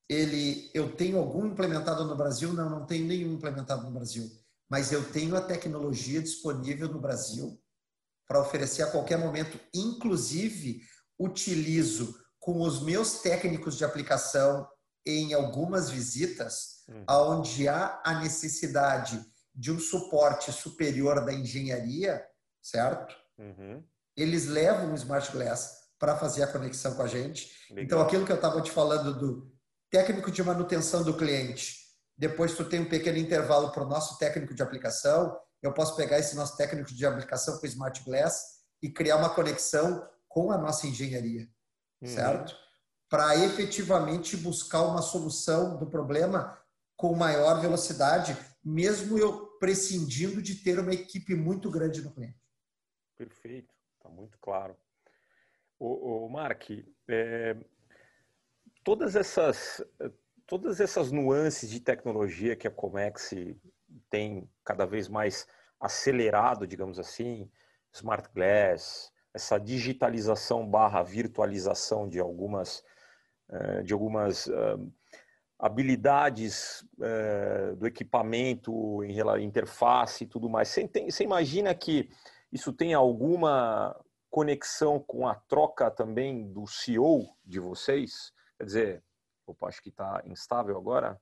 ele, 0.09 0.69
eu 0.73 0.95
tenho 0.95 1.17
algum 1.17 1.45
implementado 1.45 2.05
no 2.05 2.15
Brasil? 2.15 2.53
Não, 2.53 2.69
não 2.69 2.85
tenho 2.85 3.05
nenhum 3.05 3.33
implementado 3.33 3.83
no 3.83 3.91
Brasil. 3.91 4.29
Mas 4.69 4.91
eu 4.91 5.03
tenho 5.11 5.35
a 5.35 5.41
tecnologia 5.41 6.21
disponível 6.21 6.89
no 6.89 6.99
Brasil 6.99 7.59
para 8.27 8.41
oferecer 8.41 8.83
a 8.83 8.91
qualquer 8.91 9.17
momento. 9.17 9.59
Inclusive, 9.73 10.81
utilizo 11.19 12.17
com 12.39 12.61
os 12.61 12.81
meus 12.81 13.21
técnicos 13.21 13.77
de 13.77 13.85
aplicação 13.85 14.67
em 15.05 15.33
algumas 15.33 15.89
visitas, 15.89 16.83
uhum. 16.87 17.05
onde 17.39 17.67
há 17.67 18.01
a 18.05 18.19
necessidade 18.19 19.23
de 19.53 19.71
um 19.71 19.79
suporte 19.79 20.51
superior 20.51 21.23
da 21.23 21.33
engenharia, 21.33 22.25
certo? 22.61 23.15
Uhum. 23.37 23.83
Eles 24.15 24.47
levam 24.47 24.91
o 24.91 24.95
Smart 24.95 25.31
Glass 25.31 25.82
para 26.03 26.17
fazer 26.17 26.43
a 26.43 26.47
conexão 26.47 26.95
com 26.95 27.01
a 27.01 27.07
gente. 27.07 27.49
Legal. 27.69 27.85
Então, 27.85 28.01
aquilo 28.01 28.25
que 28.25 28.31
eu 28.33 28.35
estava 28.35 28.61
te 28.61 28.69
falando 28.69 29.17
do 29.17 29.49
técnico 29.89 30.29
de 30.29 30.43
manutenção 30.43 31.01
do 31.01 31.15
cliente, 31.15 31.77
depois 32.17 32.57
tu 32.57 32.65
tem 32.65 32.81
um 32.81 32.89
pequeno 32.89 33.17
intervalo 33.17 33.71
para 33.71 33.85
o 33.85 33.87
nosso 33.87 34.17
técnico 34.17 34.53
de 34.53 34.61
aplicação, 34.61 35.33
eu 35.61 35.73
posso 35.73 35.95
pegar 35.95 36.19
esse 36.19 36.35
nosso 36.35 36.57
técnico 36.57 36.93
de 36.93 37.05
aplicação 37.05 37.57
com 37.57 37.65
o 37.65 37.69
Smart 37.69 38.03
Glass 38.03 38.65
e 38.81 38.89
criar 38.89 39.15
uma 39.15 39.33
conexão 39.33 40.05
com 40.27 40.51
a 40.51 40.57
nossa 40.57 40.85
engenharia, 40.85 41.47
uhum. 42.01 42.09
certo? 42.09 42.53
Para 43.09 43.37
efetivamente 43.37 44.35
buscar 44.35 44.81
uma 44.81 45.01
solução 45.01 45.77
do 45.77 45.89
problema 45.89 46.59
com 46.97 47.15
maior 47.15 47.61
velocidade, 47.61 48.35
mesmo 48.61 49.17
eu 49.17 49.57
prescindindo 49.57 50.41
de 50.41 50.55
ter 50.55 50.79
uma 50.79 50.93
equipe 50.93 51.33
muito 51.33 51.71
grande 51.71 52.01
no 52.01 52.11
cliente. 52.11 52.43
Perfeito, 53.15 53.73
está 53.97 54.09
muito 54.09 54.37
claro. 54.39 54.75
O, 55.85 56.25
o 56.25 56.29
Mark, 56.29 56.69
é, 57.09 57.57
todas 58.85 59.17
essas 59.17 59.83
todas 60.45 60.79
essas 60.79 61.11
nuances 61.11 61.69
de 61.69 61.81
tecnologia 61.81 62.55
que 62.55 62.67
a 62.67 62.71
Comex 62.71 63.33
tem 64.09 64.49
cada 64.63 64.85
vez 64.85 65.09
mais 65.09 65.45
acelerado, 65.79 66.65
digamos 66.65 66.99
assim, 66.99 67.49
smart 67.91 68.29
glass, 68.33 69.11
essa 69.33 69.57
digitalização 69.57 70.65
barra 70.65 71.03
virtualização 71.03 72.07
de 72.07 72.19
algumas 72.19 72.81
eh, 73.49 73.81
de 73.83 73.91
algumas 73.91 74.47
eh, 74.47 74.77
habilidades 75.59 76.87
eh, 77.01 77.73
do 77.75 77.85
equipamento 77.87 79.03
em 79.03 79.17
interface 79.43 80.23
e 80.23 80.27
tudo 80.27 80.49
mais. 80.49 80.69
Você, 80.69 80.87
tem, 80.87 81.11
você 81.11 81.25
imagina 81.25 81.75
que 81.75 82.09
isso 82.53 82.71
tem 82.71 82.93
alguma 82.93 83.93
conexão 84.33 84.99
com 84.99 85.27
a 85.27 85.35
troca 85.35 85.91
também 85.91 86.51
do 86.51 86.65
CEO 86.65 87.37
de 87.45 87.59
vocês? 87.59 88.33
Quer 88.57 88.65
dizer, 88.65 89.03
opa, 89.45 89.67
acho 89.67 89.79
que 89.79 89.89
está 89.89 90.23
instável 90.25 90.75
agora. 90.75 91.21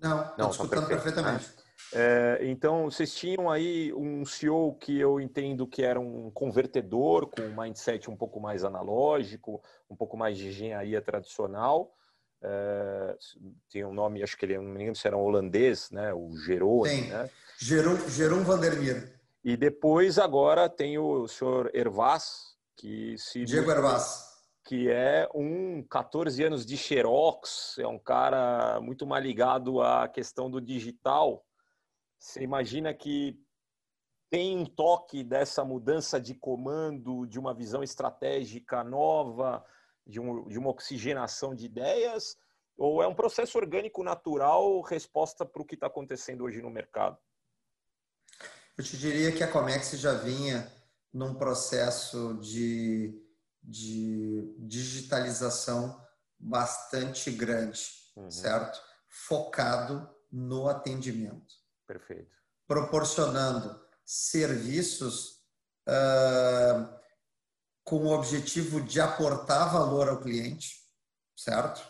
Não, 0.00 0.22
estou 0.22 0.36
tá 0.36 0.50
escutando 0.50 0.88
perfeito, 0.88 1.14
perfeitamente. 1.14 1.46
Né? 1.46 1.62
É, 1.94 2.38
então, 2.42 2.90
vocês 2.90 3.14
tinham 3.14 3.48
aí 3.48 3.94
um 3.94 4.26
CEO 4.26 4.74
que 4.74 4.98
eu 4.98 5.20
entendo 5.20 5.64
que 5.64 5.84
era 5.84 6.00
um 6.00 6.28
convertedor 6.32 7.28
com 7.28 7.40
um 7.40 7.56
mindset 7.56 8.10
um 8.10 8.16
pouco 8.16 8.40
mais 8.40 8.64
analógico, 8.64 9.62
um 9.88 9.94
pouco 9.94 10.16
mais 10.16 10.36
de 10.36 10.48
engenharia 10.48 11.00
tradicional. 11.00 11.94
É, 12.42 13.16
tem 13.70 13.84
um 13.84 13.94
nome, 13.94 14.24
acho 14.24 14.36
que 14.36 14.44
ele, 14.44 14.56
não 14.56 14.64
me 14.64 14.78
lembro 14.78 14.96
se 14.96 15.06
era 15.06 15.16
um 15.16 15.22
holandês, 15.22 15.88
né? 15.92 16.12
O 16.12 16.36
Jerome. 16.36 16.88
Sim, 16.88 17.02
né? 17.10 17.30
Jerome 17.58 18.42
Vandermeer. 18.42 19.17
E 19.44 19.56
depois 19.56 20.18
agora 20.18 20.68
tem 20.68 20.98
o 20.98 21.26
senhor 21.28 21.70
Ervas, 21.74 22.56
que 22.76 23.16
se... 23.18 23.44
Diego 23.44 23.70
Ervas 23.70 24.28
que 24.68 24.90
é 24.90 25.26
um 25.34 25.82
14 25.82 26.44
anos 26.44 26.66
de 26.66 26.76
Xerox, 26.76 27.78
é 27.78 27.86
um 27.86 27.98
cara 27.98 28.78
muito 28.82 29.06
mais 29.06 29.24
ligado 29.24 29.80
à 29.80 30.06
questão 30.06 30.50
do 30.50 30.60
digital. 30.60 31.42
Você 32.18 32.42
imagina 32.42 32.92
que 32.92 33.40
tem 34.30 34.58
um 34.58 34.66
toque 34.66 35.24
dessa 35.24 35.64
mudança 35.64 36.20
de 36.20 36.34
comando, 36.34 37.26
de 37.26 37.38
uma 37.38 37.54
visão 37.54 37.82
estratégica 37.82 38.84
nova, 38.84 39.64
de, 40.06 40.20
um, 40.20 40.46
de 40.46 40.58
uma 40.58 40.68
oxigenação 40.68 41.54
de 41.54 41.64
ideias? 41.64 42.36
Ou 42.76 43.02
é 43.02 43.08
um 43.08 43.14
processo 43.14 43.56
orgânico 43.56 44.02
natural, 44.04 44.82
resposta 44.82 45.46
para 45.46 45.62
o 45.62 45.64
que 45.64 45.76
está 45.76 45.86
acontecendo 45.86 46.44
hoje 46.44 46.60
no 46.60 46.68
mercado? 46.68 47.16
Eu 48.78 48.84
te 48.84 48.96
diria 48.96 49.32
que 49.32 49.42
a 49.42 49.50
Comex 49.50 49.90
já 49.98 50.14
vinha 50.14 50.72
num 51.12 51.34
processo 51.34 52.34
de, 52.34 53.20
de 53.60 54.54
digitalização 54.56 56.00
bastante 56.38 57.28
grande, 57.32 57.80
uhum. 58.14 58.30
certo? 58.30 58.80
Focado 59.08 60.08
no 60.30 60.68
atendimento. 60.68 61.56
Perfeito. 61.88 62.30
Proporcionando 62.68 63.84
serviços 64.04 65.40
uh, 65.88 66.88
com 67.82 68.04
o 68.04 68.12
objetivo 68.12 68.80
de 68.80 69.00
aportar 69.00 69.72
valor 69.72 70.08
ao 70.08 70.20
cliente, 70.20 70.76
certo? 71.36 71.82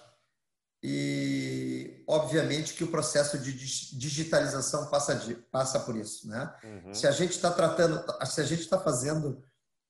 E, 0.82 1.97
obviamente, 2.08 2.72
que 2.72 2.82
o 2.82 2.90
processo 2.90 3.38
de 3.38 3.52
digitalização 3.52 4.86
passa, 4.86 5.14
de, 5.14 5.34
passa 5.34 5.78
por 5.78 5.94
isso, 5.94 6.26
né? 6.26 6.50
Uhum. 6.64 6.94
Se 6.94 7.06
a 7.06 7.10
gente 7.10 7.32
está 7.32 7.50
tratando, 7.50 8.02
se 8.24 8.40
a 8.40 8.44
gente 8.44 8.62
está 8.62 8.80
fazendo 8.80 9.44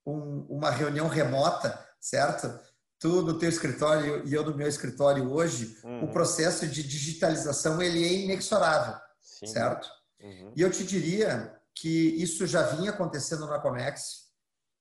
um, 0.04 0.44
uma 0.48 0.68
reunião 0.68 1.06
remota, 1.06 1.78
certo? 2.00 2.52
Tu 2.98 3.22
no 3.22 3.38
teu 3.38 3.48
escritório 3.48 4.26
e 4.26 4.34
eu 4.34 4.44
no 4.44 4.56
meu 4.56 4.66
escritório 4.66 5.30
hoje, 5.32 5.78
uhum. 5.84 6.06
o 6.06 6.12
processo 6.12 6.66
de 6.66 6.82
digitalização 6.82 7.80
ele 7.80 8.04
é 8.04 8.12
inexorável, 8.12 8.96
Sim. 9.20 9.46
certo? 9.46 9.88
Uhum. 10.20 10.52
E 10.56 10.60
eu 10.60 10.70
te 10.72 10.82
diria 10.82 11.54
que 11.72 11.88
isso 12.20 12.48
já 12.48 12.62
vinha 12.62 12.90
acontecendo 12.90 13.46
na 13.46 13.60
Comex, 13.60 14.27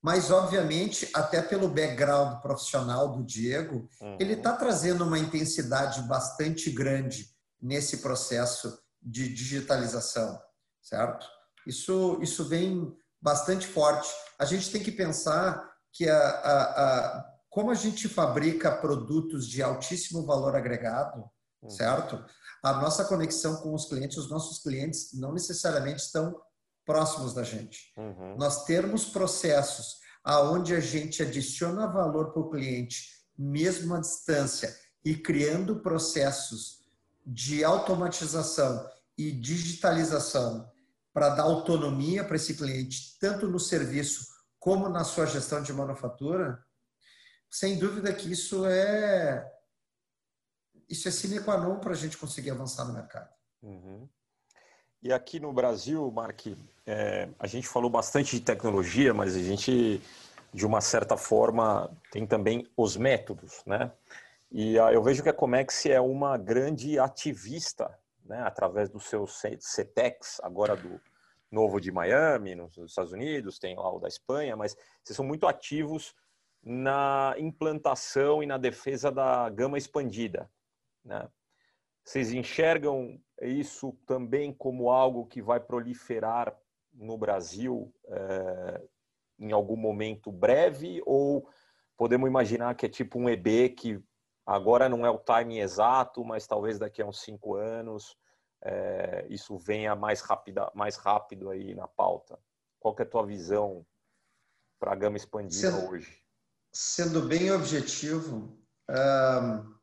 mas 0.07 0.31
obviamente 0.31 1.09
até 1.13 1.41
pelo 1.41 1.67
background 1.67 2.41
profissional 2.41 3.09
do 3.11 3.25
Diego, 3.25 3.89
uhum. 3.99 4.15
ele 4.17 4.35
está 4.35 4.53
trazendo 4.53 5.03
uma 5.03 5.19
intensidade 5.19 6.01
bastante 6.03 6.71
grande 6.71 7.29
nesse 7.61 7.97
processo 7.97 8.81
de 9.01 9.27
digitalização, 9.27 10.41
certo? 10.81 11.27
Isso 11.67 12.19
isso 12.21 12.47
vem 12.47 12.95
bastante 13.21 13.67
forte. 13.67 14.07
A 14.39 14.45
gente 14.45 14.71
tem 14.71 14.81
que 14.81 14.93
pensar 14.93 15.61
que 15.91 16.09
a, 16.09 16.17
a, 16.17 16.61
a 16.61 17.25
como 17.49 17.69
a 17.69 17.75
gente 17.75 18.07
fabrica 18.07 18.77
produtos 18.77 19.45
de 19.45 19.61
altíssimo 19.61 20.25
valor 20.25 20.55
agregado, 20.55 21.29
uhum. 21.61 21.69
certo? 21.69 22.23
a 22.63 22.73
nossa 22.73 23.03
conexão 23.03 23.57
com 23.57 23.73
os 23.73 23.89
clientes, 23.89 24.17
os 24.17 24.29
nossos 24.29 24.59
clientes 24.63 25.09
não 25.13 25.33
necessariamente 25.33 26.01
estão 26.01 26.33
próximos 26.87 27.33
da 27.33 27.43
gente. 27.43 27.93
Uhum. 27.97 28.37
Nós 28.37 28.63
termos 28.63 29.05
processos 29.05 29.97
aonde 30.23 30.73
a 30.73 30.79
gente 30.79 31.21
adiciona 31.21 31.85
valor 31.85 32.31
para 32.31 32.41
o 32.41 32.49
cliente, 32.49 33.11
mesmo 33.37 33.93
à 33.93 33.99
distância, 33.99 34.75
e 35.05 35.15
criando 35.15 35.81
processos 35.81 36.79
de 37.25 37.63
automatização 37.63 38.89
e 39.17 39.31
digitalização 39.31 40.69
para 41.13 41.29
dar 41.29 41.43
autonomia 41.43 42.23
para 42.23 42.35
esse 42.35 42.55
cliente, 42.55 43.17
tanto 43.19 43.47
no 43.47 43.59
serviço 43.59 44.25
como 44.59 44.89
na 44.89 45.03
sua 45.03 45.25
gestão 45.25 45.61
de 45.61 45.73
manufatura, 45.73 46.63
sem 47.49 47.77
dúvida 47.77 48.13
que 48.13 48.31
isso 48.31 48.65
é 48.65 49.49
isso 50.89 51.07
é 51.07 51.11
sine 51.11 51.39
qua 51.41 51.57
non 51.57 51.79
para 51.79 51.91
a 51.91 51.95
gente 51.95 52.17
conseguir 52.17 52.51
avançar 52.51 52.85
no 52.85 52.93
mercado. 52.93 53.29
Uhum. 53.61 54.07
E 55.01 55.11
aqui 55.11 55.39
no 55.39 55.53
Brasil, 55.53 56.09
Mark, 56.11 56.47
é, 56.87 57.27
a 57.37 57.45
gente 57.45 57.67
falou 57.67 57.89
bastante 57.89 58.37
de 58.37 58.41
tecnologia, 58.41 59.13
mas 59.13 59.35
a 59.35 59.39
gente, 59.39 60.01
de 60.53 60.65
uma 60.65 60.79
certa 60.79 61.17
forma, 61.17 61.91
tem 62.09 62.25
também 62.25 62.65
os 62.77 62.95
métodos, 62.95 63.61
né? 63.65 63.91
E 64.49 64.79
a, 64.79 64.93
eu 64.93 65.03
vejo 65.03 65.21
que 65.21 65.27
a 65.27 65.33
Comex 65.33 65.85
é 65.85 65.99
uma 65.99 66.37
grande 66.37 66.97
ativista, 66.97 67.93
né? 68.23 68.41
Através 68.41 68.89
do 68.89 69.01
seu 69.01 69.27
CETEX, 69.27 70.39
agora 70.41 70.77
do 70.77 70.99
novo 71.51 71.81
de 71.81 71.91
Miami, 71.91 72.55
nos 72.55 72.77
Estados 72.77 73.11
Unidos, 73.11 73.59
tem 73.59 73.75
lá 73.75 73.93
o 73.93 73.99
da 73.99 74.07
Espanha, 74.07 74.55
mas 74.55 74.73
vocês 75.03 75.15
são 75.15 75.25
muito 75.25 75.45
ativos 75.45 76.15
na 76.63 77.35
implantação 77.37 78.41
e 78.41 78.45
na 78.45 78.57
defesa 78.57 79.11
da 79.11 79.49
gama 79.49 79.77
expandida, 79.77 80.49
né? 81.03 81.27
Vocês 82.01 82.31
enxergam 82.31 83.19
isso 83.41 83.91
também 84.05 84.53
como 84.53 84.89
algo 84.89 85.25
que 85.25 85.41
vai 85.41 85.59
proliferar 85.59 86.57
no 86.97 87.17
Brasil 87.17 87.93
é, 88.07 88.81
em 89.39 89.51
algum 89.51 89.77
momento 89.77 90.31
breve? 90.31 91.01
Ou 91.05 91.47
podemos 91.95 92.27
imaginar 92.27 92.75
que 92.75 92.85
é 92.85 92.89
tipo 92.89 93.19
um 93.19 93.29
EB 93.29 93.69
que 93.69 94.03
agora 94.45 94.89
não 94.89 95.05
é 95.05 95.09
o 95.09 95.19
timing 95.19 95.59
exato, 95.59 96.25
mas 96.25 96.47
talvez 96.47 96.77
daqui 96.77 97.01
a 97.01 97.05
uns 97.05 97.21
cinco 97.21 97.55
anos 97.55 98.17
é, 98.63 99.25
isso 99.29 99.57
venha 99.57 99.95
mais, 99.95 100.21
rápida, 100.21 100.71
mais 100.73 100.95
rápido 100.95 101.49
aí 101.49 101.73
na 101.75 101.87
pauta? 101.87 102.39
Qual 102.79 102.95
é 102.97 103.03
a 103.03 103.05
tua 103.05 103.25
visão 103.25 103.85
para 104.79 104.91
a 104.91 104.95
gama 104.95 105.17
expandida 105.17 105.71
sendo, 105.71 105.89
hoje? 105.89 106.21
Sendo 106.71 107.21
bem 107.21 107.51
objetivo, 107.51 108.57
um 108.89 109.77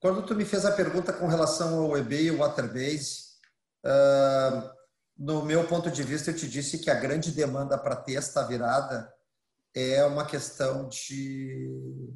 quando 0.00 0.24
tu 0.24 0.34
me 0.34 0.44
fez 0.44 0.64
a 0.64 0.72
pergunta 0.72 1.12
com 1.12 1.26
relação 1.26 1.82
ao 1.82 1.96
EB 1.96 2.22
e 2.22 2.30
o 2.30 2.38
Waterbase, 2.38 3.24
uh, 3.84 4.75
no 5.16 5.42
meu 5.42 5.66
ponto 5.66 5.90
de 5.90 6.02
vista, 6.02 6.30
eu 6.30 6.36
te 6.36 6.48
disse 6.48 6.78
que 6.78 6.90
a 6.90 6.94
grande 6.94 7.32
demanda 7.32 7.78
para 7.78 7.96
ter 7.96 8.14
esta 8.14 8.42
virada 8.46 9.12
é 9.74 10.04
uma 10.04 10.26
questão 10.26 10.88
de 10.88 12.14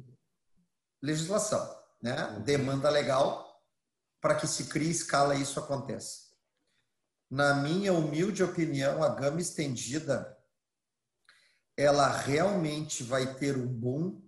legislação, 1.01 1.79
né? 2.01 2.25
Uhum. 2.25 2.41
Demanda 2.43 2.89
legal 2.89 3.59
para 4.19 4.35
que 4.35 4.47
se 4.47 4.65
crie 4.65 4.91
escala 4.91 5.35
e 5.35 5.41
isso 5.41 5.59
aconteça. 5.59 6.31
Na 7.29 7.55
minha 7.55 7.93
humilde 7.93 8.43
opinião, 8.43 9.03
a 9.03 9.09
gama 9.09 9.41
estendida 9.41 10.37
ela 11.77 12.07
realmente 12.07 13.03
vai 13.03 13.35
ter 13.35 13.57
um 13.57 13.65
boom 13.65 14.21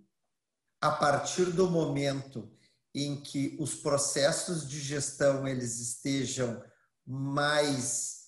a 0.80 0.90
partir 0.90 1.46
do 1.52 1.70
momento 1.70 2.50
em 2.94 3.20
que 3.20 3.56
os 3.60 3.74
processos 3.74 4.66
de 4.68 4.80
gestão 4.80 5.46
eles 5.46 5.78
estejam 5.78 6.64
mais 7.06 8.23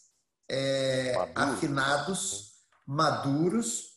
é, 0.50 1.14
afinados, 1.34 2.52
maduros, 2.86 3.96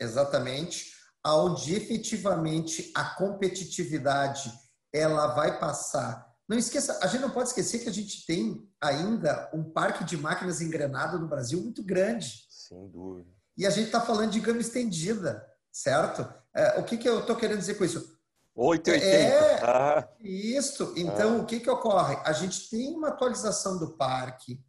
exatamente, 0.00 0.92
aonde 1.22 1.74
efetivamente 1.74 2.92
a 2.94 3.04
competitividade 3.04 4.52
ela 4.92 5.28
vai 5.28 5.58
passar. 5.58 6.26
Não 6.48 6.56
esqueça, 6.56 6.98
a 7.02 7.06
gente 7.06 7.22
não 7.22 7.30
pode 7.30 7.48
esquecer 7.48 7.80
que 7.80 7.88
a 7.88 7.92
gente 7.92 8.24
tem 8.24 8.68
ainda 8.80 9.50
um 9.52 9.64
parque 9.64 10.04
de 10.04 10.16
máquinas 10.16 10.60
engrenado 10.60 11.18
no 11.18 11.26
Brasil 11.26 11.60
muito 11.60 11.82
grande. 11.82 12.46
Sem 12.48 12.88
dúvida. 12.88 13.28
E 13.56 13.66
a 13.66 13.70
gente 13.70 13.86
está 13.86 14.00
falando 14.00 14.30
de 14.30 14.40
gama 14.40 14.60
estendida, 14.60 15.44
certo? 15.72 16.28
É, 16.54 16.78
o 16.78 16.84
que, 16.84 16.96
que 16.96 17.08
eu 17.08 17.20
estou 17.20 17.34
querendo 17.34 17.58
dizer 17.58 17.74
com 17.74 17.84
isso? 17.84 18.16
8,80. 18.56 19.02
É, 19.02 19.60
ah. 19.62 20.08
isso. 20.20 20.94
Então, 20.96 21.36
ah. 21.36 21.42
o 21.42 21.46
que, 21.46 21.60
que 21.60 21.68
ocorre? 21.68 22.16
A 22.24 22.32
gente 22.32 22.70
tem 22.70 22.94
uma 22.94 23.08
atualização 23.08 23.78
do 23.78 23.96
parque, 23.96 24.60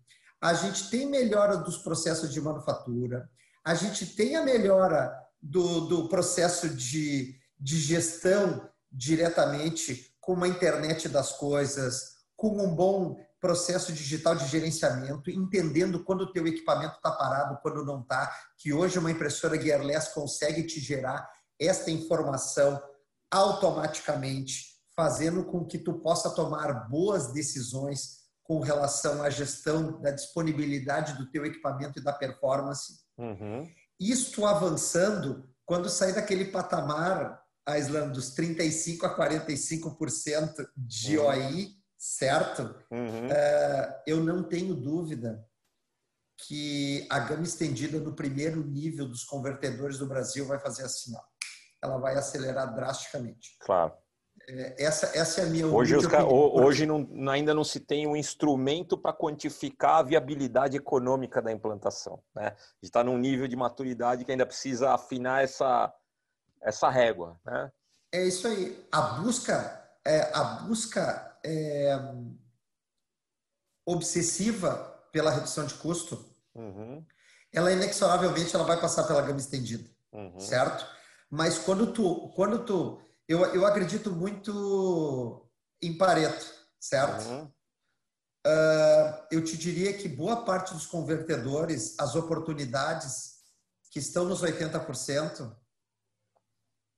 a 0.41 0.53
gente 0.53 0.89
tem 0.89 1.05
melhora 1.07 1.57
dos 1.57 1.77
processos 1.77 2.31
de 2.31 2.39
manufatura, 2.39 3.29
a 3.63 3.73
gente 3.73 4.05
tem 4.05 4.35
a 4.35 4.43
melhora 4.43 5.13
do, 5.41 5.81
do 5.81 6.07
processo 6.07 6.69
de, 6.69 7.35
de 7.59 7.79
gestão 7.79 8.69
diretamente 8.91 10.15
com 10.21 10.33
uma 10.33 10.47
internet 10.47 11.09
das 11.09 11.33
coisas, 11.33 12.17
com 12.35 12.63
um 12.63 12.73
bom 12.73 13.17
processo 13.39 13.93
digital 13.93 14.35
de 14.35 14.47
gerenciamento, 14.47 15.29
entendendo 15.29 16.03
quando 16.03 16.21
o 16.21 16.31
teu 16.31 16.47
equipamento 16.47 16.95
está 16.95 17.11
parado, 17.11 17.59
quando 17.61 17.85
não 17.85 18.01
está, 18.01 18.33
que 18.57 18.73
hoje 18.73 18.99
uma 18.99 19.11
impressora 19.11 19.61
gearless 19.61 20.13
consegue 20.13 20.63
te 20.63 20.79
gerar 20.79 21.29
esta 21.59 21.91
informação 21.91 22.81
automaticamente, 23.31 24.77
fazendo 24.95 25.43
com 25.45 25.65
que 25.65 25.77
tu 25.77 25.93
possa 25.99 26.29
tomar 26.31 26.89
boas 26.89 27.31
decisões 27.31 28.26
com 28.47 28.61
relação 28.61 29.21
à 29.21 29.29
gestão 29.29 29.99
da 29.99 30.09
disponibilidade 30.09 31.17
do 31.17 31.29
teu 31.29 31.45
equipamento 31.45 31.99
e 31.99 32.03
da 32.03 32.13
performance. 32.13 33.01
Uhum. 33.17 33.69
Isto 33.99 34.45
avançando, 34.45 35.49
quando 35.65 35.89
sair 35.89 36.13
daquele 36.13 36.45
patamar, 36.45 37.43
Aislan, 37.65 38.07
dos 38.07 38.33
35% 38.33 39.03
a 39.03 39.13
45% 39.17 40.65
de 40.77 41.17
uhum. 41.17 41.25
OI, 41.25 41.67
certo? 41.97 42.73
Uhum. 42.89 43.27
Uh, 43.27 44.01
eu 44.07 44.23
não 44.23 44.41
tenho 44.41 44.73
dúvida 44.73 45.45
que 46.37 47.05
a 47.09 47.19
gama 47.19 47.43
estendida 47.43 47.99
no 47.99 48.15
primeiro 48.15 48.65
nível 48.65 49.09
dos 49.09 49.25
convertedores 49.25 49.97
do 49.97 50.07
Brasil 50.07 50.45
vai 50.45 50.59
fazer 50.59 50.83
assim, 50.83 51.13
ó. 51.17 51.21
Ela 51.83 51.97
vai 51.97 52.15
acelerar 52.15 52.73
drasticamente. 52.73 53.57
Claro. 53.59 53.93
É, 54.49 54.85
essa, 54.85 55.11
essa 55.17 55.41
é 55.41 55.43
a 55.43 55.47
minha 55.47 55.67
Hoje, 55.67 55.95
os, 55.95 56.05
hoje 56.05 56.85
não, 56.85 57.05
ainda 57.29 57.53
não 57.53 57.65
se 57.65 57.81
tem 57.81 58.07
um 58.07 58.15
instrumento 58.15 58.97
para 58.97 59.11
quantificar 59.11 59.97
a 59.97 60.03
viabilidade 60.03 60.77
econômica 60.77 61.41
da 61.41 61.51
implantação. 61.51 62.23
Né? 62.33 62.55
está 62.81 63.03
num 63.03 63.17
nível 63.17 63.47
de 63.47 63.55
maturidade 63.55 64.23
que 64.23 64.31
ainda 64.31 64.45
precisa 64.45 64.93
afinar 64.93 65.43
essa, 65.43 65.93
essa 66.61 66.89
régua. 66.89 67.37
Né? 67.45 67.71
É 68.13 68.25
isso 68.25 68.47
aí. 68.47 68.87
A 68.89 69.01
busca, 69.01 69.89
é, 70.05 70.31
a 70.33 70.43
busca 70.43 71.37
é, 71.45 71.99
obsessiva 73.85 74.75
pela 75.11 75.31
redução 75.31 75.65
de 75.65 75.73
custo, 75.73 76.25
uhum. 76.55 77.05
ela 77.51 77.71
inexoravelmente 77.71 78.55
ela 78.55 78.63
vai 78.63 78.79
passar 78.79 79.03
pela 79.03 79.21
gama 79.21 79.39
estendida, 79.39 79.89
uhum. 80.13 80.39
certo? 80.39 80.85
Mas 81.29 81.57
quando 81.57 81.91
tu, 81.91 82.29
quando 82.35 82.63
tu 82.63 83.01
eu, 83.27 83.45
eu 83.53 83.65
acredito 83.65 84.11
muito 84.11 85.45
em 85.81 85.97
Pareto, 85.97 86.45
certo? 86.79 87.27
Uhum. 87.27 87.45
Uh, 88.45 89.27
eu 89.29 89.43
te 89.43 89.57
diria 89.57 89.97
que 89.97 90.07
boa 90.07 90.45
parte 90.45 90.73
dos 90.73 90.85
convertedores, 90.85 91.99
as 91.99 92.15
oportunidades 92.15 93.41
que 93.91 93.99
estão 93.99 94.23
nos 94.23 94.41
80%, 94.41 95.53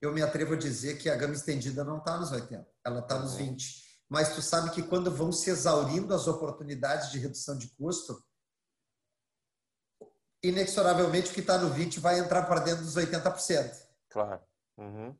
eu 0.02 0.14
me 0.14 0.22
atrevo 0.22 0.54
a 0.54 0.58
dizer 0.58 1.00
que 1.00 1.10
a 1.10 1.16
gama 1.16 1.34
estendida 1.34 1.84
não 1.84 1.98
está 1.98 2.18
nos 2.18 2.32
80%, 2.32 2.66
ela 2.86 3.00
está 3.00 3.18
nos 3.18 3.36
20%. 3.36 3.50
Uhum. 3.50 3.58
Mas 4.08 4.34
tu 4.34 4.42
sabe 4.42 4.72
que 4.72 4.84
quando 4.84 5.12
vão 5.12 5.32
se 5.32 5.50
exaurindo 5.50 6.14
as 6.14 6.28
oportunidades 6.28 7.12
de 7.12 7.20
redução 7.20 7.58
de 7.58 7.68
custo, 7.76 8.24
inexoravelmente 10.44 11.32
o 11.32 11.34
que 11.34 11.42
está 11.42 11.58
no 11.58 11.74
20% 11.74 12.00
vai 12.00 12.20
entrar 12.20 12.44
para 12.44 12.62
dentro 12.62 12.84
dos 12.84 12.96
80%. 12.96 13.88
Claro. 14.10 14.42
Uhum 14.78 15.16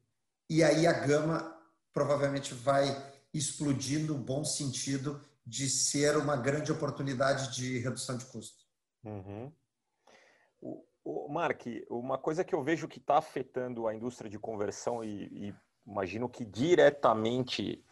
e 0.50 0.64
aí 0.64 0.88
a 0.88 0.94
gama 0.94 1.56
provavelmente 1.94 2.54
vai 2.54 2.86
explodir 3.34 4.06
no 4.06 4.18
bom 4.18 4.44
sentido 4.44 5.22
de 5.46 5.70
ser 5.70 6.18
uma 6.18 6.36
grande 6.36 6.72
oportunidade 6.72 7.56
de 7.56 7.80
redução 7.80 8.18
de 8.18 8.26
custo. 8.26 8.64
Uhum. 9.04 9.52
O, 10.62 10.84
o 11.04 11.30
Mark, 11.30 11.64
uma 11.90 12.18
coisa 12.18 12.44
que 12.44 12.54
eu 12.54 12.64
vejo 12.64 12.88
que 12.88 13.00
está 13.00 13.18
afetando 13.18 13.88
a 13.88 13.96
indústria 13.96 14.30
de 14.30 14.40
conversão 14.40 15.04
e, 15.04 15.50
e, 15.50 15.56
imagino 15.86 16.30
que 16.30 16.46
diretamente 16.46 17.84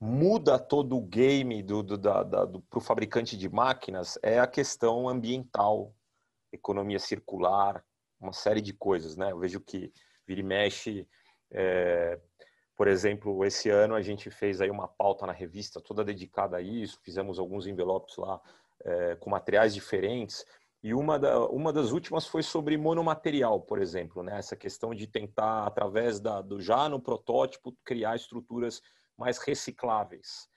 muda 0.00 0.58
todo 0.58 0.96
o 0.96 1.02
game 1.02 1.62
do, 1.62 1.82
do, 1.82 1.96
do, 1.96 2.60
para 2.62 2.78
o 2.78 2.80
fabricante 2.80 3.36
de 3.36 3.48
máquinas 3.48 4.18
é 4.22 4.38
a 4.38 4.46
questão 4.46 5.08
ambiental, 5.08 5.94
economia 6.52 6.98
circular, 6.98 7.84
uma 8.20 8.32
série 8.32 8.60
de 8.60 8.72
coisas, 8.72 9.16
né? 9.16 9.32
Eu 9.32 9.38
vejo 9.38 9.60
que 9.60 9.92
vira 10.26 10.40
e 10.40 10.44
mexe 10.44 11.08
é, 11.50 12.18
por 12.76 12.88
exemplo, 12.88 13.44
esse 13.44 13.70
ano 13.70 13.94
a 13.94 14.02
gente 14.02 14.30
fez 14.30 14.60
aí 14.60 14.70
uma 14.70 14.86
pauta 14.86 15.26
na 15.26 15.32
revista 15.32 15.80
toda 15.80 16.04
dedicada 16.04 16.58
a 16.58 16.60
isso, 16.60 17.00
fizemos 17.02 17.38
alguns 17.38 17.66
envelopes 17.66 18.16
lá 18.16 18.40
é, 18.84 19.16
com 19.16 19.30
materiais 19.30 19.72
diferentes. 19.74 20.44
E 20.82 20.92
uma, 20.92 21.18
da, 21.18 21.46
uma 21.46 21.72
das 21.72 21.90
últimas 21.90 22.26
foi 22.26 22.42
sobre 22.42 22.76
monomaterial, 22.76 23.60
por 23.60 23.80
exemplo, 23.80 24.22
né? 24.22 24.38
essa 24.38 24.54
questão 24.54 24.94
de 24.94 25.06
tentar, 25.06 25.66
através 25.66 26.20
da, 26.20 26.42
do 26.42 26.60
já 26.60 26.88
no 26.88 27.00
protótipo, 27.00 27.76
criar 27.82 28.14
estruturas 28.14 28.82
mais 29.16 29.38
recicláveis. 29.38 30.48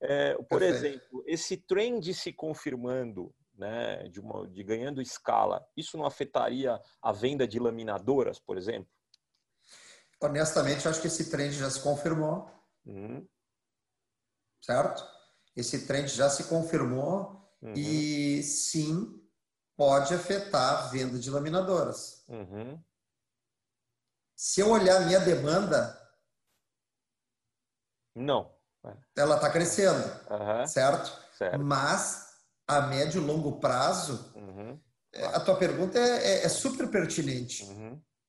É, 0.00 0.34
por 0.34 0.60
Perfeito. 0.60 0.86
exemplo, 0.86 1.24
esse 1.26 1.56
trend 1.56 2.14
se 2.14 2.32
confirmando, 2.32 3.34
né, 3.56 4.06
de, 4.08 4.20
uma, 4.20 4.46
de 4.46 4.62
ganhando 4.62 5.00
escala, 5.00 5.66
isso 5.76 5.96
não 5.96 6.04
afetaria 6.04 6.80
a 7.02 7.12
venda 7.12 7.48
de 7.48 7.58
laminadoras, 7.58 8.38
por 8.38 8.56
exemplo? 8.56 8.88
Honestamente, 10.20 10.88
acho 10.88 11.00
que 11.00 11.06
esse 11.06 11.30
trend 11.30 11.52
já 11.52 11.70
se 11.70 11.80
confirmou. 11.80 12.50
Uhum. 12.84 13.26
Certo? 14.62 15.04
Esse 15.54 15.86
trend 15.86 16.08
já 16.08 16.28
se 16.28 16.44
confirmou 16.44 17.50
uhum. 17.62 17.74
e 17.74 18.42
sim 18.42 19.22
pode 19.76 20.14
afetar 20.14 20.84
a 20.84 20.86
venda 20.88 21.18
de 21.18 21.30
laminadoras. 21.30 22.24
Uhum. 22.28 22.82
Se 24.34 24.60
eu 24.60 24.70
olhar 24.70 24.96
a 24.96 25.06
minha 25.06 25.20
demanda, 25.20 25.98
não. 28.14 28.54
Ela 29.16 29.36
está 29.36 29.50
crescendo, 29.50 30.02
certo? 30.66 31.20
certo? 31.36 31.58
Mas 31.58 32.26
a 32.66 32.82
médio 32.82 33.20
e 33.20 33.24
longo 33.24 33.58
prazo, 33.58 34.32
uhum. 34.34 34.80
a 35.34 35.40
tua 35.40 35.56
pergunta 35.56 35.98
é, 35.98 36.42
é, 36.42 36.44
é 36.44 36.48
super 36.48 36.88
pertinente. 36.90 37.64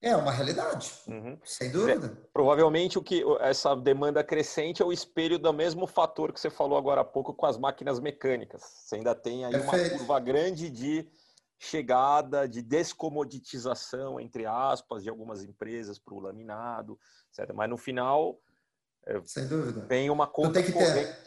É 0.01 0.15
uma 0.15 0.31
realidade, 0.31 0.93
uhum. 1.07 1.39
sem 1.43 1.71
dúvida. 1.71 2.07
É, 2.07 2.27
provavelmente 2.31 2.99
o 2.99 3.03
que 3.03 3.23
essa 3.39 3.75
demanda 3.75 4.23
crescente 4.23 4.81
é 4.81 4.85
o 4.85 4.93
espelho 4.93 5.39
do 5.39 5.51
mesmo 5.51 5.87
fator 5.87 6.31
que 6.31 6.39
você 6.39 6.51
falou 6.51 6.77
agora 6.77 7.01
há 7.01 7.05
pouco 7.05 7.33
com 7.33 7.45
as 7.47 7.57
máquinas 7.57 7.99
mecânicas. 7.99 8.61
Você 8.61 8.95
ainda 8.95 9.15
tem 9.15 9.43
aí 9.43 9.51
Perfeito. 9.51 9.91
uma 9.91 9.97
curva 9.97 10.19
grande 10.19 10.69
de 10.69 11.09
chegada, 11.57 12.47
de 12.47 12.61
descomoditização, 12.61 14.19
entre 14.19 14.45
aspas, 14.45 15.01
de 15.01 15.09
algumas 15.09 15.43
empresas 15.43 15.97
para 15.97 16.13
o 16.13 16.19
laminado, 16.19 16.99
certo? 17.31 17.55
Mas 17.55 17.67
no 17.67 17.77
final 17.77 18.39
é, 19.07 19.21
sem 19.25 19.47
dúvida. 19.47 19.85
Vem 19.87 20.09
uma 20.09 20.27
conta 20.27 20.49
tu 20.49 20.53
tem 20.53 20.65
que 20.65 20.73
ter, 20.73 21.17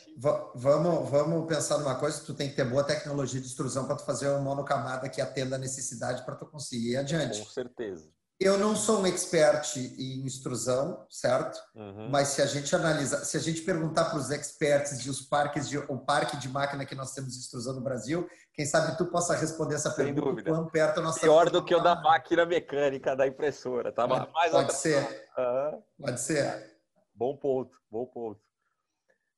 vamos, 0.54 1.08
vamos 1.10 1.48
pensar 1.48 1.78
numa 1.78 1.94
coisa, 1.94 2.22
tu 2.24 2.34
tem 2.34 2.50
que 2.50 2.54
ter 2.54 2.64
boa 2.64 2.84
tecnologia 2.84 3.40
de 3.40 3.46
extrusão 3.46 3.86
para 3.86 3.96
tu 3.96 4.04
fazer 4.04 4.28
uma 4.28 4.40
monocamada 4.40 5.08
que 5.08 5.20
atenda 5.20 5.56
a 5.56 5.58
necessidade 5.58 6.22
para 6.24 6.36
tu 6.36 6.44
conseguir 6.46 6.90
ir 6.90 6.96
adiante. 6.98 7.40
Com 7.40 7.46
certeza. 7.46 8.08
Eu 8.40 8.56
não 8.56 8.74
sou 8.74 9.00
um 9.00 9.06
expert 9.06 9.76
em 9.76 10.24
extrusão, 10.24 11.06
certo? 11.10 11.60
Uhum. 11.74 12.08
Mas 12.08 12.28
se 12.28 12.40
a 12.40 12.46
gente 12.46 12.74
analisa, 12.74 13.22
se 13.22 13.36
a 13.36 13.40
gente 13.40 13.60
perguntar 13.60 14.06
para 14.06 14.18
os 14.18 14.30
experts 14.30 14.98
de 14.98 15.10
os 15.10 15.20
parques 15.20 15.68
de 15.68 15.76
o 15.76 15.98
parque 15.98 16.38
de 16.38 16.48
máquina 16.48 16.86
que 16.86 16.94
nós 16.94 17.12
temos 17.12 17.34
de 17.34 17.40
extrusão 17.40 17.74
no 17.74 17.82
Brasil, 17.82 18.26
quem 18.54 18.64
sabe 18.64 18.96
tu 18.96 19.04
possa 19.10 19.36
responder 19.36 19.74
essa 19.74 19.90
Sem 19.90 20.06
pergunta 20.06 20.30
dúvida. 20.30 20.50
quão 20.50 20.66
perto 20.66 21.02
nós 21.02 21.18
Pior 21.18 21.50
do 21.50 21.62
que 21.62 21.74
o 21.74 21.82
da 21.82 21.94
máquina 21.96 22.46
mecânica 22.46 23.14
da 23.14 23.26
impressora, 23.26 23.92
tá? 23.92 24.08
Pode, 24.08 24.32
Mais 24.32 24.50
pode 24.50 24.72
ser. 24.72 25.28
Uhum. 25.36 25.82
Pode 26.00 26.20
ser. 26.20 26.80
Bom 27.14 27.36
ponto, 27.36 27.76
bom 27.90 28.06
ponto. 28.06 28.40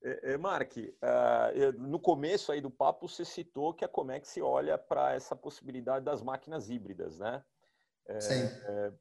É, 0.04 0.34
é, 0.34 0.38
Mark, 0.38 0.76
uh, 0.76 1.72
no 1.76 1.98
começo 1.98 2.52
aí 2.52 2.60
do 2.60 2.70
papo 2.70 3.08
você 3.08 3.24
citou 3.24 3.74
que 3.74 3.84
a 3.84 3.88
Comex 3.88 4.36
olha 4.40 4.78
para 4.78 5.14
essa 5.14 5.34
possibilidade 5.34 6.04
das 6.04 6.22
máquinas 6.22 6.70
híbridas, 6.70 7.18
né? 7.18 7.42
Sim. 8.20 8.44
É, 8.44 8.92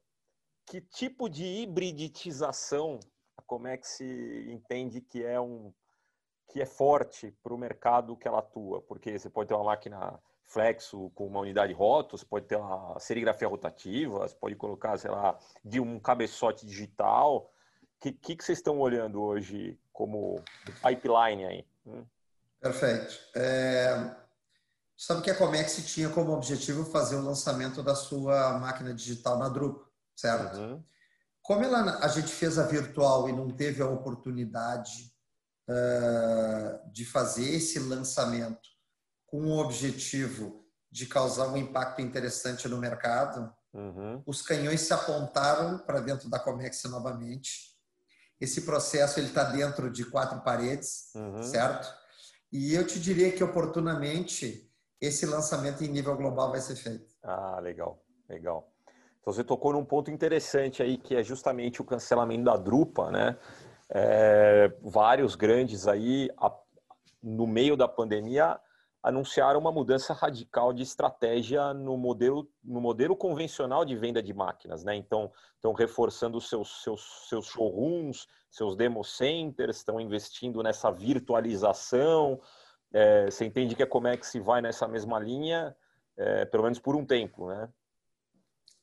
que 0.66 0.80
tipo 0.80 1.28
de 1.28 1.44
hibridização 1.44 2.98
a 3.36 3.42
Comex 3.42 4.00
entende 4.00 5.00
que 5.00 5.24
é 5.24 5.40
um 5.40 5.72
que 6.48 6.60
é 6.60 6.66
forte 6.66 7.30
para 7.42 7.54
o 7.54 7.58
mercado 7.58 8.16
que 8.16 8.28
ela 8.28 8.40
atua? 8.40 8.82
Porque 8.82 9.18
você 9.18 9.30
pode 9.30 9.48
ter 9.48 9.54
uma 9.54 9.64
máquina 9.64 10.20
flexo 10.44 11.10
com 11.14 11.26
uma 11.26 11.40
unidade 11.40 11.72
rota, 11.72 12.16
você 12.16 12.26
pode 12.26 12.46
ter 12.46 12.56
uma 12.56 12.98
serigrafia 13.00 13.48
rotativa, 13.48 14.18
você 14.18 14.34
pode 14.34 14.54
colocar, 14.54 14.98
sei 14.98 15.10
lá, 15.10 15.38
de 15.64 15.80
um 15.80 15.98
cabeçote 15.98 16.66
digital. 16.66 17.50
O 17.82 18.00
que, 18.00 18.12
que, 18.12 18.36
que, 18.36 18.44
vocês 18.44 18.58
estão 18.58 18.78
olhando 18.78 19.22
hoje 19.22 19.78
como 19.92 20.42
pipeline 20.82 21.46
aí? 21.46 21.66
Hum? 21.86 22.04
Perfeito. 22.60 23.18
É, 23.34 24.14
Sabe 24.96 25.22
que 25.22 25.30
a 25.30 25.34
Comex 25.34 25.76
tinha 25.86 26.08
como 26.08 26.32
objetivo 26.32 26.84
fazer 26.84 27.16
o 27.16 27.24
lançamento 27.24 27.82
da 27.82 27.94
sua 27.94 28.58
máquina 28.58 28.94
digital 28.94 29.38
na 29.38 29.48
Drupa, 29.48 29.84
certo? 30.14 30.58
Uhum. 30.58 30.84
Como 31.42 31.64
ela, 31.64 31.98
a 31.98 32.08
gente 32.08 32.32
fez 32.32 32.58
a 32.58 32.66
virtual 32.66 33.28
e 33.28 33.32
não 33.32 33.50
teve 33.50 33.82
a 33.82 33.88
oportunidade 33.88 35.12
uh, 35.68 36.92
de 36.92 37.04
fazer 37.04 37.48
esse 37.54 37.80
lançamento 37.80 38.68
com 39.26 39.46
o 39.46 39.58
objetivo 39.58 40.64
de 40.90 41.06
causar 41.06 41.48
um 41.48 41.56
impacto 41.56 42.00
interessante 42.02 42.68
no 42.68 42.76
mercado, 42.76 43.52
uhum. 43.72 44.22
os 44.26 44.42
canhões 44.42 44.82
se 44.82 44.92
apontaram 44.92 45.78
para 45.78 46.00
dentro 46.00 46.28
da 46.28 46.38
Comex 46.38 46.84
novamente. 46.84 47.72
Esse 48.38 48.60
processo 48.60 49.18
ele 49.18 49.28
está 49.28 49.44
dentro 49.44 49.90
de 49.90 50.04
quatro 50.04 50.40
paredes, 50.42 51.10
uhum. 51.14 51.42
certo? 51.42 51.92
E 52.52 52.74
eu 52.74 52.86
te 52.86 53.00
diria 53.00 53.32
que 53.32 53.42
oportunamente 53.42 54.70
esse 55.02 55.26
lançamento 55.26 55.82
em 55.82 55.88
nível 55.88 56.16
global 56.16 56.52
vai 56.52 56.60
ser 56.60 56.76
feito. 56.76 57.12
Ah, 57.24 57.58
legal, 57.60 58.00
legal. 58.28 58.68
Então 59.20 59.32
você 59.32 59.42
tocou 59.42 59.72
num 59.72 59.84
ponto 59.84 60.10
interessante 60.10 60.82
aí 60.82 60.96
que 60.96 61.16
é 61.16 61.22
justamente 61.22 61.82
o 61.82 61.84
cancelamento 61.84 62.44
da 62.44 62.56
Drupa, 62.56 63.10
né? 63.10 63.36
É, 63.90 64.72
vários 64.80 65.34
grandes 65.34 65.86
aí 65.86 66.30
a, 66.38 66.50
no 67.22 67.46
meio 67.46 67.76
da 67.76 67.86
pandemia 67.86 68.58
anunciaram 69.02 69.58
uma 69.58 69.72
mudança 69.72 70.14
radical 70.14 70.72
de 70.72 70.84
estratégia 70.84 71.74
no 71.74 71.96
modelo, 71.96 72.48
no 72.62 72.80
modelo 72.80 73.16
convencional 73.16 73.84
de 73.84 73.96
venda 73.96 74.22
de 74.22 74.32
máquinas, 74.32 74.84
né? 74.84 74.94
Então, 74.94 75.32
estão 75.56 75.72
reforçando 75.72 76.40
seus, 76.40 76.82
seus, 76.82 77.26
seus 77.28 77.46
showrooms, 77.46 78.28
seus 78.48 78.76
demo 78.76 79.02
centers, 79.02 79.78
estão 79.78 80.00
investindo 80.00 80.62
nessa 80.62 80.92
virtualização. 80.92 82.40
É, 82.92 83.26
você 83.26 83.44
entende 83.44 83.74
que 83.74 83.82
a 83.82 83.86
Comex 83.86 84.32
vai 84.42 84.60
nessa 84.60 84.86
mesma 84.86 85.18
linha, 85.18 85.74
é, 86.16 86.44
pelo 86.44 86.64
menos 86.64 86.78
por 86.78 86.94
um 86.94 87.04
tempo, 87.04 87.48
né? 87.48 87.68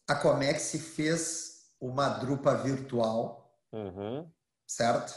a 0.09 0.15
Comex 0.15 0.71
fez 0.95 1.69
uma 1.79 2.09
drupa 2.09 2.55
virtual, 2.55 3.55
uhum. 3.71 4.27
certo? 4.67 5.13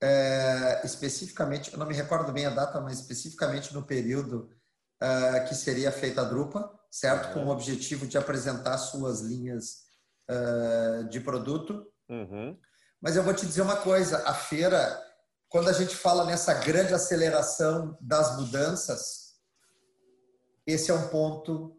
É, 0.00 0.80
especificamente, 0.84 1.72
eu 1.72 1.78
não 1.78 1.86
me 1.86 1.94
recordo 1.94 2.32
bem 2.32 2.46
a 2.46 2.50
data, 2.50 2.80
mas 2.80 3.00
especificamente 3.00 3.74
no 3.74 3.82
período 3.82 4.48
é, 5.00 5.40
que 5.40 5.56
seria 5.56 5.90
feita 5.90 6.20
a 6.20 6.24
drupa, 6.24 6.72
certo? 6.88 7.26
Uhum. 7.26 7.34
Com 7.34 7.50
o 7.50 7.52
objetivo 7.52 8.06
de 8.06 8.16
apresentar 8.16 8.78
suas 8.78 9.20
linhas 9.20 9.82
é, 10.28 11.02
de 11.10 11.18
produto. 11.18 11.84
Uhum. 12.08 12.56
Mas 13.00 13.16
eu 13.16 13.24
vou 13.24 13.34
te 13.34 13.44
dizer 13.44 13.62
uma 13.62 13.76
coisa: 13.76 14.22
a 14.24 14.34
feira, 14.34 15.02
quando 15.48 15.68
a 15.68 15.72
gente 15.72 15.96
fala 15.96 16.24
nessa 16.24 16.54
grande 16.54 16.92
aceleração 16.92 17.96
das 18.00 18.36
mudanças, 18.36 19.36
esse 20.66 20.90
é 20.90 20.94
um 20.94 21.08
ponto 21.08 21.74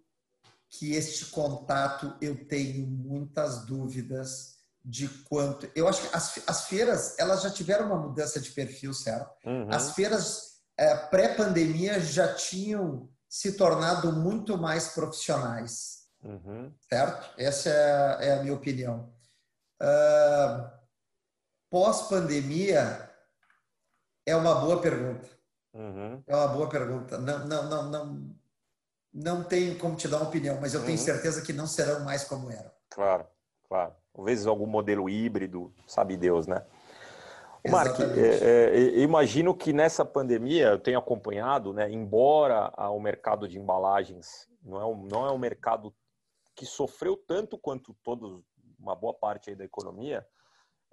que 0.69 0.93
este 0.93 1.27
contato 1.27 2.15
eu 2.21 2.47
tenho 2.47 2.87
muitas 2.87 3.65
dúvidas 3.65 4.59
de 4.83 5.07
quanto. 5.07 5.69
Eu 5.75 5.87
acho 5.87 6.01
que 6.01 6.15
as, 6.15 6.39
as 6.47 6.65
feiras 6.65 7.17
elas 7.19 7.41
já 7.41 7.49
tiveram 7.49 7.87
uma 7.87 7.99
mudança 7.99 8.39
de 8.39 8.51
perfil, 8.51 8.93
certo? 8.93 9.29
Uhum. 9.45 9.67
As 9.71 9.91
feiras 9.91 10.61
é, 10.77 10.95
pré-pandemia 10.95 11.99
já 11.99 12.33
tinham 12.33 13.09
se 13.27 13.53
tornado 13.53 14.11
muito 14.13 14.57
mais 14.57 14.89
profissionais, 14.89 16.07
uhum. 16.23 16.73
certo? 16.89 17.29
Essa 17.37 17.69
é, 17.69 18.29
é, 18.29 18.33
a 18.33 18.41
minha 18.41 18.55
opinião. 18.55 19.13
Uh, 19.81 20.79
Pós-pandemia 21.69 23.08
é 24.29 24.35
uma 24.35 24.55
boa 24.55 24.81
pergunta. 24.81 25.27
Uhum. 25.73 26.23
É 26.25 26.35
uma 26.35 26.47
boa 26.47 26.69
pergunta. 26.69 27.17
Não, 27.17 27.47
não, 27.47 27.69
não, 27.69 27.89
não, 27.89 28.35
não 29.13 29.43
tenho 29.43 29.77
como 29.77 29.95
te 29.95 30.07
dar 30.07 30.17
uma 30.17 30.27
opinião, 30.27 30.59
mas 30.61 30.73
eu 30.73 30.81
tenho 30.81 30.97
uhum. 30.97 31.03
certeza 31.03 31.41
que 31.41 31.53
não 31.53 31.67
serão 31.67 32.03
mais 32.03 32.23
como 32.23 32.51
eram. 32.51 32.71
Claro, 32.89 33.25
claro. 33.67 33.93
Talvez 34.13 34.45
algum 34.45 34.65
modelo 34.65 35.09
híbrido, 35.09 35.73
sabe 35.87 36.17
Deus, 36.17 36.47
né? 36.47 36.65
Mark, 37.67 37.99
é, 37.99 38.75
é, 38.75 38.99
imagino 38.99 39.53
que 39.53 39.73
nessa 39.73 40.05
pandemia 40.05 40.67
eu 40.67 40.79
tenho 40.79 40.97
acompanhado, 40.97 41.73
né, 41.73 41.91
embora 41.91 42.71
o 42.91 42.99
mercado 43.01 43.49
de 43.49 43.59
embalagens 43.59 44.47
não 44.63 44.81
é, 44.81 44.85
um, 44.85 45.03
não 45.03 45.25
é 45.25 45.31
um 45.31 45.37
mercado 45.37 45.93
que 46.55 46.65
sofreu 46.65 47.17
tanto 47.17 47.57
quanto 47.57 47.93
todos, 48.01 48.41
uma 48.79 48.95
boa 48.95 49.13
parte 49.13 49.55
da 49.55 49.65
economia, 49.65 50.25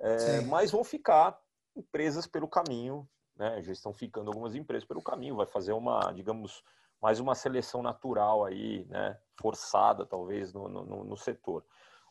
é, 0.01 0.41
mas 0.43 0.71
vão 0.71 0.83
ficar 0.83 1.39
empresas 1.77 2.27
pelo 2.27 2.49
caminho, 2.49 3.09
né, 3.37 3.63
já 3.63 3.73
estão 3.73 3.93
ficando 3.93 4.29
algumas 4.29 4.55
empresas 4.55 4.87
pelo 4.87 5.03
caminho, 5.03 5.37
vai 5.37 5.47
fazer 5.47 5.73
uma, 5.73 6.13
digamos, 6.13 6.63
mais 7.01 7.21
uma 7.21 7.35
seleção 7.35 7.83
natural 7.83 8.45
aí, 8.45 8.85
né, 8.87 9.19
forçada 9.37 10.07
talvez 10.07 10.53
no, 10.53 10.69
no, 10.69 11.05
no 11.05 11.17
setor. 11.17 11.65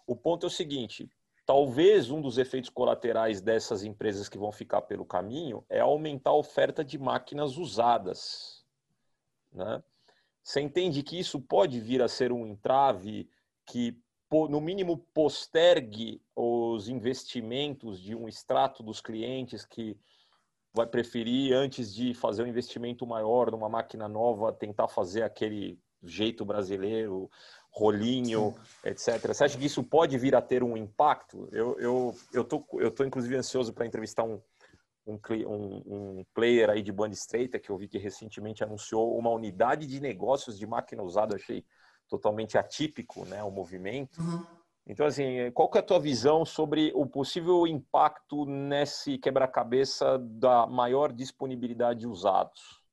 O 0.05 0.15
ponto 0.15 0.45
é 0.45 0.47
o 0.47 0.51
seguinte: 0.51 1.09
talvez 1.45 2.09
um 2.09 2.21
dos 2.21 2.38
efeitos 2.38 2.69
colaterais 2.69 3.41
dessas 3.41 3.84
empresas 3.84 4.30
que 4.30 4.38
vão 4.38 4.51
ficar 4.51 4.82
pelo 4.84 5.05
caminho 5.05 5.65
é 5.69 5.80
aumentar 5.80 6.32
a 6.32 6.36
oferta 6.36 6.84
de 6.84 6.97
máquinas 6.97 7.57
usadas. 7.57 8.63
Né? 9.51 9.84
Você 10.43 10.61
entende 10.61 11.01
que 11.01 11.19
isso 11.19 11.41
pode 11.41 11.80
vir 11.80 12.01
a 12.01 12.07
ser 12.07 12.32
um 12.32 12.45
entrave 12.45 13.28
que, 13.65 13.99
no 14.32 14.61
mínimo, 14.61 14.97
postergue 15.13 16.21
os 16.36 16.88
investimentos 16.88 17.99
de 17.99 18.15
um 18.15 18.28
extrato 18.28 18.84
dos 18.84 19.01
clientes 19.01 19.65
que 19.65 19.97
vai 20.76 20.86
preferir, 20.86 21.53
antes 21.53 21.93
de 21.93 22.13
fazer 22.13 22.43
um 22.43 22.47
investimento 22.47 23.07
maior 23.07 23.49
numa 23.49 23.69
máquina 23.69 24.09
nova, 24.09 24.51
tentar 24.51 24.89
fazer 24.89 25.23
aquele 25.23 25.80
jeito 26.03 26.43
brasileiro, 26.43 27.32
rolinho, 27.71 28.53
etc. 28.84 29.28
Você 29.28 29.45
acha 29.45 29.57
que 29.57 29.65
isso 29.65 29.82
pode 29.82 30.17
vir 30.17 30.36
a 30.36 30.41
ter 30.41 30.63
um 30.63 30.76
impacto? 30.76 31.47
Eu 31.51 31.80
eu 31.80 32.15
eu 32.34 32.43
tô 32.43 32.65
eu 32.73 32.91
tô 32.91 33.05
inclusive 33.05 33.36
ansioso 33.38 33.73
para 33.73 33.86
entrevistar 33.86 34.23
um, 34.23 34.41
um 35.07 35.17
um, 35.47 36.19
um 36.19 36.26
player 36.34 36.69
aí 36.69 36.82
de 36.82 36.91
banda 36.91 37.13
estreita 37.13 37.57
que 37.57 37.69
eu 37.69 37.78
vi 37.78 37.88
que 37.88 37.97
recentemente 37.97 38.61
anunciou 38.61 39.17
uma 39.17 39.30
unidade 39.30 39.88
de 39.88 40.01
negócios 40.01 40.59
de 40.59 40.67
máquina 40.67 41.01
usada. 41.01 41.38
Achei 41.38 41.65
totalmente 42.07 42.57
atípico, 42.57 43.26
né, 43.26 43.41
o 43.43 43.49
movimento. 43.49 44.21
Uhum. 44.21 44.55
Então, 44.88 45.07
assim, 45.07 45.51
qual 45.51 45.69
que 45.69 45.77
é 45.77 45.81
a 45.81 45.86
tua 45.86 45.99
visão 45.99 46.45
sobre 46.45 46.91
o 46.93 47.07
possível 47.07 47.65
impacto 47.65 48.45
nesse 48.45 49.17
quebra-cabeça 49.17 50.19
da 50.19 50.67
maior 50.67 51.11
disponibilidade 51.11 52.01
de 52.01 52.07
usados? 52.07 52.86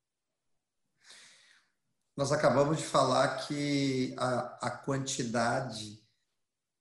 Nós 2.17 2.31
acabamos 2.31 2.77
de 2.77 2.83
falar 2.83 3.45
que 3.45 4.15
a, 4.17 4.67
a 4.67 4.71
quantidade, 4.71 6.03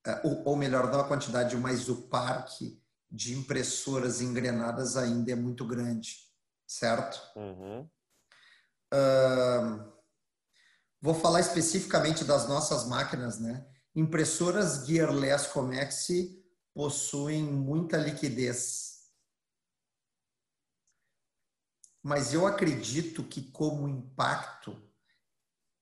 é, 0.06 0.20
ou, 0.44 0.56
melhor, 0.56 0.90
não 0.90 1.00
a 1.00 1.08
quantidade, 1.08 1.56
mas 1.56 1.88
o 1.90 2.08
parque 2.08 2.80
de 3.10 3.34
impressoras 3.34 4.22
engrenadas 4.22 4.96
ainda 4.96 5.32
é 5.32 5.34
muito 5.34 5.66
grande, 5.66 6.16
certo? 6.66 7.20
Uhum. 7.36 7.88
Uh, 8.94 9.92
vou 11.00 11.14
falar 11.14 11.40
especificamente 11.40 12.24
das 12.24 12.48
nossas 12.48 12.86
máquinas, 12.86 13.38
né? 13.38 13.66
Impressoras 13.94 14.86
Gearless 14.86 15.48
Comex 15.48 16.08
possuem 16.72 17.42
muita 17.42 17.98
liquidez. 17.98 19.10
Mas 22.02 22.32
eu 22.32 22.46
acredito 22.46 23.22
que, 23.22 23.42
como 23.50 23.88
impacto, 23.88 24.76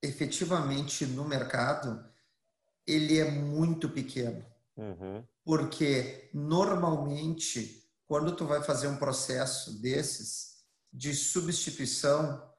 efetivamente 0.01 1.05
no 1.05 1.25
mercado, 1.27 2.05
ele 2.85 3.17
é 3.17 3.31
muito 3.31 3.89
pequeno. 3.89 4.45
Uhum. 4.75 5.25
Porque, 5.43 6.29
normalmente, 6.33 7.89
quando 8.05 8.35
tu 8.35 8.45
vai 8.45 8.61
fazer 8.61 8.87
um 8.87 8.97
processo 8.97 9.81
desses 9.81 10.65
de 10.91 11.15
substituição 11.15 12.50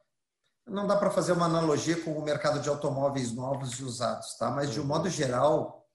não 0.66 0.86
dá 0.86 0.96
para 0.96 1.10
fazer 1.10 1.32
uma 1.32 1.46
analogia 1.46 2.00
com 2.02 2.12
o 2.12 2.24
mercado 2.24 2.60
de 2.60 2.68
automóveis 2.68 3.32
novos 3.32 3.78
e 3.78 3.84
usados, 3.84 4.36
tá? 4.36 4.50
Mas 4.50 4.70
de 4.70 4.80
um 4.80 4.84
modo 4.84 5.08
geral, 5.08 5.88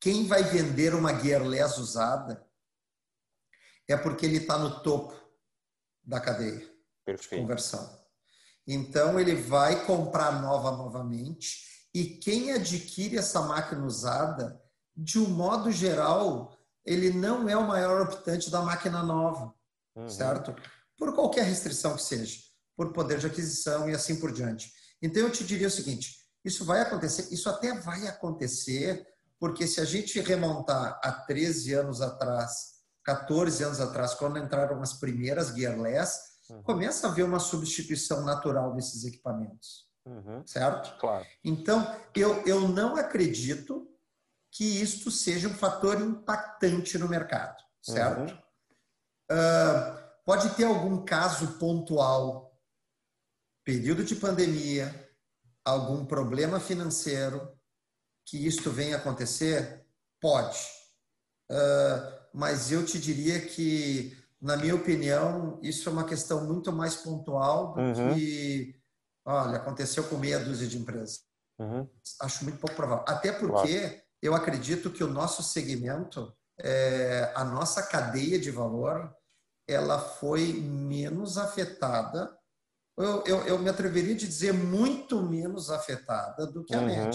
quem 0.00 0.26
vai 0.26 0.42
vender 0.42 0.94
uma 0.94 1.12
gearless 1.12 1.78
usada 1.78 2.46
é 3.88 3.96
porque 3.96 4.26
ele 4.26 4.38
está 4.38 4.58
no 4.58 4.80
topo 4.82 5.14
da 6.04 6.20
cadeia 6.20 6.60
Perfeito. 7.04 7.34
de 7.34 7.42
conversão. 7.42 7.98
Então 8.66 9.18
ele 9.18 9.34
vai 9.34 9.84
comprar 9.86 10.40
nova 10.40 10.70
novamente 10.70 11.66
e 11.92 12.04
quem 12.04 12.52
adquire 12.52 13.16
essa 13.16 13.40
máquina 13.40 13.84
usada, 13.84 14.62
de 14.94 15.18
um 15.18 15.28
modo 15.28 15.72
geral, 15.72 16.56
ele 16.84 17.10
não 17.10 17.48
é 17.48 17.56
o 17.56 17.66
maior 17.66 18.02
optante 18.02 18.50
da 18.50 18.60
máquina 18.60 19.02
nova, 19.02 19.54
uhum. 19.96 20.08
certo? 20.08 20.54
Por 20.96 21.14
qualquer 21.14 21.44
restrição 21.44 21.96
que 21.96 22.02
seja 22.02 22.47
por 22.78 22.92
poder 22.92 23.18
de 23.18 23.26
aquisição 23.26 23.90
e 23.90 23.94
assim 23.94 24.20
por 24.20 24.30
diante. 24.30 24.72
Então 25.02 25.24
eu 25.24 25.32
te 25.32 25.42
diria 25.42 25.66
o 25.66 25.70
seguinte: 25.70 26.16
isso 26.44 26.64
vai 26.64 26.80
acontecer, 26.80 27.26
isso 27.34 27.50
até 27.50 27.76
vai 27.80 28.06
acontecer, 28.06 29.04
porque 29.40 29.66
se 29.66 29.80
a 29.80 29.84
gente 29.84 30.20
remontar 30.20 31.00
a 31.02 31.10
13 31.10 31.74
anos 31.74 32.00
atrás, 32.00 32.78
14 33.04 33.64
anos 33.64 33.80
atrás, 33.80 34.14
quando 34.14 34.38
entraram 34.38 34.80
as 34.80 34.92
primeiras 34.92 35.48
gearless, 35.48 36.20
uhum. 36.48 36.62
começa 36.62 37.08
a 37.08 37.10
haver 37.10 37.24
uma 37.24 37.40
substituição 37.40 38.24
natural 38.24 38.72
desses 38.74 39.04
equipamentos. 39.04 39.88
Uhum. 40.06 40.46
Certo? 40.46 40.96
Claro. 41.00 41.26
Então, 41.44 41.94
eu, 42.14 42.42
eu 42.46 42.68
não 42.68 42.96
acredito 42.96 43.88
que 44.52 44.64
isto 44.80 45.10
seja 45.10 45.48
um 45.48 45.54
fator 45.54 46.00
impactante 46.00 46.96
no 46.96 47.08
mercado, 47.08 47.56
certo? 47.82 48.32
Uhum. 48.32 48.38
Uh, 49.30 50.08
pode 50.24 50.50
ter 50.50 50.64
algum 50.64 51.04
caso 51.04 51.58
pontual, 51.58 52.47
período 53.68 54.02
de 54.02 54.16
pandemia, 54.16 55.10
algum 55.62 56.02
problema 56.02 56.58
financeiro, 56.58 57.52
que 58.24 58.46
isto 58.46 58.70
venha 58.70 58.96
acontecer? 58.96 59.84
Pode. 60.18 60.58
Uh, 61.50 62.18
mas 62.32 62.72
eu 62.72 62.82
te 62.82 62.98
diria 62.98 63.38
que, 63.42 64.16
na 64.40 64.56
minha 64.56 64.74
opinião, 64.74 65.60
isso 65.62 65.86
é 65.86 65.92
uma 65.92 66.06
questão 66.06 66.46
muito 66.46 66.72
mais 66.72 66.96
pontual 66.96 67.74
do 67.74 67.80
uhum. 67.82 68.14
que, 68.14 68.74
olha, 69.26 69.58
aconteceu 69.58 70.02
com 70.04 70.16
meia 70.16 70.38
dúzia 70.38 70.66
de 70.66 70.78
empresas. 70.78 71.24
Uhum. 71.58 71.86
Acho 72.22 72.44
muito 72.44 72.58
pouco 72.58 72.74
provável. 72.74 73.04
Até 73.06 73.32
porque 73.32 73.80
claro. 73.80 74.02
eu 74.22 74.34
acredito 74.34 74.90
que 74.90 75.04
o 75.04 75.12
nosso 75.12 75.42
segmento, 75.42 76.34
é, 76.58 77.30
a 77.34 77.44
nossa 77.44 77.82
cadeia 77.82 78.38
de 78.38 78.50
valor, 78.50 79.14
ela 79.68 79.98
foi 79.98 80.54
menos 80.54 81.36
afetada. 81.36 82.34
Eu, 82.98 83.24
eu, 83.24 83.46
eu 83.46 83.58
me 83.58 83.68
atreveria 83.68 84.14
a 84.14 84.18
dizer 84.18 84.52
muito 84.52 85.22
menos 85.22 85.70
afetada 85.70 86.46
do 86.46 86.64
que 86.64 86.74
a 86.74 86.80
uhum. 86.80 87.10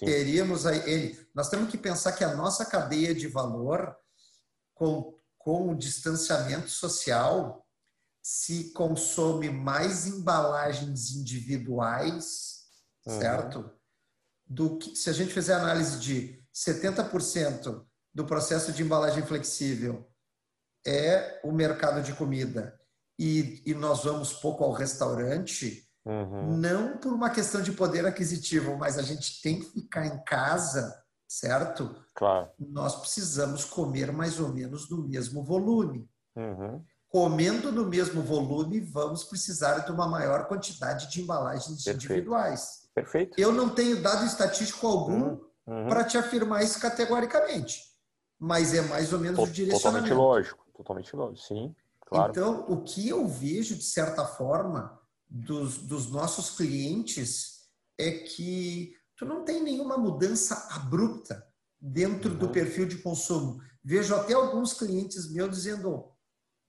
Teríamos 0.00 0.66
aí 0.66 0.78
ele. 0.90 1.28
Nós 1.34 1.48
temos 1.48 1.70
que 1.70 1.78
pensar 1.78 2.12
que 2.12 2.24
a 2.24 2.34
nossa 2.34 2.64
cadeia 2.64 3.14
de 3.14 3.26
valor, 3.26 3.96
com, 4.74 5.18
com 5.38 5.70
o 5.70 5.76
distanciamento 5.76 6.68
social, 6.68 7.66
se 8.22 8.72
consome 8.72 9.48
mais 9.48 10.06
embalagens 10.06 11.12
individuais, 11.12 12.64
uhum. 13.06 13.18
certo? 13.18 13.78
do 14.48 14.78
que 14.78 14.96
se 14.96 15.10
a 15.10 15.12
gente 15.12 15.32
fizer 15.32 15.54
análise 15.54 15.98
de 15.98 16.42
70% 16.54 17.84
do 18.14 18.24
processo 18.24 18.72
de 18.72 18.82
embalagem 18.82 19.22
flexível 19.24 20.10
é 20.86 21.40
o 21.44 21.52
mercado 21.52 22.02
de 22.02 22.14
comida 22.14 22.80
e, 23.18 23.62
e 23.66 23.74
nós 23.74 24.04
vamos 24.04 24.32
pouco 24.32 24.62
ao 24.62 24.72
restaurante, 24.72 25.84
uhum. 26.04 26.56
não 26.56 26.98
por 26.98 27.12
uma 27.12 27.30
questão 27.30 27.60
de 27.60 27.72
poder 27.72 28.06
aquisitivo, 28.06 28.76
mas 28.78 28.96
a 28.96 29.02
gente 29.02 29.42
tem 29.42 29.58
que 29.58 29.66
ficar 29.66 30.06
em 30.06 30.22
casa, 30.24 31.02
certo? 31.26 31.94
Claro. 32.14 32.48
Nós 32.58 32.94
precisamos 32.96 33.64
comer 33.64 34.12
mais 34.12 34.38
ou 34.38 34.48
menos 34.48 34.88
no 34.88 35.06
mesmo 35.08 35.42
volume. 35.42 36.08
Uhum. 36.36 36.82
Comendo 37.08 37.72
no 37.72 37.86
mesmo 37.86 38.22
volume, 38.22 38.80
vamos 38.80 39.24
precisar 39.24 39.78
de 39.78 39.90
uma 39.90 40.06
maior 40.06 40.46
quantidade 40.46 41.10
de 41.10 41.22
embalagens 41.22 41.82
Perfeito. 41.82 42.04
individuais. 42.04 42.88
Perfeito. 42.94 43.40
Eu 43.40 43.50
não 43.50 43.70
tenho 43.70 44.02
dado 44.02 44.26
estatístico 44.26 44.86
algum 44.86 45.22
uhum. 45.22 45.40
uhum. 45.66 45.88
para 45.88 46.04
te 46.04 46.18
afirmar 46.18 46.62
isso 46.62 46.78
categoricamente, 46.78 47.82
mas 48.38 48.74
é 48.74 48.82
mais 48.82 49.12
ou 49.12 49.18
menos 49.18 49.38
o 49.38 49.46
direcionamento. 49.46 50.08
Totalmente 50.08 50.12
lógico, 50.12 50.66
totalmente 50.76 51.16
lógico, 51.16 51.46
sim, 51.46 51.74
claro. 52.08 52.30
Então, 52.30 52.64
o 52.68 52.82
que 52.82 53.08
eu 53.08 53.26
vejo, 53.26 53.76
de 53.76 53.84
certa 53.84 54.24
forma, 54.24 54.98
dos, 55.28 55.78
dos 55.78 56.10
nossos 56.10 56.56
clientes 56.56 57.58
é 57.98 58.10
que 58.10 58.94
tu 59.16 59.24
não 59.24 59.44
tem 59.44 59.62
nenhuma 59.62 59.98
mudança 59.98 60.68
abrupta 60.70 61.46
dentro 61.80 62.32
uhum. 62.32 62.38
do 62.38 62.48
perfil 62.48 62.86
de 62.86 62.98
consumo. 62.98 63.60
Vejo 63.84 64.14
até 64.14 64.34
alguns 64.34 64.72
clientes 64.72 65.30
meus 65.30 65.50
dizendo: 65.50 66.10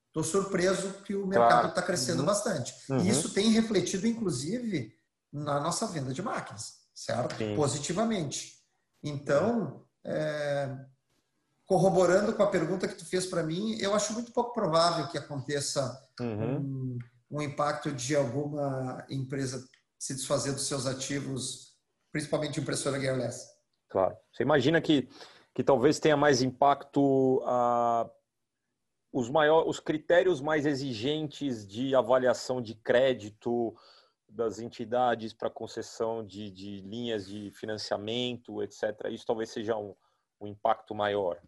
estou 0.07 0.23
surpreso 0.23 1.01
que 1.03 1.15
o 1.15 1.25
mercado 1.25 1.69
está 1.69 1.73
claro. 1.73 1.87
crescendo 1.87 2.19
uhum. 2.19 2.25
bastante. 2.25 2.73
Uhum. 2.89 2.99
E 2.99 3.09
isso 3.09 3.33
tem 3.33 3.49
refletido, 3.51 4.07
inclusive, 4.07 4.93
na 5.31 5.59
nossa 5.59 5.87
venda 5.87 6.13
de 6.13 6.21
máquinas, 6.21 6.73
certo? 6.93 7.37
Sim. 7.37 7.55
Positivamente. 7.55 8.59
Então, 9.03 9.85
é, 10.03 10.75
corroborando 11.69 12.33
com 12.33 12.41
a 12.41 12.47
pergunta 12.47 12.87
que 12.87 12.95
tu 12.95 13.05
fez 13.05 13.27
para 13.27 13.43
mim, 13.43 13.77
eu 13.79 13.93
acho 13.93 14.11
muito 14.13 14.31
pouco 14.31 14.53
provável 14.53 15.07
que 15.07 15.19
aconteça 15.19 16.03
uhum. 16.19 16.57
um, 16.57 16.99
um, 17.29 17.41
impacto 17.43 17.91
de 17.91 18.15
alguma 18.15 19.05
empresa 19.07 19.63
se 19.99 20.15
desfazer 20.15 20.53
dos 20.53 20.65
seus 20.65 20.87
ativos, 20.87 21.77
principalmente 22.11 22.59
impressora 22.59 22.99
gearless. 22.99 23.45
Claro. 23.87 24.17
Você 24.33 24.41
imagina 24.41 24.81
que, 24.81 25.07
que 25.53 25.63
talvez 25.63 25.99
tenha 25.99 26.17
mais 26.17 26.41
impacto 26.41 27.39
a 27.45 28.09
os, 29.13 29.29
maior, 29.29 29.67
os 29.67 29.79
critérios 29.79 30.41
mais 30.41 30.65
exigentes 30.65 31.67
de 31.67 31.93
avaliação 31.93 32.63
de 32.63 32.73
crédito, 32.73 33.75
das 34.27 34.57
entidades 34.57 35.33
para 35.33 35.51
concessão 35.51 36.25
de, 36.25 36.49
de, 36.49 36.81
linhas 36.81 37.27
de 37.27 37.51
financiamento, 37.51 38.63
etc. 38.63 39.05
Isso 39.11 39.25
talvez 39.25 39.51
seja 39.51 39.77
um, 39.77 39.95
um 40.41 40.47
impacto 40.47 40.95
maior. 40.95 41.39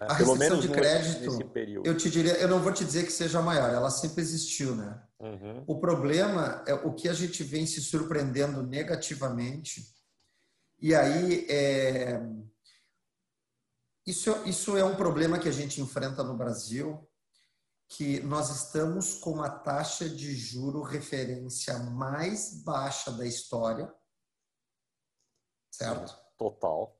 Né? 0.00 0.06
A 0.08 0.14
Pelo 0.14 0.60
de 0.60 0.68
crédito, 0.68 1.38
eu 1.84 1.94
te 1.94 2.08
diria, 2.08 2.32
eu 2.38 2.48
não 2.48 2.60
vou 2.60 2.72
te 2.72 2.84
dizer 2.84 3.04
que 3.04 3.12
seja 3.12 3.42
maior, 3.42 3.68
ela 3.70 3.90
sempre 3.90 4.22
existiu, 4.22 4.74
né? 4.74 5.02
Uhum. 5.20 5.64
O 5.66 5.78
problema 5.78 6.64
é 6.66 6.72
o 6.72 6.94
que 6.94 7.06
a 7.08 7.12
gente 7.12 7.44
vem 7.44 7.66
se 7.66 7.82
surpreendendo 7.82 8.62
negativamente. 8.62 9.94
E 10.80 10.94
aí, 10.94 11.46
é... 11.50 12.18
isso, 14.06 14.34
isso 14.46 14.76
é 14.78 14.84
um 14.84 14.96
problema 14.96 15.38
que 15.38 15.48
a 15.48 15.52
gente 15.52 15.82
enfrenta 15.82 16.24
no 16.24 16.36
Brasil 16.36 17.06
que 17.90 18.20
nós 18.20 18.48
estamos 18.50 19.14
com 19.14 19.42
a 19.42 19.50
taxa 19.50 20.08
de 20.08 20.32
juro 20.32 20.80
referência 20.80 21.76
mais 21.80 22.62
baixa 22.62 23.10
da 23.10 23.26
história, 23.26 23.92
certo? 25.72 26.16
Total. 26.38 26.96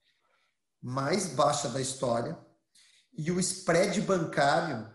Mais 0.83 1.33
baixa 1.33 1.69
da 1.69 1.81
história. 1.81 2.37
E 3.13 3.31
o 3.31 3.41
spread 3.41 4.01
bancário, 4.03 4.89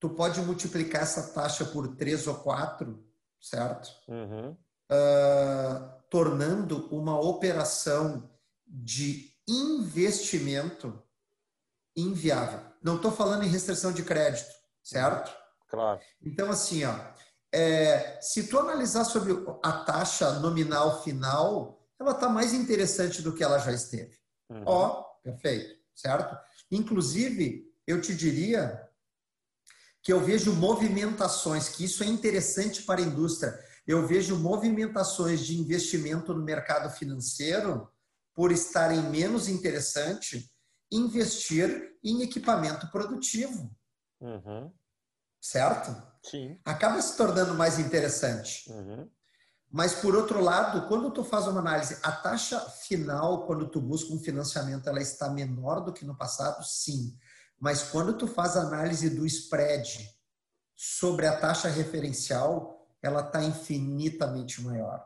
tu 0.00 0.10
pode 0.10 0.40
multiplicar 0.40 1.02
essa 1.02 1.32
taxa 1.32 1.64
por 1.64 1.96
três 1.96 2.26
ou 2.26 2.34
quatro, 2.36 3.04
certo? 3.40 3.90
Uhum. 4.08 4.56
Uh, 4.90 6.02
tornando 6.10 6.88
uma 6.94 7.18
operação 7.18 8.30
de 8.66 9.32
investimento 9.48 11.02
inviável. 11.96 12.60
Não 12.82 12.96
estou 12.96 13.12
falando 13.12 13.44
em 13.44 13.48
restrição 13.48 13.92
de 13.92 14.02
crédito 14.02 14.64
certo? 14.84 15.34
Claro. 15.68 16.00
Então, 16.22 16.50
assim, 16.50 16.84
ó, 16.84 16.94
é, 17.52 18.20
se 18.20 18.46
tu 18.46 18.58
analisar 18.58 19.04
sobre 19.04 19.32
a 19.62 19.72
taxa 19.72 20.38
nominal 20.40 21.02
final, 21.02 21.80
ela 21.98 22.12
está 22.12 22.28
mais 22.28 22.52
interessante 22.52 23.22
do 23.22 23.34
que 23.34 23.42
ela 23.42 23.58
já 23.58 23.72
esteve. 23.72 24.16
Uhum. 24.50 24.62
Ó, 24.66 25.02
perfeito, 25.22 25.74
certo? 25.94 26.36
Inclusive, 26.70 27.70
eu 27.86 28.00
te 28.00 28.14
diria 28.14 28.80
que 30.02 30.12
eu 30.12 30.20
vejo 30.20 30.54
movimentações, 30.54 31.68
que 31.68 31.84
isso 31.84 32.04
é 32.04 32.06
interessante 32.06 32.82
para 32.82 33.00
a 33.00 33.04
indústria. 33.04 33.58
Eu 33.86 34.06
vejo 34.06 34.36
movimentações 34.36 35.44
de 35.46 35.58
investimento 35.58 36.34
no 36.34 36.44
mercado 36.44 36.94
financeiro 36.94 37.90
por 38.34 38.52
estarem 38.52 39.02
menos 39.10 39.48
interessante 39.48 40.50
investir 40.90 41.96
em 42.02 42.22
equipamento 42.22 42.90
produtivo. 42.90 43.74
Uhum. 44.20 44.72
Certo? 45.40 45.90
Sim. 46.22 46.58
Acaba 46.64 47.00
se 47.00 47.16
tornando 47.16 47.54
mais 47.54 47.78
interessante. 47.78 48.70
Uhum. 48.70 49.10
Mas, 49.76 49.92
por 49.92 50.14
outro 50.14 50.40
lado, 50.40 50.86
quando 50.86 51.10
tu 51.10 51.24
faz 51.24 51.48
uma 51.48 51.58
análise, 51.58 51.98
a 52.00 52.12
taxa 52.12 52.60
final, 52.60 53.44
quando 53.44 53.66
tu 53.66 53.80
busca 53.80 54.14
um 54.14 54.20
financiamento, 54.20 54.88
ela 54.88 55.02
está 55.02 55.28
menor 55.28 55.80
do 55.80 55.92
que 55.92 56.04
no 56.04 56.16
passado? 56.16 56.64
Sim. 56.64 57.18
Mas 57.58 57.82
quando 57.82 58.16
tu 58.16 58.28
faz 58.28 58.56
a 58.56 58.60
análise 58.60 59.10
do 59.10 59.26
spread 59.26 60.08
sobre 60.76 61.26
a 61.26 61.36
taxa 61.36 61.66
referencial, 61.66 62.86
ela 63.02 63.26
está 63.26 63.42
infinitamente 63.42 64.62
maior. 64.62 65.04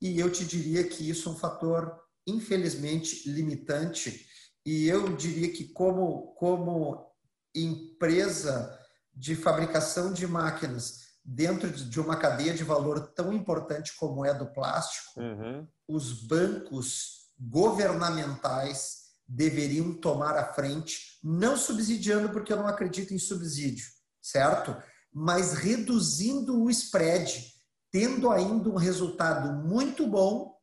E 0.00 0.18
eu 0.18 0.28
te 0.28 0.44
diria 0.44 0.82
que 0.82 1.08
isso 1.08 1.28
é 1.28 1.32
um 1.32 1.36
fator, 1.36 2.00
infelizmente, 2.26 3.30
limitante. 3.30 4.26
E 4.66 4.88
eu 4.88 5.16
diria 5.16 5.52
que, 5.52 5.68
como, 5.68 6.34
como 6.34 7.12
empresa 7.54 8.76
de 9.14 9.36
fabricação 9.36 10.12
de 10.12 10.26
máquinas 10.26 11.07
dentro 11.30 11.70
de 11.70 12.00
uma 12.00 12.16
cadeia 12.16 12.54
de 12.54 12.64
valor 12.64 13.08
tão 13.08 13.34
importante 13.34 13.94
como 13.98 14.24
é 14.24 14.32
do 14.32 14.46
plástico, 14.46 15.20
uhum. 15.20 15.68
os 15.86 16.26
bancos 16.26 17.28
governamentais 17.38 19.08
deveriam 19.28 19.92
tomar 19.92 20.38
a 20.38 20.54
frente, 20.54 21.18
não 21.22 21.54
subsidiando, 21.54 22.30
porque 22.30 22.50
eu 22.50 22.56
não 22.56 22.66
acredito 22.66 23.12
em 23.12 23.18
subsídio, 23.18 23.86
certo? 24.22 24.74
Mas 25.12 25.52
reduzindo 25.52 26.62
o 26.62 26.70
spread, 26.70 27.52
tendo 27.92 28.30
ainda 28.30 28.70
um 28.70 28.76
resultado 28.76 29.52
muito 29.68 30.06
bom, 30.06 30.56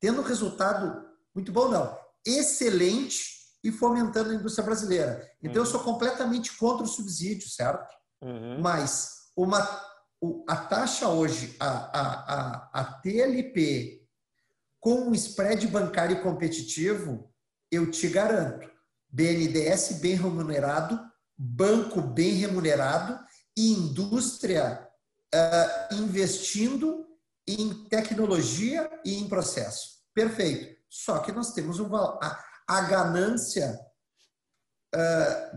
tendo 0.00 0.22
um 0.22 0.24
resultado 0.24 1.04
muito 1.32 1.52
bom, 1.52 1.68
não, 1.68 1.96
excelente 2.26 3.32
e 3.62 3.70
fomentando 3.70 4.30
a 4.30 4.34
indústria 4.34 4.64
brasileira. 4.64 5.30
Então, 5.40 5.62
uhum. 5.62 5.68
eu 5.68 5.70
sou 5.70 5.80
completamente 5.84 6.56
contra 6.56 6.84
o 6.84 6.88
subsídio, 6.88 7.48
certo? 7.48 7.94
Uhum. 8.20 8.60
Mas 8.60 9.23
uma, 9.36 9.58
a 10.48 10.56
taxa 10.56 11.08
hoje, 11.08 11.56
a, 11.58 11.68
a, 11.68 12.34
a, 12.34 12.80
a 12.80 12.84
TLP, 12.84 14.02
com 14.80 15.08
um 15.08 15.14
spread 15.14 15.66
bancário 15.68 16.22
competitivo, 16.22 17.32
eu 17.70 17.90
te 17.90 18.08
garanto, 18.08 18.70
BNDES 19.08 20.00
bem 20.00 20.14
remunerado, 20.14 21.00
banco 21.36 22.00
bem 22.00 22.34
remunerado 22.34 23.18
e 23.56 23.72
indústria 23.72 24.88
uh, 25.34 25.94
investindo 25.94 27.06
em 27.46 27.84
tecnologia 27.88 28.90
e 29.04 29.14
em 29.16 29.28
processo. 29.28 30.02
Perfeito. 30.14 30.74
Só 30.88 31.18
que 31.18 31.32
nós 31.32 31.52
temos 31.52 31.80
um, 31.80 31.94
a, 31.96 32.44
a 32.68 32.80
ganância 32.82 33.78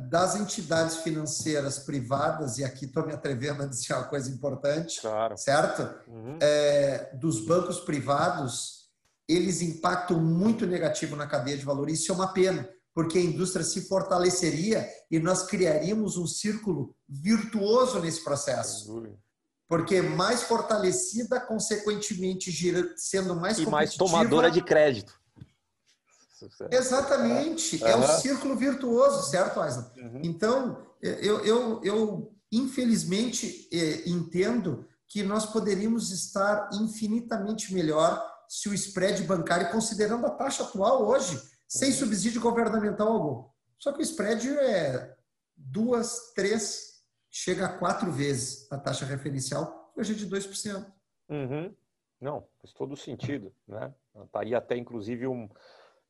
das 0.10 0.36
entidades 0.36 0.98
financeiras 0.98 1.80
privadas, 1.80 2.58
e 2.58 2.64
aqui 2.64 2.86
estou 2.86 3.06
me 3.06 3.14
atrevendo 3.14 3.64
a 3.64 3.68
dizer 3.68 3.94
uma 3.94 4.06
coisa 4.06 4.32
importante, 4.32 5.00
claro. 5.02 5.38
certo? 5.38 6.10
Uhum. 6.10 6.38
É, 6.42 7.12
dos 7.16 7.46
bancos 7.46 7.80
privados, 7.80 8.90
eles 9.28 9.62
impactam 9.62 10.20
muito 10.20 10.66
negativo 10.66 11.16
na 11.16 11.28
cadeia 11.28 11.58
de 11.58 11.66
valor. 11.66 11.90
Isso 11.90 12.12
é 12.12 12.16
uma 12.16 12.34
pena, 12.34 12.68
porque 12.96 13.20
a 13.20 13.22
indústria 13.22 13.64
se 13.64 13.82
fortaleceria 13.88 14.88
e 15.12 15.20
nós 15.20 15.44
criaríamos 15.44 16.18
um 16.18 16.26
círculo 16.26 16.96
virtuoso 17.08 18.00
nesse 18.00 18.24
processo. 18.24 19.04
Porque 19.68 20.02
mais 20.02 20.44
fortalecida, 20.44 21.40
consequentemente, 21.42 22.50
gira, 22.50 22.94
sendo 22.96 23.36
mais 23.36 23.60
e 23.60 23.66
mais 23.66 23.96
tomadora 23.96 24.50
de 24.50 24.64
crédito. 24.64 25.14
Exatamente, 26.72 27.84
é, 27.84 27.92
é 27.92 27.96
um 27.96 28.08
círculo 28.08 28.56
virtuoso, 28.56 29.30
certo, 29.30 29.60
Aislan? 29.60 29.92
Uhum. 29.98 30.22
Então, 30.24 30.88
eu, 31.02 31.44
eu, 31.46 31.84
eu 31.84 32.36
infelizmente 32.52 33.68
é, 33.72 34.10
entendo 34.10 34.88
que 35.08 35.24
nós 35.24 35.46
poderíamos 35.46 36.12
estar 36.12 36.70
infinitamente 36.74 37.74
melhor 37.74 38.22
se 38.48 38.70
o 38.70 38.74
spread 38.74 39.24
bancário, 39.24 39.72
considerando 39.72 40.26
a 40.26 40.30
taxa 40.30 40.64
atual 40.64 41.06
hoje, 41.06 41.42
sem 41.68 41.90
uhum. 41.90 41.96
subsídio 41.96 42.42
governamental 42.42 43.08
algum. 43.08 43.50
Só 43.78 43.92
que 43.92 44.00
o 44.00 44.02
spread 44.02 44.50
é 44.50 45.16
duas, 45.56 46.34
três, 46.34 47.04
chega 47.30 47.66
a 47.66 47.78
quatro 47.78 48.12
vezes 48.12 48.72
a 48.72 48.78
taxa 48.78 49.06
referencial, 49.06 49.92
hoje 49.96 50.14
é 50.14 50.16
de 50.16 50.28
2%. 50.28 50.86
Uhum. 51.30 51.76
Não, 52.20 52.48
faz 52.60 52.74
todo 52.74 52.96
sentido. 52.96 53.54
Né? 53.68 53.94
Está 54.24 54.42
aí 54.42 54.56
até, 54.56 54.76
inclusive, 54.76 55.28
um, 55.28 55.50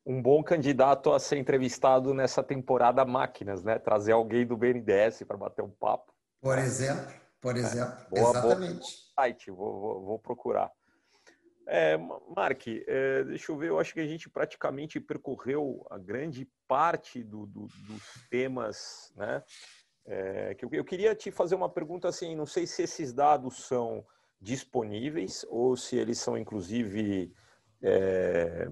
um 0.08 0.22
bom 0.22 0.42
candidato 0.42 1.12
a 1.12 1.20
ser 1.20 1.38
entrevistado 1.38 2.14
nessa 2.14 2.42
temporada 2.42 3.04
Máquinas, 3.04 3.62
né? 3.62 3.78
Trazer 3.78 4.14
alguém 4.14 4.48
do 4.48 4.56
BNDES 4.56 5.24
para 5.28 5.36
bater 5.36 5.62
um 5.62 5.70
papo. 5.70 6.14
Por 6.40 6.58
exemplo, 6.58 7.14
por 7.42 7.58
é, 7.58 7.60
exemplo, 7.60 7.98
é, 8.14 8.20
boa, 8.22 8.30
exatamente. 8.32 8.80
Boa 8.80 8.84
site, 9.20 9.52
vou, 9.52 9.82
vou, 9.82 10.06
vou 10.06 10.20
procurar. 10.20 10.72
É, 11.68 11.98
Mark, 12.34 12.66
é, 12.68 13.26
deixa 13.26 13.52
eu 13.52 13.58
ver, 13.58 13.68
eu 13.68 13.80
acho 13.80 13.94
que 13.94 14.00
a 14.00 14.08
gente 14.08 14.30
praticamente 14.30 15.02
percorreu 15.02 15.86
a 15.92 15.98
grande 15.98 16.50
parte 16.66 17.22
do, 17.22 17.46
do, 17.46 17.68
dos 17.68 18.28
temas, 18.30 19.12
né? 19.14 19.44
É, 20.06 20.56
que 20.56 20.64
eu, 20.64 20.70
eu, 20.72 20.86
queria 20.86 21.14
te 21.14 21.30
fazer 21.32 21.56
uma 21.56 21.68
pergunta 21.68 22.08
assim, 22.08 22.34
não 22.34 22.46
sei 22.46 22.66
se 22.66 22.82
esses 22.82 23.12
dados 23.12 23.66
são 23.68 24.06
disponíveis 24.40 25.46
ou 25.50 25.76
se 25.76 25.98
eles 25.98 26.18
são 26.18 26.38
inclusive 26.38 27.34
é, 27.82 28.68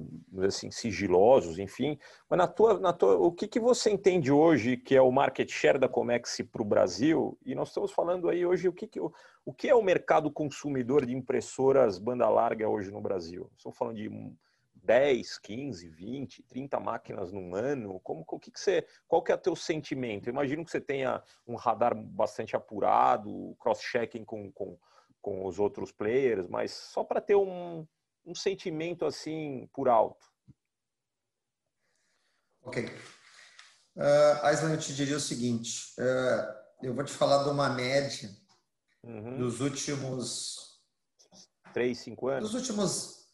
assim, 0.45 0.71
sigilosos, 0.71 1.59
enfim. 1.59 1.97
Mas 2.29 2.37
na 2.37 2.47
tua, 2.47 2.79
na 2.79 2.93
tua, 2.93 3.17
o 3.17 3.31
que, 3.31 3.47
que 3.47 3.59
você 3.59 3.89
entende 3.91 4.31
hoje 4.31 4.77
que 4.77 4.95
é 4.95 5.01
o 5.01 5.11
market 5.11 5.49
share 5.51 5.77
da 5.77 5.87
Comex 5.87 6.41
para 6.51 6.61
o 6.61 6.65
Brasil? 6.65 7.37
E 7.45 7.53
nós 7.53 7.69
estamos 7.69 7.91
falando 7.91 8.29
aí 8.29 8.45
hoje 8.45 8.67
o 8.67 8.73
que, 8.73 8.87
que, 8.87 8.99
o, 8.99 9.13
o 9.45 9.53
que 9.53 9.69
é 9.69 9.75
o 9.75 9.83
mercado 9.83 10.31
consumidor 10.31 11.05
de 11.05 11.15
impressoras 11.15 11.99
banda 11.99 12.27
larga 12.29 12.67
hoje 12.67 12.91
no 12.91 13.01
Brasil? 13.01 13.49
Estamos 13.55 13.77
falando 13.77 13.97
de 13.97 14.09
10, 14.85 15.39
15, 15.39 15.89
20, 15.89 16.43
30 16.43 16.79
máquinas 16.79 17.31
num 17.31 17.55
ano? 17.55 17.99
Como, 18.01 18.23
o 18.27 18.39
que, 18.39 18.51
que 18.51 18.59
você, 18.59 18.85
qual 19.07 19.21
que 19.21 19.31
é 19.31 19.35
o 19.35 19.39
teu 19.39 19.55
sentimento? 19.55 20.27
Eu 20.27 20.33
imagino 20.33 20.63
que 20.63 20.71
você 20.71 20.81
tenha 20.81 21.21
um 21.47 21.55
radar 21.55 21.95
bastante 21.95 22.55
apurado, 22.55 23.55
cross-checking 23.59 24.23
com, 24.23 24.51
com, 24.51 24.77
com 25.21 25.45
os 25.45 25.59
outros 25.59 25.91
players, 25.91 26.47
mas 26.47 26.71
só 26.71 27.03
para 27.03 27.19
ter 27.19 27.35
um, 27.35 27.85
um 28.25 28.33
sentimento 28.33 29.05
assim 29.05 29.69
por 29.73 29.87
alto? 29.87 30.25
Ok. 32.63 32.85
Uh, 33.95 34.43
Aislan, 34.43 34.71
eu 34.71 34.79
te 34.79 34.93
diria 34.93 35.15
o 35.15 35.19
seguinte: 35.19 35.93
uh, 35.99 36.85
eu 36.85 36.93
vou 36.93 37.03
te 37.03 37.13
falar 37.13 37.43
de 37.43 37.49
uma 37.49 37.69
média 37.69 38.29
uhum. 39.03 39.37
dos 39.37 39.61
últimos. 39.61 40.81
Três, 41.73 41.99
cinco 41.99 42.27
anos? 42.27 42.51
Dos 42.51 42.61
últimos. 42.61 43.27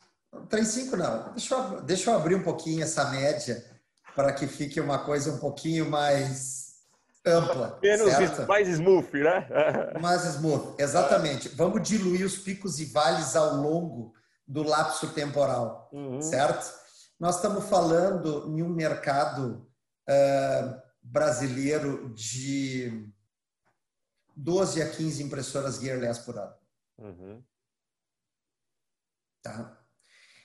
Três, 0.49 0.67
cinco 0.67 0.97
não. 0.97 1.33
Deixa 1.33 1.55
eu, 1.55 1.81
deixa 1.81 2.11
eu 2.11 2.15
abrir 2.15 2.35
um 2.35 2.43
pouquinho 2.43 2.83
essa 2.83 3.09
média 3.09 3.63
para 4.15 4.33
que 4.33 4.47
fique 4.47 4.79
uma 4.79 4.99
coisa 4.99 5.31
um 5.31 5.39
pouquinho 5.39 5.89
mais 5.89 6.81
ampla. 7.25 7.79
Menos 7.81 8.11
certo? 8.11 8.47
mais 8.47 8.67
smooth, 8.67 9.11
né? 9.13 9.47
mais 10.01 10.25
smooth, 10.25 10.75
exatamente. 10.77 11.49
Vamos 11.49 11.87
diluir 11.87 12.25
os 12.25 12.37
picos 12.37 12.79
e 12.79 12.85
vales 12.85 13.35
ao 13.35 13.55
longo 13.55 14.13
do 14.51 14.63
lapso 14.63 15.13
temporal, 15.13 15.89
uhum. 15.93 16.21
certo? 16.21 16.77
Nós 17.17 17.37
estamos 17.37 17.69
falando 17.69 18.49
em 18.49 18.61
um 18.61 18.67
mercado 18.67 19.65
uh, 20.09 20.81
brasileiro 21.01 22.13
de 22.13 23.09
12 24.35 24.81
a 24.81 24.89
15 24.89 25.23
impressoras 25.23 25.79
gearless 25.79 26.19
por 26.19 26.37
ano. 26.37 26.53
Uhum. 26.97 27.43
Tá? 29.41 29.81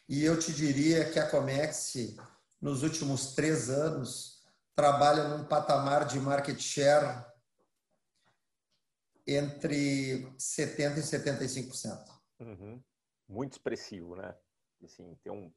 E 0.09 0.22
eu 0.22 0.38
te 0.38 0.52
diria 0.52 1.11
que 1.11 1.18
a 1.18 1.28
Comex, 1.28 1.94
nos 2.61 2.84
últimos 2.84 3.34
três 3.34 3.68
anos, 3.68 4.44
trabalha 4.76 5.26
num 5.26 5.44
patamar 5.44 6.07
de 6.07 6.20
market 6.20 6.61
share 6.61 7.26
entre 9.26 10.32
70% 10.38 10.96
e 10.96 11.00
75%. 11.00 12.04
Uhum 12.38 12.80
muito 13.29 13.53
expressivo, 13.53 14.16
né? 14.16 14.35
Assim, 14.85 15.16
tem 15.22 15.33
um, 15.33 15.53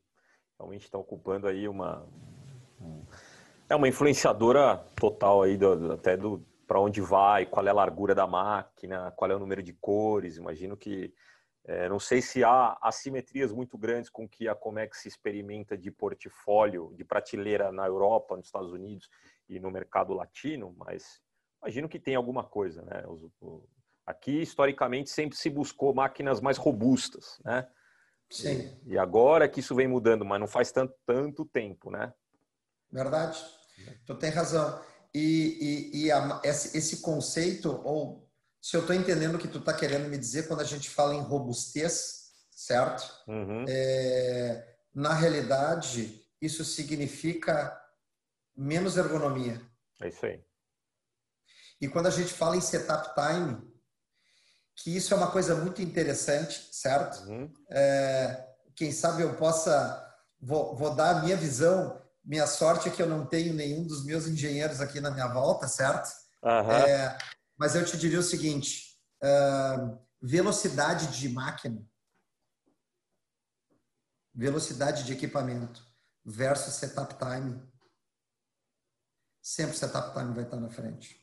realmente 0.58 0.86
está 0.86 0.98
ocupando 0.98 1.48
aí 1.48 1.68
uma 1.68 2.08
um, 2.82 3.06
é 3.70 3.76
uma 3.76 3.88
influenciadora 3.88 4.78
total 4.96 5.44
aí 5.44 5.58
do, 5.58 5.94
até 5.94 6.18
do 6.18 6.46
para 6.68 6.80
onde 6.80 7.02
vai, 7.02 7.48
qual 7.48 7.66
é 7.66 7.70
a 7.72 7.74
largura 7.74 8.14
da 8.14 8.28
máquina, 8.28 9.12
qual 9.16 9.32
é 9.32 9.36
o 9.36 9.40
número 9.40 9.64
de 9.64 9.74
cores. 9.74 10.38
Imagino 10.38 10.78
que 10.78 11.12
é, 11.66 11.90
não 11.90 12.00
sei 12.00 12.22
se 12.22 12.44
há 12.44 12.78
assimetrias 12.82 13.52
muito 13.52 13.78
grandes 13.78 14.10
com 14.10 14.30
que 14.30 14.48
a 14.48 14.56
Comex 14.56 15.06
experimenta 15.06 15.78
de 15.78 15.90
portfólio, 15.90 16.94
de 16.96 17.04
prateleira 17.04 17.72
na 17.72 17.88
Europa, 17.88 18.38
nos 18.38 18.46
Estados 18.46 18.72
Unidos 18.72 19.10
e 19.48 19.60
no 19.60 19.72
mercado 19.72 20.14
latino, 20.14 20.76
mas 20.78 21.22
imagino 21.62 21.90
que 21.90 22.00
tem 22.00 22.16
alguma 22.16 22.44
coisa, 22.44 22.84
né? 22.84 23.04
Os, 23.08 23.24
Aqui, 24.10 24.42
historicamente, 24.42 25.12
sempre 25.12 25.38
se 25.38 25.52
buscou 25.52 25.94
máquinas 25.94 26.42
mais 26.42 26.58
robustas, 26.58 27.40
né? 27.46 27.68
Sim. 28.28 28.76
E 28.88 28.98
agora 28.98 29.48
que 29.48 29.60
isso 29.60 29.76
vem 29.76 29.88
mudando, 29.88 30.26
mas 30.26 30.40
não 30.40 30.48
faz 30.48 30.72
tanto, 30.72 30.96
tanto 31.06 31.46
tempo, 31.46 31.92
né? 31.92 32.12
Verdade. 32.92 33.40
Tu 34.08 34.16
tem 34.16 34.32
razão. 34.32 34.84
E, 35.14 35.92
e, 35.94 36.06
e 36.06 36.12
a, 36.12 36.42
esse, 36.44 36.76
esse, 36.76 37.02
conceito, 37.02 37.70
ou 37.86 38.28
se 38.60 38.76
eu 38.76 38.82
estou 38.82 38.96
entendendo 38.96 39.36
o 39.36 39.38
que 39.38 39.48
tu 39.48 39.60
está 39.60 39.76
querendo 39.76 40.10
me 40.10 40.18
dizer 40.18 40.48
quando 40.48 40.62
a 40.62 40.66
gente 40.66 40.90
fala 40.90 41.14
em 41.14 41.22
robustez, 41.22 42.32
certo? 42.50 43.08
Uhum. 43.28 43.64
É, 43.70 44.76
na 44.92 45.14
realidade, 45.14 46.26
isso 46.42 46.66
significa 46.66 47.80
menos 48.58 48.98
ergonomia. 48.98 49.62
É 50.02 50.08
isso 50.08 50.26
aí. 50.26 50.44
E 51.80 51.88
quando 51.88 52.08
a 52.08 52.12
gente 52.12 52.34
fala 52.34 52.58
em 52.58 52.62
setup 52.62 53.14
time, 53.14 53.69
que 54.80 54.96
isso 54.96 55.14
é 55.14 55.18
uma 55.18 55.32
coisa 55.32 55.56
muito 55.56 55.82
interessante, 55.82 56.70
certo? 56.72 57.28
Uhum. 57.28 57.52
É, 57.70 58.48
quem 58.76 58.92
sabe 58.92 59.24
eu 59.24 59.36
possa, 59.36 60.16
vou, 60.40 60.76
vou, 60.76 60.96
dar 60.96 61.18
a 61.18 61.22
minha 61.22 61.36
visão. 61.36 62.02
Minha 62.24 62.48
sorte 62.48 62.88
é 62.88 62.92
que 62.92 63.02
eu 63.02 63.08
não 63.08 63.26
tenho 63.26 63.54
nenhum 63.54 63.86
dos 63.86 64.06
meus 64.06 64.26
engenheiros 64.26 64.80
aqui 64.80 65.02
na 65.02 65.12
minha 65.12 65.28
volta, 65.28 65.68
certo? 65.68 66.10
Uhum. 66.42 66.72
É, 66.72 67.18
mas 67.58 67.76
eu 67.76 67.84
te 67.84 67.98
diria 67.98 68.20
o 68.20 68.24
seguinte: 68.24 68.98
uh, 69.22 70.00
velocidade 70.22 71.08
de 71.08 71.28
máquina, 71.28 71.86
velocidade 74.34 75.04
de 75.04 75.12
equipamento 75.12 75.86
versus 76.26 76.76
setup 76.76 77.16
time. 77.16 77.62
Sempre 79.42 79.78
setup 79.78 80.14
time 80.18 80.34
vai 80.34 80.46
estar 80.46 80.58
na 80.58 80.70
frente. 80.70 81.20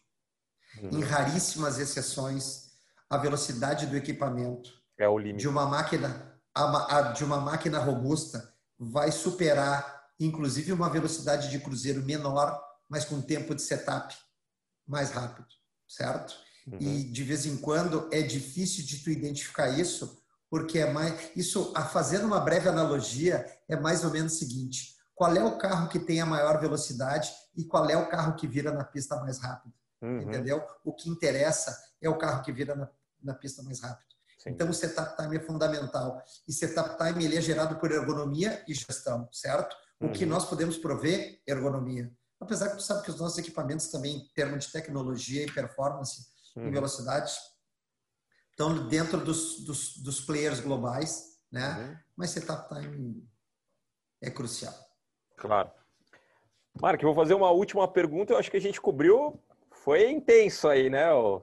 Uhum. 0.83 0.99
Em 0.99 1.03
raríssimas 1.03 1.79
exceções, 1.79 2.66
a 3.09 3.17
velocidade 3.17 3.87
do 3.87 3.97
equipamento 3.97 4.71
é 4.99 5.09
o 5.09 5.19
limite. 5.19 5.43
de 5.43 5.49
uma 5.49 5.67
máquina 5.67 6.35
de 7.15 7.23
uma 7.23 7.39
máquina 7.39 7.79
robusta 7.79 8.51
vai 8.79 9.13
superar 9.13 9.97
inclusive 10.19 10.73
uma 10.73 10.89
velocidade 10.89 11.51
de 11.51 11.59
cruzeiro 11.59 12.03
menor, 12.03 12.61
mas 12.89 13.05
com 13.05 13.21
tempo 13.21 13.55
de 13.55 13.63
setup 13.63 14.15
mais 14.87 15.11
rápido, 15.11 15.49
certo? 15.89 16.35
Uhum. 16.67 16.79
E 16.81 17.05
de 17.05 17.25
vez 17.25 17.47
em 17.47 17.57
quando 17.57 18.09
é 18.13 18.23
difícil 18.23 18.85
de 18.85 19.03
tu 19.03 19.11
identificar 19.11 19.69
isso, 19.69 20.23
porque 20.49 20.79
é 20.79 20.93
mais 20.93 21.31
isso, 21.37 21.73
a 21.77 21.85
fazendo 21.85 22.27
uma 22.27 22.41
breve 22.41 22.69
analogia, 22.69 23.45
é 23.69 23.77
mais 23.77 24.05
ou 24.05 24.11
menos 24.11 24.35
o 24.35 24.39
seguinte: 24.39 24.97
qual 25.15 25.35
é 25.35 25.45
o 25.45 25.59
carro 25.59 25.89
que 25.89 25.99
tem 25.99 26.21
a 26.21 26.27
maior 26.27 26.61
velocidade 26.61 27.31
e 27.57 27.65
qual 27.65 27.89
é 27.89 27.97
o 27.97 28.09
carro 28.09 28.37
que 28.37 28.47
vira 28.47 28.73
na 28.73 28.85
pista 28.85 29.17
mais 29.17 29.39
rápido. 29.39 29.75
Uhum. 30.01 30.23
Entendeu? 30.23 30.65
O 30.85 30.93
que 30.93 31.09
interessa 31.09 31.77
é 32.01 32.09
o 32.09 32.19
carro 32.19 32.43
que 32.43 32.53
vira 32.53 32.75
na, 32.75 32.89
na 33.27 33.35
pista 33.35 33.63
mais 33.63 33.81
rápido. 33.81 34.07
Sim. 34.39 34.51
Então, 34.51 34.71
o 34.71 34.75
setup 34.75 35.17
time 35.17 35.37
é 35.37 35.41
fundamental. 35.41 36.23
E 36.47 36.53
setup 36.53 36.97
time 36.97 37.25
ele 37.25 37.37
é 37.37 37.41
gerado 37.41 37.79
por 37.79 37.91
ergonomia 37.91 38.63
e 38.69 38.75
gestão, 38.75 39.29
certo? 39.33 39.77
O 40.01 40.07
uhum. 40.07 40.13
que 40.13 40.25
nós 40.27 40.45
podemos 40.45 40.79
prover? 40.79 41.41
Ergonomia. 41.47 42.13
Apesar 42.41 42.71
que 42.71 42.77
tu 42.77 42.83
sabe 42.83 43.03
que 43.03 43.11
os 43.11 43.19
nossos 43.19 43.39
equipamentos 43.39 43.89
também, 43.89 44.17
em 44.17 44.29
termos 44.35 44.67
de 44.67 44.73
tecnologia 44.73 45.45
e 45.45 45.51
performance 45.51 46.27
uhum. 46.55 46.69
e 46.69 46.71
velocidade, 46.71 47.33
estão 48.51 48.87
dentro 48.89 49.23
dos, 49.25 49.65
dos, 49.65 49.97
dos 49.99 50.21
players 50.21 50.61
globais, 50.61 51.39
né? 51.51 51.77
Uhum. 51.79 51.97
Mas 52.17 52.31
setup 52.31 52.75
time 52.75 53.27
é 54.23 54.31
crucial. 54.31 54.75
Claro. 55.37 55.71
Mark, 56.81 57.03
eu 57.03 57.09
vou 57.09 57.15
fazer 57.15 57.35
uma 57.35 57.51
última 57.51 57.89
pergunta. 57.89 58.33
Eu 58.33 58.39
acho 58.39 58.51
que 58.51 58.57
a 58.57 58.61
gente 58.61 58.81
cobriu. 58.81 59.41
Foi 59.71 60.11
intenso 60.11 60.69
aí, 60.69 60.91
né? 60.91 61.13
O, 61.13 61.43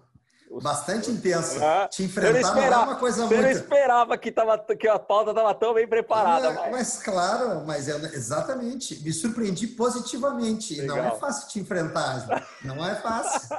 Bastante 0.61 1.09
intenso. 1.09 1.63
Ah, 1.63 1.87
Te 1.87 2.03
enfrentar 2.03 2.39
esperava, 2.39 2.83
é 2.83 2.85
uma 2.87 2.95
coisa 2.95 3.21
muito. 3.21 3.33
Eu 3.33 3.41
não 3.41 3.49
esperava 3.49 4.17
que, 4.17 4.31
tava, 4.31 4.57
que 4.57 4.87
a 4.87 4.99
pauta 4.99 5.31
estava 5.31 5.53
tão 5.55 5.73
bem 5.73 5.87
preparada. 5.87 6.51
mas... 6.51 6.71
mas... 6.71 7.03
claro, 7.03 7.65
mas 7.65 7.87
eu, 7.87 7.97
exatamente. 7.97 9.01
Me 9.03 9.11
surpreendi 9.11 9.67
positivamente. 9.67 10.79
Legal. 10.79 10.97
Não 10.97 11.05
é 11.05 11.11
fácil 11.11 11.47
te 11.49 11.59
enfrentar. 11.59 12.25
Não 12.63 12.85
é 12.85 12.95
fácil. 12.95 13.57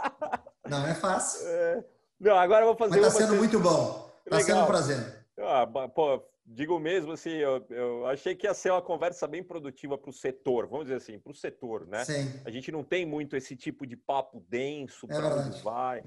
Não 0.68 0.86
é 0.86 0.94
fácil. 0.94 1.40
É. 1.46 1.84
Não, 2.20 2.36
agora 2.36 2.62
eu 2.62 2.68
vou 2.68 2.76
fazer. 2.76 3.00
Mas 3.00 3.12
está 3.12 3.26
sendo 3.26 3.36
muito 3.36 3.58
bom. 3.58 4.10
Está 4.24 4.40
sendo 4.40 4.60
um 4.60 4.66
prazer. 4.66 5.24
Ah, 5.38 5.66
pô, 5.66 6.22
digo 6.46 6.78
mesmo 6.78 7.12
assim, 7.12 7.30
eu, 7.30 7.64
eu, 7.70 8.06
achei 8.06 8.34
que 8.34 8.46
ia 8.46 8.54
ser 8.54 8.70
uma 8.70 8.82
conversa 8.82 9.26
bem 9.26 9.42
produtiva 9.42 9.96
para 9.96 10.10
o 10.10 10.12
setor, 10.12 10.66
vamos 10.66 10.86
dizer 10.86 10.96
assim, 10.96 11.18
para 11.18 11.32
o 11.32 11.34
setor, 11.34 11.86
né? 11.86 12.04
Sim. 12.04 12.40
A 12.44 12.50
gente 12.50 12.70
não 12.70 12.84
tem 12.84 13.06
muito 13.06 13.36
esse 13.36 13.56
tipo 13.56 13.86
de 13.86 13.96
papo 13.96 14.44
denso 14.48 15.06
é 15.10 15.14
para 15.14 15.36
onde 15.36 15.62
vai. 15.62 16.04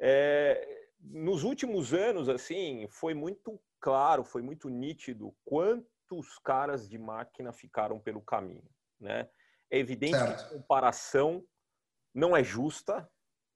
É, 0.00 0.88
nos 1.00 1.44
últimos 1.44 1.94
anos, 1.94 2.28
assim, 2.28 2.86
foi 2.88 3.14
muito 3.14 3.60
claro, 3.78 4.24
foi 4.24 4.42
muito 4.42 4.68
nítido 4.68 5.34
quantos 5.44 6.38
caras 6.42 6.88
de 6.88 6.98
máquina 6.98 7.52
ficaram 7.52 8.00
pelo 8.00 8.20
caminho, 8.20 8.68
né? 8.98 9.28
É 9.70 9.78
evidente 9.78 10.16
certo. 10.16 10.48
que 10.48 10.54
a 10.54 10.58
comparação 10.58 11.44
não 12.12 12.36
é 12.36 12.42
justa, 12.42 13.08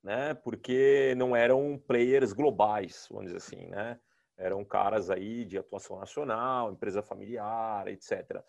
né? 0.03 0.35
Porque 0.35 1.15
não 1.17 1.35
eram 1.35 1.83
players 1.87 2.33
globais, 2.33 3.09
vamos 3.11 3.33
dizer 3.33 3.39
assim, 3.39 3.67
né? 3.67 3.99
eram 4.37 4.65
caras 4.65 5.11
aí 5.11 5.45
de 5.45 5.59
atuação 5.59 5.99
nacional, 5.99 6.73
empresa 6.73 7.03
familiar, 7.03 7.87
etc. 7.89 8.43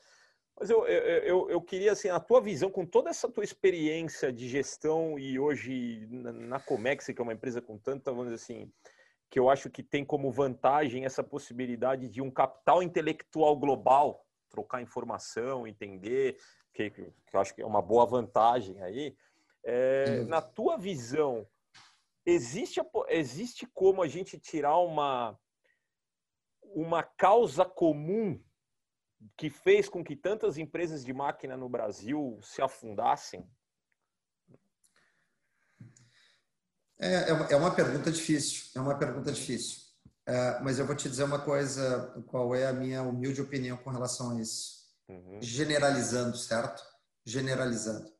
Mas 0.57 0.69
eu, 0.69 0.88
eu, 0.88 1.49
eu 1.49 1.61
queria, 1.61 1.91
assim, 1.91 2.07
a 2.10 2.19
tua 2.19 2.40
visão, 2.40 2.72
com 2.72 2.86
toda 2.86 3.10
essa 3.10 3.30
tua 3.30 3.44
experiência 3.44 4.32
de 4.32 4.48
gestão 4.48 5.19
e 5.19 5.38
hoje 5.38 6.07
na 6.10 6.60
Comex, 6.60 7.07
que 7.07 7.19
é 7.19 7.23
uma 7.23 7.34
empresa 7.34 7.61
com 7.61 7.77
tanta, 7.77 8.11
vamos 8.11 8.32
dizer 8.32 8.36
assim, 8.36 8.72
que 9.30 9.38
eu 9.38 9.49
acho 9.49 9.69
que 9.69 9.84
tem 9.84 10.06
como 10.06 10.32
vantagem 10.32 11.03
essa 11.03 11.22
possibilidade 11.22 12.07
de 12.07 12.22
um 12.22 12.32
capital 12.32 12.82
intelectual 12.82 13.57
global, 13.57 14.26
trocar 14.49 14.82
informação, 14.82 15.68
entender, 15.68 16.38
que, 16.73 16.90
que 16.90 17.11
eu 17.34 17.40
acho 17.40 17.53
que 17.53 17.61
é 17.61 17.65
uma 17.65 17.82
boa 17.82 18.06
vantagem 18.06 18.82
aí. 18.82 19.14
É, 19.61 20.23
na 20.23 20.41
tua 20.41 20.77
visão, 20.77 21.45
existe, 22.26 22.80
existe 23.10 23.65
como 23.73 24.02
a 24.02 24.07
gente 24.07 24.40
tirar 24.40 24.77
uma 24.77 25.38
uma 26.76 27.02
causa 27.02 27.64
comum 27.64 28.38
que 29.38 29.49
fez 29.49 29.89
com 29.89 30.03
que 30.03 30.15
tantas 30.15 30.57
empresas 30.57 31.03
de 31.03 31.14
máquina 31.14 31.56
no 31.57 31.69
Brasil 31.69 32.39
se 32.41 32.61
afundassem? 32.61 33.49
É, 36.97 37.31
é, 37.31 37.53
é 37.53 37.56
uma 37.56 37.76
pergunta 37.76 38.11
difícil, 38.11 38.72
é 38.76 38.80
uma 38.80 38.97
pergunta 38.97 39.31
difícil. 39.31 39.84
É, 40.27 40.60
mas 40.61 40.80
eu 40.80 40.85
vou 40.85 40.95
te 40.95 41.10
dizer 41.10 41.23
uma 41.23 41.39
coisa, 41.39 42.23
qual 42.27 42.56
é 42.56 42.68
a 42.68 42.73
minha 42.73 43.03
humilde 43.03 43.41
opinião 43.41 43.77
com 43.77 43.89
relação 43.89 44.31
a 44.31 44.41
isso. 44.41 44.85
Uhum. 45.07 45.39
Generalizando, 45.41 46.35
certo? 46.38 46.84
Generalizando. 47.23 48.11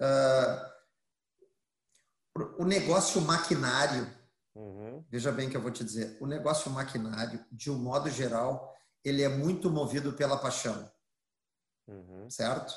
Uh, 0.00 0.76
o 2.58 2.64
negócio 2.64 3.20
maquinário 3.22 4.14
Uhum. 4.56 5.04
Veja 5.10 5.30
bem 5.30 5.50
que 5.50 5.56
eu 5.56 5.60
vou 5.60 5.70
te 5.70 5.84
dizer, 5.84 6.16
o 6.18 6.26
negócio 6.26 6.70
maquinário, 6.70 7.44
de 7.52 7.70
um 7.70 7.78
modo 7.78 8.08
geral, 8.08 8.74
ele 9.06 9.22
é 9.22 9.28
muito 9.28 9.70
movido 9.70 10.12
pela 10.12 10.36
paixão, 10.36 10.90
uhum. 11.86 12.28
certo? 12.28 12.74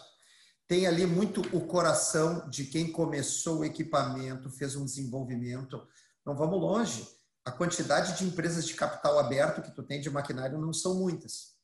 Tem 0.68 0.85
ali 0.85 1.06
muito 1.07 1.41
o 1.56 1.65
coração 1.65 2.47
de 2.49 2.65
quem 2.65 2.91
começou 2.91 3.60
o 3.60 3.65
equipamento, 3.65 4.51
fez 4.51 4.76
um 4.76 4.85
desenvolvimento. 4.85 5.88
Não 6.23 6.35
vamos 6.35 6.61
longe. 6.61 7.07
A 7.43 7.51
quantidade 7.51 8.15
de 8.15 8.26
empresas 8.26 8.68
de 8.68 8.76
capital 8.76 9.18
aberto 9.18 9.64
que 9.64 9.72
tu 9.72 9.81
tem 9.81 9.99
de 9.99 10.11
maquinário 10.11 10.60
não 10.60 10.72
são 10.72 10.93
muitas. 10.93 11.56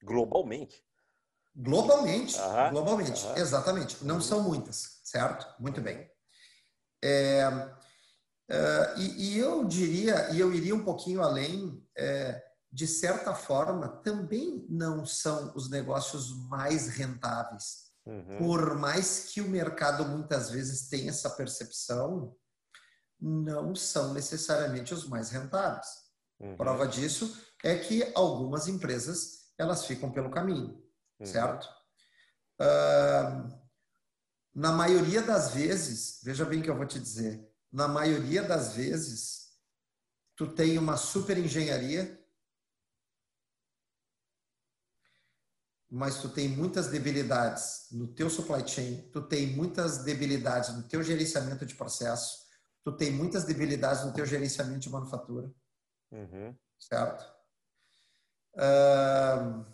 Globalmente. 0.00 0.80
Globalmente, 1.52 2.38
uhum. 2.38 2.70
globalmente, 2.70 3.26
exatamente. 3.34 4.04
Não 4.04 4.16
uhum. 4.16 4.20
são 4.20 4.42
muitas, 4.42 5.00
certo? 5.02 5.60
Muito 5.60 5.80
bem. 5.80 6.08
É, 7.02 7.74
Uh, 8.48 9.00
e, 9.00 9.34
e, 9.34 9.38
eu 9.38 9.64
diria, 9.64 10.30
e 10.30 10.38
eu 10.38 10.52
iria 10.54 10.72
um 10.72 10.84
pouquinho 10.84 11.20
além, 11.20 11.84
é, 11.96 12.40
de 12.76 12.86
certa 12.86 13.34
forma, 13.34 13.88
também 13.88 14.66
não 14.68 15.06
são 15.06 15.50
os 15.56 15.70
negócios 15.70 16.36
mais 16.46 16.88
rentáveis. 16.88 17.86
Uhum. 18.04 18.36
Por 18.36 18.78
mais 18.78 19.30
que 19.30 19.40
o 19.40 19.48
mercado 19.48 20.04
muitas 20.04 20.50
vezes 20.50 20.86
tenha 20.86 21.08
essa 21.08 21.30
percepção, 21.30 22.36
não 23.18 23.74
são 23.74 24.12
necessariamente 24.12 24.92
os 24.92 25.08
mais 25.08 25.30
rentáveis. 25.30 25.86
Uhum. 26.38 26.54
Prova 26.54 26.86
disso 26.86 27.42
é 27.64 27.78
que 27.78 28.12
algumas 28.14 28.68
empresas 28.68 29.46
elas 29.56 29.86
ficam 29.86 30.12
pelo 30.12 30.30
caminho, 30.30 30.78
uhum. 31.18 31.24
certo? 31.26 31.66
Uh, 32.60 33.58
na 34.54 34.70
maioria 34.70 35.22
das 35.22 35.54
vezes, 35.54 36.20
veja 36.22 36.44
bem 36.44 36.60
que 36.60 36.68
eu 36.68 36.76
vou 36.76 36.84
te 36.84 37.00
dizer, 37.00 37.50
na 37.72 37.88
maioria 37.88 38.42
das 38.42 38.74
vezes, 38.74 39.46
tu 40.36 40.46
tem 40.46 40.76
uma 40.76 40.98
super 40.98 41.38
engenharia, 41.38 42.22
mas 45.96 46.18
tu 46.18 46.28
tem 46.28 46.48
muitas 46.48 46.88
debilidades 46.88 47.86
no 47.90 48.08
teu 48.08 48.28
supply 48.28 48.66
chain, 48.66 49.08
tu 49.12 49.22
tem 49.22 49.46
muitas 49.48 50.04
debilidades 50.04 50.74
no 50.74 50.82
teu 50.82 51.02
gerenciamento 51.02 51.64
de 51.64 51.74
processo, 51.74 52.46
tu 52.84 52.92
tem 52.92 53.10
muitas 53.10 53.44
debilidades 53.44 54.04
no 54.04 54.12
teu 54.12 54.26
gerenciamento 54.26 54.80
de 54.80 54.90
manufatura, 54.90 55.50
uhum. 56.12 56.54
certo? 56.78 57.24
Uh, 58.54 59.64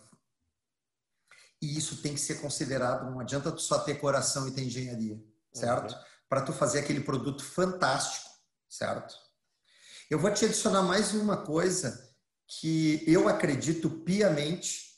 e 1.60 1.78
isso 1.78 2.02
tem 2.02 2.14
que 2.14 2.20
ser 2.20 2.40
considerado, 2.40 3.10
não 3.10 3.20
adianta 3.20 3.52
tu 3.52 3.60
só 3.60 3.78
ter 3.78 3.96
coração 3.96 4.48
e 4.48 4.52
ter 4.52 4.62
engenharia, 4.62 5.22
certo? 5.52 5.92
Uhum 5.92 6.12
para 6.32 6.40
tu 6.40 6.52
fazer 6.54 6.78
aquele 6.78 7.02
produto 7.02 7.44
fantástico, 7.44 8.26
certo? 8.66 9.14
Eu 10.08 10.18
vou 10.18 10.32
te 10.32 10.46
adicionar 10.46 10.80
mais 10.80 11.12
uma 11.12 11.36
coisa 11.36 12.10
que 12.48 13.04
eu 13.06 13.28
acredito 13.28 13.90
piamente, 13.90 14.91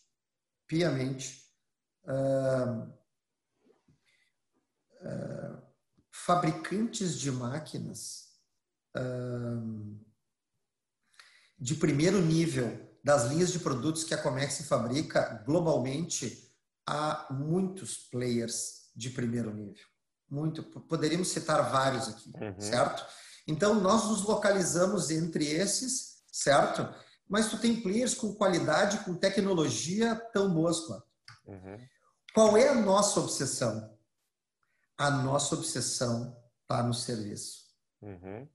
piamente, 0.74 1.40
uh, 2.02 2.82
uh, 5.06 5.62
fabricantes 6.10 7.16
de 7.20 7.30
máquinas 7.30 8.30
uh, 8.96 10.04
de 11.56 11.76
primeiro 11.76 12.20
nível 12.20 12.98
das 13.04 13.26
linhas 13.26 13.52
de 13.52 13.60
produtos 13.60 14.02
que 14.02 14.14
a 14.14 14.20
Comex 14.20 14.66
fabrica 14.66 15.44
globalmente 15.46 16.52
há 16.84 17.28
muitos 17.30 18.08
players 18.08 18.90
de 18.96 19.10
primeiro 19.10 19.54
nível 19.54 19.86
muito. 20.28 20.64
Poderíamos 20.64 21.28
citar 21.28 21.70
vários 21.70 22.08
aqui, 22.08 22.32
uhum. 22.34 22.60
certo? 22.60 23.06
Então, 23.46 23.74
nós 23.74 24.08
nos 24.08 24.22
localizamos 24.22 25.10
entre 25.10 25.46
esses, 25.46 26.24
certo? 26.32 26.92
Mas 27.28 27.48
tu 27.48 27.58
tem 27.58 27.80
players 27.80 28.14
com 28.14 28.34
qualidade, 28.34 29.04
com 29.04 29.14
tecnologia 29.14 30.14
tão 30.32 30.52
boas 30.52 30.80
quanto. 30.80 31.06
Uhum. 31.46 31.78
Qual 32.34 32.56
é 32.56 32.68
a 32.68 32.74
nossa 32.74 33.20
obsessão? 33.20 33.96
A 34.96 35.10
nossa 35.10 35.54
obsessão 35.54 36.36
está 36.62 36.82
no 36.82 36.94
serviço. 36.94 37.64
Uhum. 38.02 38.48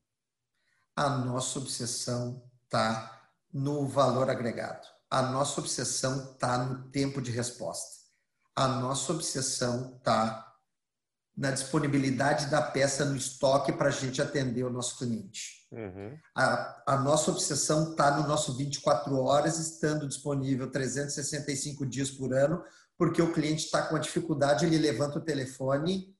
A 0.95 1.09
nossa 1.09 1.59
obsessão 1.59 2.43
está 2.63 3.31
no 3.51 3.87
valor 3.87 4.29
agregado. 4.29 4.87
A 5.09 5.23
nossa 5.23 5.59
obsessão 5.59 6.33
está 6.33 6.57
no 6.57 6.89
tempo 6.91 7.21
de 7.21 7.31
resposta. 7.31 7.99
A 8.55 8.67
nossa 8.67 9.11
obsessão 9.11 9.95
está 9.97 10.45
na 11.35 11.51
disponibilidade 11.51 12.47
da 12.47 12.61
peça 12.61 13.05
no 13.05 13.15
estoque 13.15 13.71
para 13.71 13.87
a 13.87 13.91
gente 13.91 14.21
atender 14.21 14.63
o 14.63 14.69
nosso 14.69 14.97
cliente. 14.97 15.58
Uhum. 15.71 16.17
A, 16.35 16.93
a, 16.93 16.99
nossa 16.99 17.29
obsessão 17.29 17.91
está 17.91 18.17
no 18.17 18.27
nosso 18.27 18.55
24 18.57 19.15
horas, 19.17 19.59
estando 19.59 20.07
disponível 20.07 20.71
365 20.71 21.85
dias 21.85 22.09
por 22.09 22.33
ano, 22.33 22.63
porque 22.97 23.21
o 23.21 23.31
cliente 23.31 23.65
está 23.65 23.83
com 23.83 23.95
a 23.95 23.99
dificuldade, 23.99 24.65
ele 24.65 24.77
levanta 24.77 25.19
o 25.19 25.23
telefone 25.23 26.15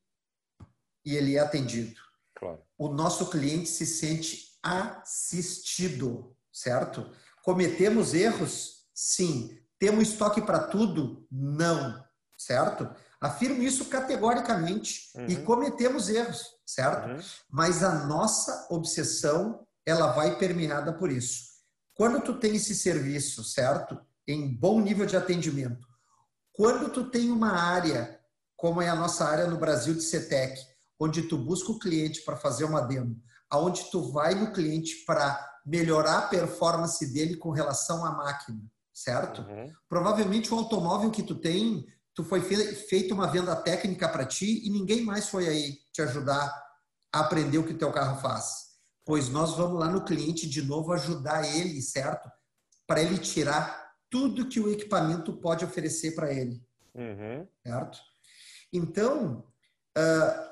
e 1.04 1.16
ele 1.16 1.36
é 1.36 1.40
atendido. 1.40 2.00
Claro. 2.36 2.62
O 2.78 2.90
nosso 2.90 3.30
cliente 3.30 3.68
se 3.68 3.86
sente 3.86 4.58
assistido, 4.62 6.36
certo? 6.54 7.10
Cometemos 7.44 8.14
erros? 8.14 8.86
Sim. 8.94 9.58
Temos 9.80 10.10
estoque 10.10 10.42
para 10.42 10.60
tudo? 10.60 11.26
Não, 11.32 12.04
certo? 12.38 12.90
Afirmo 13.20 13.64
isso 13.64 13.86
categoricamente 13.86 15.12
uhum. 15.16 15.26
e 15.26 15.36
cometemos 15.38 16.10
erros, 16.10 16.56
certo? 16.74 17.10
Uhum. 17.10 17.20
Mas 17.50 17.84
a 17.84 18.06
nossa 18.06 18.68
obsessão, 18.70 19.66
ela 19.86 20.12
vai 20.12 20.38
permeada 20.38 20.94
por 20.94 21.12
isso. 21.12 21.50
Quando 21.96 22.22
tu 22.22 22.36
tem 22.36 22.56
esse 22.56 22.76
serviço, 22.76 23.44
certo? 23.44 24.00
Em 24.28 24.56
bom 24.56 24.80
nível 24.80 25.06
de 25.06 25.18
atendimento. 25.18 25.88
Quando 26.54 26.90
tu 26.90 27.10
tem 27.10 27.32
uma 27.32 27.52
área, 27.52 28.20
como 28.56 28.82
é 28.82 28.90
a 28.90 28.96
nossa 28.96 29.26
área 29.26 29.48
no 29.48 29.58
Brasil 29.58 29.96
de 29.96 30.04
CETEC, 30.04 30.60
onde 31.00 31.24
tu 31.24 31.38
busca 31.38 31.72
o 31.72 31.80
cliente 31.80 32.22
para 32.22 32.38
fazer 32.38 32.66
uma 32.66 32.82
demo, 32.82 33.20
aonde 33.50 33.90
tu 33.90 34.12
vai 34.12 34.36
no 34.36 34.52
cliente 34.52 35.04
para 35.06 35.44
melhorar 35.66 36.20
a 36.20 36.28
performance 36.28 37.12
dele 37.12 37.36
com 37.38 37.50
relação 37.50 38.06
à 38.06 38.12
máquina, 38.12 38.62
certo? 38.94 39.42
Uhum. 39.42 39.72
Provavelmente 39.88 40.54
o 40.54 40.58
automóvel 40.58 41.10
que 41.10 41.24
tu 41.24 41.36
tem, 41.36 41.86
tu 42.20 42.24
foi 42.26 42.42
feito 42.42 43.14
uma 43.14 43.28
venda 43.28 43.56
técnica 43.56 44.10
para 44.10 44.26
ti 44.26 44.62
e 44.66 44.70
ninguém 44.70 45.06
mais 45.06 45.30
foi 45.30 45.48
aí 45.48 45.80
te 45.94 46.02
ajudar 46.02 46.54
a 47.14 47.22
aprender 47.22 47.58
o 47.58 47.66
que 47.66 47.74
teu 47.74 47.94
carro 47.94 48.20
faz. 48.20 48.72
Pois 49.06 49.30
nós 49.30 49.56
vamos 49.56 49.80
lá 49.80 49.88
no 49.88 50.04
cliente 50.04 50.46
de 50.46 50.62
novo 50.62 50.92
ajudar 50.92 51.48
ele, 51.56 51.82
certo? 51.82 52.30
Para 52.86 53.02
ele 53.02 53.18
tirar 53.20 53.96
tudo 54.10 54.50
que 54.50 54.60
o 54.60 54.70
equipamento 54.70 55.32
pode 55.32 55.64
oferecer 55.64 56.14
para 56.14 56.34
ele, 56.34 56.62
uhum. 56.94 57.48
certo? 57.66 57.98
Então, 58.74 59.48
uh, 59.98 60.50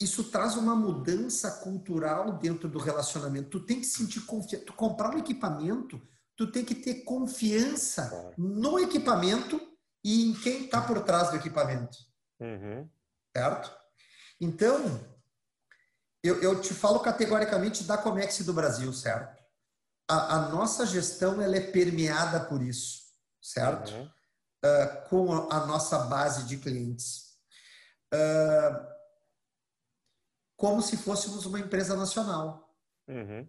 isso 0.00 0.30
traz 0.30 0.54
uma 0.54 0.76
mudança 0.76 1.50
cultural 1.50 2.38
dentro 2.38 2.68
do 2.68 2.78
relacionamento. 2.78 3.50
Tu 3.50 3.66
tem 3.66 3.80
que 3.80 3.86
sentir 3.86 4.20
confiança. 4.26 4.64
Tu 4.64 4.72
comprar 4.74 5.12
um 5.12 5.18
equipamento, 5.18 6.00
tu 6.36 6.50
tem 6.50 6.64
que 6.64 6.74
ter 6.74 7.04
confiança 7.04 8.32
no 8.36 8.78
equipamento 8.78 9.60
e 10.02 10.30
em 10.30 10.34
quem 10.34 10.64
está 10.64 10.80
por 10.80 11.02
trás 11.02 11.30
do 11.30 11.36
equipamento. 11.36 11.96
Uhum. 12.40 12.88
Certo? 13.36 13.76
Então, 14.40 15.00
eu, 16.22 16.42
eu, 16.42 16.60
te 16.60 16.74
falo 16.74 17.00
categoricamente 17.00 17.84
da 17.84 17.96
Comex 17.96 18.40
do 18.40 18.52
Brasil, 18.52 18.92
certo? 18.92 19.42
A, 20.08 20.36
a 20.36 20.48
nossa 20.48 20.86
gestão 20.86 21.40
ela 21.40 21.56
é 21.56 21.60
permeada 21.60 22.40
por 22.40 22.62
isso, 22.62 23.04
certo? 23.40 23.92
Uhum. 23.92 24.10
Uh, 24.64 25.08
com 25.08 25.52
a, 25.52 25.66
nossa 25.66 25.98
base 25.98 26.44
de 26.44 26.56
clientes. 26.56 27.38
Uh, 28.12 28.94
como 30.56 30.80
se 30.80 30.96
fôssemos 30.96 31.44
uma 31.46 31.60
empresa 31.60 31.94
nacional. 31.96 32.74
Uhum. 33.08 33.46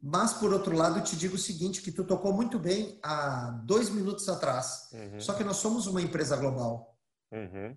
Mas, 0.00 0.32
por 0.32 0.52
outro 0.52 0.76
lado, 0.76 0.98
eu 0.98 1.04
te 1.04 1.16
digo 1.16 1.34
o 1.34 1.38
seguinte, 1.38 1.82
que 1.82 1.90
tu 1.90 2.04
tocou 2.04 2.32
muito 2.32 2.58
bem 2.58 2.98
há 3.02 3.50
dois 3.64 3.90
minutos 3.90 4.28
atrás. 4.28 4.88
Uhum. 4.92 5.20
Só 5.20 5.34
que 5.34 5.42
nós 5.42 5.56
somos 5.56 5.86
uma 5.86 6.00
empresa 6.00 6.36
global. 6.36 6.96
Uhum. 7.32 7.76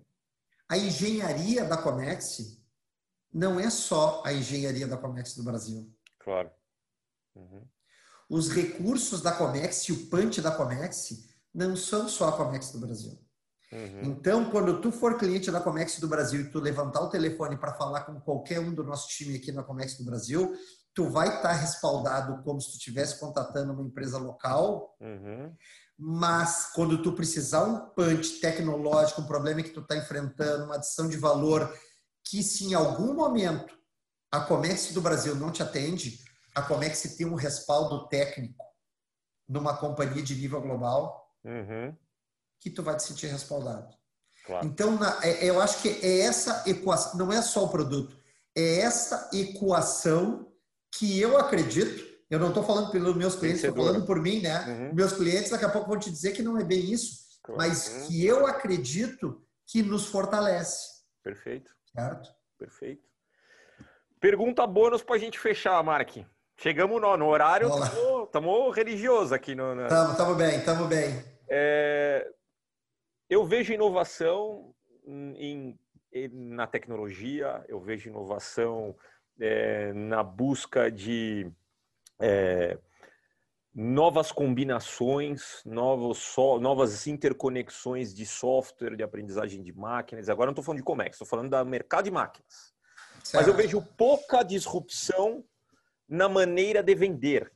A 0.68 0.78
engenharia 0.78 1.64
da 1.64 1.76
Comex 1.76 2.62
não 3.32 3.58
é 3.58 3.68
só 3.70 4.22
a 4.24 4.32
engenharia 4.32 4.86
da 4.86 4.96
Comex 4.96 5.34
do 5.34 5.42
Brasil. 5.42 5.92
Claro. 6.20 6.50
Uhum. 7.34 7.66
Os 8.30 8.48
recursos 8.50 9.20
da 9.20 9.32
Comex 9.32 9.88
e 9.88 9.92
o 9.92 10.06
punch 10.06 10.40
da 10.40 10.52
Comex 10.52 11.28
não 11.52 11.76
são 11.76 12.08
só 12.08 12.28
a 12.28 12.36
Comex 12.36 12.70
do 12.70 12.78
Brasil. 12.78 13.18
Uhum. 13.72 14.02
Então, 14.04 14.50
quando 14.50 14.80
tu 14.80 14.92
for 14.92 15.18
cliente 15.18 15.50
da 15.50 15.60
Comex 15.60 15.98
do 15.98 16.06
Brasil 16.06 16.42
e 16.42 16.50
tu 16.50 16.60
levantar 16.60 17.00
o 17.00 17.10
telefone 17.10 17.56
para 17.56 17.74
falar 17.74 18.02
com 18.02 18.20
qualquer 18.20 18.60
um 18.60 18.72
do 18.72 18.84
nosso 18.84 19.08
time 19.08 19.36
aqui 19.36 19.50
na 19.50 19.62
Comex 19.62 19.96
do 19.96 20.04
Brasil, 20.04 20.54
tu 20.94 21.08
vai 21.08 21.28
estar 21.28 21.42
tá 21.42 21.52
respaldado 21.52 22.42
como 22.42 22.60
se 22.60 22.70
tu 22.70 22.76
estivesse 22.76 23.18
contatando 23.18 23.72
uma 23.72 23.82
empresa 23.82 24.18
local. 24.18 24.96
Uhum. 25.00 25.54
Mas 25.98 26.70
quando 26.74 27.02
tu 27.02 27.12
precisar 27.12 27.64
um 27.64 27.90
punch 27.90 28.40
tecnológico, 28.40 29.20
um 29.20 29.26
problema 29.26 29.62
que 29.62 29.70
tu 29.70 29.80
está 29.80 29.96
enfrentando, 29.96 30.64
uma 30.64 30.76
adição 30.76 31.08
de 31.08 31.16
valor, 31.16 31.72
que 32.24 32.42
se 32.42 32.64
em 32.64 32.74
algum 32.74 33.14
momento 33.14 33.78
a 34.30 34.40
Comex 34.40 34.92
do 34.92 35.00
Brasil 35.00 35.34
não 35.34 35.52
te 35.52 35.62
atende, 35.62 36.18
a 36.54 36.62
Comex 36.62 37.02
tem 37.16 37.26
um 37.26 37.34
respaldo 37.34 38.08
técnico 38.08 38.64
numa 39.48 39.76
companhia 39.76 40.22
de 40.22 40.34
nível 40.34 40.60
global. 40.60 41.30
Uhum 41.44 41.96
que 42.62 42.70
tu 42.70 42.82
vai 42.82 42.96
te 42.96 43.02
sentir 43.02 43.26
respaldado. 43.26 43.92
Claro. 44.46 44.66
Então, 44.66 44.96
na, 44.96 45.18
é, 45.24 45.44
eu 45.44 45.60
acho 45.60 45.82
que 45.82 45.88
é 45.88 46.20
essa 46.20 46.62
equação, 46.66 47.18
não 47.18 47.32
é 47.32 47.42
só 47.42 47.64
o 47.64 47.68
produto, 47.68 48.16
é 48.56 48.78
essa 48.78 49.28
equação 49.32 50.51
que 50.92 51.20
eu 51.20 51.38
acredito, 51.38 52.04
eu 52.30 52.38
não 52.38 52.48
estou 52.48 52.62
falando 52.62 52.90
pelos 52.90 53.16
meus 53.16 53.34
clientes, 53.36 53.64
estou 53.64 53.84
falando 53.84 54.06
por 54.06 54.20
mim, 54.20 54.40
né? 54.40 54.64
Uhum. 54.66 54.94
Meus 54.94 55.12
clientes 55.12 55.50
daqui 55.50 55.64
a 55.64 55.68
pouco 55.68 55.88
vão 55.88 55.98
te 55.98 56.10
dizer 56.10 56.32
que 56.32 56.42
não 56.42 56.58
é 56.58 56.64
bem 56.64 56.90
isso, 56.90 57.40
claro. 57.42 57.58
mas 57.58 58.06
que 58.06 58.24
eu 58.24 58.46
acredito 58.46 59.42
que 59.66 59.82
nos 59.82 60.06
fortalece. 60.06 61.02
Perfeito. 61.22 61.70
Certo? 61.94 62.30
Perfeito. 62.58 63.02
Pergunta 64.20 64.66
bônus 64.66 65.02
para 65.02 65.16
a 65.16 65.18
gente 65.18 65.38
fechar, 65.38 65.82
Mark. 65.82 66.16
Chegamos 66.56 67.00
no, 67.00 67.16
no 67.16 67.26
horário, 67.26 67.68
estamos 68.24 68.76
religioso 68.76 69.34
aqui. 69.34 69.52
Estamos 69.52 70.18
no, 70.18 70.28
no... 70.28 70.34
bem, 70.36 70.58
estamos 70.58 70.86
bem. 70.88 71.24
É, 71.48 72.30
eu 73.28 73.44
vejo 73.44 73.72
inovação 73.72 74.74
em, 75.04 75.78
na 76.30 76.66
tecnologia, 76.66 77.64
eu 77.66 77.80
vejo 77.80 78.08
inovação 78.08 78.94
é, 79.40 79.92
na 79.92 80.22
busca 80.22 80.90
de 80.90 81.50
é, 82.20 82.78
novas 83.74 84.30
combinações, 84.30 85.62
novos 85.64 86.18
so, 86.18 86.58
novas 86.58 87.06
interconexões 87.06 88.14
de 88.14 88.26
software, 88.26 88.96
de 88.96 89.02
aprendizagem 89.02 89.62
de 89.62 89.72
máquinas. 89.72 90.28
Agora 90.28 90.48
não 90.48 90.52
estou 90.52 90.64
falando 90.64 90.78
de 90.78 90.84
Comex, 90.84 91.14
estou 91.14 91.26
falando 91.26 91.50
do 91.50 91.64
mercado 91.64 92.04
de 92.04 92.10
máquinas. 92.10 92.72
Certo. 93.24 93.34
Mas 93.34 93.48
eu 93.48 93.54
vejo 93.54 93.80
pouca 93.96 94.42
disrupção 94.42 95.44
na 96.08 96.28
maneira 96.28 96.82
de 96.82 96.94
vender. 96.94 97.52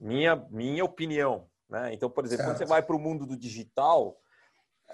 Minha, 0.00 0.36
minha 0.50 0.84
opinião. 0.84 1.48
Né? 1.68 1.94
Então, 1.94 2.10
por 2.10 2.24
exemplo, 2.24 2.44
certo. 2.44 2.56
quando 2.56 2.58
você 2.58 2.70
vai 2.70 2.82
para 2.82 2.96
o 2.96 2.98
mundo 2.98 3.26
do 3.26 3.36
digital, 3.36 4.20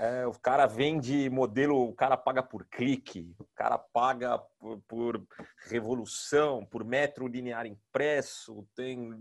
é, 0.01 0.27
o 0.27 0.33
cara 0.33 0.65
vende 0.65 1.29
modelo, 1.29 1.87
o 1.87 1.93
cara 1.93 2.17
paga 2.17 2.43
por 2.43 2.65
clique, 2.65 3.35
o 3.39 3.45
cara 3.55 3.77
paga 3.77 4.39
por, 4.39 4.81
por 4.89 5.27
revolução, 5.67 6.65
por 6.65 6.83
metro 6.83 7.29
linear 7.29 7.67
impresso, 7.67 8.67
tem 8.75 9.15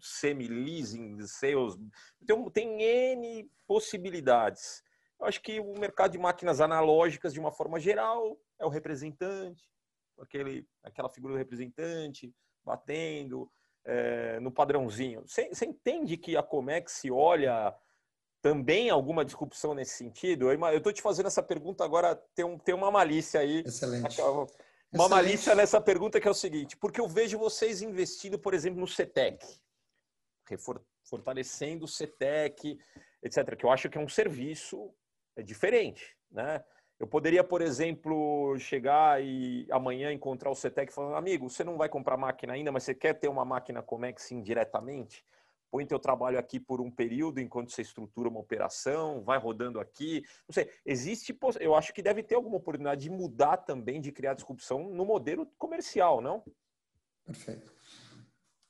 semi-leasing, 0.00 1.18
sales, 1.26 1.76
então, 2.22 2.48
tem 2.48 2.80
N 2.80 3.50
possibilidades. 3.66 4.84
Eu 5.18 5.26
acho 5.26 5.42
que 5.42 5.58
o 5.58 5.76
mercado 5.80 6.12
de 6.12 6.18
máquinas 6.18 6.60
analógicas, 6.60 7.32
de 7.32 7.40
uma 7.40 7.50
forma 7.50 7.80
geral, 7.80 8.38
é 8.60 8.64
o 8.64 8.68
representante, 8.68 9.68
aquele, 10.20 10.64
aquela 10.84 11.08
figura 11.08 11.34
do 11.34 11.38
representante 11.38 12.32
batendo 12.64 13.50
é, 13.84 14.38
no 14.38 14.52
padrãozinho. 14.52 15.22
Você, 15.26 15.50
entende 15.66 16.16
que 16.16 16.36
a 16.36 16.42
Comex 16.42 17.02
olha 17.10 17.74
também 18.44 18.90
alguma 18.90 19.24
disrupção 19.24 19.72
nesse 19.72 19.96
sentido? 19.96 20.52
Eu 20.52 20.76
estou 20.76 20.92
te 20.92 21.00
fazendo 21.00 21.28
essa 21.28 21.42
pergunta 21.42 21.82
agora, 21.82 22.14
tem, 22.34 22.44
um, 22.44 22.58
tem 22.58 22.74
uma 22.74 22.90
malícia 22.90 23.40
aí. 23.40 23.64
Excelente. 23.66 24.20
Uma 24.20 24.44
Excelente. 24.44 25.10
malícia 25.10 25.54
nessa 25.54 25.80
pergunta 25.80 26.20
que 26.20 26.28
é 26.28 26.30
o 26.30 26.34
seguinte, 26.34 26.76
porque 26.76 27.00
eu 27.00 27.08
vejo 27.08 27.38
vocês 27.38 27.80
investindo, 27.80 28.38
por 28.38 28.52
exemplo, 28.52 28.78
no 28.78 28.86
CETEC, 28.86 29.42
fortalecendo 31.04 31.86
o 31.86 31.88
CETEC, 31.88 32.78
etc., 33.22 33.56
que 33.56 33.64
eu 33.64 33.70
acho 33.70 33.88
que 33.88 33.96
é 33.96 34.00
um 34.00 34.10
serviço 34.10 34.94
é 35.34 35.42
diferente, 35.42 36.14
né? 36.30 36.62
Eu 37.00 37.06
poderia, 37.06 37.42
por 37.42 37.62
exemplo, 37.62 38.58
chegar 38.58 39.24
e 39.24 39.66
amanhã 39.70 40.12
encontrar 40.12 40.50
o 40.50 40.54
CETEC 40.54 40.92
falando, 40.92 41.16
amigo, 41.16 41.48
você 41.48 41.64
não 41.64 41.78
vai 41.78 41.88
comprar 41.88 42.18
máquina 42.18 42.52
ainda, 42.52 42.70
mas 42.70 42.82
você 42.82 42.94
quer 42.94 43.14
ter 43.14 43.28
uma 43.28 43.44
máquina 43.44 43.82
Comex 43.82 44.30
indiretamente? 44.30 45.24
Põe 45.74 45.84
teu 45.84 45.98
trabalho 45.98 46.38
aqui 46.38 46.60
por 46.60 46.80
um 46.80 46.88
período 46.88 47.40
enquanto 47.40 47.72
você 47.72 47.82
estrutura 47.82 48.28
uma 48.28 48.38
operação, 48.38 49.24
vai 49.24 49.36
rodando 49.40 49.80
aqui. 49.80 50.22
Não 50.48 50.52
sei, 50.52 50.70
existe, 50.86 51.36
eu 51.58 51.74
acho 51.74 51.92
que 51.92 52.00
deve 52.00 52.22
ter 52.22 52.36
alguma 52.36 52.58
oportunidade 52.58 53.00
de 53.00 53.10
mudar 53.10 53.56
também, 53.56 54.00
de 54.00 54.12
criar 54.12 54.34
disrupção 54.34 54.88
no 54.90 55.04
modelo 55.04 55.44
comercial, 55.58 56.20
não? 56.20 56.44
Perfeito. 57.26 57.72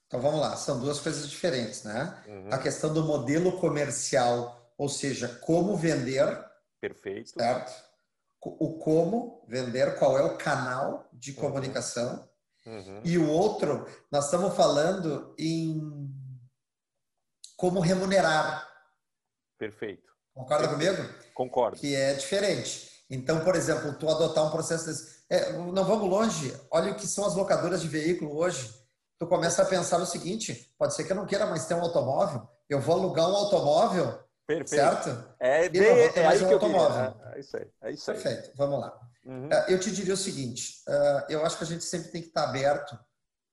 Então 0.07 0.19
vamos 0.19 0.41
lá, 0.41 0.57
são 0.57 0.81
duas 0.81 0.99
coisas 0.99 1.29
diferentes, 1.29 1.85
né? 1.85 2.25
Uhum. 2.27 2.49
A 2.51 2.57
questão 2.57 2.91
do 2.91 3.05
modelo 3.05 3.53
comercial, 3.61 4.73
ou 4.79 4.89
seja, 4.89 5.29
como 5.43 5.77
vender. 5.77 6.43
Perfeito. 6.81 7.33
Certo? 7.33 7.85
O 8.41 8.79
como 8.79 9.45
vender, 9.47 9.99
qual 9.99 10.17
é 10.17 10.23
o 10.23 10.39
canal 10.39 11.07
de 11.13 11.33
uhum. 11.33 11.37
comunicação. 11.37 12.27
Uhum. 12.65 13.03
E 13.05 13.19
o 13.19 13.29
outro, 13.29 13.87
nós 14.11 14.25
estamos 14.25 14.57
falando 14.57 15.35
em 15.39 16.14
como 17.57 17.81
remunerar. 17.81 18.69
Perfeito. 19.59 20.13
Concorda 20.35 20.69
Perfeito. 20.69 20.97
comigo? 20.97 21.15
Concordo. 21.35 21.77
Que 21.79 21.95
é 21.95 22.15
diferente. 22.15 22.91
Então, 23.09 23.45
por 23.45 23.55
exemplo, 23.55 23.93
tu 23.95 24.09
adotar 24.09 24.45
um 24.47 24.51
processo 24.51 24.87
desse. 24.87 25.25
É, 25.31 25.53
não 25.53 25.85
vamos 25.85 26.09
longe. 26.09 26.55
Olha 26.71 26.93
o 26.93 26.97
que 26.97 27.07
são 27.07 27.25
as 27.25 27.35
locadoras 27.35 27.81
de 27.81 27.89
veículo 27.89 28.37
hoje. 28.37 28.75
Tu 29.19 29.27
começa 29.27 29.63
a 29.63 29.67
pensar 29.67 30.01
o 30.01 30.07
seguinte: 30.07 30.75
pode 30.79 30.95
ser 30.95 31.05
que 31.05 31.13
eu 31.13 31.17
não 31.17 31.27
queira 31.27 31.47
mais 31.47 31.67
ter 31.67 31.75
um 31.75 31.83
automóvel. 31.83 32.49
Eu 32.69 32.81
vou 32.81 32.97
alugar 32.97 33.29
um 33.29 33.37
automóvel, 33.37 34.19
Perfeito. 34.47 34.71
certo? 34.71 35.35
É, 35.39 35.67
E 35.67 35.71
ter 35.71 36.19
é 36.19 36.25
mais 36.25 36.43
um 36.43 36.53
automóvel. 36.53 37.15
É, 37.31 37.37
é 37.37 37.41
isso 37.41 37.57
aí. 37.57 37.67
É 37.83 37.91
isso 37.93 38.11
aí. 38.11 38.21
Perfeito. 38.21 38.57
Vamos 38.57 38.81
lá. 38.81 38.99
Uhum. 39.25 39.47
Uh, 39.47 39.71
Eu 39.71 39.79
te 39.79 39.91
diria 39.91 40.15
o 40.15 40.17
seguinte: 40.17 40.83
uh, 40.89 41.25
eu 41.31 41.45
acho 41.47 41.59
que 41.59 41.65
a 41.65 41.67
gente 41.67 41.85
sempre 41.85 42.11
tem 42.11 42.23
que 42.23 42.29
estar 42.29 42.45
aberto 42.45 42.99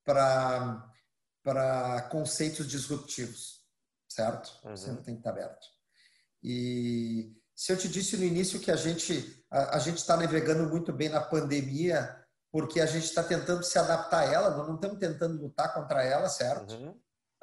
para 0.04 2.02
conceitos 2.10 2.68
disruptivos, 2.68 3.61
certo? 4.14 4.52
Uhum. 4.64 4.76
Sempre 4.78 5.04
tem 5.04 5.16
que 5.16 5.22
estar 5.22 5.32
aberto. 5.32 5.68
E 6.44 7.34
se 7.56 7.72
eu 7.72 7.78
te 7.78 7.88
disse 7.88 8.18
no 8.18 8.24
início 8.24 8.60
que 8.60 8.72
a 8.72 8.76
gente 8.76 9.46
a, 9.50 9.78
a 9.78 9.80
gente 9.80 9.98
está 9.98 10.18
navegando 10.18 10.70
muito 10.70 10.92
bem 10.92 11.10
na 11.10 11.22
pandemia 11.22 12.18
porque 12.52 12.82
a 12.82 12.86
gente 12.86 13.06
está 13.06 13.24
tentando 13.24 13.64
se 13.64 13.80
adaptar 13.80 14.28
a 14.28 14.34
ela, 14.34 14.50
nós 14.50 14.68
não 14.68 14.76
estamos 14.76 15.00
tentando 15.00 15.42
lutar 15.42 15.74
contra 15.74 16.04
ela, 16.04 16.28
certo? 16.28 16.74
Uhum. 16.74 16.90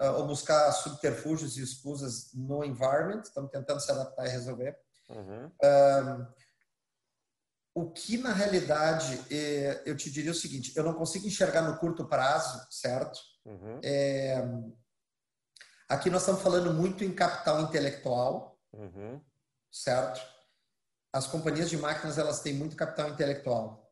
Uh, 0.01 0.12
ou 0.19 0.27
buscar 0.27 0.70
subterfúgios 0.73 1.57
e 1.57 1.62
escusas 1.62 2.31
no 2.35 2.62
environment, 2.62 3.23
estamos 3.23 3.51
tentando 3.51 3.81
se 3.81 3.90
adaptar 3.90 4.27
e 4.27 4.31
resolver. 4.31 4.78
Uhum. 5.09 6.27
O 7.74 7.90
que 7.90 8.19
na 8.19 8.32
realidade 8.32 9.19
é, 9.31 9.82
eu 9.86 9.97
te 9.97 10.11
diria 10.11 10.32
o 10.32 10.35
seguinte: 10.35 10.73
eu 10.77 10.85
não 10.85 10.95
consigo 10.95 11.27
enxergar 11.27 11.62
no 11.62 11.78
curto 11.78 12.07
prazo, 12.07 12.66
certo? 12.70 13.19
Uhum. 13.47 13.81
É, 13.82 14.45
aqui 15.89 16.10
nós 16.10 16.23
estamos 16.23 16.43
falando 16.43 16.73
muito 16.73 17.05
em 17.05 17.15
capital 17.15 17.60
intelectual, 17.62 18.59
Uhum. 18.73 19.20
certo? 19.70 20.20
As 21.12 21.27
companhias 21.27 21.70
de 21.70 21.77
máquinas 21.78 22.19
elas 22.19 22.40
têm 22.40 22.52
muito 22.55 22.77
capital 22.77 23.09
intelectual, 23.09 23.90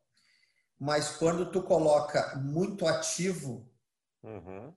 mas 0.78 1.16
quando 1.16 1.50
tu 1.50 1.62
coloca 1.62 2.36
muito 2.36 2.86
ativo, 2.86 3.68
Uhum. 4.22 4.74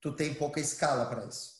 tu 0.00 0.14
tem 0.14 0.34
pouca 0.34 0.60
escala 0.60 1.06
para 1.06 1.24
isso. 1.24 1.58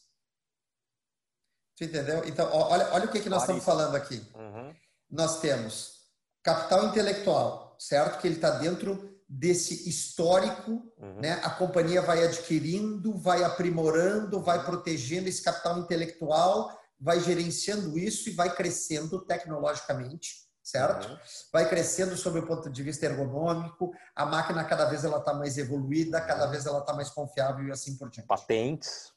Tu 1.76 1.84
entendeu? 1.84 2.24
Então, 2.24 2.50
olha, 2.52 2.92
olha 2.92 3.06
o 3.06 3.10
que, 3.12 3.20
que 3.20 3.28
nós 3.28 3.42
estamos 3.42 3.64
falando 3.64 3.94
aqui. 3.96 4.16
Uhum. 4.34 4.74
nós 5.10 5.40
temos 5.40 6.06
capital 6.42 6.84
intelectual, 6.86 7.74
certo? 7.78 8.20
Que 8.20 8.26
ele 8.28 8.34
está 8.34 8.50
dentro 8.58 9.17
desse 9.28 9.88
histórico, 9.88 10.90
Uhum. 10.98 11.20
né? 11.20 11.34
A 11.44 11.50
companhia 11.50 12.00
vai 12.00 12.24
adquirindo, 12.24 13.16
vai 13.18 13.44
aprimorando, 13.44 14.40
vai 14.40 14.64
protegendo 14.64 15.28
esse 15.28 15.42
capital 15.42 15.78
intelectual, 15.78 16.70
vai 16.98 17.20
gerenciando 17.20 17.98
isso 17.98 18.28
e 18.30 18.32
vai 18.32 18.54
crescendo 18.54 19.20
tecnologicamente, 19.26 20.48
certo? 20.62 21.08
Uhum. 21.10 21.18
Vai 21.52 21.68
crescendo 21.68 22.16
sob 22.16 22.38
o 22.38 22.46
ponto 22.46 22.70
de 22.70 22.82
vista 22.82 23.04
ergonômico, 23.04 23.92
a 24.16 24.24
máquina 24.24 24.64
cada 24.64 24.86
vez 24.86 25.04
ela 25.04 25.18
está 25.18 25.34
mais 25.34 25.58
evoluída, 25.58 26.20
cada 26.22 26.46
vez 26.46 26.64
ela 26.64 26.78
está 26.80 26.94
mais 26.94 27.10
confiável 27.10 27.66
e 27.66 27.70
assim 27.70 27.96
por 27.98 28.08
diante. 28.10 28.26
Patentes. 28.26 29.12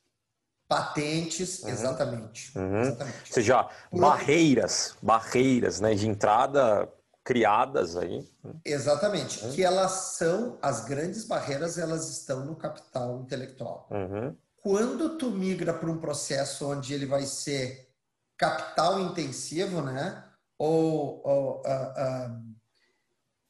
Patentes, 0.67 1.63
Uhum. 1.63 1.69
exatamente, 1.69 2.57
Uhum. 2.57 2.79
exatamente. 2.81 3.29
Ou 3.29 3.33
seja, 3.33 3.63
Por- 3.89 3.99
barreiras, 3.99 4.95
barreiras 5.01 5.79
né, 5.81 5.93
de 5.95 6.07
entrada 6.07 6.89
criadas 7.23 7.95
aí. 7.95 8.27
Exatamente. 8.65 9.43
Uhum. 9.43 9.52
Que 9.52 9.64
elas 9.64 9.91
são, 9.91 10.57
as 10.61 10.85
grandes 10.85 11.26
barreiras, 11.26 11.77
elas 11.77 12.10
estão 12.10 12.45
no 12.45 12.56
capital 12.56 13.19
intelectual. 13.22 13.88
Uhum. 13.91 14.35
Quando 14.57 15.18
tu 15.18 15.31
migra 15.31 15.73
para 15.73 15.89
um 15.89 15.99
processo 15.99 16.69
onde 16.69 16.93
ele 16.93 17.06
vai 17.06 17.26
ser 17.26 17.89
capital 18.38 18.99
intensivo, 18.99 19.81
né? 19.81 20.23
Ou, 20.57 21.22
ou 21.26 21.64
ah, 21.65 21.93
ah, 21.98 22.41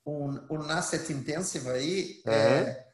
um, 0.06 0.39
um 0.49 0.61
asset 0.69 1.11
intensive 1.11 1.69
aí, 1.69 2.22
é, 2.26 2.88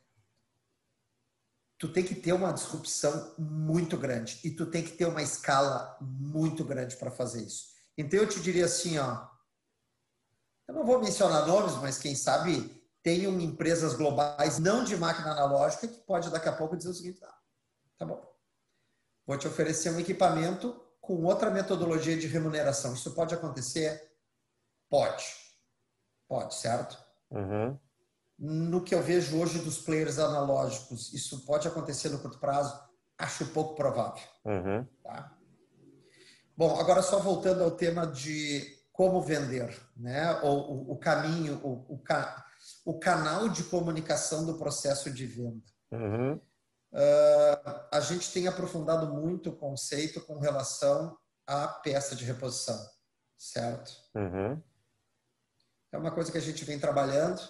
tu 1.77 1.87
tem 1.87 2.03
que 2.03 2.15
ter 2.15 2.33
uma 2.33 2.51
disrupção 2.51 3.35
muito 3.37 3.95
grande 3.97 4.39
e 4.43 4.49
tu 4.51 4.65
tem 4.65 4.83
que 4.83 4.91
ter 4.91 5.05
uma 5.05 5.21
escala 5.21 5.95
muito 6.01 6.63
grande 6.63 6.95
para 6.95 7.11
fazer 7.11 7.43
isso. 7.43 7.67
Então 7.95 8.19
eu 8.19 8.27
te 8.27 8.39
diria 8.39 8.65
assim, 8.65 8.97
ó, 8.97 9.27
eu 10.67 10.73
não 10.73 10.85
vou 10.85 10.99
mencionar 10.99 11.47
nomes, 11.47 11.75
mas 11.75 11.97
quem 11.97 12.15
sabe 12.15 12.83
tenham 13.01 13.39
empresas 13.39 13.93
globais 13.93 14.59
não 14.59 14.83
de 14.83 14.97
máquina 14.97 15.31
analógica 15.31 15.87
que 15.87 15.99
pode 15.99 16.29
daqui 16.29 16.49
a 16.49 16.55
pouco 16.55 16.75
dizer 16.75 16.89
o 16.89 16.93
seguinte, 16.93 17.23
ah, 17.23 17.37
tá 17.97 18.05
bom, 18.05 18.21
vou 19.25 19.37
te 19.37 19.47
oferecer 19.47 19.89
um 19.91 19.99
equipamento 19.99 20.79
com 20.99 21.23
outra 21.23 21.49
metodologia 21.49 22.17
de 22.17 22.27
remuneração. 22.27 22.93
Isso 22.93 23.13
pode 23.13 23.33
acontecer? 23.33 24.11
Pode. 24.89 25.25
Pode, 26.27 26.55
certo? 26.55 26.97
Uhum. 27.31 27.79
No 28.37 28.83
que 28.83 28.93
eu 28.93 29.01
vejo 29.01 29.39
hoje 29.39 29.59
dos 29.59 29.79
players 29.79 30.19
analógicos, 30.19 31.13
isso 31.13 31.45
pode 31.45 31.65
acontecer 31.65 32.09
no 32.09 32.19
curto 32.19 32.37
prazo? 32.39 32.77
Acho 33.17 33.45
pouco 33.47 33.73
provável. 33.73 34.21
Uhum. 34.43 34.85
Tá? 35.01 35.33
Bom, 36.55 36.77
agora 36.79 37.01
só 37.01 37.19
voltando 37.19 37.63
ao 37.63 37.71
tema 37.71 38.05
de 38.05 38.77
como 38.91 39.21
vender, 39.21 39.73
né? 39.99 40.39
Ou 40.41 40.71
o, 40.71 40.91
o 40.93 40.97
caminho, 40.97 41.59
o, 41.63 41.95
o, 41.95 41.97
ca, 41.99 42.45
o 42.85 42.97
canal 42.99 43.49
de 43.49 43.63
comunicação 43.63 44.45
do 44.45 44.57
processo 44.57 45.11
de 45.11 45.25
venda. 45.25 45.63
Uhum. 45.91 46.33
Uh, 46.93 47.87
a 47.91 47.99
gente 47.99 48.31
tem 48.31 48.47
aprofundado 48.47 49.07
muito 49.13 49.49
o 49.49 49.55
conceito 49.55 50.21
com 50.21 50.39
relação 50.39 51.17
à 51.45 51.67
peça 51.67 52.15
de 52.15 52.23
reposição, 52.23 52.79
certo? 53.37 53.91
Uhum. 54.15 54.61
É 55.91 55.97
uma 55.97 56.11
coisa 56.11 56.31
que 56.31 56.37
a 56.37 56.41
gente 56.41 56.63
vem 56.65 56.79
trabalhando. 56.79 57.41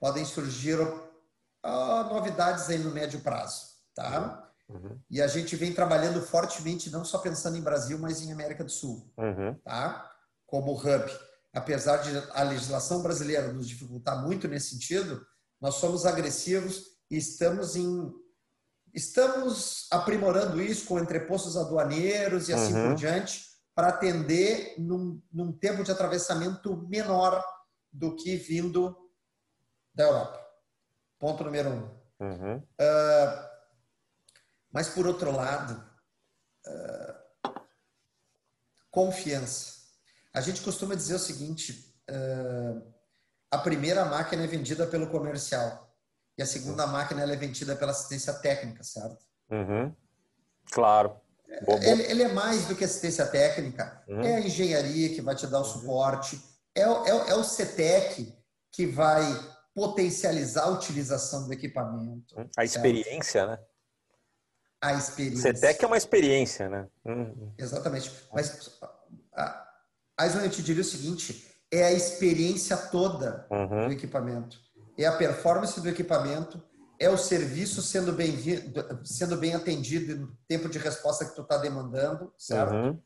Podem 0.00 0.24
surgir 0.24 0.80
uh, 0.80 2.04
novidades 2.12 2.68
aí 2.68 2.78
no 2.78 2.90
médio 2.90 3.20
prazo, 3.20 3.66
tá? 3.94 4.50
Uhum. 4.68 4.98
E 5.10 5.20
a 5.20 5.26
gente 5.26 5.54
vem 5.54 5.72
trabalhando 5.72 6.20
fortemente, 6.22 6.90
não 6.90 7.04
só 7.04 7.18
pensando 7.18 7.56
em 7.56 7.62
Brasil, 7.62 7.98
mas 7.98 8.20
em 8.20 8.32
América 8.32 8.64
do 8.64 8.70
Sul, 8.70 9.12
Uhum. 9.16 9.54
tá? 9.62 10.10
Como 10.46 10.72
hub. 10.72 11.31
Apesar 11.52 11.98
de 11.98 12.16
a 12.32 12.42
legislação 12.42 13.02
brasileira 13.02 13.52
nos 13.52 13.68
dificultar 13.68 14.22
muito 14.22 14.48
nesse 14.48 14.70
sentido, 14.70 15.24
nós 15.60 15.74
somos 15.76 16.06
agressivos 16.06 16.86
e 17.10 17.16
estamos 17.16 17.76
em 17.76 18.12
estamos 18.94 19.86
aprimorando 19.90 20.60
isso 20.60 20.86
com 20.86 20.98
entrepostos 20.98 21.56
aduaneiros 21.56 22.48
e 22.48 22.52
assim 22.52 22.74
Uhum. 22.74 22.88
por 22.88 22.94
diante 22.94 23.46
para 23.74 23.88
atender 23.88 24.74
num, 24.78 25.20
num 25.32 25.50
tempo 25.50 25.82
de 25.82 25.90
atravessamento 25.90 26.76
menor 26.88 27.42
do 27.90 28.14
que 28.14 28.36
vindo 28.36 28.94
da 29.94 30.04
Europa. 30.04 30.46
Ponto 31.18 31.42
número 31.44 31.70
um. 31.70 32.02
Uhum. 32.20 32.62
Mas, 34.70 34.88
por 34.88 35.06
outro 35.06 35.30
lado, 35.30 35.82
uh, 36.66 37.60
confiança. 38.90 39.81
A 40.34 40.40
gente 40.40 40.60
costuma 40.62 40.94
dizer 40.94 41.14
o 41.14 41.18
seguinte: 41.18 41.94
uh, 42.10 42.82
a 43.50 43.58
primeira 43.58 44.04
máquina 44.04 44.44
é 44.44 44.46
vendida 44.46 44.86
pelo 44.86 45.08
comercial 45.08 45.94
e 46.38 46.42
a 46.42 46.46
segunda 46.46 46.86
máquina 46.86 47.22
é 47.30 47.36
vendida 47.36 47.76
pela 47.76 47.92
assistência 47.92 48.32
técnica, 48.34 48.82
certo? 48.82 49.18
Uhum. 49.50 49.94
Claro. 50.70 51.20
Boa, 51.66 51.78
boa. 51.78 51.84
Ele, 51.84 52.02
ele, 52.04 52.22
é 52.22 52.28
mais 52.32 52.66
do 52.66 52.74
que 52.74 52.84
assistência 52.84 53.26
técnica, 53.26 54.02
Uhum. 54.08 54.22
é 54.22 54.36
a 54.36 54.40
engenharia 54.40 55.10
que 55.14 55.20
vai 55.20 55.34
te 55.36 55.46
dar 55.46 55.60
o 55.60 55.64
suporte, 55.64 56.42
é, 56.74 56.88
o- 56.88 57.04
é, 57.04 57.10
é 57.30 57.34
o 57.34 57.44
CETEC 57.44 58.34
que 58.70 58.86
vai 58.86 59.22
potencializar 59.74 60.62
a 60.64 60.68
utilização 60.68 61.46
do 61.46 61.52
equipamento, 61.52 62.34
A 62.56 62.64
experiência, 62.64 63.46
né? 63.46 63.58
a 64.80 64.94
experiência. 64.94 65.54
CETEC 65.54 65.84
é 65.84 65.86
uma 65.86 65.96
experiência, 65.98 66.68
né? 66.70 66.88
Uhum. 67.04 67.52
Exatamente. 67.58 68.10
Mas, 68.32 68.78
a- 69.34 69.61
Aislan, 70.22 70.44
eu 70.44 70.50
te 70.50 70.62
diria 70.62 70.82
o 70.82 70.84
seguinte: 70.84 71.46
é 71.70 71.84
a 71.84 71.92
experiência 71.92 72.76
toda 72.76 73.46
Uhum. 73.50 73.86
do 73.86 73.92
equipamento, 73.92 74.58
é 74.98 75.06
a 75.06 75.16
performance 75.16 75.80
do 75.80 75.88
equipamento, 75.88 76.62
é 76.98 77.08
o 77.10 77.16
serviço 77.18 77.82
sendo 77.82 78.12
bem, 78.12 78.36
sendo 79.04 79.36
bem 79.36 79.54
atendido 79.54 80.16
no 80.16 80.38
tempo 80.46 80.68
de 80.68 80.78
resposta 80.78 81.24
que 81.24 81.34
tu 81.34 81.42
está 81.42 81.56
demandando, 81.56 82.32
certo? 82.38 82.74
Uhum. 82.74 83.02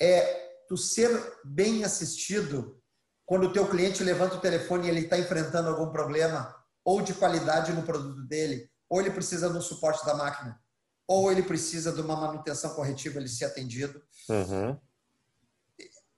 É 0.00 0.46
tu 0.68 0.76
ser 0.76 1.10
bem 1.44 1.84
assistido 1.84 2.80
quando 3.24 3.44
o 3.44 3.52
teu 3.52 3.66
cliente 3.68 4.02
levanta 4.04 4.36
o 4.36 4.40
telefone 4.40 4.86
e 4.86 4.90
ele 4.90 5.00
está 5.00 5.18
enfrentando 5.18 5.68
algum 5.68 5.90
problema 5.90 6.54
ou 6.84 7.02
de 7.02 7.12
qualidade 7.14 7.72
no 7.72 7.82
produto 7.82 8.22
dele, 8.26 8.70
ou 8.88 9.00
ele 9.00 9.10
precisa 9.10 9.50
de 9.50 9.56
um 9.56 9.60
suporte 9.60 10.06
da 10.06 10.14
máquina, 10.14 10.60
ou 11.08 11.30
ele 11.30 11.42
precisa 11.42 11.92
de 11.92 12.00
uma 12.00 12.16
manutenção 12.16 12.70
corretiva, 12.74 13.18
ele 13.18 13.28
ser 13.28 13.46
atendido 13.46 14.00
Uhum. 14.28 14.78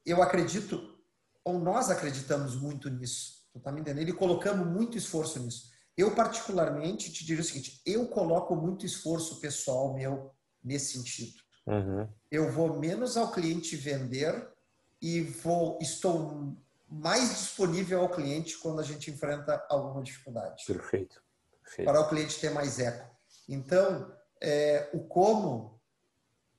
Eu 0.08 0.22
acredito, 0.22 0.98
ou 1.44 1.58
nós 1.58 1.90
acreditamos 1.90 2.56
muito 2.56 2.88
nisso, 2.88 3.46
tu 3.52 3.60
tá 3.60 3.72
me 3.72 3.80
entendendo? 3.80 4.08
E 4.08 4.12
colocamos 4.12 4.66
muito 4.66 4.96
esforço 4.96 5.40
nisso. 5.40 5.70
Eu, 5.96 6.14
particularmente, 6.14 7.12
te 7.12 7.24
diria 7.24 7.42
o 7.42 7.44
seguinte: 7.44 7.82
eu 7.84 8.06
coloco 8.06 8.54
muito 8.54 8.86
esforço 8.86 9.40
pessoal 9.40 9.94
meu 9.94 10.30
nesse 10.62 10.96
sentido. 10.96 11.40
uhum. 11.66 12.08
eu 12.30 12.50
vou 12.52 12.78
menos 12.78 13.16
ao 13.16 13.32
cliente 13.32 13.76
vender 13.76 14.48
e 15.00 15.20
vou 15.20 15.78
estou 15.80 16.56
mais 16.88 17.28
disponível 17.30 18.00
ao 18.00 18.08
cliente 18.08 18.56
quando 18.58 18.80
a 18.80 18.84
gente 18.84 19.10
enfrenta 19.10 19.64
alguma 19.68 20.02
dificuldade. 20.02 20.64
Perfeito. 20.66 21.22
Perfeito. 21.62 21.86
Para 21.86 22.00
o 22.00 22.08
cliente 22.08 22.40
ter 22.40 22.50
mais 22.50 22.78
eco. 22.78 23.08
Então, 23.48 24.10
é, 24.40 24.88
o 24.92 25.00
como, 25.00 25.77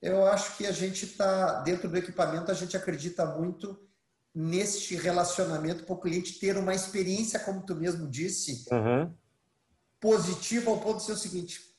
eu 0.01 0.25
acho 0.27 0.57
que 0.57 0.65
a 0.65 0.71
gente 0.71 1.05
está, 1.05 1.61
dentro 1.61 1.89
do 1.89 1.97
equipamento, 1.97 2.51
a 2.51 2.53
gente 2.53 2.75
acredita 2.77 3.25
muito 3.25 3.77
neste 4.33 4.95
relacionamento 4.95 5.83
para 5.83 5.93
o 5.93 5.99
cliente 5.99 6.39
ter 6.39 6.55
uma 6.57 6.73
experiência, 6.73 7.39
como 7.39 7.65
tu 7.65 7.75
mesmo 7.75 8.07
disse, 8.07 8.65
uhum. 8.71 9.13
positiva 9.99 10.71
ao 10.71 10.79
ponto 10.79 10.97
de 10.97 11.03
ser 11.03 11.11
o 11.13 11.17
seguinte: 11.17 11.75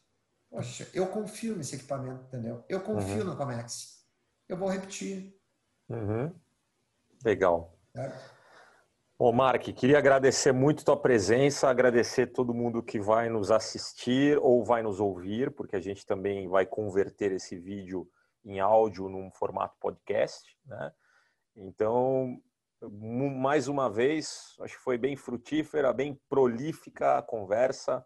poxa, 0.50 0.88
eu 0.92 1.06
confio 1.06 1.56
nesse 1.56 1.76
equipamento, 1.76 2.24
entendeu? 2.24 2.64
Eu 2.68 2.80
confio 2.80 3.20
uhum. 3.20 3.30
na 3.30 3.36
Comex. 3.36 4.04
Eu 4.48 4.56
vou 4.56 4.68
repetir. 4.68 5.34
Uhum. 5.88 6.32
Legal. 7.24 7.78
Bom, 9.20 9.32
Mark, 9.32 9.64
queria 9.74 9.98
agradecer 9.98 10.50
muito 10.50 10.82
tua 10.82 10.96
presença, 10.96 11.68
agradecer 11.68 12.28
todo 12.28 12.54
mundo 12.54 12.82
que 12.82 12.98
vai 12.98 13.28
nos 13.28 13.50
assistir 13.50 14.38
ou 14.38 14.64
vai 14.64 14.82
nos 14.82 14.98
ouvir, 14.98 15.50
porque 15.50 15.76
a 15.76 15.78
gente 15.78 16.06
também 16.06 16.48
vai 16.48 16.64
converter 16.64 17.30
esse 17.30 17.54
vídeo 17.54 18.10
em 18.42 18.60
áudio 18.60 19.10
num 19.10 19.30
formato 19.30 19.76
podcast, 19.78 20.56
né? 20.64 20.90
Então, 21.54 22.40
mais 22.80 23.68
uma 23.68 23.90
vez, 23.90 24.56
acho 24.60 24.78
que 24.78 24.82
foi 24.82 24.96
bem 24.96 25.16
frutífera, 25.16 25.92
bem 25.92 26.18
prolífica 26.26 27.18
a 27.18 27.22
conversa. 27.22 28.02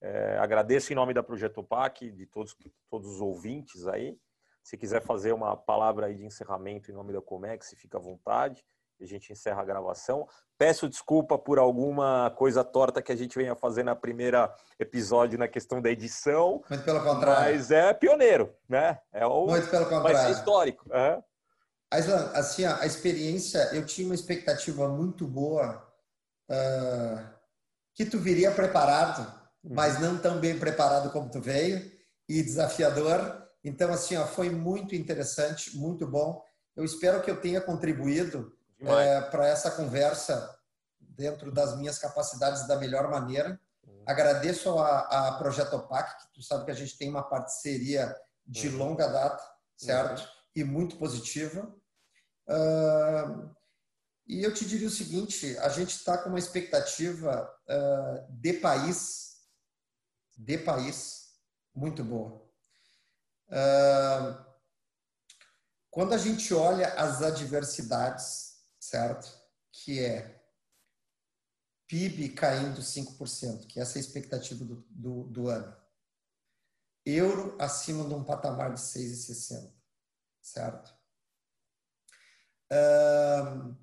É, 0.00 0.38
agradeço 0.38 0.90
em 0.90 0.96
nome 0.96 1.12
da 1.12 1.22
Projeto 1.22 1.62
PAC, 1.62 2.10
de 2.10 2.24
todos, 2.24 2.56
todos 2.88 3.06
os 3.06 3.20
ouvintes 3.20 3.86
aí. 3.86 4.18
Se 4.62 4.78
quiser 4.78 5.02
fazer 5.02 5.34
uma 5.34 5.58
palavra 5.58 6.06
aí 6.06 6.14
de 6.14 6.24
encerramento 6.24 6.90
em 6.90 6.94
nome 6.94 7.12
da 7.12 7.20
Comex, 7.20 7.74
fica 7.76 7.98
à 7.98 8.00
vontade 8.00 8.64
a 9.02 9.06
gente 9.06 9.32
encerra 9.32 9.60
a 9.60 9.64
gravação. 9.64 10.26
Peço 10.56 10.88
desculpa 10.88 11.36
por 11.36 11.58
alguma 11.58 12.30
coisa 12.36 12.62
torta 12.62 13.02
que 13.02 13.10
a 13.10 13.16
gente 13.16 13.36
venha 13.36 13.56
fazer 13.56 13.82
na 13.82 13.96
primeira 13.96 14.54
episódio 14.78 15.38
na 15.38 15.48
questão 15.48 15.82
da 15.82 15.90
edição. 15.90 16.62
Muito 16.70 16.84
pelo 16.84 17.02
contrário. 17.02 17.54
Mas 17.54 17.70
é 17.70 17.92
pioneiro, 17.92 18.54
né? 18.68 18.98
É 19.12 19.26
o, 19.26 19.46
Muito 19.46 19.68
pelo 19.68 19.86
contrário. 19.86 20.16
Vai 20.16 20.26
ser 20.26 20.38
histórico. 20.38 20.84
Uhum. 20.88 21.22
Assim, 22.34 22.64
a 22.64 22.86
experiência, 22.86 23.58
eu 23.72 23.84
tinha 23.84 24.06
uma 24.06 24.14
expectativa 24.14 24.88
muito 24.88 25.26
boa 25.26 25.86
uh, 26.50 27.34
que 27.94 28.04
tu 28.04 28.18
viria 28.18 28.50
preparado, 28.50 29.20
uhum. 29.62 29.74
mas 29.74 30.00
não 30.00 30.18
tão 30.18 30.38
bem 30.38 30.58
preparado 30.58 31.10
como 31.10 31.30
tu 31.30 31.40
veio 31.40 31.90
e 32.28 32.42
desafiador. 32.42 33.42
Então, 33.62 33.92
assim, 33.92 34.16
ó, 34.16 34.26
foi 34.26 34.50
muito 34.50 34.94
interessante, 34.94 35.76
muito 35.76 36.06
bom. 36.06 36.42
Eu 36.76 36.84
espero 36.84 37.22
que 37.22 37.30
eu 37.30 37.40
tenha 37.40 37.60
contribuído 37.60 38.52
é, 38.86 39.20
para 39.22 39.46
essa 39.46 39.70
conversa 39.70 40.58
dentro 41.00 41.52
das 41.52 41.76
minhas 41.76 41.98
capacidades 41.98 42.66
da 42.66 42.76
melhor 42.76 43.10
maneira. 43.10 43.60
Uhum. 43.86 44.02
Agradeço 44.06 44.78
a, 44.78 45.28
a 45.28 45.38
Projeto 45.38 45.76
OPAC, 45.76 46.22
que 46.22 46.32
tu 46.34 46.42
sabe 46.42 46.64
que 46.64 46.70
a 46.70 46.74
gente 46.74 46.96
tem 46.98 47.08
uma 47.08 47.22
parceria 47.22 48.14
de 48.46 48.68
uhum. 48.68 48.76
longa 48.76 49.06
data, 49.06 49.42
certo? 49.76 50.20
Uhum. 50.20 50.28
E 50.56 50.64
muito 50.64 50.96
positiva. 50.96 51.72
Uh, 52.48 53.50
e 54.26 54.42
eu 54.42 54.52
te 54.52 54.64
diria 54.64 54.88
o 54.88 54.90
seguinte: 54.90 55.56
a 55.58 55.68
gente 55.68 55.90
está 55.90 56.18
com 56.18 56.28
uma 56.28 56.38
expectativa 56.38 57.50
uh, 57.68 58.32
de 58.32 58.54
país, 58.54 59.38
de 60.36 60.58
país, 60.58 61.34
muito 61.74 62.04
boa. 62.04 62.42
Uh, 63.48 64.44
quando 65.90 66.12
a 66.12 66.18
gente 66.18 66.52
olha 66.52 66.88
as 66.94 67.22
adversidades 67.22 68.43
certo? 68.94 69.28
Que 69.72 69.98
é 69.98 70.40
PIB 71.88 72.28
caindo 72.30 72.80
5%, 72.80 73.66
que 73.66 73.80
essa 73.80 73.98
é 73.98 74.00
a 74.00 74.04
expectativa 74.04 74.64
do, 74.64 74.86
do, 74.88 75.24
do 75.24 75.48
ano. 75.48 75.76
Euro 77.04 77.56
acima 77.60 78.04
de 78.04 78.14
um 78.14 78.22
patamar 78.22 78.72
de 78.72 78.80
6,60, 78.80 79.72
certo? 80.40 80.94
Um, 82.72 83.76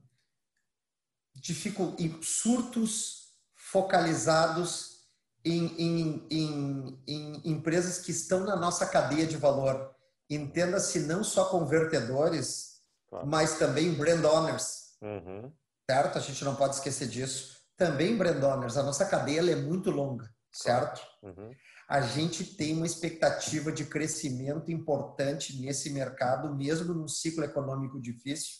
dificult... 1.36 2.00
surtos 2.24 3.36
focalizados 3.54 5.10
em, 5.44 5.66
em, 5.78 6.28
em, 6.32 7.04
em, 7.06 7.52
empresas 7.52 8.00
que 8.00 8.12
estão 8.12 8.46
na 8.46 8.56
nossa 8.56 8.86
cadeia 8.88 9.28
de 9.28 9.36
valor. 9.36 9.94
Entenda-se 10.30 11.02
não 11.02 11.22
só 11.24 11.50
convertedores, 11.50 12.80
claro. 13.10 13.28
mas 13.28 13.60
também 13.60 13.94
brand 13.94 14.24
owners 14.24 14.91
Uhum. 15.02 15.52
Certo? 15.90 16.18
A 16.18 16.22
gente 16.22 16.44
não 16.44 16.56
pode 16.56 16.76
esquecer 16.76 17.08
disso. 17.08 17.60
Também, 17.76 18.18
brand 18.18 18.42
owners, 18.44 18.78
a 18.78 18.84
nossa 18.84 19.06
cadeia 19.06 19.52
é 19.52 19.56
muito 19.56 19.90
longa, 19.90 20.30
certo? 20.54 21.02
Uhum. 21.24 21.52
A 21.90 22.00
gente 22.02 22.56
tem 22.56 22.76
uma 22.76 22.86
expectativa 22.86 23.72
de 23.72 23.86
crescimento 23.86 24.72
importante 24.72 25.60
nesse 25.60 25.90
mercado, 25.90 26.56
mesmo 26.56 26.94
num 26.94 27.08
ciclo 27.08 27.44
econômico 27.44 28.00
difícil, 28.00 28.60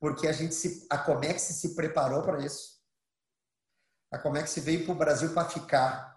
porque 0.00 0.26
a 0.26 0.32
gente 0.32 0.54
se, 0.54 0.86
a 0.90 0.98
Comex 0.98 1.42
se 1.42 1.74
preparou 1.76 2.22
para 2.22 2.44
isso. 2.44 2.76
A 4.10 4.18
Comex 4.18 4.56
veio 4.58 4.84
para 4.84 4.94
o 4.94 4.98
Brasil 4.98 5.32
para 5.32 5.48
ficar. 5.48 6.16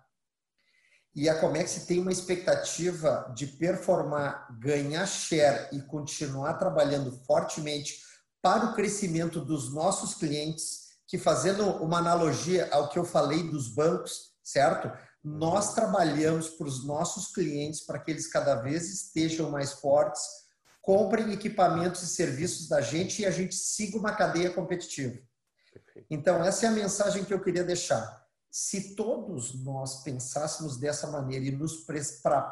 E 1.13 1.27
a 1.27 1.39
Comex 1.39 1.85
tem 1.85 1.99
uma 1.99 2.11
expectativa 2.11 3.31
de 3.35 3.45
performar, 3.45 4.47
ganhar 4.59 5.05
share 5.05 5.67
e 5.75 5.81
continuar 5.81 6.53
trabalhando 6.53 7.11
fortemente 7.25 8.01
para 8.41 8.67
o 8.67 8.73
crescimento 8.73 9.41
dos 9.41 9.73
nossos 9.73 10.13
clientes, 10.13 10.89
que 11.07 11.17
fazendo 11.17 11.65
uma 11.83 11.97
analogia 11.97 12.69
ao 12.71 12.89
que 12.89 12.97
eu 12.97 13.03
falei 13.03 13.43
dos 13.43 13.67
bancos, 13.67 14.33
certo? 14.43 14.91
Nós 15.23 15.73
trabalhamos 15.73 16.49
para 16.49 16.67
os 16.67 16.85
nossos 16.85 17.33
clientes 17.33 17.81
para 17.81 17.99
que 17.99 18.11
eles 18.11 18.27
cada 18.27 18.55
vez 18.55 18.89
estejam 18.89 19.49
mais 19.49 19.73
fortes, 19.73 20.21
comprem 20.81 21.33
equipamentos 21.33 22.03
e 22.03 22.07
serviços 22.07 22.67
da 22.69 22.79
gente 22.79 23.21
e 23.21 23.25
a 23.25 23.31
gente 23.31 23.55
siga 23.55 23.97
uma 23.97 24.15
cadeia 24.15 24.51
competitiva. 24.51 25.19
Então, 26.09 26.43
essa 26.43 26.65
é 26.65 26.69
a 26.69 26.71
mensagem 26.73 27.25
que 27.25 27.33
eu 27.33 27.41
queria 27.41 27.63
deixar. 27.63 28.25
Se 28.49 28.95
todos 28.95 29.63
nós 29.63 30.01
pensássemos 30.03 30.77
dessa 30.77 31.07
maneira 31.07 31.45
e 31.45 31.51
nos 31.51 31.85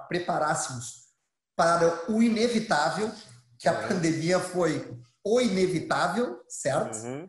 preparássemos 0.07 1.07
para 1.55 2.11
o 2.11 2.21
inevitável, 2.21 3.11
que 3.57 3.67
a 3.67 3.73
é. 3.73 3.87
pandemia 3.87 4.39
foi 4.39 4.99
o 5.27 5.41
inevitável, 5.41 6.41
certo? 6.47 6.97
Uhum. 7.03 7.25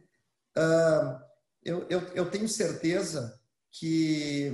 Uh, 0.57 1.20
eu, 1.65 1.87
eu, 1.89 2.01
eu, 2.15 2.31
tenho 2.31 2.49
certeza 2.49 3.41
que, 3.73 4.53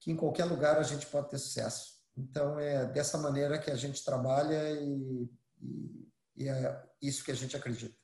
que 0.00 0.10
em 0.10 0.16
qualquer 0.16 0.44
lugar 0.44 0.78
a 0.78 0.82
gente 0.82 1.06
pode 1.06 1.30
ter 1.30 1.38
sucesso. 1.38 1.98
Então, 2.16 2.58
é 2.58 2.86
dessa 2.86 3.16
maneira 3.16 3.58
que 3.58 3.70
a 3.70 3.76
gente 3.76 4.04
trabalha 4.04 4.72
e, 4.72 5.30
e, 5.62 6.08
e 6.36 6.48
é 6.48 6.82
isso 7.00 7.24
que 7.24 7.30
a 7.30 7.36
gente 7.36 7.56
acredita. 7.56 7.96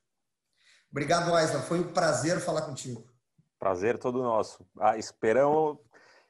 Obrigado, 0.91 1.35
Aisla. 1.35 1.61
Foi 1.63 1.81
um 1.81 1.93
prazer 1.93 2.39
falar 2.39 2.63
contigo. 2.63 3.05
Prazer 3.59 3.99
todo 3.99 4.23
nosso. 4.23 4.65
Ah, 4.79 4.97
esperamos 4.97 5.79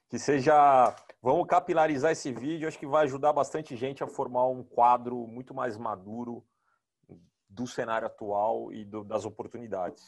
que 0.09 0.17
seja. 0.17 0.95
Vamos 1.21 1.47
capilarizar 1.47 2.11
esse 2.11 2.31
vídeo. 2.31 2.67
Acho 2.67 2.79
que 2.79 2.87
vai 2.87 3.03
ajudar 3.03 3.31
bastante 3.31 3.75
gente 3.75 4.03
a 4.03 4.07
formar 4.07 4.47
um 4.47 4.63
quadro 4.63 5.27
muito 5.27 5.53
mais 5.53 5.77
maduro 5.77 6.43
do 7.55 7.65
cenário 7.65 8.05
atual 8.05 8.71
e 8.73 8.83
do, 8.83 9.03
das 9.03 9.23
oportunidades. 9.23 10.03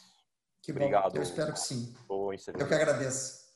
Que 0.60 0.70
Obrigado. 0.70 1.12
Bom. 1.12 1.18
Eu 1.18 1.22
espero 1.22 1.52
que 1.52 1.60
sim. 1.60 1.94
Eu 2.60 2.68
que 2.68 2.74
agradeço. 2.74 3.47